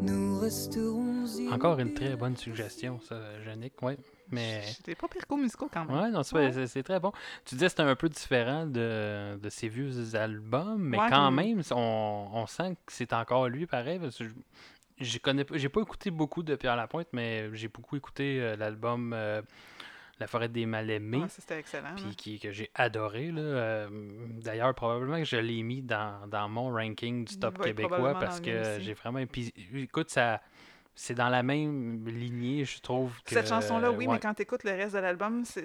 Nous 0.01 0.39
resterons 0.39 1.25
Encore 1.51 1.79
une 1.79 1.93
très 1.93 2.15
bonne 2.15 2.37
suggestion, 2.37 2.99
ça, 3.01 3.15
Yannick, 3.45 3.81
ouais. 3.81 3.97
Mais. 4.31 4.61
C'était 4.61 4.93
pas 4.93 5.07
pire 5.07 5.25
qu'au 5.25 5.37
musicaux 5.37 5.67
quand 5.73 5.85
même. 5.85 5.97
Ouais, 5.99 6.11
non, 6.11 6.21
c'est 6.21 6.35
Ouais. 6.35 6.51
c'est- 6.53 6.67
c'est 6.67 6.83
très 6.83 6.99
bon. 6.99 7.11
Tu 7.45 7.55
disais 7.55 7.65
que 7.65 7.71
c'était 7.71 7.81
un 7.81 7.95
peu 7.95 8.07
différent 8.09 8.67
de, 8.67 9.37
de 9.41 9.49
ses 9.49 9.67
vieux 9.69 10.15
albums, 10.15 10.77
mais 10.79 10.99
Ouais, 10.99 11.07
quand 11.09 11.31
même, 11.31 11.61
on, 11.71 12.27
on 12.33 12.45
sent 12.45 12.75
que 12.85 12.93
c'est 12.93 13.11
encore 13.13 13.47
lui 13.49 13.65
pareil. 13.65 13.97
Parce 13.97 14.19
que 14.19 14.25
je- 14.25 14.29
j'ai 14.99 15.19
connais 15.19 15.43
pas- 15.45 15.57
j'ai 15.57 15.69
pas 15.69 15.81
écouté 15.81 16.11
beaucoup 16.11 16.43
de 16.43 16.55
Pierre 16.55 16.75
Lapointe, 16.75 17.07
mais 17.13 17.49
j'ai 17.55 17.67
beaucoup 17.67 17.95
écouté 17.95 18.39
euh, 18.41 18.55
l'album 18.55 19.13
euh, 19.13 19.41
La 20.19 20.27
forêt 20.27 20.49
des 20.49 20.65
mal-aimés. 20.65 21.19
Ouais, 21.19 21.29
ça, 21.29 21.41
c'était 21.41 21.59
excellent. 21.59 21.95
puis 21.95 22.03
là. 22.05 22.11
qui, 22.17 22.39
que 22.39 22.51
j'ai 22.51 22.69
adoré. 22.75 23.31
là. 23.31 23.41
Euh, 23.41 23.87
D'ailleurs, 24.41 24.73
probablement 24.75 25.17
que 25.17 25.23
je 25.23 25.37
l'ai 25.37 25.63
mis 25.63 25.81
dans, 25.81 26.27
dans 26.27 26.49
mon 26.49 26.71
ranking 26.73 27.23
du 27.25 27.39
top 27.39 27.61
québécois 27.61 28.13
parce 28.19 28.41
que 28.41 28.79
j'ai 28.81 28.93
vraiment. 28.93 29.25
Puis, 29.25 29.53
écoute, 29.73 30.09
ça. 30.09 30.41
C'est 31.01 31.13
dans 31.13 31.29
la 31.29 31.43
même 31.43 32.05
lignée, 32.09 32.65
je 32.65 32.81
trouve. 32.81 33.13
Que, 33.23 33.29
Cette 33.33 33.47
chanson-là, 33.47 33.89
oui, 33.89 34.05
ouais. 34.05 34.15
mais 34.15 34.19
quand 34.19 34.33
tu 34.33 34.41
écoutes 34.41 34.65
le 34.65 34.71
reste 34.71 34.95
de 34.95 34.99
l'album, 34.99 35.45
c'est- 35.45 35.63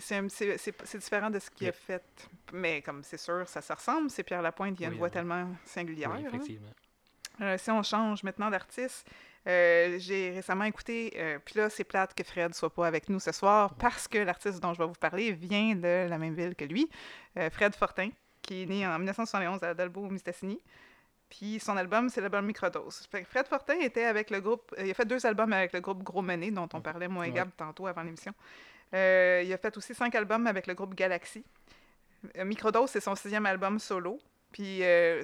différent 0.97 1.29
de 1.31 1.41
ce 1.41 1.51
qu'il 1.51 1.67
a 1.67 1.73
fait. 1.73 2.05
Mais 2.53 2.81
comme 2.83 3.03
c'est 3.03 3.17
sûr, 3.17 3.43
ça 3.49 3.61
se 3.61 3.73
ressemble. 3.73 4.11
C'est 4.11 4.23
Pierre 4.23 4.43
Lapointe, 4.43 4.79
il 4.79 4.85
a 4.85 4.89
Oui, 4.89 4.93
une 4.95 4.99
voix 5.01 5.11
tellement 5.11 5.49
singulière. 5.65 6.13
Oui, 6.15 6.25
hein. 6.33 6.39
Euh, 7.41 7.59
si 7.59 7.71
on 7.71 7.83
change 7.83 8.23
maintenant 8.23 8.51
d'artiste, 8.51 9.09
euh, 9.47 9.99
j'ai 9.99 10.31
récemment 10.31 10.65
écouté, 10.65 11.13
euh, 11.17 11.39
puis 11.45 11.57
là, 11.59 11.69
c'est 11.69 11.85
plate 11.85 12.15
que 12.15 12.25
Fred 12.25 12.55
soit 12.55 12.73
pas 12.73 12.87
avec 12.87 13.11
nous 13.11 13.21
ce 13.21 13.31
soir 13.33 13.75
parce 13.75 14.09
que 14.09 14.19
l'artiste 14.19 14.61
dont 14.61 14.73
je 14.73 14.79
vais 14.79 14.87
vous 14.87 14.93
parler 14.95 15.33
vient 15.33 15.75
de 15.75 16.09
la 16.09 16.17
même 16.17 16.35
ville 16.35 16.55
que 16.55 16.65
lui, 16.65 16.89
euh, 17.39 17.51
Fred 17.51 17.75
Fortin, 17.75 18.09
qui 18.41 18.63
est 18.63 18.67
né 18.67 18.87
en 18.87 18.97
1971 18.99 19.63
à 19.63 19.75
Dalbo-Mistassini. 19.75 20.59
Puis 21.29 21.59
son 21.61 21.77
album, 21.77 22.09
c'est 22.09 22.21
l'album 22.21 22.47
Microdose. 22.47 23.07
Fred 23.29 23.47
Fortin 23.47 23.81
était 23.81 24.05
avec 24.05 24.31
le 24.31 24.41
groupe, 24.41 24.75
il 24.79 24.91
a 24.91 24.95
fait 24.95 25.05
deux 25.05 25.25
albums 25.27 25.53
avec 25.53 25.73
le 25.73 25.81
groupe 25.81 26.03
Gros 26.03 26.23
Mené, 26.23 26.51
dont 26.51 26.69
on 26.73 26.81
parlait, 26.81 27.09
moi 27.09 27.27
et 27.27 27.31
Ouais. 27.31 27.37
Gab, 27.37 27.51
tantôt 27.57 27.87
avant 27.87 28.03
l'émission. 28.03 28.33
Il 28.93 29.53
a 29.53 29.59
fait 29.61 29.77
aussi 29.77 29.95
cinq 29.95 30.15
albums 30.15 30.47
avec 30.47 30.67
le 30.67 30.75
groupe 30.75 30.95
Galaxy. 30.95 31.45
Microdose, 32.45 32.91
c'est 32.91 33.01
son 33.01 33.17
sixième 33.17 33.45
album 33.47 33.79
solo. 33.79 34.21
Puis 34.55 34.85
euh, 34.85 35.21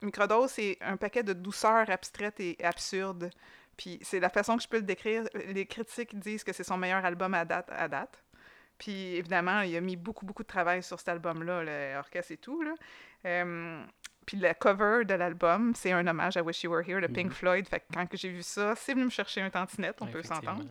Microdose, 0.00 0.52
c'est 0.52 0.78
un 0.80 0.96
paquet 0.96 1.24
de 1.24 1.32
douceurs 1.32 1.90
abstraites 1.90 2.38
et 2.38 2.56
absurdes. 2.62 3.30
Puis 3.76 3.98
c'est 4.02 4.20
la 4.20 4.28
façon 4.30 4.56
que 4.56 4.62
je 4.62 4.68
peux 4.68 4.76
le 4.76 4.84
décrire. 4.84 5.24
Les 5.48 5.66
critiques 5.66 6.16
disent 6.16 6.44
que 6.44 6.52
c'est 6.52 6.62
son 6.62 6.76
meilleur 6.78 7.04
album 7.04 7.34
à 7.34 7.44
date. 7.44 7.68
À 7.70 7.88
date. 7.88 8.22
Puis 8.78 9.16
évidemment, 9.16 9.62
il 9.62 9.76
a 9.76 9.80
mis 9.80 9.96
beaucoup, 9.96 10.24
beaucoup 10.24 10.44
de 10.44 10.48
travail 10.48 10.84
sur 10.84 11.00
cet 11.00 11.08
album-là, 11.08 11.94
l'orchestre 11.96 12.30
et 12.30 12.36
tout. 12.36 12.62
Là. 12.62 12.74
Euh, 13.26 13.82
puis 14.24 14.36
le 14.36 14.52
cover 14.54 15.04
de 15.04 15.14
l'album, 15.14 15.72
c'est 15.74 15.90
un 15.90 16.06
hommage 16.06 16.36
à 16.36 16.42
Wish 16.44 16.62
You 16.62 16.70
Were 16.70 16.88
Here 16.88 17.00
de 17.00 17.08
Pink 17.08 17.26
Mhm. 17.30 17.32
Floyd. 17.32 17.68
Fait 17.68 17.80
que 17.80 17.86
quand 17.92 18.06
j'ai 18.12 18.28
vu 18.28 18.44
ça, 18.44 18.76
c'est 18.76 18.92
venu 18.94 19.06
me 19.06 19.10
chercher 19.10 19.40
un 19.40 19.50
tantinette, 19.50 19.96
on 20.00 20.06
peut 20.06 20.22
s'entendre. 20.22 20.64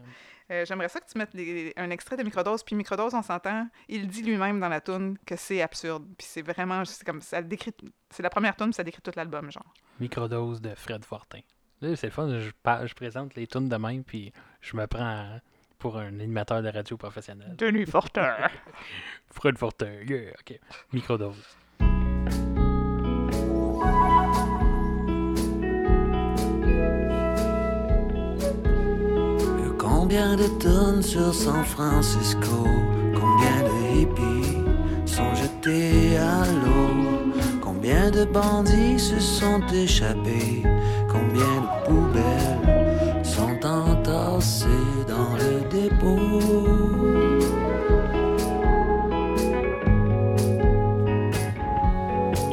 Euh, 0.50 0.64
J'aimerais 0.66 0.88
ça 0.89 1.00
que 1.02 1.10
tu 1.12 1.18
mettes 1.18 1.34
les- 1.34 1.74
un 1.76 1.89
extrait 1.89 2.16
de 2.18 2.24
Microdose. 2.24 2.64
Puis 2.64 2.76
Microdose, 2.76 3.14
on 3.14 3.22
s'entend, 3.22 3.68
il 3.89 4.08
dit 4.08 4.24
lui-même 4.24 4.60
dans 4.60 4.70
la 4.70 4.80
tune 4.82 5.18
que 5.26 5.36
c'est 5.36 5.62
absurde. 5.62 6.06
Puis 6.18 6.28
c'est 6.30 6.41
vraiment, 6.41 6.86
c'est 6.86 7.06
comme 7.06 7.22
ça 7.22 7.41
le 7.41 7.48
décrit. 7.48 7.74
C'est 8.10 8.24
la 8.24 8.30
première 8.30 8.56
tune, 8.56 8.72
ça 8.74 8.84
décrit 8.84 9.02
tout 9.02 9.12
l'album, 9.16 9.52
genre. 9.52 9.74
Microdose 10.00 10.62
de 10.62 10.74
Fred 10.76 11.04
Fortin. 11.04 11.39
Là, 11.82 11.95
c'est 11.95 12.08
le 12.08 12.12
fun, 12.12 12.30
je, 12.39 12.50
je 12.88 12.93
présente 12.95 13.36
les 13.36 13.45
tunes 13.45 13.70
de 13.70 13.76
même, 13.76 14.04
puis 14.04 14.32
je 14.62 14.76
me 14.78 14.88
prends 14.88 15.04
à- 15.04 15.39
pour 15.78 15.98
un 15.98 16.08
animateur 16.20 16.64
de 16.64 16.70
radio 16.70 16.98
professionnel. 16.98 17.56
Denis 17.56 17.86
Fortin. 17.86 18.36
Fred 19.32 19.58
Fortin, 19.58 19.91
yeah, 20.08 20.32
ok. 20.39 20.60
Microdose. 20.93 21.56
Combien 30.10 30.38
de 30.38 30.47
tonnes 30.64 31.03
sur 31.03 31.34
San 31.34 31.66
Francisco? 31.66 32.64
Combien 33.14 33.58
de 33.68 33.99
hippies 33.99 34.64
sont 35.05 35.36
jetés 35.36 36.18
à 36.18 36.45
l'eau? 36.45 37.34
Combien 37.62 38.10
de 38.10 38.24
bandits 38.24 38.99
se 38.99 39.20
sont 39.20 39.60
échappés? 39.74 40.64
Combien 41.12 41.55
de 41.62 41.86
poubelles 41.86 43.22
sont 43.22 43.60
entassées 43.68 44.66
dans 45.10 45.36
le 45.43 45.68
dépôt? 45.70 46.39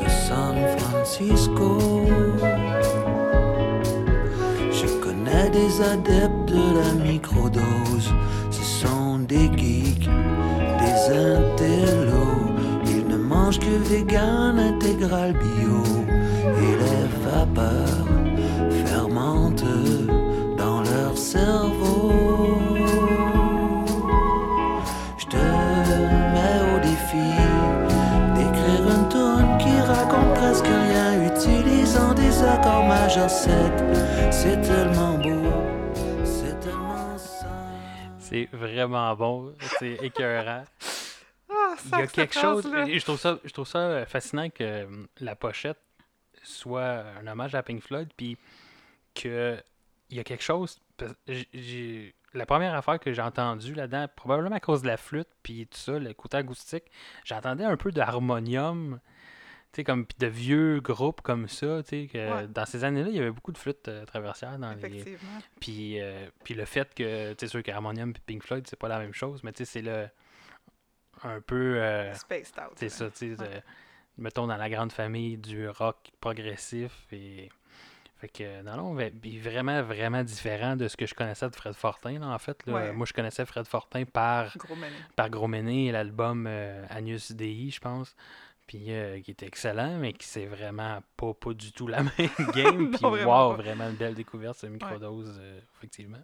De 0.01 0.09
San 0.27 0.57
Francisco. 0.77 1.79
Je 4.73 4.87
connais 5.01 5.51
des 5.51 5.81
adeptes 5.81 6.44
de 6.55 6.65
la 6.79 6.93
microdose. 7.05 8.13
Ce 8.51 8.63
sont 8.63 9.19
des 9.19 9.51
geeks, 9.57 10.09
des 10.83 10.99
intellos. 11.11 12.47
Ils 12.87 13.07
ne 13.09 13.17
mangent 13.17 13.59
que 13.59 13.77
vegan, 13.91 14.59
intégral 14.59 15.33
bio. 15.33 15.83
Et 16.65 16.75
les 16.83 17.07
vapeurs 17.25 18.09
fermentent 18.85 19.75
dans 20.57 20.81
leur 20.91 21.17
cerveau. 21.17 22.13
Je 25.19 25.27
te 25.27 25.45
mets 26.35 26.61
au 26.73 26.77
défi 26.91 27.31
d'écrire 28.37 28.85
une 28.97 29.09
tune 29.15 29.53
qui 29.63 29.75
raconte 29.93 30.35
presque 30.35 30.71
rien, 30.87 31.09
utilisant 31.31 32.13
des 32.15 32.35
accords 32.43 32.87
majeurs 32.87 33.31
7. 33.31 33.51
C'est 34.31 34.61
tellement 34.61 35.15
C'est 38.35 38.49
vraiment 38.53 39.15
bon, 39.15 39.55
c'est 39.79 39.93
écœurant. 40.03 40.65
Ah, 41.49 41.77
Il 41.85 41.91
y 41.91 42.03
a 42.03 42.07
quelque 42.09 42.35
chose, 42.35 42.67
et 42.89 42.99
je 42.99 43.05
trouve 43.05 43.19
ça, 43.21 43.39
je 43.45 43.53
trouve 43.53 43.67
ça 43.69 43.79
euh, 43.79 44.07
fascinant 44.07 44.51
que 44.51 44.85
hum, 44.87 45.07
la 45.21 45.37
pochette 45.37 45.79
soit 46.43 47.05
un 47.23 47.27
hommage 47.29 47.55
à 47.55 47.63
Pink 47.63 47.81
Floyd, 47.81 48.09
puis 48.17 48.37
que 49.15 49.57
il 50.11 50.17
y 50.17 50.21
a 50.21 50.25
quelque 50.25 50.43
chose. 50.43 50.81
j'ai- 51.29 52.13
la 52.35 52.45
première 52.47 52.75
affaire 52.75 52.99
que 52.99 53.13
j'ai 53.13 53.23
entendue 53.23 53.75
là-dedans, 53.75 54.09
probablement 54.17 54.57
à 54.57 54.61
cause 54.61 54.83
de 54.83 54.89
la 54.89 54.97
flûte, 54.97 55.29
puis 55.45 55.69
tout 55.69 55.79
ça, 55.79 55.99
le 56.01 56.13
côté 56.15 56.37
acoustique, 56.39 56.85
j'entendais 57.25 57.65
un 57.65 57.77
peu 57.77 57.93
d'harmonium, 57.93 58.99
sais, 59.77 59.85
comme 59.85 60.07
de 60.19 60.27
vieux 60.27 60.81
groupes 60.81 61.21
comme 61.23 61.49
ça, 61.49 61.83
tu 61.83 61.89
sais, 61.89 62.07
que 62.07 62.33
Ouais. 62.43 62.47
dans 62.49 62.67
ces 62.67 62.85
années-là, 62.85 63.09
il 63.11 63.17
y 63.17 63.21
avait 63.21 63.31
beaucoup 63.31 63.53
de 63.53 63.59
flûtes 63.59 63.89
euh, 63.89 64.05
traversières 64.05 64.59
dans 64.59 64.73
les, 64.75 65.17
puis, 65.61 66.01
euh, 66.01 66.27
puis 66.45 66.55
le 66.55 66.65
fait 66.65 66.93
que, 66.95 67.33
tu 67.33 67.37
sais, 67.41 67.49
sûr 67.51 67.63
qu'Harmonium 67.63 68.11
et 68.11 68.21
Pink 68.27 68.43
Floyd, 68.43 68.67
c'est 68.69 68.79
pas 68.79 68.89
la 68.89 68.99
même 68.99 69.15
chose, 69.15 69.43
mais 69.43 69.53
tu 69.53 69.65
sais, 69.65 69.73
c'est 69.73 69.83
le. 69.83 70.09
un 71.23 71.41
peu. 71.41 71.77
euh, 71.81 72.13
Spaced 72.15 72.55
out. 72.59 72.73
c'est 72.77 72.89
ça, 72.89 73.11
tu 73.11 73.35
sais, 73.37 73.41
Ouais. 73.43 73.63
mettons 74.19 74.47
dans 74.47 74.57
la 74.57 74.69
grande 74.69 74.93
famille 74.93 75.37
du 75.39 75.69
rock 75.69 75.97
progressif 76.21 77.07
et. 77.13 77.51
Fait 78.17 78.29
que, 78.29 78.63
non, 78.63 78.77
non, 78.77 78.93
mais- 78.95 79.11
puis 79.11 79.39
vraiment, 79.39 79.83
vraiment 79.83 80.23
différent 80.23 80.77
de 80.77 80.89
ce 80.89 80.97
que 80.97 81.05
je 81.05 81.15
connaissais 81.15 81.51
de 81.51 81.55
Fred 81.55 81.75
Fortin, 81.75 82.19
là, 82.21 82.29
en 82.29 82.39
fait. 82.39 82.65
là. 82.65 82.73
Ouais. 82.73 82.93
Moi, 82.93 83.05
je 83.07 83.13
connaissais 83.13 83.45
Fred 83.45 83.67
Fortin 83.67 84.05
par, 84.05 84.57
Gros 84.57 84.77
mené. 84.77 84.93
par 85.17 85.29
Gros 85.31 85.49
Méné 85.49 85.87
et 85.89 85.93
l'album 85.93 86.47
euh, 86.49 86.87
Agnus 86.89 87.33
Dei, 87.33 87.71
je 87.71 87.81
pense. 87.81 88.15
Puis 88.67 88.85
euh, 88.89 89.21
qui 89.21 89.31
était 89.33 89.47
excellent, 89.47 89.99
mais 89.99 90.13
qui 90.15 90.27
c'est 90.27 90.47
vraiment 90.47 91.03
pas, 91.17 91.35
pas 91.35 91.53
du 91.53 91.73
tout 91.73 91.87
la 91.87 92.03
même 92.03 92.13
game. 92.55 92.91
Puis 92.93 93.05
wow, 93.05 93.25
pas. 93.25 93.53
vraiment 93.55 93.89
une 93.91 93.97
belle 93.97 94.15
découverte, 94.15 94.59
ce 94.59 94.67
microdose, 94.67 95.39
euh, 95.41 95.61
effectivement. 95.77 96.23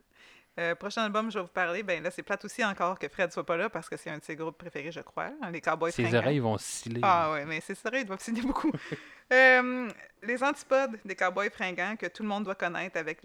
Euh, 0.59 0.74
prochain 0.74 1.03
album, 1.05 1.30
je 1.30 1.38
vais 1.38 1.45
vous 1.45 1.51
parler. 1.51 1.82
Ben 1.82 2.03
là, 2.03 2.11
c'est 2.11 2.24
plate 2.24 2.45
aussi 2.45 2.62
encore 2.64 2.99
que 2.99 3.09
Fred 3.09 3.32
soit 3.32 3.47
pas 3.47 3.57
là 3.57 3.70
parce 3.70 3.88
que 3.88 3.97
c'est 3.97 4.11
un 4.11 4.18
de 4.18 4.24
ses 4.24 4.34
groupes 4.36 4.59
préférés, 4.59 4.91
je 4.91 5.01
crois. 5.01 5.30
hein, 5.41 5.51
Les 5.53 5.61
Cowboys 5.61 5.93
Ses 5.93 6.03
fringants. 6.03 6.18
oreilles 6.18 6.38
vont 6.41 6.59
sciller. 6.59 7.01
Ah 7.05 7.32
ouais, 7.32 7.45
mais 7.47 7.61
ses 7.61 7.76
oreilles 7.86 8.05
doivent 8.05 8.20
signer 8.22 8.43
beaucoup. 8.43 8.72
Euh, 9.32 9.88
les 10.24 10.43
antipodes 10.43 10.99
des 11.05 11.14
Cowboys 11.14 11.51
fringants 11.51 11.95
que 11.95 12.07
tout 12.07 12.24
le 12.24 12.28
monde 12.28 12.43
doit 12.43 12.57
connaître 12.57 12.99
avec 12.99 13.20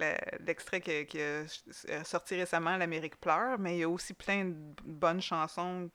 l'extrait 0.46 0.80
qui, 0.80 1.04
qui 1.08 1.18
euh, 1.20 1.44
sorti 2.04 2.36
récemment, 2.36 2.78
L'Amérique 2.78 3.20
pleure, 3.20 3.58
mais 3.58 3.78
il 3.78 3.80
y 3.80 3.84
a 3.86 3.90
aussi 3.90 4.14
plein 4.14 4.46
de 4.46 4.54
bonnes 4.84 5.20
chansons 5.20 5.90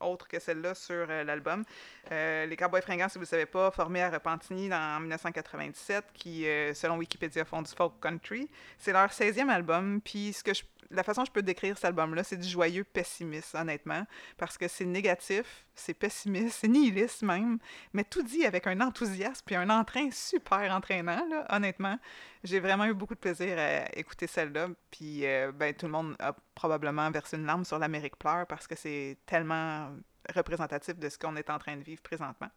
autres 0.00 0.28
que 0.28 0.38
celle-là 0.38 0.74
sur 0.74 1.06
euh, 1.08 1.24
l'album. 1.24 1.64
Euh, 2.12 2.46
les 2.46 2.56
Cowboys 2.56 2.82
fringants, 2.82 3.08
si 3.08 3.18
vous 3.18 3.22
ne 3.24 3.28
savez 3.28 3.46
pas, 3.46 3.70
formés 3.70 4.02
à 4.02 4.10
Repentigny 4.10 4.72
en 4.72 5.00
1997, 5.00 6.04
qui, 6.14 6.46
euh, 6.46 6.74
selon 6.74 6.96
Wikipédia, 6.96 7.44
font 7.44 7.62
du 7.62 7.70
folk 7.70 7.94
country. 8.00 8.48
C'est 8.78 8.92
leur 8.92 9.10
16e 9.12 9.48
album, 9.50 10.00
puis 10.00 10.32
ce 10.32 10.42
que 10.44 10.52
je- 10.54 10.62
la 10.94 11.02
façon 11.02 11.22
que 11.22 11.28
je 11.28 11.32
peux 11.32 11.42
décrire 11.42 11.76
cet 11.76 11.86
album-là, 11.86 12.24
c'est 12.24 12.36
du 12.36 12.48
joyeux 12.48 12.84
pessimiste, 12.84 13.54
honnêtement, 13.54 14.06
parce 14.36 14.56
que 14.58 14.68
c'est 14.68 14.84
négatif, 14.84 15.64
c'est 15.74 15.94
pessimiste, 15.94 16.58
c'est 16.60 16.68
nihiliste 16.68 17.22
même, 17.22 17.58
mais 17.92 18.04
tout 18.04 18.22
dit 18.22 18.44
avec 18.44 18.66
un 18.66 18.80
enthousiasme 18.80 19.42
puis 19.44 19.56
un 19.56 19.70
entrain 19.70 20.10
super 20.10 20.72
entraînant, 20.72 21.26
là, 21.28 21.46
honnêtement. 21.50 21.98
J'ai 22.42 22.60
vraiment 22.60 22.84
eu 22.84 22.94
beaucoup 22.94 23.14
de 23.14 23.20
plaisir 23.20 23.58
à 23.58 23.96
écouter 23.98 24.26
celle-là, 24.26 24.68
puis 24.90 25.26
euh, 25.26 25.52
ben, 25.52 25.74
tout 25.74 25.86
le 25.86 25.92
monde 25.92 26.16
a 26.18 26.34
probablement 26.54 27.10
versé 27.10 27.36
une 27.36 27.46
larme 27.46 27.64
sur 27.64 27.78
l'Amérique 27.78 28.16
pleure 28.16 28.46
parce 28.46 28.66
que 28.66 28.76
c'est 28.76 29.18
tellement 29.26 29.90
représentatif 30.34 30.98
de 30.98 31.08
ce 31.08 31.18
qu'on 31.18 31.36
est 31.36 31.50
en 31.50 31.58
train 31.58 31.76
de 31.76 31.82
vivre 31.82 32.02
présentement. 32.02 32.48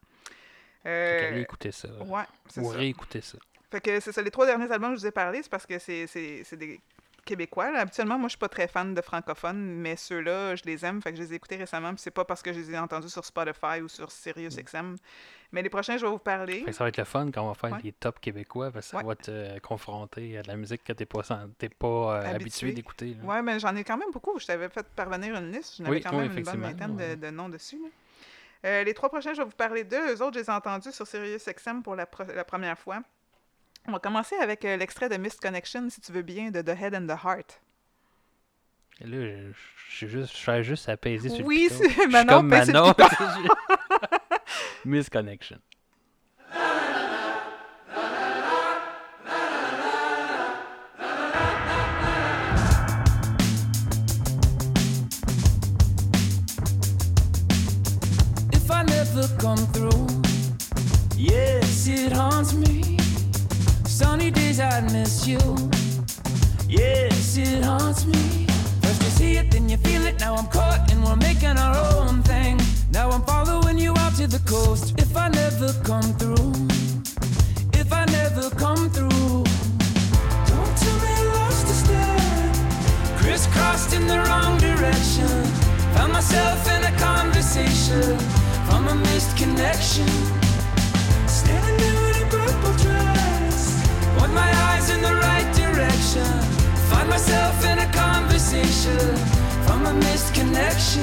Euh, 0.86 1.20
qu'allez 1.20 1.42
écouter 1.42 1.72
ça. 1.72 1.90
ouais, 2.04 2.24
c'est 2.48 2.62
Ou 2.62 2.72
ça. 2.72 2.78
réécouter 2.78 3.22
ça. 3.22 3.38
Fait 3.70 3.82
que 3.82 4.00
c'est 4.00 4.12
ça, 4.14 4.22
les 4.22 4.32
trois 4.32 4.46
derniers 4.46 4.72
albums 4.72 4.92
que 4.92 4.96
je 4.96 5.02
vous 5.02 5.08
ai 5.08 5.12
parlé, 5.12 5.44
c'est 5.44 5.50
parce 5.50 5.66
que 5.66 5.78
c'est 5.80 6.56
des 6.56 6.80
Québécois. 7.28 7.72
là. 7.72 7.80
Habituellement, 7.82 8.18
moi, 8.18 8.28
je 8.28 8.32
suis 8.32 8.38
pas 8.40 8.50
très 8.50 8.68
fan 8.68 8.94
de 8.94 9.02
francophones, 9.02 9.58
mais 9.60 9.96
ceux-là, 9.96 10.56
je 10.56 10.64
les 10.66 10.84
aime. 10.86 11.02
Fait 11.02 11.12
que 11.12 11.18
je 11.18 11.24
les 11.24 11.34
ai 11.34 11.36
écoutés 11.36 11.56
récemment, 11.58 11.90
puis 11.90 12.02
c'est 12.02 12.12
pas 12.12 12.26
parce 12.26 12.42
que 12.42 12.52
je 12.54 12.60
les 12.60 12.72
ai 12.72 12.78
entendus 12.80 13.10
sur 13.10 13.24
Spotify 13.26 13.82
ou 13.84 13.88
sur 13.88 14.12
SiriusXM. 14.12 14.96
Mais 15.52 15.62
les 15.62 15.70
prochains, 15.70 15.98
je 15.98 16.06
vais 16.06 16.12
vous 16.12 16.18
parler. 16.18 16.60
Fait 16.60 16.66
que 16.66 16.72
ça 16.74 16.84
va 16.84 16.90
être 16.90 16.98
le 16.98 17.04
fun 17.06 17.30
quand 17.32 17.42
on 17.44 17.48
va 17.50 17.54
faire 17.54 17.72
Ouais. 17.72 17.80
les 17.84 17.92
top 17.94 18.20
québécois 18.20 18.72
parce 18.72 18.88
que 18.88 18.92
ça 18.92 18.98
Ouais. 18.98 19.04
va 19.04 19.16
te 19.16 19.32
euh, 19.32 19.60
confronter 19.60 20.38
à 20.38 20.42
de 20.42 20.48
la 20.48 20.58
musique 20.58 20.84
que 20.84 20.92
t'es 20.94 21.06
pas, 21.06 21.22
pas 21.22 21.88
euh, 21.88 22.20
habitué 22.22 22.34
Habitué. 22.36 22.72
d'écouter. 22.74 23.18
Ouais, 23.24 23.42
mais 23.42 23.60
j'en 23.60 23.76
ai 23.76 23.84
quand 23.84 23.98
même 23.98 24.12
beaucoup. 24.12 24.38
Je 24.40 24.46
t'avais 24.48 24.70
fait 24.70 24.86
parvenir 24.96 25.36
une 25.36 25.52
liste. 25.52 25.76
J'en 25.78 25.86
avais 25.86 25.96
Oui, 25.98 26.02
quand 26.02 26.12
oui, 26.18 26.28
même 26.28 26.38
une 26.38 26.44
bonne 26.44 26.62
vingtaine 26.62 26.96
de, 26.98 27.02
ouais. 27.04 27.16
de 27.16 27.30
noms 27.30 27.50
dessus. 27.50 27.78
là. 27.82 27.90
Euh, 28.66 28.84
les 28.84 28.94
trois 28.96 29.08
prochains, 29.10 29.34
je 29.34 29.42
vais 29.42 29.46
vous 29.48 29.56
parler 29.56 29.84
d'eux. 29.84 30.16
Eux 30.16 30.22
autres, 30.24 30.34
je 30.34 30.40
les 30.40 30.46
ai 30.48 30.52
entendus 30.52 30.92
sur 30.92 31.06
SiriusXM 31.08 31.82
pour 31.84 31.96
la 31.96 32.06
première 32.08 32.78
fois. 32.78 33.02
On 33.88 33.94
va 33.94 34.00
commencer 34.00 34.36
avec 34.36 34.66
euh, 34.66 34.76
l'extrait 34.76 35.08
de 35.10 35.16
Missed 35.16 35.40
Connection, 35.40 35.90
si 35.90 36.02
tu 36.02 36.12
veux 36.12 36.22
bien, 36.22 36.52
de 36.52 36.62
The 36.62 36.70
Head 36.80 36.94
and 36.96 37.08
the 37.08 37.18
Heart. 37.24 37.62
Et 39.00 39.06
là, 39.08 39.18
je, 39.90 39.96
suis 39.96 40.08
juste, 40.10 40.36
je 40.36 40.44
fais 40.44 40.64
juste 40.64 40.90
apaiser 40.90 41.30
sur 41.30 41.46
Oui, 41.46 41.70
le 41.72 41.90
suis 41.90 42.08
Manon, 42.08 42.34
comme 42.38 42.50
pèse 42.50 42.70
sur 42.70 42.74
le 42.74 42.80
Manon. 42.82 42.94
piton. 42.94 43.26
Misconnection. 44.86 45.60
If 58.52 58.72
I 58.72 58.84
never 58.84 59.28
come 59.40 59.58
through, 59.74 60.08
yes, 61.16 61.88
it 61.88 62.14
I 64.78 64.82
miss 64.94 65.26
you, 65.26 65.40
yes, 66.70 67.36
it 67.36 67.64
haunts 67.64 68.06
me. 68.06 68.46
First 68.84 69.02
you 69.02 69.10
see 69.10 69.38
it, 69.38 69.50
then 69.50 69.68
you 69.68 69.78
feel 69.78 70.06
it. 70.06 70.20
Now 70.20 70.36
I'm 70.36 70.46
caught 70.46 70.92
and 70.92 71.04
we're 71.04 71.16
making 71.16 71.58
our 71.58 71.76
own 71.96 72.22
thing. 72.22 72.62
Now 72.92 73.10
I'm 73.10 73.24
following 73.24 73.80
you 73.80 73.96
out 73.98 74.14
to 74.18 74.28
the 74.28 74.38
coast. 74.48 74.94
If 75.00 75.18
I 75.18 75.30
never 75.30 75.74
come 75.84 76.14
through, 76.20 76.54
if 77.74 77.92
I 77.92 78.06
never 78.06 78.52
come 78.52 78.92
through, 78.92 79.44
don't 80.46 80.74
tell 80.78 81.00
me 81.06 81.16
lost 81.34 81.66
a 81.66 81.78
step. 81.84 83.18
Crisscrossed 83.18 83.94
in 83.94 84.06
the 84.06 84.20
wrong 84.28 84.60
direction. 84.60 85.28
Found 85.96 86.14
myself 86.14 86.70
in 86.76 86.84
a 86.84 86.96
conversation 87.00 88.16
from 88.68 88.88
a 88.90 88.94
missed 88.94 89.36
connection. 89.38 90.37
Myself 97.18 97.66
in 97.66 97.80
a 97.80 97.92
conversation 97.92 98.96
from 99.66 99.88
a 99.88 99.94
missed 99.94 100.36
connection. 100.36 101.02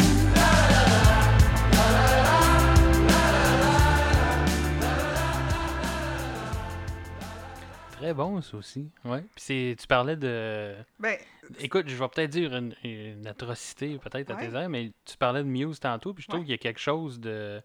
Très 7.92 8.12
bon, 8.12 8.40
ça 8.42 8.56
aussi. 8.56 8.90
Ouais. 9.04 9.20
Puis 9.20 9.44
c'est, 9.44 9.76
tu 9.80 9.86
parlais 9.86 10.16
de. 10.16 10.74
Ben, 10.98 11.16
Écoute, 11.60 11.88
je 11.88 11.94
vais 11.94 12.08
peut-être 12.08 12.30
dire 12.30 12.54
une, 12.54 12.74
une 12.82 13.26
atrocité, 13.26 13.98
peut-être 13.98 14.30
à 14.30 14.34
Ouais. 14.36 14.48
tes 14.48 14.54
airs, 14.56 14.68
mais 14.68 14.92
tu 15.04 15.16
parlais 15.16 15.42
de 15.42 15.48
Muse 15.48 15.78
tantôt, 15.78 16.12
puis 16.12 16.22
je 16.22 16.28
trouve 16.28 16.40
Ouais. 16.40 16.46
qu'il 16.46 16.52
y 16.52 16.54
a 16.54 16.58
quelque 16.58 16.80
chose 16.80 17.20
de. 17.20 17.62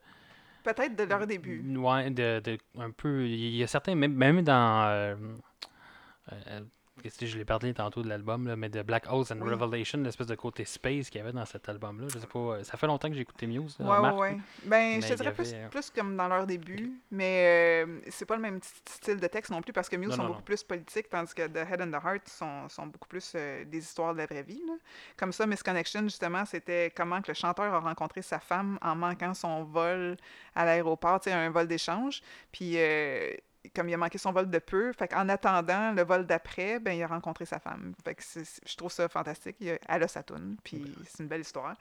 peut-être 0.63 0.95
de 0.95 1.03
leur 1.03 1.25
début. 1.25 1.63
Ouais, 1.77 2.09
de, 2.11 2.39
de- 2.43 2.57
un 2.77 2.91
peu. 2.91 3.25
Il 3.27 3.55
y 3.55 3.63
a 3.63 3.67
certains, 3.67 3.95
même, 3.95 4.13
même 4.13 4.41
dans. 4.43 4.83
euh, 4.87 5.15
euh, 6.31 6.61
qu'est-ce 7.01 7.17
que 7.17 7.25
je 7.25 7.37
l'ai 7.37 7.45
parlé 7.45 7.73
tantôt 7.73 8.01
de 8.03 8.09
l'album, 8.09 8.53
mais 8.55 8.69
de 8.69 8.81
Black 8.81 9.05
Holes 9.09 9.25
and 9.31 9.41
Oui. 9.41 9.49
Revelation, 9.49 9.99
l'espèce 9.99 10.27
de 10.27 10.35
côté 10.35 10.65
space 10.65 11.09
qu'il 11.09 11.19
y 11.19 11.23
avait 11.23 11.31
dans 11.33 11.45
cet 11.45 11.67
album-là. 11.69 12.07
Je 12.13 12.19
sais 12.19 12.27
pas. 12.27 12.39
euh, 12.39 12.63
Ça 12.63 12.77
fait 12.77 12.87
longtemps 12.87 13.07
que 13.09 13.15
j'ai 13.15 13.21
écouté 13.21 13.47
Muse. 13.47 13.77
ouais, 13.79 13.85
ouais. 13.87 14.31
là. 14.31 14.37
Ben, 14.65 14.69
Mais 14.69 15.01
je 15.01 15.07
te 15.07 15.13
dirais 15.13 15.29
avait, 15.29 15.53
euh, 15.55 15.69
plus 15.69 15.89
comme 15.89 16.15
dans 16.15 16.27
leur 16.27 16.45
début, 16.45 16.91
mais 17.11 17.83
euh, 17.85 17.99
c'est 18.09 18.25
pas 18.25 18.35
le 18.35 18.41
même 18.41 18.57
st- 18.59 18.81
style 18.89 19.17
de 19.19 19.27
texte 19.27 19.51
non 19.51 19.61
plus 19.61 19.73
parce 19.73 19.89
que 19.89 19.95
Muse 19.95 20.09
Non, 20.09 20.15
sont 20.15 20.21
non, 20.23 20.27
beaucoup 20.29 20.39
non. 20.41 20.45
plus 20.45 20.63
politiques, 20.63 21.09
tandis 21.09 21.33
que 21.33 21.47
The 21.47 21.57
Head 21.69 21.81
and 21.81 21.91
the 21.91 22.03
Heart 22.03 22.27
sont, 22.29 22.69
sont 22.69 22.87
beaucoup 22.87 23.07
plus 23.07 23.31
euh, 23.35 23.63
des 23.65 23.79
histoires 23.79 24.13
de 24.13 24.19
la 24.19 24.25
vraie 24.25 24.43
vie. 24.43 24.61
là. 24.67 24.73
Comme 25.17 25.31
ça, 25.31 25.45
Miss 25.47 25.63
Connection, 25.63 26.03
justement, 26.03 26.45
c'était 26.45 26.91
comment 26.95 27.21
que 27.21 27.27
le 27.29 27.33
chanteur 27.35 27.73
a 27.73 27.79
rencontré 27.79 28.21
sa 28.21 28.39
femme 28.39 28.77
en 28.81 28.95
manquant 28.95 29.33
son 29.33 29.63
vol 29.63 30.17
à 30.55 30.65
l'aéroport, 30.65 31.19
un 31.27 31.49
vol 31.49 31.67
d'échange. 31.67 32.21
Puis, 32.51 32.73
euh, 32.75 33.31
comme 33.75 33.89
il 33.89 33.93
a 33.93 33.97
manqué 33.97 34.17
son 34.17 34.31
vol 34.31 34.49
de 34.49 34.59
peu, 34.59 34.93
fait 34.93 35.07
qu'en 35.07 35.27
attendant 35.29 35.91
le 35.91 36.03
vol 36.03 36.25
d'après, 36.25 36.79
ben, 36.79 36.93
il 36.93 37.03
a 37.03 37.07
rencontré 37.07 37.45
sa 37.45 37.59
femme. 37.59 37.93
Fait 38.03 38.15
que 38.15 38.23
je 38.23 38.75
trouve 38.75 38.91
ça 38.91 39.09
fantastique. 39.09 39.57
Il 39.59 39.71
a, 39.71 39.77
elle 39.87 40.03
a 40.03 40.07
sa 40.07 40.23
toune, 40.23 40.57
puis 40.63 40.95
c'est 41.05 41.23
une 41.23 41.29
belle 41.29 41.41
histoire. 41.41 41.75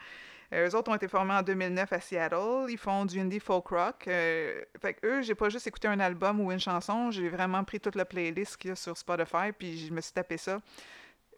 Euh, 0.52 0.68
eux 0.68 0.74
autres 0.74 0.90
ont 0.90 0.94
été 0.94 1.08
formés 1.08 1.34
en 1.34 1.42
2009 1.42 1.92
à 1.92 2.00
Seattle. 2.00 2.66
Ils 2.68 2.78
font 2.78 3.04
du 3.04 3.20
indie 3.20 3.40
folk 3.40 3.68
rock. 3.68 4.08
Euh, 4.08 4.62
fait 4.80 4.94
que 4.94 5.06
eux, 5.06 5.22
j'ai 5.22 5.34
pas 5.34 5.50
juste 5.50 5.66
écouté 5.66 5.88
un 5.88 6.00
album 6.00 6.40
ou 6.40 6.50
une 6.50 6.60
chanson, 6.60 7.10
j'ai 7.10 7.28
vraiment 7.28 7.62
pris 7.64 7.80
toute 7.80 7.94
la 7.94 8.04
playlist 8.04 8.56
qu'il 8.56 8.70
y 8.70 8.72
a 8.72 8.76
sur 8.76 8.96
Spotify, 8.96 9.52
puis 9.56 9.86
je 9.86 9.92
me 9.92 10.00
suis 10.00 10.12
tapé 10.12 10.36
ça. 10.36 10.58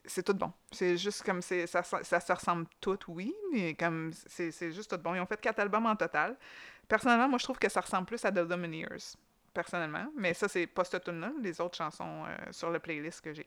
C'est 0.06 0.22
tout 0.22 0.34
bon. 0.34 0.52
C'est 0.72 0.96
juste 0.96 1.22
comme 1.22 1.42
c'est 1.42 1.66
ça, 1.66 1.82
ça, 1.82 2.20
se 2.20 2.32
ressemble 2.32 2.66
tout, 2.80 2.98
oui, 3.08 3.34
mais 3.52 3.74
comme 3.74 4.12
c'est 4.26 4.50
c'est 4.50 4.72
juste 4.72 4.90
tout 4.90 5.02
bon. 5.02 5.14
Ils 5.14 5.20
ont 5.20 5.26
fait 5.26 5.40
quatre 5.40 5.58
albums 5.58 5.86
en 5.86 5.96
total. 5.96 6.36
Personnellement, 6.88 7.28
moi, 7.28 7.38
je 7.38 7.44
trouve 7.44 7.58
que 7.58 7.68
ça 7.68 7.80
ressemble 7.80 8.06
plus 8.06 8.24
à 8.24 8.32
The 8.32 8.38
Lumineers, 8.38 9.14
personnellement. 9.52 10.06
Mais 10.16 10.34
ça, 10.34 10.48
c'est 10.48 10.66
pas 10.66 10.84
cette 10.84 11.04
tune-là, 11.04 11.32
les 11.40 11.60
autres 11.60 11.76
chansons 11.76 12.24
euh, 12.26 12.36
sur 12.50 12.70
la 12.70 12.80
playlist 12.80 13.20
que 13.20 13.32
j'ai. 13.32 13.46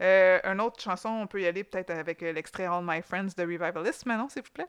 Euh, 0.00 0.38
une 0.44 0.60
autre 0.60 0.80
chanson, 0.80 1.08
on 1.08 1.26
peut 1.26 1.40
y 1.42 1.46
aller 1.46 1.64
peut-être 1.64 1.90
avec 1.90 2.22
euh, 2.22 2.32
l'extrait 2.32 2.66
All 2.66 2.82
My 2.84 3.02
Friends 3.02 3.34
de 3.36 3.42
Revivalist. 3.42 4.06
Manon, 4.06 4.28
s'il 4.28 4.42
vous 4.42 4.50
plaît. 4.52 4.68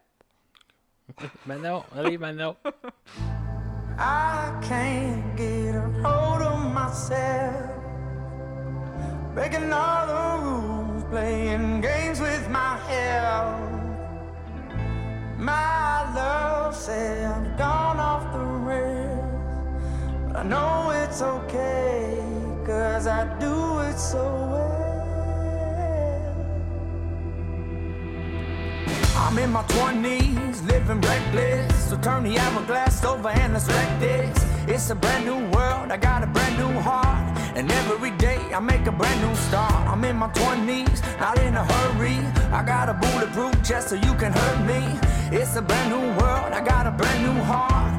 Manon, 1.45 1.83
allez, 1.95 2.17
Manon. 2.17 2.55
I 3.99 4.51
can't 4.61 5.35
get 5.35 5.75
a 5.75 5.81
hold 6.01 6.41
of 6.41 6.73
myself. 6.73 7.79
Breaking 9.35 9.71
all 9.71 10.07
the 10.07 10.43
rules, 10.43 11.03
playing 11.11 11.81
games 11.81 12.19
with 12.19 12.49
my 12.49 12.77
health. 12.87 13.69
My 15.37 16.13
love 16.15 16.75
said 16.75 17.57
gone 17.57 17.99
off 17.99 18.33
the 18.33 18.48
I 20.39 20.43
know 20.43 20.89
it's 20.91 21.21
okay, 21.21 22.17
cause 22.65 23.07
I 23.07 23.25
do 23.39 23.79
it 23.79 23.99
so 23.99 24.23
well. 24.23 24.79
I'm 29.17 29.37
in 29.37 29.51
my 29.51 29.63
20s, 29.63 30.65
living 30.65 31.01
reckless. 31.01 31.89
So 31.89 31.97
turn 31.97 32.23
the 32.23 32.39
hourglass 32.39 33.03
over 33.03 33.27
and 33.27 33.51
let's 33.51 33.67
wreck 33.67 33.99
this. 33.99 34.45
It's 34.65 34.89
a 34.89 34.95
brand 34.95 35.25
new 35.25 35.45
world, 35.51 35.91
I 35.91 35.97
got 35.97 36.23
a 36.23 36.27
brand 36.27 36.57
new 36.57 36.79
heart. 36.79 37.37
And 37.57 37.69
every 37.69 38.11
day 38.11 38.39
I 38.53 38.61
make 38.61 38.87
a 38.87 38.93
brand 38.93 39.19
new 39.21 39.35
start. 39.35 39.73
I'm 39.89 40.05
in 40.05 40.15
my 40.15 40.29
20s, 40.29 41.19
not 41.19 41.37
in 41.39 41.55
a 41.55 41.65
hurry. 41.65 42.15
I 42.53 42.63
got 42.63 42.87
a 42.87 42.93
bulletproof 42.93 43.61
chest 43.61 43.89
so 43.89 43.95
you 43.95 44.13
can 44.13 44.31
hurt 44.31 44.65
me. 44.65 45.37
It's 45.37 45.57
a 45.57 45.61
brand 45.61 45.89
new 45.89 46.07
world, 46.21 46.53
I 46.53 46.63
got 46.63 46.87
a 46.87 46.91
brand 46.91 47.23
new 47.25 47.43
heart. 47.43 47.98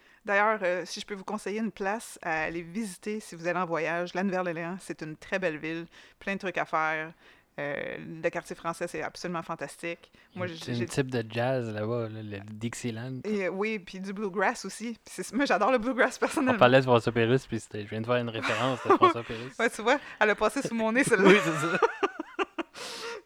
D'ailleurs, 0.25 0.59
euh, 0.63 0.83
si 0.85 0.99
je 0.99 1.05
peux 1.05 1.15
vous 1.15 1.23
conseiller 1.23 1.59
une 1.59 1.71
place 1.71 2.19
à 2.21 2.43
aller 2.43 2.61
visiter 2.61 3.19
si 3.19 3.35
vous 3.35 3.47
allez 3.47 3.59
en 3.59 3.65
voyage, 3.65 4.13
la 4.13 4.23
Nouvelle-Orléans, 4.23 4.77
c'est 4.79 5.01
une 5.01 5.15
très 5.17 5.39
belle 5.39 5.57
ville, 5.57 5.87
plein 6.19 6.33
de 6.35 6.39
trucs 6.39 6.57
à 6.57 6.65
faire. 6.65 7.11
Euh, 7.59 7.97
le 8.23 8.29
quartier 8.29 8.55
français, 8.55 8.87
c'est 8.87 9.03
absolument 9.03 9.43
fantastique. 9.43 10.09
Moi, 10.35 10.47
j'ai- 10.47 10.55
C'est 10.73 10.83
un 10.83 10.85
type 10.85 11.11
de 11.11 11.23
jazz 11.29 11.71
là-bas, 11.73 12.07
là, 12.07 12.21
le 12.23 12.39
Dixieland. 12.49 13.19
et, 13.25 13.45
euh, 13.45 13.49
oui, 13.49 13.77
puis 13.77 13.99
du 13.99 14.13
bluegrass 14.13 14.63
aussi. 14.63 14.97
Moi, 15.33 15.45
j'adore 15.45 15.69
le 15.71 15.77
bluegrass 15.77 16.15
On 16.15 16.19
personnellement. 16.21 16.57
parlait 16.57 16.79
de 16.79 16.85
François 16.85 17.11
Pérusse, 17.11 17.45
puis 17.47 17.59
je 17.73 17.79
viens 17.79 17.99
de 18.01 18.05
faire 18.05 18.15
une 18.15 18.29
référence 18.77 18.79
à 18.85 18.95
François 18.95 19.23
Pérusse. 19.23 19.57
Ouais, 19.59 19.69
tu 19.69 19.81
vois, 19.81 19.99
elle 20.19 20.29
a 20.29 20.35
passé 20.35 20.61
sous 20.61 20.73
mon 20.75 20.93
nez, 20.93 21.03
celle-là. 21.03 21.27
oui, 21.27 21.37
c'est 21.43 21.67
ça. 21.67 21.79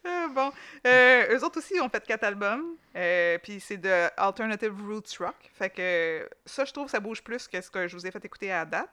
Bon, 0.34 0.50
euh, 0.86 1.34
eux 1.36 1.44
autres 1.44 1.58
aussi 1.58 1.80
ont 1.80 1.88
fait 1.88 2.04
quatre 2.04 2.24
albums, 2.24 2.74
euh, 2.96 3.38
puis 3.42 3.60
c'est 3.60 3.76
de 3.78 4.08
Alternative 4.16 4.74
Roots 4.86 5.16
Rock. 5.20 5.36
Fait 5.54 5.70
que 5.70 6.28
ça, 6.44 6.64
je 6.64 6.72
trouve, 6.72 6.88
ça 6.90 7.00
bouge 7.00 7.22
plus 7.22 7.46
que 7.48 7.60
ce 7.60 7.70
que 7.70 7.86
je 7.88 7.96
vous 7.96 8.06
ai 8.06 8.10
fait 8.10 8.24
écouter 8.24 8.50
à 8.52 8.64
date. 8.64 8.90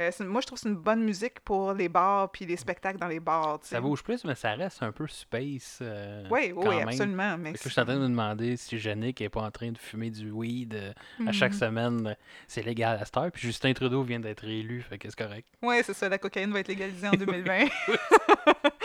Euh, 0.00 0.10
moi, 0.20 0.40
je 0.40 0.46
trouve 0.46 0.56
que 0.58 0.62
c'est 0.62 0.68
une 0.70 0.74
bonne 0.74 1.04
musique 1.04 1.40
pour 1.40 1.74
les 1.74 1.88
bars 1.88 2.30
puis 2.32 2.46
les 2.46 2.56
spectacles 2.56 2.98
dans 2.98 3.06
les 3.08 3.20
bars. 3.20 3.58
Ça 3.62 3.78
bouge 3.80 4.02
plus, 4.02 4.24
mais 4.24 4.34
ça 4.34 4.52
reste 4.54 4.82
un 4.82 4.90
peu 4.90 5.06
space. 5.06 5.78
euh, 5.82 6.24
Oui, 6.30 6.52
oui, 6.56 6.76
même. 6.76 6.88
absolument. 6.88 7.36
Mais 7.38 7.52
que 7.52 7.58
je 7.62 7.68
suis 7.68 7.80
en 7.80 7.84
train 7.84 7.94
de 7.96 8.00
me 8.00 8.08
demander 8.08 8.56
si 8.56 8.76
Yannick 8.78 9.20
n'est 9.20 9.28
pas 9.28 9.42
en 9.42 9.50
train 9.50 9.70
de 9.70 9.76
fumer 9.78 10.08
du 10.10 10.30
weed 10.30 10.74
euh, 10.74 10.92
à 11.26 11.32
chaque 11.32 11.52
Mhm. 11.52 11.58
semaine. 11.58 12.06
euh, 12.08 12.14
C'est 12.48 12.62
légal 12.62 12.98
à 13.00 13.04
cette 13.04 13.16
heure. 13.18 13.30
Puis 13.30 13.42
Justin 13.42 13.72
Trudeau 13.74 14.02
vient 14.02 14.18
d'être 14.20 14.44
élu, 14.44 14.80
fait 14.80 14.96
que 14.98 15.08
c'est 15.10 15.18
correct. 15.18 15.46
Oui, 15.60 15.76
c'est 15.84 15.94
ça, 15.94 16.08
la 16.08 16.18
cocaïne 16.18 16.52
va 16.52 16.60
être 16.60 16.68
légalisée 16.68 17.08
en 17.08 17.12
2020. 17.16 17.66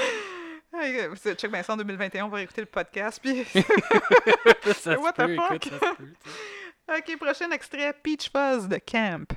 C'est- 1.15 1.35
Check 1.39 1.51
bien 1.51 1.63
ça 1.63 1.73
en 1.73 1.77
2021, 1.77 2.25
on 2.25 2.29
va 2.29 2.41
écouter 2.41 2.61
le 2.61 2.67
podcast. 2.67 3.19
Puis... 3.21 3.43
ça 4.65 4.95
se 4.95 4.99
What 4.99 5.13
the 5.13 5.15
peut, 5.17 5.35
fuck? 5.35 5.65
écoute, 5.67 5.79
ça 5.79 5.89
se 5.91 5.95
peut, 5.95 6.13
tu 6.23 6.29
sais. 6.31 6.97
ok, 7.13 7.17
prochain 7.19 7.51
extrait 7.51 7.93
Peach 8.01 8.29
Fuzz 8.31 8.67
de 8.67 8.77
Camp. 8.77 9.31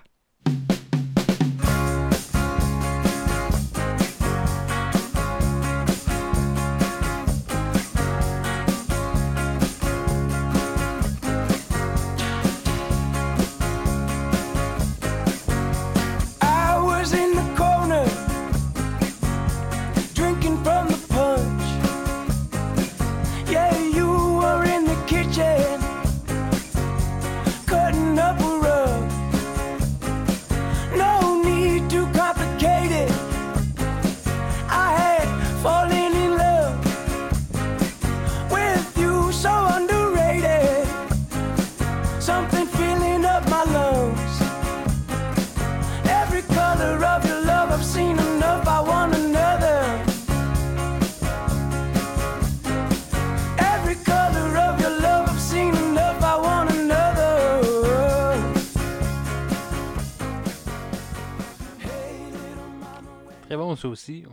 Très 63.51 63.57
bon, 63.57 63.75
ça 63.75 63.89
aussi. 63.89 64.25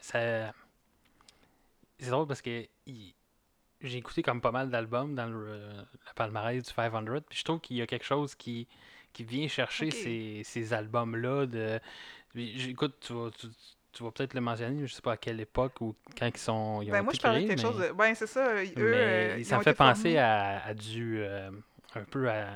Ça... 0.00 0.52
C'est 1.98 2.10
drôle 2.10 2.28
parce 2.28 2.40
que 2.40 2.64
il- 2.86 3.14
j'ai 3.80 3.98
écouté 3.98 4.22
comme 4.22 4.40
pas 4.40 4.52
mal 4.52 4.70
d'albums 4.70 5.12
dans 5.16 5.26
le, 5.26 5.56
le 5.56 5.84
palmarès 6.14 6.62
du 6.62 6.70
500, 6.70 7.02
puis 7.28 7.36
je 7.38 7.42
trouve 7.44 7.58
qu'il 7.60 7.78
y 7.78 7.82
a 7.82 7.86
quelque 7.88 8.04
chose 8.04 8.36
qui, 8.36 8.68
qui 9.12 9.24
vient 9.24 9.48
chercher 9.48 9.90
ces, 9.90 10.42
ces 10.44 10.72
albums-là. 10.72 11.46
De... 11.46 11.80
puis 12.28 12.70
Écoute, 12.70 12.94
tu 13.00 13.12
vas, 13.12 13.30
tu, 13.32 13.48
tu 13.90 14.04
vas 14.04 14.12
peut-être 14.12 14.34
le 14.34 14.40
mentionner, 14.40 14.86
je 14.86 14.94
sais 14.94 15.02
pas 15.02 15.14
à 15.14 15.16
quelle 15.16 15.40
époque 15.40 15.80
ou 15.80 15.96
quand 16.16 16.26
ils 16.28 16.36
sont. 16.36 16.80
Ils 16.80 16.90
ont 16.90 16.92
Ben, 16.92 17.02
moi, 17.02 17.12
je 17.12 17.20
parlais 17.20 17.42
de 17.42 17.48
quelque 17.48 17.56
mais- 17.60 17.62
chose 17.72 17.80
de. 17.80 17.92
Ben, 17.92 18.14
c'est 18.14 18.28
ça. 18.28 18.54
Eux, 18.54 18.64
mais 18.76 18.82
euh, 18.84 19.36
ils 19.38 19.44
ça 19.44 19.58
me 19.58 19.64
fait 19.64 19.74
penser 19.74 20.16
à, 20.16 20.64
à 20.64 20.74
du. 20.74 21.18
euh, 21.22 21.50
un 21.96 22.04
peu 22.04 22.30
à. 22.30 22.50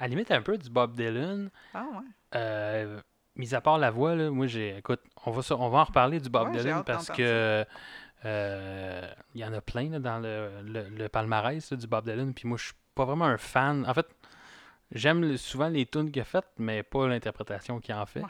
À 0.00 0.06
la 0.06 0.08
limite, 0.08 0.32
un 0.32 0.42
peu 0.42 0.58
du 0.58 0.68
Bob 0.70 0.96
Dylan. 0.96 1.50
Ah, 1.72 1.86
ouais. 1.92 2.04
Euh, 2.34 3.00
mis 3.36 3.54
à 3.54 3.60
part 3.60 3.78
la 3.78 3.92
voix, 3.92 4.16
là, 4.16 4.30
moi, 4.30 4.48
j'ai. 4.48 4.76
Écoute, 4.78 5.00
on 5.26 5.30
va, 5.30 5.56
on 5.56 5.68
va 5.68 5.78
en 5.78 5.84
reparler 5.84 6.20
du 6.20 6.28
Bob 6.28 6.48
Ouais, 6.48 6.58
Dylan 6.58 6.82
parce 6.84 7.08
que. 7.08 7.64
euh, 8.24 9.10
Il 9.34 9.40
y 9.40 9.44
en 9.44 9.52
a 9.52 9.60
plein 9.60 9.88
là, 9.90 9.98
dans 9.98 10.18
le, 10.18 10.50
le, 10.64 10.88
le 10.88 11.08
palmarès 11.08 11.70
là, 11.70 11.76
du 11.76 11.86
Bob 11.86 12.04
Dylan. 12.04 12.32
Puis 12.34 12.46
moi, 12.48 12.56
je 12.58 12.64
suis 12.66 12.74
pas 12.94 13.04
vraiment 13.04 13.24
un 13.26 13.38
fan. 13.38 13.84
En 13.88 13.94
fait, 13.94 14.06
j'aime 14.92 15.36
souvent 15.36 15.68
les 15.68 15.86
tunes 15.86 16.10
qu'il 16.10 16.22
a 16.22 16.24
faites, 16.24 16.48
mais 16.58 16.82
pas 16.82 17.06
l'interprétation 17.08 17.80
qu'il 17.80 17.94
en 17.94 18.06
fait. 18.06 18.20
Ouais. 18.20 18.26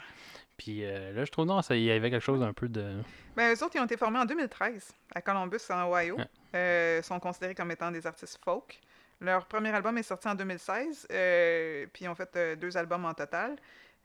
Puis 0.57 0.85
euh, 0.85 1.11
là, 1.13 1.25
je 1.25 1.31
trouve 1.31 1.45
non, 1.45 1.61
ça, 1.61 1.75
il 1.75 1.83
y 1.83 1.91
avait 1.91 2.09
quelque 2.11 2.23
chose 2.23 2.41
un 2.43 2.53
peu 2.53 2.69
de. 2.69 3.01
Ben, 3.35 3.53
eux 3.53 3.63
autres, 3.63 3.75
ils 3.75 3.79
ont 3.79 3.85
été 3.85 3.97
formés 3.97 4.19
en 4.19 4.25
2013 4.25 4.93
à 5.15 5.21
Columbus, 5.21 5.57
en 5.69 5.89
Ohio. 5.91 6.15
Ouais. 6.17 6.27
Euh, 6.55 7.01
sont 7.01 7.19
considérés 7.19 7.55
comme 7.55 7.71
étant 7.71 7.89
des 7.91 8.05
artistes 8.05 8.39
folk. 8.43 8.79
Leur 9.19 9.45
premier 9.45 9.69
album 9.69 9.97
est 9.97 10.03
sorti 10.03 10.27
en 10.27 10.35
2016, 10.35 11.07
euh, 11.11 11.85
puis 11.93 12.05
ils 12.05 12.07
ont 12.09 12.15
fait 12.15 12.57
deux 12.59 12.75
albums 12.77 13.05
en 13.05 13.13
total. 13.13 13.55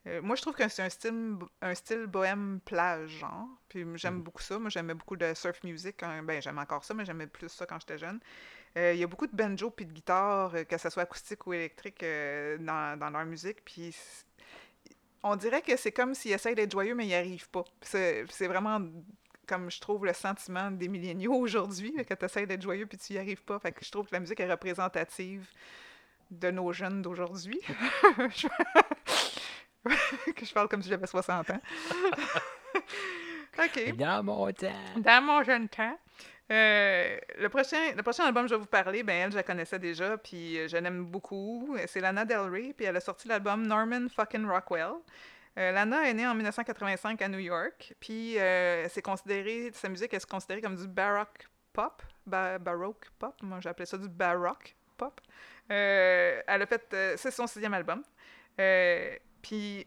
Euh, 0.08 0.22
moi, 0.22 0.34
je 0.36 0.42
trouve 0.42 0.54
que 0.54 0.66
c'est 0.68 0.82
un 0.82 0.88
style, 0.88 1.36
un 1.60 1.74
style 1.74 2.06
bohème 2.06 2.60
plage, 2.64 3.10
genre. 3.10 3.46
Puis 3.68 3.84
j'aime 3.96 4.14
Mhm. 4.16 4.22
beaucoup 4.22 4.42
ça. 4.42 4.58
Moi, 4.58 4.70
j'aimais 4.70 4.94
beaucoup 4.94 5.16
de 5.16 5.34
surf 5.34 5.62
music. 5.64 5.96
Quand... 6.00 6.22
Ben, 6.22 6.40
j'aime 6.42 6.58
encore 6.58 6.84
ça, 6.84 6.94
mais 6.94 7.04
j'aimais 7.04 7.26
plus 7.26 7.48
ça 7.48 7.66
quand 7.66 7.78
j'étais 7.80 7.98
jeune. 7.98 8.18
Euh, 8.76 8.92
Il 8.94 8.98
y 9.00 9.04
a 9.04 9.06
beaucoup 9.06 9.26
de 9.26 9.36
banjo 9.36 9.70
puis 9.70 9.86
de 9.86 9.92
guitare, 9.92 10.54
euh, 10.54 10.64
que 10.64 10.78
ce 10.78 10.88
soit 10.90 11.02
acoustique 11.02 11.46
ou 11.46 11.52
électrique, 11.52 12.00
dans, 12.60 12.98
dans 12.98 13.10
leur 13.10 13.24
musique. 13.26 13.64
Puis 13.64 13.94
on 15.22 15.36
dirait 15.36 15.62
que 15.62 15.76
c'est 15.76 15.92
comme 15.92 16.14
s'ils 16.14 16.32
essayent 16.32 16.54
d'être 16.54 16.72
joyeux, 16.72 16.94
mais 16.94 17.04
ils 17.04 17.08
n'y 17.08 17.14
arrivent 17.14 17.50
pas. 17.50 17.64
C'est 17.82 18.24
vraiment 18.46 18.80
comme 19.46 19.70
je 19.70 19.80
trouve 19.80 20.04
le 20.04 20.12
sentiment 20.12 20.70
des 20.70 20.88
milléniaux 20.88 21.34
aujourd'hui, 21.44 21.92
que 22.06 22.14
tu 22.14 22.24
essaies 22.24 22.46
d'être 22.46 22.62
joyeux 22.62 22.86
puis 22.86 22.98
tu 22.98 23.14
n'y 23.14 23.18
arrives 23.18 23.42
pas. 23.42 23.58
Fait 23.58 23.72
que 23.72 23.84
je 23.84 23.90
trouve 23.90 24.06
que 24.06 24.14
la 24.14 24.20
musique 24.20 24.40
est 24.40 24.50
représentative 24.50 25.48
de 26.30 26.50
nos 26.50 26.70
jeunes 26.72 27.00
d'aujourd'hui. 27.02 27.58
Que 30.36 30.44
je 30.44 30.52
parle 30.52 30.68
comme 30.68 30.82
si 30.82 30.88
j'avais 30.88 31.06
60 31.06 31.50
ans. 31.50 31.60
OK. 33.58 33.96
Dans 33.96 34.22
mon 34.22 34.52
temps. 34.52 34.72
Dans 34.96 35.22
mon 35.22 35.42
jeune 35.42 35.68
temps. 35.68 35.98
Euh, 36.50 37.18
le, 37.38 37.48
prochain, 37.48 37.92
le 37.94 38.02
prochain 38.02 38.24
album 38.24 38.44
que 38.44 38.50
je 38.50 38.54
vais 38.54 38.60
vous 38.60 38.66
parler, 38.66 39.02
ben 39.02 39.14
elle, 39.14 39.30
je 39.32 39.36
la 39.36 39.42
connaissais 39.42 39.78
déjà, 39.78 40.16
puis 40.16 40.58
euh, 40.58 40.68
je 40.68 40.76
l'aime 40.78 41.04
beaucoup. 41.04 41.76
C'est 41.86 42.00
Lana 42.00 42.24
Del 42.24 42.38
Rey, 42.50 42.72
puis 42.74 42.86
elle 42.86 42.96
a 42.96 43.00
sorti 43.00 43.28
l'album 43.28 43.66
Norman 43.66 44.08
fucking 44.08 44.46
Rockwell. 44.46 44.92
Euh, 45.58 45.72
Lana 45.72 46.08
est 46.08 46.14
née 46.14 46.26
en 46.26 46.34
1985 46.34 47.20
à 47.20 47.28
New 47.28 47.38
York, 47.40 47.94
puis 48.00 48.38
euh, 48.38 48.88
c'est 48.88 49.02
considéré, 49.02 49.70
sa 49.74 49.88
musique 49.90 50.14
est 50.14 50.24
considérée 50.24 50.62
comme 50.62 50.76
du 50.76 50.86
baroque 50.88 51.48
pop, 51.72 52.02
ba- 52.24 52.58
baroque 52.58 53.06
pop, 53.18 53.34
moi 53.42 53.58
j'appelais 53.60 53.86
ça 53.86 53.98
du 53.98 54.08
baroque 54.08 54.74
pop. 54.96 55.20
Elle 55.68 56.42
a 56.62 56.66
fait, 56.66 57.16
c'est 57.18 57.30
son 57.30 57.46
sixième 57.46 57.74
album. 57.74 58.02
Euh, 58.58 59.14
puis 59.42 59.84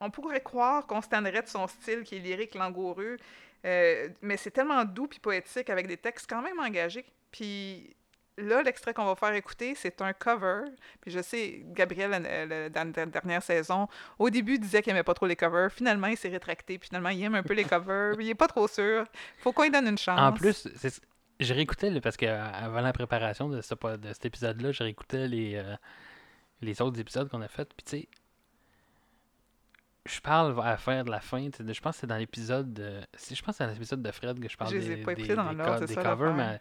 on, 0.00 0.10
pourrait 0.10 0.42
croire 0.42 0.86
qu'on 0.86 1.00
se 1.00 1.08
de 1.08 1.48
son 1.48 1.66
style 1.66 2.02
qui 2.02 2.16
est 2.16 2.20
lyrique, 2.20 2.54
langoureux, 2.54 3.16
euh, 3.64 4.08
mais 4.20 4.36
c'est 4.36 4.50
tellement 4.50 4.84
doux 4.84 5.06
puis 5.06 5.18
poétique 5.18 5.70
avec 5.70 5.86
des 5.86 5.96
textes 5.96 6.28
quand 6.28 6.42
même 6.42 6.60
engagés. 6.60 7.06
Puis 7.30 7.96
là, 8.36 8.62
l'extrait 8.62 8.92
qu'on 8.92 9.04
va 9.04 9.14
faire 9.14 9.32
écouter, 9.32 9.74
c'est 9.74 10.00
un 10.02 10.12
cover. 10.12 10.64
Puis 11.00 11.10
je 11.10 11.20
sais, 11.20 11.62
Gabriel, 11.72 12.10
euh, 12.26 12.68
dans 12.68 12.92
la 12.94 13.06
dernière 13.06 13.42
saison, 13.42 13.88
au 14.18 14.30
début, 14.30 14.58
disait 14.58 14.82
qu'il 14.82 14.90
aimait 14.90 15.02
pas 15.02 15.14
trop 15.14 15.26
les 15.26 15.36
covers. 15.36 15.70
Finalement, 15.72 16.08
il 16.08 16.16
s'est 16.16 16.28
rétracté. 16.28 16.78
Puis 16.78 16.88
finalement, 16.88 17.10
il 17.10 17.22
aime 17.22 17.34
un 17.34 17.42
peu 17.42 17.54
les 17.54 17.64
covers. 17.64 18.14
Il 18.20 18.28
est 18.28 18.34
pas 18.34 18.48
trop 18.48 18.68
sûr. 18.68 19.04
Faut 19.38 19.52
qu'on 19.52 19.62
lui 19.62 19.70
donne 19.70 19.88
une 19.88 19.98
chance. 19.98 20.20
En 20.20 20.32
plus, 20.32 20.68
c'est- 20.76 21.00
j'ai 21.40 21.54
réécouté, 21.54 21.90
là, 21.90 22.00
parce 22.00 22.16
qu'avant 22.16 22.80
la 22.80 22.92
préparation 22.92 23.48
de, 23.48 23.60
cet 23.60 24.24
épisode-là, 24.24 24.72
j'ai 24.72 24.84
réécouté 24.84 25.26
les, 25.26 25.56
euh, 25.56 25.74
les 26.60 26.80
autres 26.80 26.98
épisodes 27.00 27.28
qu'on 27.28 27.42
a 27.42 27.48
fait. 27.48 27.68
Puis, 27.74 27.84
tu 27.84 27.90
sais, 27.90 28.08
je 30.06 30.20
parle 30.20 30.60
à 30.62 30.70
la 30.70 30.76
fin 30.76 31.02
de 31.02 31.10
la 31.10 31.20
fin. 31.20 31.48
Je 31.58 31.80
pense 31.80 31.96
que 31.96 32.00
c'est 32.00 32.06
dans 32.06 32.16
l'épisode 32.16 32.72
de. 32.74 33.00
si, 33.16 33.34
Je 33.34 33.42
pense 33.42 33.54
que 33.54 33.58
c'est 33.58 33.66
dans 33.66 33.72
l'épisode 33.72 34.02
de 34.02 34.10
Fred 34.10 34.38
que 34.40 34.48
je 34.48 34.56
parle 34.56 34.70
Je 34.70 34.76
les 34.76 34.90
ai 34.90 34.96
des, 34.96 35.02
pas 35.02 35.14
des, 35.14 35.34
dans 35.34 35.52
des 35.52 35.62
co- 35.62 35.84
des 35.86 35.94
ça 35.94 36.02
covers, 36.02 36.34
mais 36.34 36.60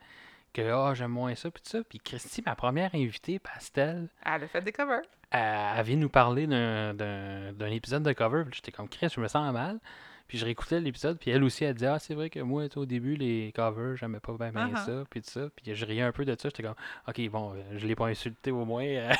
que 0.53 0.61
ah, 0.71 0.93
j'aime 0.93 1.11
moins 1.11 1.35
ça. 1.35 1.49
Puis 1.51 1.61
tout 1.63 1.69
ça. 1.69 1.83
Puis 1.83 1.99
Christy, 1.99 2.41
ma 2.45 2.55
première 2.55 2.93
invitée, 2.95 3.39
Pastel, 3.39 4.07
Elle 4.25 4.43
a 4.43 4.47
fait 4.47 4.61
des 4.61 4.71
covers. 4.71 5.01
elle, 5.31 5.77
elle 5.77 5.85
vient 5.85 5.97
nous 5.97 6.09
parler 6.09 6.47
d'un- 6.47 6.93
d'un 6.93 7.51
d'un 7.53 7.71
épisode 7.71 8.03
de 8.03 8.13
cover. 8.13 8.43
Puis 8.45 8.55
j'étais 8.55 8.71
comme 8.71 8.87
Chris, 8.87 9.09
je 9.13 9.19
me 9.19 9.27
sens 9.27 9.51
mal. 9.53 9.79
Puis 10.27 10.37
je 10.37 10.45
réécoutais 10.45 10.79
l'épisode, 10.79 11.19
puis 11.19 11.29
elle 11.31 11.43
aussi, 11.43 11.63
elle 11.63 11.73
disait 11.75 11.87
Ah, 11.87 11.99
c'est 11.99 12.15
vrai 12.15 12.29
que 12.29 12.39
moi, 12.39 12.63
au 12.75 12.85
début, 12.85 13.15
les 13.15 13.51
covers, 13.55 13.95
j'aimais 13.97 14.19
pas 14.19 14.33
bien, 14.33 14.51
bien 14.51 14.71
ah. 14.73 14.79
ça, 14.85 15.03
puis 15.09 15.21
tout 15.21 15.29
ça. 15.29 15.49
Puis 15.55 15.75
je 15.75 15.85
riais 15.85 16.01
un 16.01 16.11
peu 16.11 16.25
de 16.25 16.31
ça. 16.31 16.49
J'étais 16.49 16.63
comme 16.63 16.75
Ok, 17.07 17.21
bon, 17.29 17.53
euh, 17.53 17.77
je 17.77 17.85
l'ai 17.85 17.95
pas 17.95 18.07
insulté 18.07 18.49
au 18.49 18.65
moins. 18.65 18.83
euh. 18.85 19.11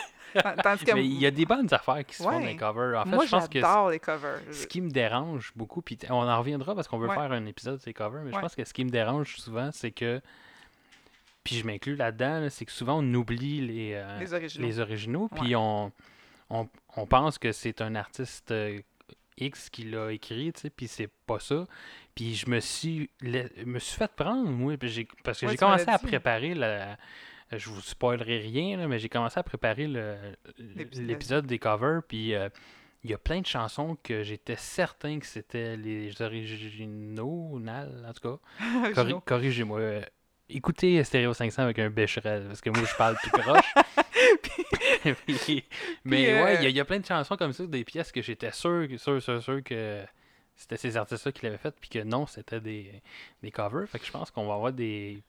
Tandis 0.64 0.86
que 0.86 0.94
Mais 0.94 1.06
il 1.06 1.20
y 1.20 1.26
a 1.28 1.32
des 1.32 1.46
bonnes 1.46 1.72
affaires 1.72 2.04
qui 2.06 2.16
se 2.16 2.24
font 2.24 2.32
dans 2.32 2.40
les 2.40 2.56
covers. 2.56 3.00
En 3.00 3.04
fait, 3.04 3.10
moi, 3.10 3.26
je 3.26 3.32
pense 3.32 3.48
que 3.48 3.60
j'adore 3.60 3.90
les 3.90 4.00
covers. 4.00 4.40
ce 4.52 4.66
qui 4.66 4.82
me 4.82 4.90
dérange 4.90 5.52
beaucoup, 5.56 5.82
puis 5.82 6.00
on 6.10 6.14
en 6.16 6.40
reviendra 6.40 6.74
parce 6.74 6.88
qu'on 6.88 6.98
veut 6.98 7.10
Ouais. 7.10 7.16
faire 7.16 7.32
un 7.32 7.46
épisode 7.46 7.78
de 7.78 7.82
ces 7.82 7.94
covers, 7.94 8.24
mais 8.24 8.32
je 8.34 8.40
pense 8.40 8.56
que 8.56 8.64
ce 8.66 8.74
qui 8.74 8.84
me 8.86 8.90
dérange 8.90 9.36
souvent, 9.36 9.70
c'est 9.72 9.92
que, 9.92 10.22
puis 11.44 11.56
je 11.58 11.66
m'inclus 11.68 11.96
là-dedans, 11.98 12.40
là, 12.40 12.50
c'est 12.50 12.66
que 12.66 12.72
souvent 12.72 13.00
on 13.04 13.14
oublie 13.14 13.60
les, 13.62 13.92
euh, 13.96 14.20
Les 14.20 14.34
originaux. 14.34 14.66
les 14.68 14.80
originaux, 14.80 15.30
puis 15.36 15.56
on, 15.56 15.92
on, 16.50 16.70
on 16.96 17.06
pense 17.06 17.38
que 17.38 17.52
c'est 17.52 17.82
un 17.82 17.96
artiste 17.96 18.54
X 19.38 19.70
qui 19.70 19.84
l'a 19.86 20.12
écrit, 20.12 20.52
tu 20.54 20.62
sais, 20.62 20.70
puis 20.70 20.88
c'est 20.88 21.10
pas 21.26 21.40
ça. 21.40 21.66
Puis 22.16 22.36
je 22.36 22.50
me 22.50 22.60
suis, 22.60 23.10
la- 23.22 23.46
me 23.66 23.80
suis 23.80 23.98
fait 23.98 24.12
prendre, 24.16 24.50
moi, 24.50 24.76
parce 24.78 24.94
que 25.40 25.46
Ouais, 25.46 25.52
j'ai 25.52 25.58
commencé 25.58 25.90
à 25.90 25.98
préparer 26.00 26.54
la. 26.54 26.98
Je 27.52 27.70
vous 27.70 27.82
spoilerai 27.82 28.40
rien, 28.40 28.78
là, 28.78 28.88
mais 28.88 28.98
j'ai 29.00 29.10
commencé 29.10 29.40
à 29.40 29.44
préparer 29.44 29.88
L'épisode. 30.58 31.46
des 31.46 31.60
covers, 31.60 32.02
puis 32.08 32.34
euh, 32.34 32.50
il 33.04 33.12
y 33.12 33.14
a 33.14 33.18
plein 33.18 33.42
de 33.42 33.46
chansons 33.46 33.96
que 34.02 34.24
j'étais 34.24 34.56
certain 34.56 35.20
que 35.20 35.26
c'était 35.26 35.76
les 35.78 36.20
originaux, 36.22 37.60
nal, 37.60 38.06
en 38.08 38.14
tout 38.14 38.38
cas. 38.40 38.92
Corri-. 38.96 39.16
Corrigez-moi. 39.26 39.80
écoutez 40.50 41.04
Stereo 41.04 41.34
500 41.34 41.64
avec 41.64 41.80
un 41.80 41.90
bécherel, 41.90 42.46
parce 42.48 42.62
que 42.62 42.70
moi, 42.70 42.84
je 42.90 42.96
parle 42.96 43.18
tout 43.24 43.30
croche. 43.32 43.74
Puis- 45.26 45.64
mais 46.04 46.24
Puis, 46.24 46.26
ouais, 46.26 46.42
euh, 46.42 46.54
il 46.60 46.64
y, 46.64 46.66
a- 46.66 46.70
il 46.70 46.76
y 46.76 46.80
a 46.80 46.86
plein 46.86 47.00
de 47.00 47.06
chansons 47.06 47.36
comme 47.38 47.54
ça, 47.54 47.66
des 47.66 47.84
pièces 47.84 48.12
que 48.12 48.22
j'étais 48.22 48.52
sûr, 48.52 48.88
sûr, 48.98 49.22
sûr, 49.22 49.42
sûr 49.44 49.64
que 49.64 50.04
c'était 50.56 50.78
ces 50.78 50.98
artistes-là 50.98 51.32
qui 51.32 51.46
l'avaient 51.46 51.58
fait, 51.58 51.74
puis 51.80 51.90
que 51.90 52.00
non, 52.04 52.26
c'était 52.28 52.60
des, 52.62 53.02
des 53.42 53.52
covers. 53.52 53.88
Fait 53.88 54.00
que 54.00 54.06
je 54.06 54.12
pense 54.12 54.32
qu'on 54.32 54.48
va 54.48 54.54
avoir 54.56 54.72
des. 54.74 55.22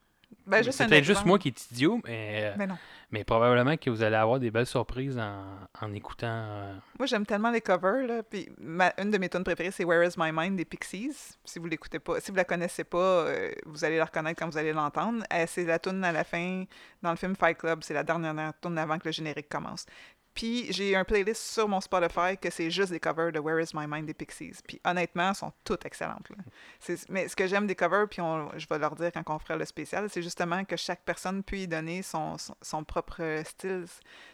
Ben, 0.47 0.62
juste 0.62 0.78
c'est 0.78 0.86
peut-être 0.86 1.05
juste 1.05 1.24
moi 1.24 1.39
qui 1.39 1.48
est 1.48 1.70
idiot, 1.70 2.01
mais, 2.05 2.40
euh, 2.44 2.55
Mais 2.59 2.66
non. 2.66 2.77
mais 3.11 3.24
probablement 3.24 3.77
que 3.77 3.89
vous 3.90 4.02
allez 4.02 4.16
avoir 4.16 4.39
des 4.39 4.51
belles 4.51 4.66
surprises 4.66 5.19
en, 5.19 5.44
en 5.81 5.93
écoutant. 5.94 6.27
euh, 6.28 6.74
Moi, 6.98 7.06
j'aime 7.06 7.24
tellement 7.27 7.51
les 7.51 7.61
covers. 7.61 8.06
Là, 8.06 8.23
puis 8.23 8.48
ma- 8.59 8.93
une 8.98 9.11
de 9.11 9.19
mes 9.19 9.28
tunes 9.28 9.44
préférées, 9.44 9.70
c'est 9.70 9.85
Where 9.85 10.05
is 10.06 10.15
My 10.19 10.31
Mind 10.32 10.56
des 10.56 10.65
Pixies. 10.65 11.36
Si 11.44 11.59
vous 11.59 11.66
l'écoutez 11.66 11.98
pas, 11.98 12.20
si 12.20 12.31
vous 12.31 12.36
la 12.36 12.44
connaissez 12.44 12.85
pas, 12.85 12.98
euh, 12.98 13.52
vous 13.66 13.85
allez 13.85 13.97
la 13.98 14.05
reconnaître 14.05 14.39
quand 14.40 14.48
vous 14.51 14.59
allez 14.59 14.73
l'entendre. 14.73 15.24
Euh, 15.32 15.44
c'est 15.48 15.65
la 15.65 15.78
tune 15.78 16.02
à 16.05 16.12
la 16.12 16.24
fin 16.24 16.65
dans 17.02 17.11
le 17.11 17.16
film 17.16 17.35
Fight 17.36 17.56
Club. 17.59 17.81
C'est 17.82 17.94
la 17.94 18.02
dernière 18.05 18.52
tune 18.61 18.77
avant 18.78 18.98
que 18.98 19.06
le 19.06 19.12
générique 19.12 19.48
commence. 19.48 19.86
Puis 20.35 20.73
j'ai 20.73 20.97
un 20.97 21.05
playlist 21.05 21.40
sur 21.43 21.69
mon 21.69 21.81
Spotify 21.81 22.36
que 22.40 22.51
c'est 22.51 22.70
juste 22.70 22.90
des 22.90 22.98
covers 22.98 23.31
de 23.32 23.39
Where 23.39 23.61
is 23.62 23.69
My 23.74 23.86
Mind 23.86 24.06
des 24.06 24.15
Pixies. 24.15 24.56
Puis 24.66 24.81
honnêtement, 24.85 25.28
elles 25.28 25.35
sont 25.36 25.52
toutes 25.62 25.86
excellentes. 25.86 26.28
là. 26.31 26.94
Mais 27.09 27.28
ce 27.28 27.36
que 27.36 27.47
j'aime 27.47 27.66
des 27.66 27.74
covers, 27.77 28.09
puis 28.09 28.20
on- 28.20 28.51
je 28.59 28.66
vais 28.69 28.78
leur 28.78 28.94
dire 28.97 29.12
quand 29.12 29.23
on 29.35 29.39
fera 29.39 29.56
le 29.56 29.65
spécial, 29.65 30.09
c'est 30.11 30.23
justement 30.23 30.65
que 30.65 30.77
chaque 30.77 31.02
personne 31.05 31.43
peut 31.44 31.56
y 31.59 31.69
donner 31.69 32.02
son, 32.02 32.36
son, 32.39 32.55
son 32.61 32.82
propre 32.85 33.43
style. 33.47 33.85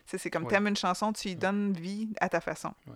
C'est 0.06 0.30
comme 0.30 0.44
Ouais. 0.44 0.48
t'aimes 0.50 0.68
une 0.68 0.76
chanson, 0.76 1.12
tu 1.12 1.28
y 1.28 1.36
donnes 1.36 1.72
vie 1.72 2.08
à 2.20 2.28
ta 2.28 2.40
façon. 2.40 2.72
Ouais. 2.86 2.94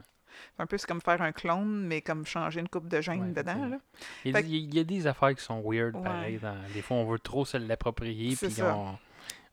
Un 0.58 0.66
peu 0.66 0.78
c'est 0.78 0.86
comme 0.88 1.00
faire 1.00 1.22
un 1.22 1.30
clone, 1.30 1.86
mais 1.86 2.00
comme 2.00 2.26
changer 2.26 2.58
une 2.60 2.68
coupe 2.68 2.88
de 2.88 3.00
gêne 3.00 3.20
Ouais, 3.22 3.32
dedans. 3.32 3.66
Là. 3.66 3.76
Il 4.24 4.32
y, 4.32 4.36
a 4.36 4.42
des- 4.42 4.48
il 4.48 4.74
y 4.74 4.80
a 4.80 4.84
des 4.84 5.06
affaires 5.06 5.32
qui 5.34 5.44
sont 5.44 5.60
weird, 5.64 5.92
pareil. 6.02 6.38
dans- 6.38 6.56
des 6.72 6.82
fois, 6.82 6.96
on 6.96 7.04
veut 7.04 7.20
trop 7.20 7.44
se 7.44 7.56
l'approprier, 7.56 8.34
C'est 8.34 8.46
puis 8.46 8.56
ça. 8.56 8.74
on, 8.74 8.98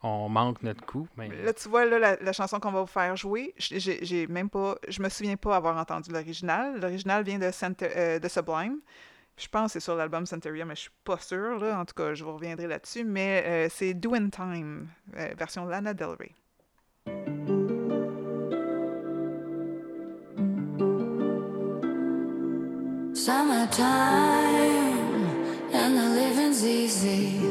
on 0.04 0.30
manque 0.30 0.64
notre 0.64 0.86
coup. 0.86 1.08
Mais 1.18 1.30
Là, 1.30 1.54
tu 1.54 1.70
vois, 1.70 1.86
là, 1.86 2.00
la, 2.00 2.16
la 2.16 2.34
chanson 2.34 2.60
qu'on 2.60 2.72
va 2.72 2.82
vous 2.82 2.88
faire 2.88 3.16
jouer, 3.16 3.54
j'ai 3.58 4.28
même 4.28 4.50
pas, 4.50 4.76
je 4.88 5.02
me 5.02 5.10
souviens 5.10 5.38
pas 5.38 5.56
avoir 5.56 5.78
entendu 5.78 6.12
l'original. 6.12 6.80
L'original 6.82 7.24
vient 7.24 7.38
de, 7.40 7.52
Center- 7.52 7.90
euh, 7.96 8.20
de 8.20 8.28
Sublime. 8.28 8.80
Je 9.38 9.48
pense 9.48 9.68
que 9.68 9.74
c'est 9.74 9.80
sur 9.80 9.96
l'album 9.96 10.26
Centuria, 10.26 10.66
mais 10.66 10.76
je 10.76 10.82
suis 10.82 10.92
pas 11.04 11.18
sûre. 11.18 11.58
Là. 11.60 11.80
En 11.80 11.86
tout 11.86 11.96
cas, 11.96 12.14
je 12.14 12.24
vous 12.24 12.34
reviendrai 12.34 12.68
là-dessus. 12.68 13.04
Mais 13.04 13.44
euh, 13.46 13.68
c'est 13.72 13.94
Do 13.94 14.14
in 14.14 14.30
Time, 14.30 14.88
euh, 15.18 15.30
version 15.38 15.66
Lana 15.66 15.94
Del 15.94 16.16
Rey. 16.20 16.32
Summertime 23.92 25.26
and 25.74 25.96
the 25.98 26.10
living's 26.16 26.64
easy. 26.64 27.51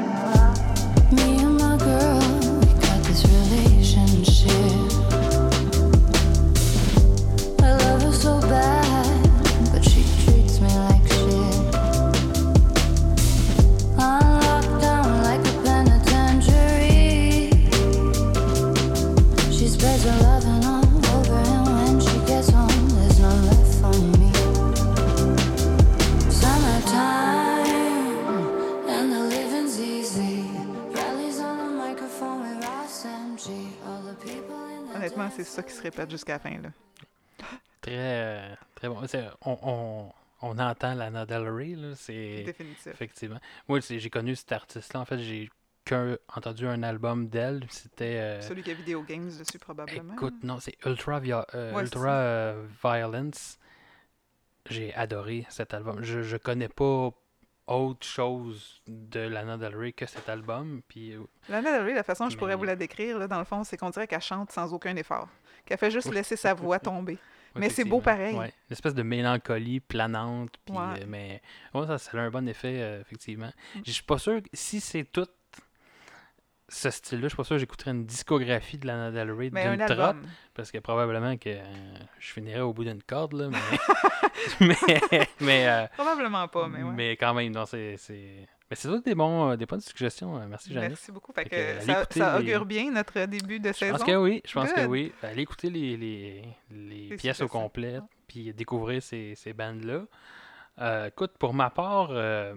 jusqu'à 36.09 36.33
la 36.33 36.39
fin. 36.39 36.57
Là. 36.61 36.69
très, 37.81 37.91
euh, 37.97 38.55
très 38.75 38.87
bon. 38.89 39.01
On, 39.45 39.57
on, 39.63 40.11
on 40.41 40.59
entend 40.59 40.93
Lana 40.95 41.25
Del 41.25 41.47
Rey, 41.49 41.75
là, 41.75 41.93
c'est 41.95 42.43
Définitif. 42.43 42.87
effectivement. 42.87 43.39
Moi, 43.67 43.79
j'ai 43.81 44.09
connu 44.09 44.35
cet 44.35 44.51
artiste-là. 44.51 44.99
En 45.01 45.05
fait, 45.05 45.19
j'ai 45.19 45.49
qu'un 45.85 46.15
entendu 46.35 46.67
un 46.67 46.83
album 46.83 47.27
d'elle. 47.27 47.65
C'était. 47.69 48.17
euh, 48.17 48.41
Celui 48.41 48.61
qui 48.63 48.71
a 48.71 48.73
Video 48.75 49.01
Games 49.03 49.29
dessus, 49.37 49.57
probablement. 49.59 50.13
Écoute, 50.13 50.43
non, 50.43 50.59
c'est 50.59 50.75
Ultra, 50.85 51.19
Via- 51.19 51.45
euh, 51.55 51.73
Ouais, 51.73 51.81
Ultra 51.83 52.09
euh, 52.11 52.65
Violence. 52.83 53.57
J'ai 54.69 54.93
adoré 54.93 55.45
cet 55.49 55.73
album. 55.73 56.03
Je, 56.03 56.21
je 56.21 56.37
connais 56.37 56.69
pas 56.69 57.09
autre 57.67 58.05
chose 58.05 58.81
de 58.87 59.19
Lana 59.21 59.57
Del 59.57 59.75
Rey 59.75 59.91
que 59.91 60.05
cet 60.05 60.29
album. 60.29 60.81
Puis, 60.87 61.15
Lana 61.49 61.71
Del 61.71 61.81
Rey, 61.83 61.93
la 61.95 62.03
façon 62.03 62.25
dont 62.25 62.29
je 62.29 62.37
pourrais 62.37 62.51
Mais- 62.51 62.57
vous 62.57 62.63
la 62.65 62.75
décrire, 62.75 63.17
là, 63.17 63.27
dans 63.27 63.39
le 63.39 63.45
fond, 63.45 63.63
c'est 63.63 63.75
qu'on 63.77 63.89
dirait 63.89 64.07
qu'elle 64.07 64.21
chante 64.21 64.51
sans 64.51 64.71
aucun 64.73 64.95
effort. 64.97 65.27
Qu'elle 65.65 65.77
fait 65.77 65.91
juste 65.91 66.11
laisser 66.13 66.35
sa 66.35 66.53
voix 66.53 66.79
tomber. 66.79 67.17
Mais 67.55 67.69
c'est 67.69 67.83
beau 67.83 67.99
pareil. 67.99 68.35
ouais. 68.35 68.47
Une 68.69 68.73
espèce 68.73 68.93
de 68.95 69.03
mélancolie 69.03 69.81
planante. 69.81 70.53
Puis, 70.65 70.73
Ouais. 70.75 71.01
euh, 71.01 71.05
mais 71.05 71.41
ouais, 71.73 71.85
ça, 71.85 71.97
ça 71.97 72.17
a 72.17 72.21
un 72.21 72.29
bon 72.29 72.47
effet, 72.47 72.77
euh, 72.81 73.01
effectivement. 73.01 73.51
Mm. 73.75 73.79
Je 73.85 73.91
suis 73.91 74.03
pas 74.03 74.17
sûr 74.17 74.41
que 74.41 74.47
si 74.53 74.79
c'est 74.79 75.03
tout 75.03 75.27
ce 76.69 76.89
style-là, 76.89 77.23
je 77.23 77.27
suis 77.27 77.35
pas 77.35 77.43
sûr 77.43 77.55
que 77.55 77.59
j'écouterais 77.59 77.91
une 77.91 78.05
discographie 78.05 78.77
de 78.77 78.87
Lana 78.87 79.11
Del 79.11 79.31
Rey 79.33 79.49
d'une 79.49 79.81
album. 79.81 80.21
Parce 80.53 80.71
que 80.71 80.77
probablement 80.77 81.35
que 81.35 81.49
euh, 81.49 81.63
je 82.19 82.31
finirais 82.31 82.61
au 82.61 82.71
bout 82.71 82.85
d'une 82.85 83.03
corde, 83.03 83.33
là, 83.33 83.49
mais... 84.61 84.67
mais, 85.09 85.27
mais, 85.41 85.67
euh, 85.67 85.87
Probablement 85.95 86.47
pas, 86.47 86.69
mais 86.69 86.83
ouais. 86.83 86.93
mais 86.95 87.17
quand 87.17 87.33
même, 87.33 87.51
non, 87.51 87.65
c'est... 87.65 87.97
Mais 88.71 88.75
c'est 88.77 88.87
toutes 88.87 89.03
des, 89.05 89.13
bons, 89.15 89.51
euh, 89.51 89.55
des 89.57 89.65
bonnes 89.65 89.81
suggestions. 89.81 90.37
euh, 90.37 90.45
Merci, 90.47 90.71
Jeannette. 90.73 90.91
Merci 90.91 91.11
beaucoup. 91.11 91.31
Fait 91.33 91.43
Fait 91.43 91.49
que, 91.49 91.55
allez 91.55 91.81
ça, 91.85 92.05
ça 92.09 92.39
les- 92.39 92.43
augure 92.55 92.65
bien 92.65 92.89
notre 92.89 93.25
début 93.25 93.59
de 93.59 93.67
Je 93.67 93.73
saison. 93.73 93.97
pense 93.97 94.03
que 94.05 94.15
oui, 94.15 94.41
je 94.45 94.53
pense 94.53 94.71
que 94.71 94.85
oui. 94.85 95.11
Allez 95.21 95.41
écouter 95.43 95.69
les, 95.69 95.97
les, 96.71 97.15
pièces 97.17 97.41
au 97.41 97.47
complet, 97.49 97.99
puis 98.27 98.53
découvrir 98.53 99.03
ces, 99.03 99.35
ces 99.35 99.51
bandes-là. 99.53 100.05
Euh, 100.79 101.07
écoute, 101.07 101.31
pour 101.37 101.53
ma 101.53 101.69
part, 101.69 102.07
euh, 102.11 102.53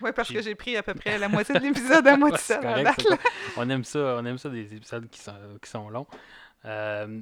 Oui, 0.00 0.10
parce 0.16 0.32
que 0.32 0.40
j'ai 0.40 0.54
pris 0.54 0.74
à 0.76 0.82
peu 0.82 0.94
près 0.94 1.18
la 1.18 1.28
moitié 1.28 1.54
de 1.54 1.60
l'épisode 1.60 2.06
à 2.06 2.16
moi 2.16 2.30
tout 2.30 2.36
c'est 2.38 2.54
seul. 2.54 2.62
correct, 2.62 3.06
on 3.58 3.68
aime 3.68 3.84
ça, 3.84 4.16
on 4.18 4.24
aime 4.24 4.38
ça 4.38 4.48
des 4.48 4.74
épisodes 4.74 5.06
qui 5.10 5.20
sont, 5.20 5.34
qui 5.62 5.68
sont 5.70 5.90
longs. 5.90 6.06
Euh, 6.64 7.20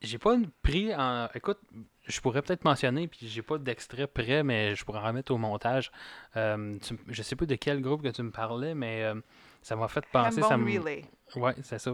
j'ai 0.00 0.18
pas 0.18 0.36
pris 0.62 0.94
en. 0.94 1.28
Écoute, 1.34 1.58
je 2.06 2.20
pourrais 2.20 2.42
peut-être 2.42 2.64
mentionner, 2.64 3.08
puis 3.08 3.26
j'ai 3.28 3.42
pas 3.42 3.58
d'extrait 3.58 4.06
prêt, 4.06 4.42
mais 4.42 4.74
je 4.74 4.84
pourrais 4.84 5.00
en 5.00 5.04
remettre 5.06 5.32
au 5.32 5.38
montage. 5.38 5.90
Euh, 6.36 6.76
tu 6.86 6.98
je 7.08 7.22
sais 7.22 7.36
pas 7.36 7.46
de 7.46 7.54
quel 7.54 7.80
groupe 7.80 8.02
que 8.02 8.08
tu 8.08 8.22
me 8.22 8.30
parlais, 8.30 8.74
mais 8.74 9.02
euh, 9.04 9.14
ça 9.62 9.74
m'a 9.76 9.88
fait 9.88 10.04
penser. 10.12 10.40
Ça. 10.42 10.56
Relay. 10.56 11.02
Ouais, 11.36 11.54
c'est 11.62 11.78
ça. 11.78 11.90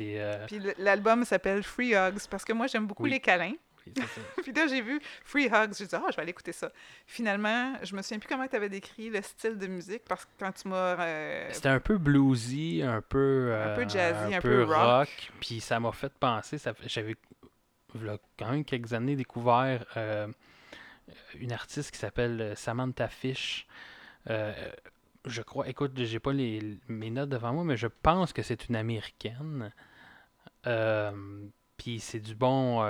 Euh, 0.00 0.46
Puis 0.46 0.60
l'album 0.78 1.24
s'appelle 1.24 1.62
Free 1.62 1.94
Hugs 1.94 2.26
parce 2.30 2.44
que 2.44 2.52
moi, 2.52 2.66
j'aime 2.66 2.86
beaucoup 2.86 3.04
Oui. 3.04 3.10
les 3.10 3.20
câlins. 3.20 3.54
oui, 3.86 3.92
ça. 3.96 4.20
Puis 4.42 4.52
là, 4.52 4.66
j'ai 4.66 4.82
vu 4.82 5.00
Free 5.24 5.46
Hugs. 5.46 5.72
J'ai 5.78 5.86
dit, 5.86 5.94
ah, 5.94 6.02
je 6.10 6.16
vais 6.16 6.22
aller 6.22 6.30
écouter 6.30 6.52
ça. 6.52 6.70
Finalement, 7.06 7.74
je 7.82 7.94
me 7.96 8.02
souviens 8.02 8.18
plus 8.18 8.28
comment 8.28 8.46
tu 8.46 8.56
avais 8.56 8.68
décrit 8.68 9.10
le 9.10 9.22
style 9.22 9.56
de 9.58 9.66
musique 9.66 10.02
parce 10.08 10.24
que 10.24 10.30
quand 10.38 10.52
tu 10.52 10.68
m'as. 10.68 11.00
euh, 11.00 11.48
C'était 11.52 11.68
un 11.68 11.80
peu 11.80 11.98
bluesy, 11.98 12.82
un 12.84 13.00
peu, 13.00 13.54
Un 13.54 13.74
peu 13.76 13.88
jazzy, 13.88 14.34
un 14.34 14.38
un 14.38 14.40
peu 14.40 14.48
peu 14.48 14.64
rock. 14.64 14.76
rock. 14.76 15.32
Puis 15.40 15.60
ça 15.60 15.78
m'a 15.80 15.92
fait 15.92 16.12
penser, 16.12 16.58
ça, 16.58 16.72
fait- 17.92 17.98
j'avais 17.98 18.12
v'là 18.12 18.18
quand 18.38 18.50
même 18.50 18.64
quelques 18.64 18.92
années, 18.92 19.16
découvert 19.16 19.84
euh, 19.96 20.28
une 21.34 21.52
artiste 21.52 21.90
qui 21.90 21.98
s'appelle 21.98 22.40
euh, 22.40 22.54
Samantha 22.54 23.08
Fish. 23.08 23.66
Euh, 24.30 24.52
je 25.24 25.42
crois, 25.42 25.68
écoute, 25.68 25.92
j'ai 25.96 26.18
pas 26.18 26.32
les, 26.32 26.78
mes 26.88 27.10
notes 27.10 27.28
devant 27.28 27.52
moi, 27.52 27.64
mais 27.64 27.76
je 27.76 27.86
pense 27.86 28.32
que 28.32 28.42
c'est 28.42 28.68
une 28.68 28.76
américaine. 28.76 29.72
Puis 31.76 31.98
c'est 32.00 32.20
du 32.20 32.34
bon. 32.34 32.82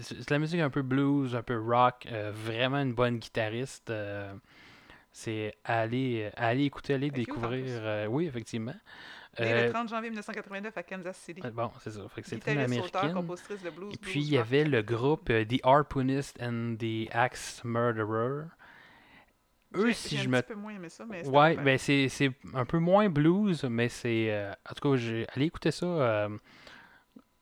c'est 0.00 0.26
de 0.28 0.30
la 0.30 0.38
musique 0.38 0.60
un 0.60 0.70
peu 0.70 0.82
blues, 0.82 1.34
un 1.34 1.42
peu 1.42 1.58
rock. 1.58 2.06
vraiment 2.32 2.80
une 2.80 2.94
bonne 2.94 3.18
guitariste. 3.18 3.92
c'est 5.12 5.54
aller, 5.64 6.30
aller 6.36 6.64
écouter, 6.64 6.94
aller 6.94 7.10
découvrir. 7.10 8.08
oui, 8.10 8.26
effectivement. 8.26 8.74
Euh, 9.40 9.66
le 9.66 9.72
30 9.72 9.88
janvier 9.88 10.08
1989 10.10 10.76
à 10.76 10.82
Kansas 10.82 11.16
City. 11.18 11.40
euh, 11.44 11.50
bon, 11.50 11.70
c'est 11.80 11.90
ça. 11.90 12.00
C'est 12.22 12.46
une 12.46 12.58
américaine. 12.58 13.12
compositrice 13.12 13.62
de 13.62 13.70
blues. 13.70 13.92
Et 13.94 13.98
puis, 13.98 14.12
blues 14.14 14.28
il 14.28 14.34
y 14.34 14.38
avait 14.38 14.64
le 14.64 14.82
groupe 14.82 15.28
euh, 15.30 15.44
The 15.44 15.60
Harpoonist 15.64 16.40
and 16.42 16.76
the 16.78 17.08
Axe 17.12 17.62
Murderer. 17.64 18.46
Eux, 19.74 19.92
si 19.92 20.16
je 20.16 20.26
un 20.28 20.30
me 20.30 20.40
petit 20.40 20.54
peu 20.54 20.58
moins 20.58 20.74
aimé 20.74 20.88
ça, 20.88 21.04
mais 21.06 21.24
c'était 21.24 21.36
Ouais, 21.36 21.56
ben 21.56 21.76
c'est 21.76 22.30
un 22.54 22.64
peu 22.64 22.78
moins 22.78 23.08
blues, 23.10 23.64
mais 23.64 23.88
c'est. 23.88 24.28
euh, 24.30 24.52
en 24.70 24.74
tout 24.74 24.90
cas, 24.90 24.96
j'ai 24.96 25.26
allez 25.34 25.46
écouter 25.46 25.70
ça. 25.70 26.28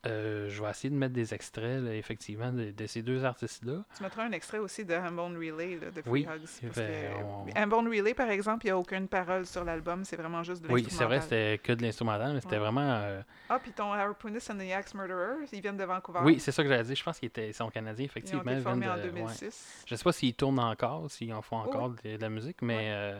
Euh, 0.05 0.49
je 0.49 0.61
vais 0.63 0.69
essayer 0.69 0.89
de 0.89 0.95
mettre 0.95 1.13
des 1.13 1.33
extraits, 1.33 1.81
là, 1.83 1.93
effectivement, 1.95 2.51
de, 2.51 2.71
de 2.71 2.87
ces 2.87 3.01
deux 3.01 3.23
artistes-là. 3.25 3.83
Tu 3.97 4.03
mettras 4.03 4.23
un 4.25 4.31
extrait 4.31 4.59
aussi 4.59 4.85
de 4.85 4.93
Hambone 4.93 5.35
Relay 5.37 5.77
là, 5.81 5.91
de 5.91 6.01
Free 6.01 6.09
Oui, 6.11 6.27
Hugs. 6.29 6.67
Parce 6.73 6.77
ben, 6.77 7.73
Relay, 7.73 8.13
par 8.13 8.29
exemple, 8.29 8.65
il 8.65 8.67
n'y 8.67 8.71
a 8.71 8.77
aucune 8.77 9.07
parole 9.07 9.45
sur 9.45 9.63
l'album, 9.63 10.03
c'est 10.03 10.15
vraiment 10.15 10.43
juste 10.43 10.63
de 10.63 10.71
Oui, 10.71 10.85
c'est 10.89 11.03
vrai, 11.05 11.15
l'instrumental. 11.15 11.21
c'était 11.23 11.57
que 11.63 11.73
de 11.73 11.81
l'instrumental, 11.81 12.33
mais 12.33 12.41
c'était 12.41 12.55
Ouais. 12.55 12.59
vraiment. 12.61 12.81
euh, 13.03 13.21
Ah, 13.49 13.59
puis 13.61 13.71
ton 13.71 13.91
Harpoonist 13.91 14.49
and 14.51 14.57
the 14.57 14.71
Axe 14.71 14.93
Murderer, 14.93 15.45
ils 15.51 15.61
viennent 15.61 15.77
de 15.77 15.83
Vancouver. 15.83 16.19
Oui, 16.23 16.39
c'est 16.39 16.51
ça 16.51 16.63
que 16.63 16.69
j'allais 16.69 16.83
dire. 16.83 16.95
Je 16.95 17.03
pense 17.03 17.19
qu'ils 17.19 17.27
étaient- 17.27 17.53
sont 17.53 17.69
canadiens, 17.69 18.05
Ils 18.05 18.07
ont 18.07 18.11
effectivement. 18.11 18.51
été 18.51 18.61
formés 18.61 18.87
en 18.89 18.95
de- 18.97 19.01
ouais. 19.01 19.07
2006. 19.09 19.83
Je 19.87 19.95
sais 19.95 20.03
pas 20.03 20.11
s'ils 20.11 20.33
tournent 20.33 20.59
encore, 20.59 21.09
s'ils 21.11 21.33
en 21.33 21.41
font 21.41 21.61
Oui, 21.61 21.67
encore 21.67 21.89
de, 21.89 22.15
de 22.17 22.21
la 22.21 22.29
musique, 22.29 22.61
mais 22.61 22.89
euh, 22.91 23.19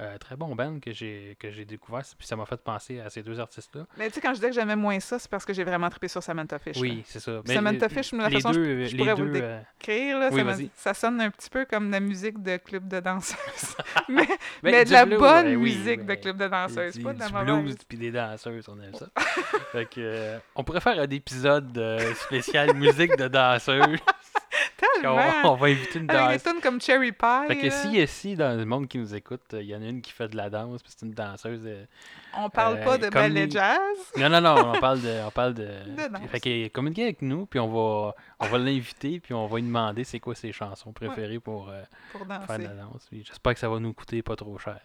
euh, 0.00 0.18
très 0.18 0.36
bon 0.36 0.54
band 0.56 0.80
que 0.80 0.92
j'ai 0.92 1.36
que 1.38 1.50
j'ai 1.50 1.64
découvert. 1.64 2.02
Puis 2.18 2.26
ça 2.26 2.34
m'a 2.34 2.46
fait 2.46 2.60
penser 2.60 2.98
à 3.00 3.10
ces 3.10 3.22
deux 3.22 3.38
artistes-là. 3.38 3.86
Mais 3.96 4.08
tu 4.08 4.14
sais, 4.14 4.20
quand 4.20 4.30
je 4.30 4.34
disais 4.34 4.48
que 4.48 4.54
j'aimais 4.54 4.74
moins 4.76 4.98
ça, 4.98 5.18
c'est 5.18 5.30
parce 5.30 5.44
que 5.44 5.52
j'ai 5.52 5.62
vraiment 5.62 5.88
trippé 5.88 6.08
sur 6.08 6.22
Samantha 6.22 6.58
Fish. 6.58 6.78
Oui, 6.78 7.04
c'est 7.06 7.20
ça. 7.20 7.40
Puis 7.44 7.54
Samantha 7.54 7.88
Fish, 7.88 8.12
la 8.12 8.30
façon 8.30 8.52
je- 8.52 8.58
deux, 8.58 8.84
je 8.86 8.90
les 8.92 8.98
pourrais 8.98 9.14
vous 9.14 9.24
deux, 9.24 9.32
le 9.32 9.42
euh, 9.42 9.60
Écrire, 9.80 10.18
là, 10.18 10.30
Oui, 10.32 10.70
ça, 10.74 10.94
sonne 10.94 11.20
un 11.20 11.30
petit 11.30 11.48
peu 11.48 11.64
comme 11.64 11.90
la 11.90 12.00
musique 12.00 12.42
de 12.42 12.56
club 12.56 12.88
de 12.88 12.98
danseuses. 12.98 13.36
mais 14.08 14.26
mais 14.62 14.84
de 14.84 14.90
la 14.90 15.06
blues, 15.06 15.18
bonne 15.18 15.44
ben 15.44 15.56
oui, 15.56 15.76
musique 15.76 16.04
de 16.04 16.14
club 16.14 16.36
de 16.38 16.48
danseuses, 16.48 16.98
pas 16.98 17.12
de 17.12 17.20
la 17.20 17.28
du 17.28 17.62
blues 17.62 17.76
puis 17.88 17.98
des 17.98 18.10
danseuses, 18.10 18.68
on 18.68 18.80
aime 18.80 18.94
ça. 18.94 19.06
fait 19.72 19.86
que, 19.86 20.00
euh, 20.00 20.38
on 20.56 20.64
pourrait 20.64 20.80
faire 20.80 20.98
un 20.98 21.10
épisode 21.10 21.76
euh, 21.78 22.14
spécial 22.14 22.74
musique 22.74 23.16
de 23.16 23.28
danseuses. 23.28 23.98
On, 24.64 25.00
Tellement! 25.02 25.52
on 25.52 25.54
va 25.54 25.66
inviter 25.66 25.98
une 25.98 26.10
Avec 26.10 26.44
des 26.44 26.60
comme 26.60 26.80
Cherry 26.80 27.12
Pie. 27.12 27.46
Fait 27.48 27.56
que 27.56 27.70
si 27.70 28.00
ici, 28.00 28.36
dans 28.36 28.56
le 28.56 28.64
monde 28.64 28.88
qui 28.88 28.98
nous 28.98 29.14
écoute, 29.14 29.42
euh, 29.54 29.62
il 29.62 29.68
y 29.68 29.76
en 29.76 29.82
a 29.82 29.86
une 29.86 30.00
qui 30.02 30.12
fait 30.12 30.28
de 30.28 30.36
la 30.36 30.50
danse, 30.50 30.82
puis 30.82 30.92
c'est 30.96 31.04
une 31.06 31.12
danseuse. 31.12 31.62
euh, 31.64 31.84
On 32.36 32.48
parle 32.48 32.78
euh, 32.78 32.84
pas 32.84 32.98
de 32.98 33.04
comme 33.04 33.14
ballet 33.14 33.48
jazz? 33.50 33.78
Non, 34.16 34.28
non, 34.28 34.40
non, 34.40 34.72
on 34.74 34.80
parle 34.80 35.00
de. 35.00 35.26
On 35.26 35.30
parle 35.30 35.54
de. 35.54 35.64
De 35.94 36.08
danse. 36.12 36.28
Fait 36.30 36.40
que 36.40 36.68
communiquez 36.68 37.04
avec 37.04 37.22
nous, 37.22 37.46
puis 37.46 37.60
on 37.60 37.68
va, 37.68 38.14
on 38.40 38.46
va 38.46 38.58
l'inviter, 38.58 39.20
puis 39.20 39.34
on 39.34 39.46
va 39.46 39.56
lui 39.56 39.62
demander 39.64 40.04
c'est 40.04 40.20
quoi 40.20 40.34
ses 40.34 40.52
chansons 40.52 40.92
préférées 40.92 41.40
pour 41.40 41.68
euh, 41.68 41.82
Pour 42.12 42.26
faire 42.26 42.58
de 42.58 42.64
la 42.64 42.74
danse. 42.74 43.06
Puis 43.10 43.24
J'espère 43.26 43.54
que 43.54 43.60
ça 43.60 43.68
va 43.68 43.78
nous 43.78 43.92
coûter 43.92 44.22
pas 44.22 44.36
trop 44.36 44.58
cher. 44.58 44.80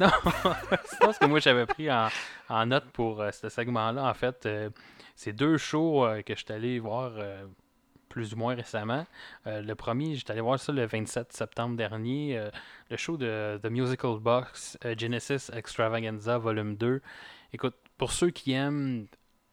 Sinon, 0.00 0.54
sinon, 0.84 1.12
ce 1.12 1.18
que 1.18 1.26
moi 1.26 1.40
j'avais 1.40 1.66
pris 1.66 1.88
en, 1.90 2.66
note 2.66 2.86
pour 2.92 3.20
euh, 3.20 3.30
ce 3.32 3.48
segment-là, 3.48 4.04
en 4.04 4.14
fait, 4.14 4.46
euh, 4.46 4.70
c'est 5.14 5.32
deux 5.32 5.58
shows 5.58 6.04
euh, 6.04 6.22
que 6.22 6.34
je 6.34 6.44
suis 6.44 6.52
allé 6.52 6.78
voir 6.78 7.12
plus 8.08 8.34
ou 8.34 8.36
moins 8.36 8.54
récemment. 8.56 9.06
Le 9.46 9.74
premier, 9.74 10.16
j'étais 10.16 10.32
allé 10.32 10.40
voir 10.40 10.58
ça 10.58 10.72
le 10.72 10.84
27 10.84 11.32
septembre 11.32 11.76
dernier, 11.76 12.44
le 12.90 12.96
show 12.96 13.16
de 13.16 13.60
The 13.62 13.70
Musical 13.70 14.18
Box 14.18 14.76
Genesis 14.98 15.50
Extravaganza 15.52 16.38
Volume 16.38 16.74
2. 16.76 17.00
Écoute, 17.52 17.76
pour 17.98 18.10
ceux 18.10 18.30
qui 18.30 18.52
aiment 18.52 19.06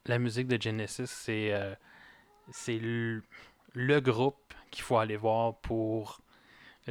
la 0.07 0.17
musique 0.17 0.47
de 0.47 0.59
Genesis, 0.59 1.05
c'est 1.05 1.53
c'est 2.49 2.79
le 2.79 3.99
groupe 3.99 4.55
qu'il 4.71 4.83
faut 4.83 4.97
aller 4.97 5.17
voir 5.17 5.59
pour 5.59 6.21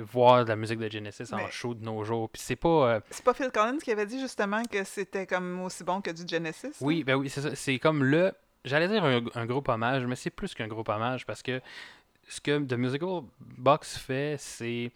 voir 0.02 0.44
de 0.44 0.50
la 0.50 0.56
musique 0.56 0.78
de 0.78 0.90
Genesis 0.90 1.32
en 1.32 1.36
Mais- 1.36 1.50
show 1.50 1.74
de 1.74 1.84
nos 1.84 2.04
jours. 2.04 2.28
Puis 2.30 2.42
c'est 2.42 2.56
pas... 2.56 2.94
euh, 2.94 3.00
C'est 3.10 3.24
pas 3.24 3.34
Phil 3.34 3.50
Collins 3.50 3.78
qui 3.78 3.90
avait 3.92 4.06
dit 4.06 4.20
justement 4.20 4.62
que 4.64 4.84
c'était 4.84 5.26
comme 5.26 5.60
aussi 5.62 5.84
bon 5.84 6.00
que 6.00 6.10
du 6.10 6.22
Genesis? 6.26 6.76
Oui, 6.80 7.04
ben 7.04 7.14
oui, 7.16 7.28
c'est 7.30 7.40
ça. 7.40 7.54
C'est 7.54 7.78
comme 7.78 8.04
le. 8.04 8.32
J'allais 8.64 8.88
dire 8.88 9.04
un, 9.04 9.22
un 9.34 9.46
groupe 9.46 9.68
hommage, 9.68 10.04
mais 10.06 10.16
c'est 10.16 10.30
plus 10.30 10.52
qu'un 10.54 10.66
groupe 10.68 10.88
hommage 10.88 11.24
parce 11.24 11.42
que 11.42 11.60
ce 12.28 12.40
que 12.40 12.58
The 12.58 12.72
Musical 12.72 13.20
Box 13.40 13.96
fait, 13.96 14.36
c'est 14.38 14.90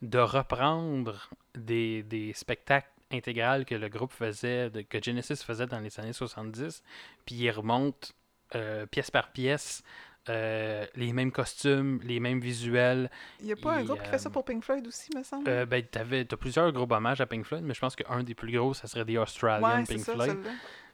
de 0.00 0.18
reprendre 0.18 1.28
des, 1.54 2.02
des 2.02 2.32
spectacles 2.32 2.88
intégrales 3.12 3.64
que 3.66 3.74
le 3.74 3.88
groupe 3.88 4.12
faisait, 4.12 4.70
de- 4.70 4.80
que 4.82 5.02
Genesis 5.02 5.44
faisait 5.44 5.66
dans 5.66 5.80
les 5.80 6.00
années 6.00 6.12
70, 6.14 6.82
puis 7.26 7.34
il 7.34 7.50
remonte 7.50 8.12
euh, 8.54 8.86
pièce 8.86 9.10
par 9.10 9.30
pièce 9.32 9.82
euh, 10.28 10.86
les 10.96 11.12
mêmes 11.12 11.32
costumes, 11.32 12.00
les 12.04 12.20
mêmes 12.20 12.40
visuels. 12.40 13.10
Il 13.40 13.46
n'y 13.46 13.52
a 13.52 13.56
pas 13.56 13.76
un 13.76 13.84
groupe 13.84 14.02
qui 14.02 14.08
fait 14.08 14.18
ça 14.18 14.28
euh, 14.28 14.32
pour 14.32 14.44
Pink 14.44 14.62
Floyd 14.62 14.86
aussi, 14.86 15.08
me 15.16 15.22
semble? 15.22 15.48
Euh, 15.48 15.64
ben, 15.66 15.82
t'avais, 15.82 16.24
t'as 16.24 16.36
plusieurs 16.36 16.70
groupes 16.72 16.92
hommages 16.92 17.20
à 17.20 17.26
Pink 17.26 17.44
Floyd, 17.44 17.64
mais 17.64 17.74
je 17.74 17.80
pense 17.80 17.96
qu'un 17.96 18.22
des 18.22 18.34
plus 18.34 18.52
gros, 18.52 18.74
ça 18.74 18.86
serait 18.86 19.04
The 19.04 19.16
Australian 19.16 19.80
ouais, 19.80 19.84
Pink 19.84 20.00
ça, 20.00 20.12
Floyd. 20.12 20.38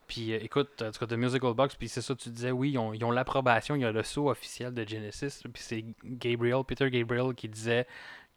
Puis 0.07 0.33
euh, 0.33 0.39
écoute, 0.41 0.81
en 0.81 0.91
tout 0.93 1.01
cas, 1.01 1.07
The 1.07 1.19
Musical 1.19 1.55
Box, 1.55 1.75
puis 1.75 1.89
c'est 1.89 2.03
ça, 2.03 2.15
tu 2.15 2.29
disais, 2.29 2.53
oui, 2.53 2.73
ils 2.73 2.79
ont, 2.79 2.93
ils 2.93 3.05
ont 3.05 3.11
l'approbation, 3.11 3.75
il 3.75 3.83
y 3.83 3.85
a 3.85 3.91
le 3.91 4.05
saut 4.05 4.31
officiel 4.31 4.73
de 4.73 4.87
Genesis, 4.87 5.43
puis 5.53 5.63
c'est 5.63 5.85
Gabriel, 6.05 6.63
Peter 6.67 6.89
Gabriel 6.89 7.35
qui 7.35 7.49
disait 7.49 7.87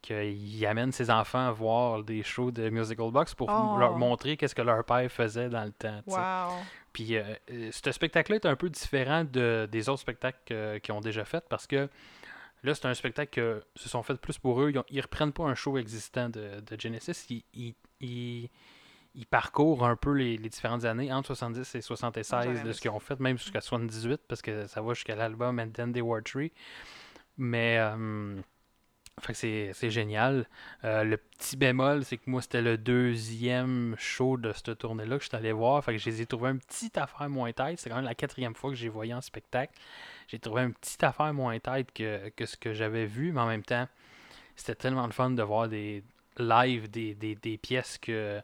qu'il 0.02 0.64
amène 0.66 0.92
ses 0.92 1.10
enfants 1.10 1.46
à 1.48 1.52
voir 1.52 2.02
des 2.02 2.22
shows 2.22 2.50
de 2.50 2.70
Musical 2.70 3.10
Box 3.10 3.34
pour 3.34 3.48
Oh. 3.50 3.78
leur 3.78 3.96
montrer 3.98 4.36
qu'est-ce 4.36 4.54
que 4.54 4.62
leur 4.62 4.84
père 4.84 5.10
faisait 5.10 5.48
dans 5.48 5.64
le 5.64 5.72
temps. 5.72 6.00
Wow. 6.06 6.56
Puis 6.92 7.16
euh, 7.16 7.22
euh, 7.50 7.70
ce 7.70 7.92
spectacle-là 7.92 8.36
est 8.36 8.46
un 8.46 8.56
peu 8.56 8.68
différent 8.70 9.24
de, 9.24 9.68
des 9.70 9.88
autres 9.88 10.00
spectacles 10.00 10.38
euh, 10.52 10.78
qu'ils 10.78 10.92
ont 10.94 11.00
déjà 11.00 11.24
fait 11.24 11.44
parce 11.48 11.66
que 11.66 11.88
là, 12.62 12.74
c'est 12.74 12.86
un 12.86 12.94
spectacle 12.94 13.30
que 13.30 13.62
se 13.76 13.88
sont 13.88 14.02
fait 14.02 14.14
plus 14.20 14.38
pour 14.38 14.60
eux. 14.62 14.70
Ils, 14.70 14.78
ont- 14.78 14.84
ils 14.90 15.00
reprennent 15.00 15.32
pas 15.32 15.44
un 15.44 15.54
show 15.54 15.78
existant 15.78 16.28
de, 16.28 16.60
de 16.60 16.80
Genesis. 16.80 17.26
Ils, 17.30 17.44
ils- 17.54 17.74
ils- 18.00 18.50
ils 19.14 19.26
parcourent 19.26 19.84
un 19.84 19.96
peu 19.96 20.12
les, 20.12 20.36
les 20.36 20.48
différentes 20.48 20.84
années 20.84 21.12
entre 21.12 21.28
70 21.34 21.74
et 21.74 21.80
76 21.80 22.28
J'aurais 22.44 22.62
de 22.62 22.72
ce 22.72 22.80
qu'ils 22.80 22.90
ont 22.90 23.00
fait, 23.00 23.18
même 23.20 23.36
jusqu'à 23.38 23.60
78 23.60 24.20
parce 24.28 24.40
que 24.40 24.66
ça 24.68 24.80
va 24.82 24.94
jusqu'à 24.94 25.16
l'album 25.16 25.58
And 25.58 25.70
Then 25.72 25.92
They 25.92 26.00
Were 26.02 26.22
Tree. 26.22 26.52
Mais 27.36 27.76
euh, 27.78 28.36
fait 29.20 29.32
que 29.32 29.72
c'est 29.72 29.90
génial. 29.90 30.46
Euh, 30.84 31.04
le 31.04 31.16
petit 31.16 31.56
bémol, 31.56 32.04
c'est 32.04 32.16
que 32.16 32.28
moi, 32.28 32.42
c'était 32.42 32.62
le 32.62 32.78
deuxième 32.78 33.94
show 33.98 34.36
de 34.36 34.52
cette 34.52 34.78
tournée-là 34.78 35.16
que 35.18 35.24
je 35.24 35.28
suis 35.28 35.36
allé 35.36 35.52
voir. 35.52 35.82
Fait 35.84 35.92
que 35.92 35.98
je 35.98 36.10
les 36.10 36.22
ai 36.22 36.26
trouvés 36.26 36.50
un 36.50 36.56
petit 36.56 36.90
affaire 36.98 37.28
moins 37.28 37.52
tête. 37.52 37.78
C'est 37.78 37.90
quand 37.90 37.96
même 37.96 38.04
la 38.04 38.14
quatrième 38.14 38.54
fois 38.54 38.70
que 38.70 38.76
j'ai 38.76 38.88
voyé 38.88 39.14
en 39.14 39.20
spectacle. 39.20 39.72
J'ai 40.28 40.38
trouvé 40.38 40.62
un 40.62 40.70
petit 40.70 41.04
affaire 41.04 41.32
moins 41.34 41.58
tête 41.58 41.92
que, 41.92 42.28
que 42.30 42.46
ce 42.46 42.56
que 42.56 42.72
j'avais 42.72 43.06
vu, 43.06 43.32
mais 43.32 43.40
en 43.40 43.46
même 43.46 43.64
temps, 43.64 43.88
c'était 44.56 44.74
tellement 44.74 45.08
de 45.08 45.12
fun 45.14 45.30
de 45.30 45.42
voir 45.42 45.68
des 45.68 46.02
live 46.38 46.90
des, 46.90 47.14
des, 47.14 47.34
des 47.34 47.58
pièces 47.58 47.98
que 47.98 48.40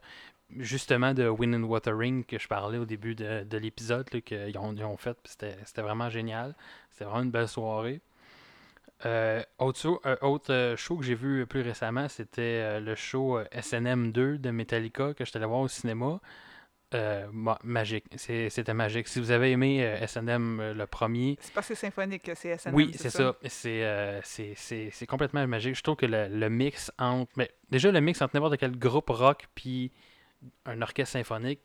justement 0.57 1.13
de 1.13 1.27
Wind 1.27 1.55
and 1.55 1.63
Watering 1.63 2.23
que 2.23 2.39
je 2.39 2.47
parlais 2.47 2.77
au 2.77 2.85
début 2.85 3.15
de, 3.15 3.43
de 3.43 3.57
l'épisode 3.57 4.09
qu'ils 4.09 4.57
ont, 4.57 4.73
ils 4.73 4.83
ont 4.83 4.97
fait. 4.97 5.17
c'était 5.25 5.81
vraiment 5.81 6.09
génial. 6.09 6.55
C'était 6.91 7.05
vraiment 7.05 7.23
une 7.23 7.31
belle 7.31 7.47
soirée. 7.47 8.01
Euh, 9.05 9.43
autre, 9.59 9.79
show, 9.79 10.01
euh, 10.07 10.15
autre, 10.21 10.51
euh, 10.51 10.75
show 10.75 10.97
que 10.97 11.05
j'ai 11.05 11.13
vu 11.15 11.45
plus 11.45 11.61
récemment, 11.61 12.09
c'était 12.09 12.41
euh, 12.41 12.79
le 12.79 12.95
show 12.95 13.37
euh, 13.37 13.45
SNM 13.61 14.11
2 14.11 14.39
de 14.39 14.49
Metallica 14.49 15.13
que 15.13 15.23
j'étais 15.23 15.37
allé 15.37 15.45
voir 15.45 15.59
au 15.61 15.67
cinéma. 15.67 16.19
Ma- 17.33 17.59
magique. 17.63 18.05
C'était 18.15 18.73
magique. 18.73 19.09
Si 19.09 19.19
vous 19.19 19.31
avez 19.31 19.51
aimé 19.51 19.97
SNM 20.07 20.71
le 20.71 20.85
premier, 20.87 21.37
C'est 21.41 21.53
pas 21.53 21.61
c'est 21.61 21.75
symphonique 21.75 22.23
que 22.23 22.33
c'est 22.33 22.57
SNM. 22.57 22.73
oui, 22.73 22.91
c'est 22.95 23.09
ça? 23.09 23.35
C'est 23.43 25.05
complètement 25.05 25.45
magique. 25.47 25.75
Je 25.75 25.83
trouve 25.83 25.97
que 25.97 26.05
le, 26.05 26.27
le 26.29 26.49
mix 26.49 26.91
entre. 26.97 27.31
Mais 27.35 27.51
déjà, 27.69 27.91
le 27.91 27.99
mix 27.99 28.21
entre 28.21 28.35
n'importe 28.35 28.57
quel 28.57 28.77
groupe 28.79 29.09
rock 29.09 29.47
puis 29.53 29.91
un 30.65 30.81
orchestre 30.81 31.13
symphonique, 31.13 31.59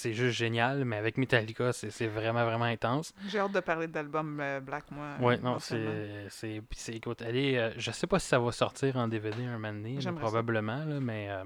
c'est 0.00 0.12
juste 0.14 0.36
génial. 0.36 0.84
Mais 0.84 0.96
avec 0.96 1.16
Metallica, 1.18 1.72
c'est 1.72 2.06
vraiment, 2.06 2.44
vraiment 2.44 2.64
intense. 2.64 3.12
J'ai 3.28 3.38
hâte 3.38 3.52
de 3.52 3.60
parler 3.60 3.86
de 3.86 3.94
l'album 3.94 4.38
euh, 4.40 4.60
Black, 4.60 4.90
moi. 4.90 5.04
Euh, 5.20 5.36
non, 5.38 5.58
éventuellement. 5.58 6.28
c'est. 6.30 6.94
Écoute, 6.94 7.22
allez, 7.22 7.56
euh, 7.56 7.70
je 7.76 7.90
sais 7.90 8.06
pas 8.06 8.18
si 8.18 8.28
ça 8.28 8.38
va 8.38 8.52
sortir 8.52 8.96
en 8.96 9.08
DVD 9.08 9.44
un 9.44 9.58
moment 9.58 9.72
donné, 9.72 10.00
là, 10.00 10.12
probablement, 10.12 10.84
là, 10.84 11.00
mais 11.00 11.28
euh, 11.30 11.44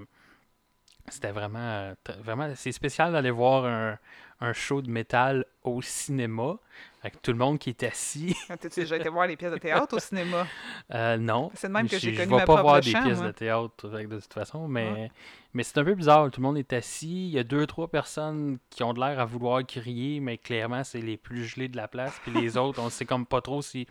c'était 1.09 1.31
vraiment. 1.31 1.93
vraiment 2.19 2.51
c'est 2.55 2.71
spécial 2.71 3.11
d'aller 3.11 3.31
voir 3.31 3.65
un, 3.65 3.97
un 4.41 4.53
show 4.53 4.81
de 4.81 4.89
métal 4.89 5.45
au 5.63 5.81
cinéma 5.81 6.57
avec 7.01 7.21
tout 7.21 7.31
le 7.31 7.37
monde 7.37 7.57
qui 7.59 7.69
est 7.69 7.83
assis. 7.83 8.35
Ah, 8.49 8.57
T'as-tu 8.57 8.81
déjà 8.81 8.97
été 8.97 9.09
voir 9.09 9.27
les 9.27 9.37
pièces 9.37 9.51
de 9.53 9.57
théâtre 9.57 9.95
au 9.95 9.99
cinéma? 9.99 10.45
Euh, 10.93 11.17
non. 11.17 11.49
C'est 11.55 11.67
de 11.67 11.73
même 11.73 11.87
que 11.87 11.97
j'ai 11.97 12.11
connu 12.13 12.25
Je 12.25 12.29
vais 12.29 12.35
ma 12.35 12.45
pas 12.45 12.61
voir 12.61 12.79
des 12.81 12.91
pièces 12.91 13.17
moi. 13.17 13.27
de 13.27 13.31
théâtre 13.31 13.87
de 13.89 14.19
toute 14.19 14.33
façon, 14.33 14.67
mais, 14.67 14.91
Ouais. 14.91 15.11
mais 15.53 15.63
c'est 15.63 15.77
un 15.79 15.83
peu 15.83 15.95
bizarre. 15.95 16.29
Tout 16.29 16.41
le 16.41 16.47
monde 16.47 16.57
est 16.57 16.73
assis. 16.73 17.27
Il 17.27 17.31
y 17.33 17.39
a 17.39 17.43
deux, 17.43 17.65
trois 17.65 17.87
personnes 17.87 18.59
qui 18.69 18.83
ont 18.83 18.93
de 18.93 18.99
l'air 18.99 19.19
à 19.19 19.25
vouloir 19.25 19.65
crier, 19.65 20.19
mais 20.19 20.37
clairement, 20.37 20.83
c'est 20.83 21.01
les 21.01 21.17
plus 21.17 21.45
gelés 21.45 21.67
de 21.69 21.77
la 21.77 21.87
place. 21.87 22.19
Puis 22.23 22.31
les 22.31 22.57
autres, 22.57 22.79
on 22.81 22.89
sait 22.89 23.05
comme 23.05 23.25
pas 23.25 23.41
trop 23.41 23.61
si, 23.63 23.87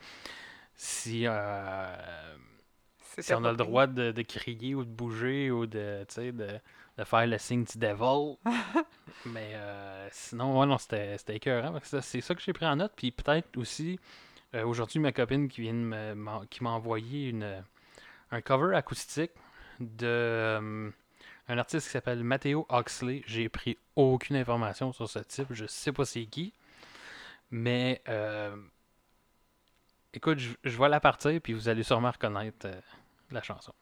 si, 0.77 1.25
euh, 1.27 1.97
si 3.19 3.33
on 3.35 3.45
a 3.45 3.51
le 3.51 3.57
droit 3.57 3.87
de, 3.87 4.13
de 4.13 4.23
crier 4.23 4.75
ou 4.75 4.85
de 4.85 4.91
bouger 4.91 5.51
ou 5.51 5.67
de, 5.67 6.05
de 6.99 7.05
faire 7.05 7.27
le 7.27 7.39
signe 7.39 7.65
du 7.65 7.79
devil. 7.79 8.37
mais 9.27 9.53
euh, 9.55 10.09
sinon, 10.13 10.59
ouais, 10.61 10.67
non, 10.67 10.79
c'était 10.79 11.17
écœurant. 11.29 11.79
C'est 11.83 12.21
ça 12.21 12.35
que 12.35 12.41
j'ai 12.41 12.53
pris 12.53 12.67
en 12.67 12.77
note. 12.77 12.93
Puis 12.97 13.11
peut-être 13.11 13.57
aussi, 13.57 13.99
euh, 14.55 14.65
aujourd'hui, 14.65 15.01
ma 15.01 15.13
copine 15.13 15.49
qui 15.49 15.63
vient 15.63 15.75
de 15.75 15.79
me- 15.79 16.45
qui 16.47 16.63
m'a 16.63 16.71
envoyé 16.71 17.29
une, 17.31 17.65
un 18.31 18.41
cover 18.41 18.77
acoustique 18.77 19.33
de 19.81 20.07
euh, 20.07 20.91
un 21.49 21.59
artiste 21.59 21.87
qui 21.87 21.93
s'appelle 21.93 22.23
Matteo 22.25 22.67
Oxley. 22.69 23.23
J'ai 23.27 23.49
pris 23.49 23.79
aucune 23.97 24.37
information 24.37 24.93
sur 24.93 25.09
ce 25.09 25.19
type. 25.21 25.49
Je 25.51 25.67
sais 25.67 25.93
pas 25.93 26.05
c'est 26.05 26.27
qui. 26.27 26.53
Mais 27.51 28.03
euh, 28.09 28.57
écoute, 30.13 30.39
je, 30.39 30.55
je 30.65 30.79
vais 30.79 30.89
la 30.89 31.01
partir 31.01 31.41
puis 31.41 31.53
vous 31.53 31.69
allez 31.69 31.83
sûrement 31.83 32.11
reconnaître 32.11 32.67
euh, 32.67 32.81
la 33.31 33.43
chanson. 33.43 33.73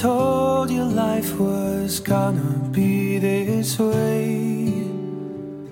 Told 0.00 0.70
you 0.70 0.84
life 0.84 1.38
was 1.38 2.00
gonna 2.00 2.68
be 2.70 3.18
this 3.18 3.78
way. 3.78 4.84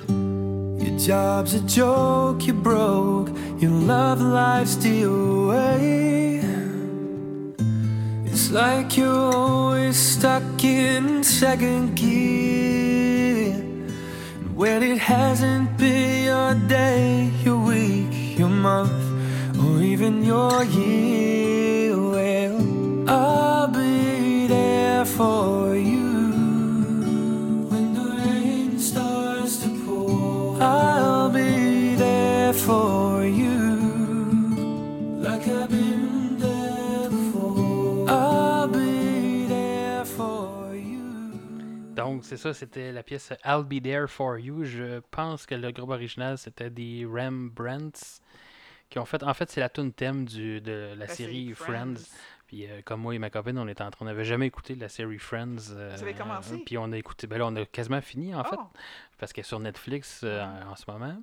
Your 0.09 0.99
job's 0.99 1.53
a 1.53 1.61
joke, 1.61 2.47
you 2.47 2.55
broke, 2.55 3.29
your 3.59 3.73
love 3.73 4.23
life's 4.23 4.77
the 4.77 5.05
way. 5.51 6.41
It's 8.25 8.51
like 8.51 8.97
you're 8.97 9.35
always 9.37 9.97
stuck 9.97 10.65
in 10.65 11.23
second 11.23 11.95
gear. 11.95 13.53
And 13.53 14.57
when 14.57 14.83
it 14.83 14.99
hasn't 14.99 15.77
been 15.77 16.25
your 16.25 16.55
day, 16.67 17.31
your 17.45 17.59
week, 17.59 18.39
your 18.39 18.49
month, 18.49 19.05
or 19.61 19.83
even 19.83 20.25
your 20.25 20.65
year, 20.65 21.64
for 25.16 25.77
you. 25.77 26.32
When 27.70 27.95
the 27.95 28.07
rain 28.19 28.78
starts 28.78 29.59
to 29.62 29.69
pour, 29.85 30.61
I'll 30.61 31.31
be 31.31 31.95
there 31.95 32.53
for 32.53 33.24
you. 33.24 33.77
Like 35.20 35.47
I've 35.47 35.69
been 35.69 36.36
there 36.39 37.09
before, 37.11 38.09
I'll 38.09 38.69
be 38.69 39.47
there 39.47 40.05
for 40.05 40.74
you. 40.74 41.05
Donc, 41.95 42.24
c'est 42.24 42.36
ça, 42.36 42.53
c'était 42.53 42.91
la 42.91 43.05
pièce 43.05 43.32
I'll 43.45 43.62
Be 43.65 43.81
There 43.81 44.09
For 44.09 44.39
You. 44.41 44.65
Je 44.65 45.01
pense 45.12 45.47
que 45.47 45.55
le 45.55 45.70
groupe 45.70 45.91
original, 45.91 46.39
c'était 46.39 46.70
des 46.70 47.07
Rembrandts 47.07 48.20
qui 48.91 48.99
ont 48.99 49.05
fait. 49.05 49.23
En 49.23 49.35
fait, 49.35 49.51
c'est 49.51 49.61
la 49.61 49.69
tune 49.69 49.93
thème 49.93 50.24
du, 50.24 50.61
de 50.61 50.89
la, 50.91 51.07
La 51.07 51.09
série 51.09 51.55
série 51.55 51.55
Friends. 51.55 52.11
Puis, 52.55 52.70
euh, 52.70 52.82
comme 52.85 53.01
moi 53.01 53.12
et 53.12 53.18
ma 53.18 53.31
copine, 53.31 53.59
on 53.59 53.66
était 53.66 53.82
en 53.82 53.90
train, 53.90 54.05
on 54.05 54.09
n'avait 54.09 54.24
jamais 54.24 54.47
écouté 54.47 54.76
la 54.76 54.89
série 54.89 55.18
Friends. 55.18 55.72
euh, 55.72 55.93
Vous 55.97 56.02
avez 56.05 56.14
commencé? 56.14 56.56
Puis, 56.64 56.78
on 56.78 56.93
a 56.93 56.97
écouté. 56.97 57.26
Ben 57.26 57.39
là, 57.39 57.47
on 57.47 57.56
a 57.56 57.66
quasiment 57.66 58.01
fini, 58.01 58.32
en 58.32 58.44
fait, 58.44 58.55
Oh, 58.56 58.68
parce 59.18 59.32
qu'elle 59.32 59.43
est 59.44 59.48
sur 59.48 59.59
Netflix 59.59 60.20
euh, 60.22 60.40
en, 60.40 60.70
en 60.70 60.76
ce 60.76 60.89
moment. 60.89 61.20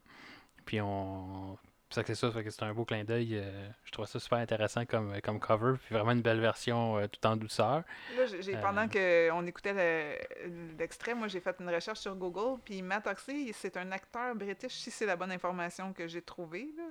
Puis, 0.66 0.82
on. 0.82 1.58
ça 1.90 2.04
c'est 2.06 2.16
ça, 2.16 2.30
fait 2.34 2.44
que 2.44 2.50
c'est 2.50 2.64
un 2.64 2.74
beau 2.74 2.84
clin 2.84 3.06
d'œil. 3.06 3.38
euh, 3.38 3.70
je 3.86 3.92
trouve 3.94 4.06
ça 4.08 4.20
super 4.20 4.40
intéressant 4.40 4.86
comme, 4.86 5.22
comme 5.22 5.40
cover, 5.40 5.76
puis 5.86 5.96
vraiment 5.96 6.12
une 6.12 6.22
belle 6.22 6.42
version 6.42 6.98
euh, 6.98 7.08
tout 7.08 7.26
en 7.26 7.38
douceur. 7.38 7.84
Là, 8.18 8.26
j'ai, 8.42 8.54
Euh. 8.58 8.62
pendant 8.62 8.90
qu'on 8.90 9.46
écoutait 9.48 9.74
le- 9.74 10.78
l'extrait, 10.78 11.14
moi, 11.16 11.30
j'ai 11.30 11.40
fait 11.40 11.56
une 11.62 11.70
recherche 11.70 12.00
sur 12.00 12.14
Google. 12.18 12.60
Puis 12.66 12.82
Matt 12.82 13.08
Oxley, 13.08 13.52
c'est 13.54 13.78
un 13.78 13.90
acteur 13.94 14.36
british, 14.36 14.74
si 14.74 14.92
c'est 14.92 15.06
la 15.06 15.16
bonne 15.16 15.32
information 15.32 15.94
que 15.94 16.08
j'ai 16.10 16.22
trouvée, 16.22 16.74
là, 16.76 16.84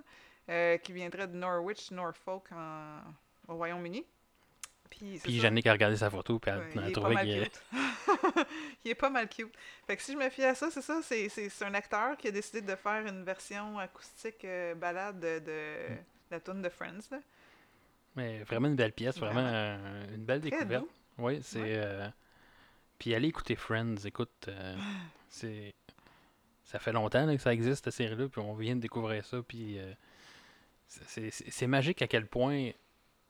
euh, 0.48 0.78
qui 0.78 0.94
viendrait 0.94 1.28
de 1.28 1.36
Norwich, 1.36 1.90
Norfolk, 1.90 2.44
en- 2.52 3.00
au 3.48 3.56
Royaume-Uni. 3.56 4.06
Puis, 4.90 5.18
Puis 5.22 5.36
ça. 5.36 5.42
Jannick 5.42 5.66
a 5.68 5.72
regardé 5.72 5.96
sa 5.96 6.10
photo, 6.10 6.38
puis 6.38 6.50
elle, 6.50 6.58
Ouais, 6.58 6.84
a 6.84 6.88
est 6.88 6.92
trouvé 6.92 7.16
qu'il 7.16 7.42
cute. 7.44 7.62
il 8.84 8.90
est 8.90 8.94
pas 8.96 9.08
mal 9.08 9.28
cute. 9.28 9.54
Fait 9.86 9.96
que 9.96 10.02
si 10.02 10.12
je 10.12 10.18
me 10.18 10.28
fie 10.30 10.44
à 10.44 10.54
ça, 10.54 10.68
c'est 10.70 10.82
ça, 10.82 11.00
c'est, 11.02 11.30
un 11.62 11.74
acteur 11.74 12.16
qui 12.16 12.28
a 12.28 12.30
décidé 12.32 12.60
de 12.60 12.74
faire 12.74 13.06
une 13.06 13.22
version 13.24 13.78
acoustique 13.78 14.44
euh, 14.44 14.74
balade 14.74 15.20
de, 15.20 15.38
de 15.38 15.94
Mm. 15.94 15.98
la 16.32 16.40
tune 16.40 16.60
de 16.62 16.68
Friends. 16.68 17.08
Là. 17.12 17.18
Mais 18.16 18.42
vraiment 18.42 18.66
une 18.68 18.74
belle 18.76 18.92
pièce, 18.92 19.16
vraiment 19.18 19.40
Vraiment. 19.42 19.52
euh, 19.54 20.14
une 20.16 20.24
belle 20.24 20.40
Très 20.40 20.50
découverte. 20.50 20.82
doux. 20.84 20.90
Oui, 21.18 21.40
c'est. 21.42 21.60
Ouais. 21.60 21.74
euh, 21.76 22.08
Puis 22.98 23.14
aller 23.14 23.28
écouter 23.28 23.54
Friends, 23.56 23.94
écoute, 24.04 24.48
c'est. 25.28 25.72
Ça 26.64 26.78
fait 26.80 26.92
longtemps 26.92 27.26
là, 27.26 27.34
que 27.36 27.42
ça 27.42 27.52
existe, 27.52 27.84
cette 27.84 27.94
série-là, 27.94 28.28
puis 28.28 28.40
on 28.40 28.54
vient 28.54 28.74
de 28.76 28.80
découvrir 28.80 29.24
ça, 29.24 29.38
puis. 29.46 29.78
c'est 30.88 31.66
magique 31.66 32.02
à 32.02 32.06
quel 32.08 32.26
point 32.26 32.70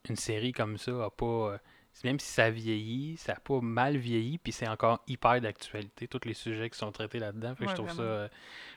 une 0.09 0.15
série 0.15 0.51
comme 0.51 0.77
ça 0.77 1.05
a 1.05 1.09
pas. 1.09 1.25
euh, 1.25 1.57
même 2.03 2.19
si 2.19 2.27
ça 2.31 2.49
vieillit, 2.49 3.17
ça 3.17 3.33
a 3.33 3.39
pas 3.39 3.59
mal 3.61 3.97
vieilli, 3.97 4.37
puis 4.37 4.51
c'est 4.51 4.67
encore 4.67 5.03
hyper 5.07 5.41
d'actualité, 5.41 6.07
tous 6.07 6.25
les 6.25 6.33
sujets 6.33 6.69
qui 6.69 6.77
sont 6.77 6.91
traités 6.91 7.19
là-dedans. 7.19 7.53
Fait 7.55 7.65
que 7.65 7.69
Ouais, 7.69 7.69
je, 7.69 7.75
trouve 7.75 7.89
ça, 7.89 8.03
vraiment. 8.03 8.29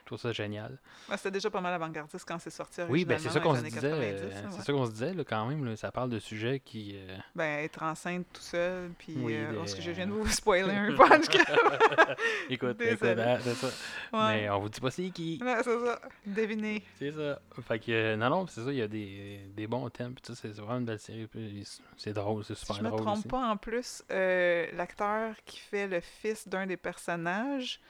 Je 0.05 0.07
trouve 0.07 0.19
ça 0.21 0.33
génial. 0.33 0.79
Ouais, 1.09 1.17
c'était 1.17 1.31
déjà 1.31 1.49
pas 1.51 1.63
mal 1.63 1.73
avant-gardiste 1.73 2.27
quand 2.29 2.39
c'est 2.39 2.51
sorti 2.51 2.83
Oui, 2.91 3.07
ben 3.07 3.19
c'est 3.19 3.31
ça 3.31 3.41
qu'on 3.41 3.55
se 3.55 3.63
disait. 3.63 3.81
euh, 3.91 4.29
90, 4.29 4.35
là, 4.45 4.51
c'est 4.51 4.63
ça 4.63 4.73
qu'on 4.75 4.85
se 4.87 4.91
disait 4.93 5.15
là, 5.15 5.25
quand 5.25 5.47
même. 5.47 5.65
là, 5.65 5.77
ça 5.77 5.91
parle 5.91 6.11
de 6.11 6.19
sujets 6.19 6.61
qui. 6.61 6.93
euh, 6.95 7.17
Ben, 7.35 7.65
être 7.65 7.83
enceinte 7.83 8.27
tout 8.33 8.43
seul, 8.43 8.91
puis... 8.99 9.15
Oui, 9.17 9.35
euh, 9.35 9.51
des- 9.53 9.57
parce 9.59 9.75
que 9.75 9.81
je 9.83 9.91
viens 9.93 10.07
de 10.07 10.13
vous 10.13 10.29
spoiler 10.29 10.71
un 10.75 10.93
punch. 10.97 11.25
écoute, 12.51 12.81
écoute, 12.81 12.99
ça. 13.01 13.67
Ouais. 14.13 14.43
Mais 14.43 14.51
on 14.51 14.61
vous 14.61 14.69
dit 14.69 14.81
pas 14.81 14.91
c'est 14.91 15.11
qui. 15.11 15.41
C'est 15.43 15.63
ça. 15.63 16.01
Devinez. 16.27 16.83
C'est 16.99 17.13
ça. 17.13 17.41
Fait 17.67 17.79
que, 17.79 17.91
euh, 17.93 18.17
non, 18.17 18.31
non, 18.31 18.47
c'est 18.47 18.61
ça, 18.63 18.71
il 18.71 18.77
y 18.79 18.83
a 18.83 18.89
des, 18.89 19.41
des 19.57 19.67
bons 19.67 19.89
thèmes. 19.91 20.15
Puis 20.15 20.25
ça, 20.27 20.35
c'est 20.35 20.55
vraiment 20.55 20.79
une 20.79 20.85
belle 20.85 20.99
série. 21.01 21.27
puis 21.27 21.67
c'est 21.97 22.13
drôle, 22.13 22.45
c'est 22.45 22.55
Si 22.55 22.61
super 22.61 22.77
je 22.77 22.83
me 22.83 22.89
drôle. 22.89 23.01
trompe 23.03 23.19
aussi. 23.19 23.29
pas, 23.29 23.49
en 23.49 23.57
plus, 23.57 24.03
euh, 24.11 24.67
l'acteur 24.75 25.35
qui 25.47 25.59
fait 25.59 25.87
le 25.87 26.01
fils 26.01 26.47
d'un 26.49 26.67
des 26.67 26.77
personnages 26.77 27.81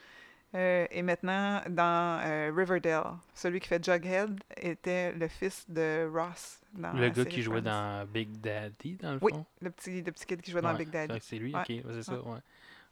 euh, 0.55 0.86
est 0.90 1.02
maintenant 1.02 1.60
dans 1.68 2.20
euh, 2.24 2.52
Riverdale. 2.55 3.14
Celui 3.35 3.60
qui 3.60 3.68
fait 3.68 3.85
Jughead 3.85 4.39
était 4.56 5.12
le 5.12 5.26
fils 5.28 5.64
de 5.68 6.09
Ross 6.12 6.60
dans 6.72 6.93
Le 6.93 7.09
gars 7.10 7.24
qui 7.24 7.43
jouait 7.43 7.60
dans 7.62 8.06
Big 8.06 8.40
Daddy, 8.40 8.97
dans 8.97 9.12
le 9.14 9.18
Oui, 9.20 9.32
fond? 9.32 9.44
le 9.60 9.70
petit, 9.70 10.02
le 10.02 10.12
petit 10.12 10.26
kid 10.26 10.40
qui 10.40 10.51
jouait 10.51 10.62
dans 10.62 10.74
Big 10.74 10.90
Daddy. 10.90 11.18
C'est 11.20 11.36
lui, 11.39 11.52
Ouais. 11.55 11.60
ok, 11.60 11.68
ouais, 11.68 11.82
c'est 11.93 12.02
ça, 12.02 12.14
ouais. 12.20 12.39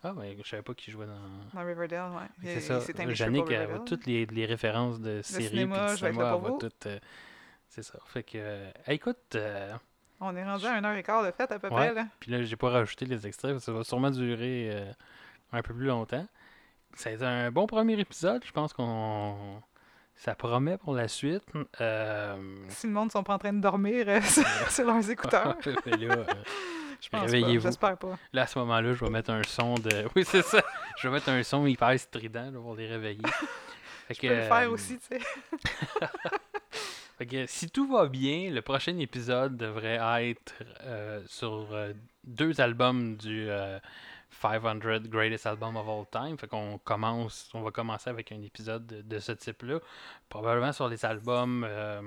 Ah, 0.05 0.13
mais 0.17 0.37
je 0.43 0.49
savais 0.49 0.63
pas 0.63 0.75
qu'il 0.75 0.93
jouait 0.93 1.07
dans. 1.07 1.55
Dans 1.61 1.65
Riverdale. 1.65 2.11
Il- 2.43 2.49
C'est 2.49 2.61
ça. 2.61 2.81
pour 2.81 3.53
elle 3.53 3.85
toutes 3.85 4.07
les, 4.07 4.27
les 4.27 4.47
références 4.47 4.99
de 5.01 5.23
séries 5.23 5.47
cinéma, 5.49 5.77
puis 5.85 5.93
de 5.93 5.97
cinéma, 5.97 6.41
elle 6.45 6.59
toutes. 6.59 6.87
euh, 6.87 6.99
c'est 7.69 7.83
ça. 7.85 7.99
Fait 8.07 8.25
que, 8.25 8.31
euh, 8.35 8.71
écoute, 8.89 9.39
On 10.21 10.35
est 10.35 10.45
rendu 10.45 10.67
à 10.67 10.81
1h15 10.81 11.27
de 11.27 11.31
fête 11.31 11.53
à 11.53 11.59
peu 11.61 11.69
près, 11.71 11.95
là. 11.95 12.07
Puis 12.19 12.33
là, 12.33 12.43
j'ai 12.43 12.57
pas 12.57 12.71
rajouté 12.71 13.07
les 13.07 13.25
extraits, 13.29 13.57
ça 13.61 13.73
va 13.73 13.85
sûrement 13.85 14.11
durer 14.11 14.85
un 15.53 15.63
peu 15.63 15.73
plus 15.73 15.87
longtemps. 15.87 16.27
Été 16.95 17.25
un 17.25 17.51
bon 17.51 17.67
premier 17.67 17.99
épisode, 17.99 18.43
je 18.45 18.53
pense 18.53 18.73
qu'on 18.73 19.63
ça 20.15 20.35
promet 20.35 20.79
pour 20.79 20.95
la 20.95 21.09
suite. 21.09 21.43
Euh, 21.81 22.37
Si 22.69 22.87
le 22.87 22.93
monde 22.93 23.11
sont 23.11 23.25
pas 23.25 23.35
en 23.35 23.39
train 23.39 23.53
de 23.53 23.61
dormir 23.61 24.05
euh, 24.09 24.21
sur, 24.71 24.87
leurs 24.87 25.11
écouteurs. 25.11 25.57
mais 25.87 25.97
là, 25.97 26.15
euh, 26.15 26.25
Je 27.01 27.09
pense 27.09 27.21
pas, 27.21 27.21
réveillez-vous. 27.23 27.67
j'espère 27.67 27.97
pas. 27.97 28.17
Là, 28.33 28.43
à 28.43 28.47
ce 28.47 28.59
moment-là, 28.61 28.93
je 28.93 29.05
vais 29.05 29.11
mettre 29.11 29.31
un 29.31 29.43
son 29.43 29.75
de. 29.75 30.07
Oui, 30.15 30.25
c'est 30.25 30.43
ça. 30.43 30.63
Je 30.99 31.09
vais 31.09 31.15
mettre 31.15 31.29
un 31.31 31.43
son 31.43 31.67
hyper 31.67 31.99
strident 31.99 32.53
là, 32.53 32.61
pour 32.61 32.77
les 32.77 32.87
réveiller. 32.87 33.27
Fait 34.07 34.15
Je 34.15 34.21
peux 34.21 34.29
le 34.29 34.35
euh, 34.35 34.49
faire 34.49 34.71
aussi, 34.71 34.99
tu 34.99 35.17
sais. 35.17 35.21
Fait 37.19 37.27
que 37.27 37.47
si 37.47 37.71
tout 37.71 37.87
va 37.87 38.07
bien, 38.07 38.51
le 38.51 38.63
prochain 38.63 38.97
épisode 38.99 39.57
devrait 39.57 40.01
être 40.31 40.55
euh, 40.83 41.23
sur 41.27 41.69
euh, 41.73 41.93
deux 42.25 42.61
albums 42.61 43.17
du 43.17 43.47
euh, 43.49 43.79
500 44.43 45.09
Greatest 45.09 45.47
Album 45.47 45.77
of 45.77 45.89
All 45.89 46.07
Time. 46.11 46.37
Fait 46.37 46.49
qu'on 46.49 46.79
commence, 46.79 47.49
on 47.55 47.63
va 47.63 47.71
commencer 47.71 48.11
avec 48.11 48.33
un 48.33 48.43
épisode 48.43 48.87
de, 48.87 49.03
de 49.03 49.19
ce 49.19 49.33
type-là. 49.33 49.79
Probablement 50.29 50.73
sur 50.73 50.89
les 50.89 51.05
albums 51.05 51.65
euh, 51.69 52.03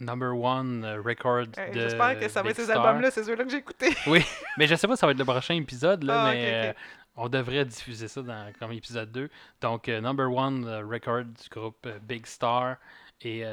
Number 0.00 0.36
One 0.36 0.84
euh, 0.84 1.00
Record 1.02 1.46
Hey, 1.56 1.72
de 1.72 1.80
J'espère 1.80 2.18
que 2.18 2.28
ça 2.28 2.42
va 2.42 2.50
être 2.50 2.56
ces 2.56 2.70
albums-là, 2.70 3.10
c'est 3.10 3.24
ceux-là 3.24 3.44
que 3.44 3.50
j'ai 3.50 3.58
écoutés. 3.58 3.94
Oui, 4.06 4.24
mais 4.58 4.66
je 4.66 4.74
sais 4.74 4.86
pas 4.86 4.96
si 4.96 5.00
ça 5.00 5.06
va 5.06 5.12
être 5.12 5.18
le 5.18 5.24
prochain 5.24 5.54
épisode, 5.54 6.02
là, 6.04 6.24
Ah, 6.24 6.30
mais 6.32 6.70
euh, 6.70 6.72
on 7.16 7.28
devrait 7.28 7.64
diffuser 7.64 8.08
ça 8.08 8.22
dans, 8.22 8.52
comme 8.58 8.72
épisode 8.72 9.10
2. 9.12 9.28
Donc, 9.60 9.88
euh, 9.88 10.00
Number 10.00 10.30
One 10.30 10.68
Record 10.90 11.24
du 11.24 11.48
groupe 11.50 11.88
Big 12.02 12.26
Star. 12.26 12.76
Et 13.24 13.44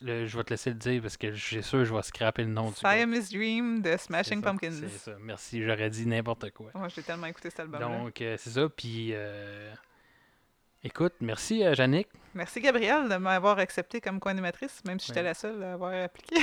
le- 0.00 0.26
je 0.26 0.36
vais 0.36 0.44
te 0.44 0.50
laisser 0.50 0.70
le 0.70 0.76
dire 0.76 1.02
parce 1.02 1.16
que 1.16 1.32
j'ai 1.32 1.62
sûr 1.62 1.80
que 1.80 1.84
je 1.84 1.94
vais 1.94 2.02
scraper 2.02 2.42
le 2.44 2.50
nom 2.50 2.70
du 2.70 2.74
groupe. 2.74 2.86
Siamese 2.90 3.30
Dream 3.30 3.82
de 3.82 3.96
Smashing 3.96 4.42
ça, 4.42 4.50
Pumpkins. 4.50 4.72
C'est 4.72 4.88
ça, 4.88 5.12
merci, 5.20 5.62
j'aurais 5.62 5.90
dit 5.90 6.06
n'importe 6.06 6.50
quoi. 6.52 6.70
Moi, 6.74 6.88
j'ai 6.88 7.02
tellement 7.02 7.26
écouté 7.26 7.50
cet 7.50 7.60
album-là. 7.60 7.86
Donc, 7.88 8.20
euh, 8.20 8.36
c'est 8.38 8.50
ça, 8.50 8.68
puis... 8.68 9.10
euh, 9.12 9.72
Écoute, 10.82 11.12
merci 11.20 11.62
euh, 11.62 11.74
Yannick. 11.76 12.08
Merci 12.32 12.58
Gabrielle 12.62 13.06
de 13.06 13.16
m'avoir 13.16 13.58
accepté 13.58 14.00
comme 14.00 14.18
co-animatrice, 14.18 14.82
même 14.86 14.98
si 14.98 15.08
j'étais 15.08 15.20
Ouais. 15.20 15.24
la 15.26 15.34
seule 15.34 15.62
à 15.62 15.74
avoir 15.74 15.92
appliqué. 15.92 16.36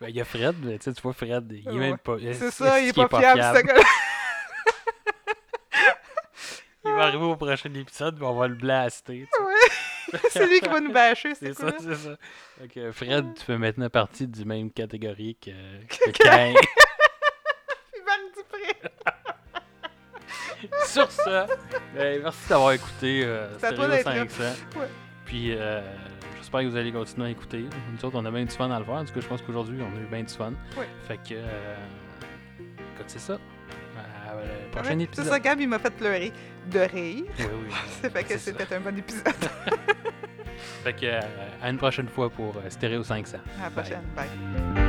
Ben, 0.00 0.08
Il 0.08 0.16
y 0.16 0.20
a 0.20 0.24
Fred, 0.24 0.56
mais 0.64 0.78
tu 0.78 0.84
sais, 0.86 0.94
tu 0.94 1.00
vois 1.00 1.12
Fred, 1.12 1.46
il 1.52 1.64
est 1.64 1.70
Ouais. 1.70 1.78
même 1.78 1.98
pas... 1.98 2.16
C'est 2.18 2.50
ça, 2.50 2.80
il 2.80 2.88
est 2.88 2.92
pas 2.92 3.06
fiable, 3.20 3.40
ce 3.56 3.62
gars-là. 3.64 3.82
Il 6.86 6.92
va 6.92 7.04
arriver 7.04 7.22
au 7.24 7.36
prochain 7.36 7.72
épisode, 7.72 8.16
puis 8.16 8.24
on 8.24 8.34
va 8.34 8.48
le 8.48 8.56
blaster. 8.56 9.28
C'est 10.30 10.46
lui 10.46 10.60
qui 10.60 10.68
va 10.68 10.80
nous 10.80 10.92
bâcher, 10.92 11.34
C'est 11.34 11.54
ça, 11.54 11.72
c'est 11.78 11.94
ça. 11.94 12.16
Donc, 12.60 12.76
euh, 12.76 12.92
Fred, 12.92 13.34
tu 13.34 13.44
fais 13.44 13.58
maintenant 13.58 13.88
partie 13.88 14.26
du 14.26 14.44
même 14.44 14.70
catégorie 14.70 15.36
que, 15.40 15.50
que 15.88 16.10
Cain. 16.22 16.54
Dupré. 18.36 18.90
Sur 20.86 21.10
ça, 21.10 21.46
ben, 21.94 22.22
merci 22.22 22.48
d'avoir 22.48 22.72
écouté 22.72 23.22
euh, 23.24 23.48
là. 23.60 24.02
500. 24.02 24.42
Ouais. 24.76 24.86
Puis, 25.26 25.52
euh, 25.52 25.82
j'espère 26.38 26.60
que 26.60 26.66
vous 26.66 26.76
allez 26.76 26.92
continuer 26.92 27.28
à 27.28 27.30
écouter. 27.30 27.64
Nous 27.92 28.04
autres, 28.04 28.16
on 28.18 28.24
a 28.24 28.30
bien 28.30 28.44
du 28.44 28.54
fun 28.54 28.70
à 28.70 28.78
le 28.78 28.84
faire. 28.84 28.94
En 28.94 29.04
tout 29.04 29.12
cas, 29.12 29.20
je 29.20 29.26
pense 29.26 29.42
qu'aujourd'hui, 29.42 29.78
on 29.82 29.96
a 29.96 30.00
eu 30.00 30.06
bien 30.06 30.22
du 30.22 30.32
fun. 30.32 30.52
Ouais. 30.76 30.88
Fait 31.06 31.16
que, 31.18 31.34
euh, 31.34 31.74
écoute, 32.94 33.06
c'est 33.08 33.18
ça. 33.18 33.38
Euh, 34.38 34.64
le 34.64 34.70
prochain 34.70 34.96
Ouais, 34.96 35.04
épisode. 35.04 35.24
C'est 35.24 35.30
ça, 35.30 35.40
Gab, 35.40 35.60
il 35.60 35.68
m'a 35.68 35.78
fait 35.78 35.90
pleurer 35.90 36.32
de 36.70 36.78
rire. 36.80 37.24
Oui, 37.38 37.44
oui. 37.68 37.74
Ça 38.02 38.10
fait 38.10 38.24
que 38.24 38.38
c'était 38.38 38.74
un 38.74 38.80
bon 38.80 38.96
épisode. 38.96 39.24
Fait 40.84 40.92
que, 40.92 41.06
euh, 41.06 41.20
à 41.62 41.70
une 41.70 41.78
prochaine 41.78 42.08
fois 42.08 42.30
pour 42.30 42.56
euh, 42.56 42.68
Stéréo 42.70 43.02
500. 43.02 43.38
À 43.58 43.64
la 43.64 43.70
Bye. 43.70 43.72
prochaine. 43.84 44.02
Bye. 44.14 44.83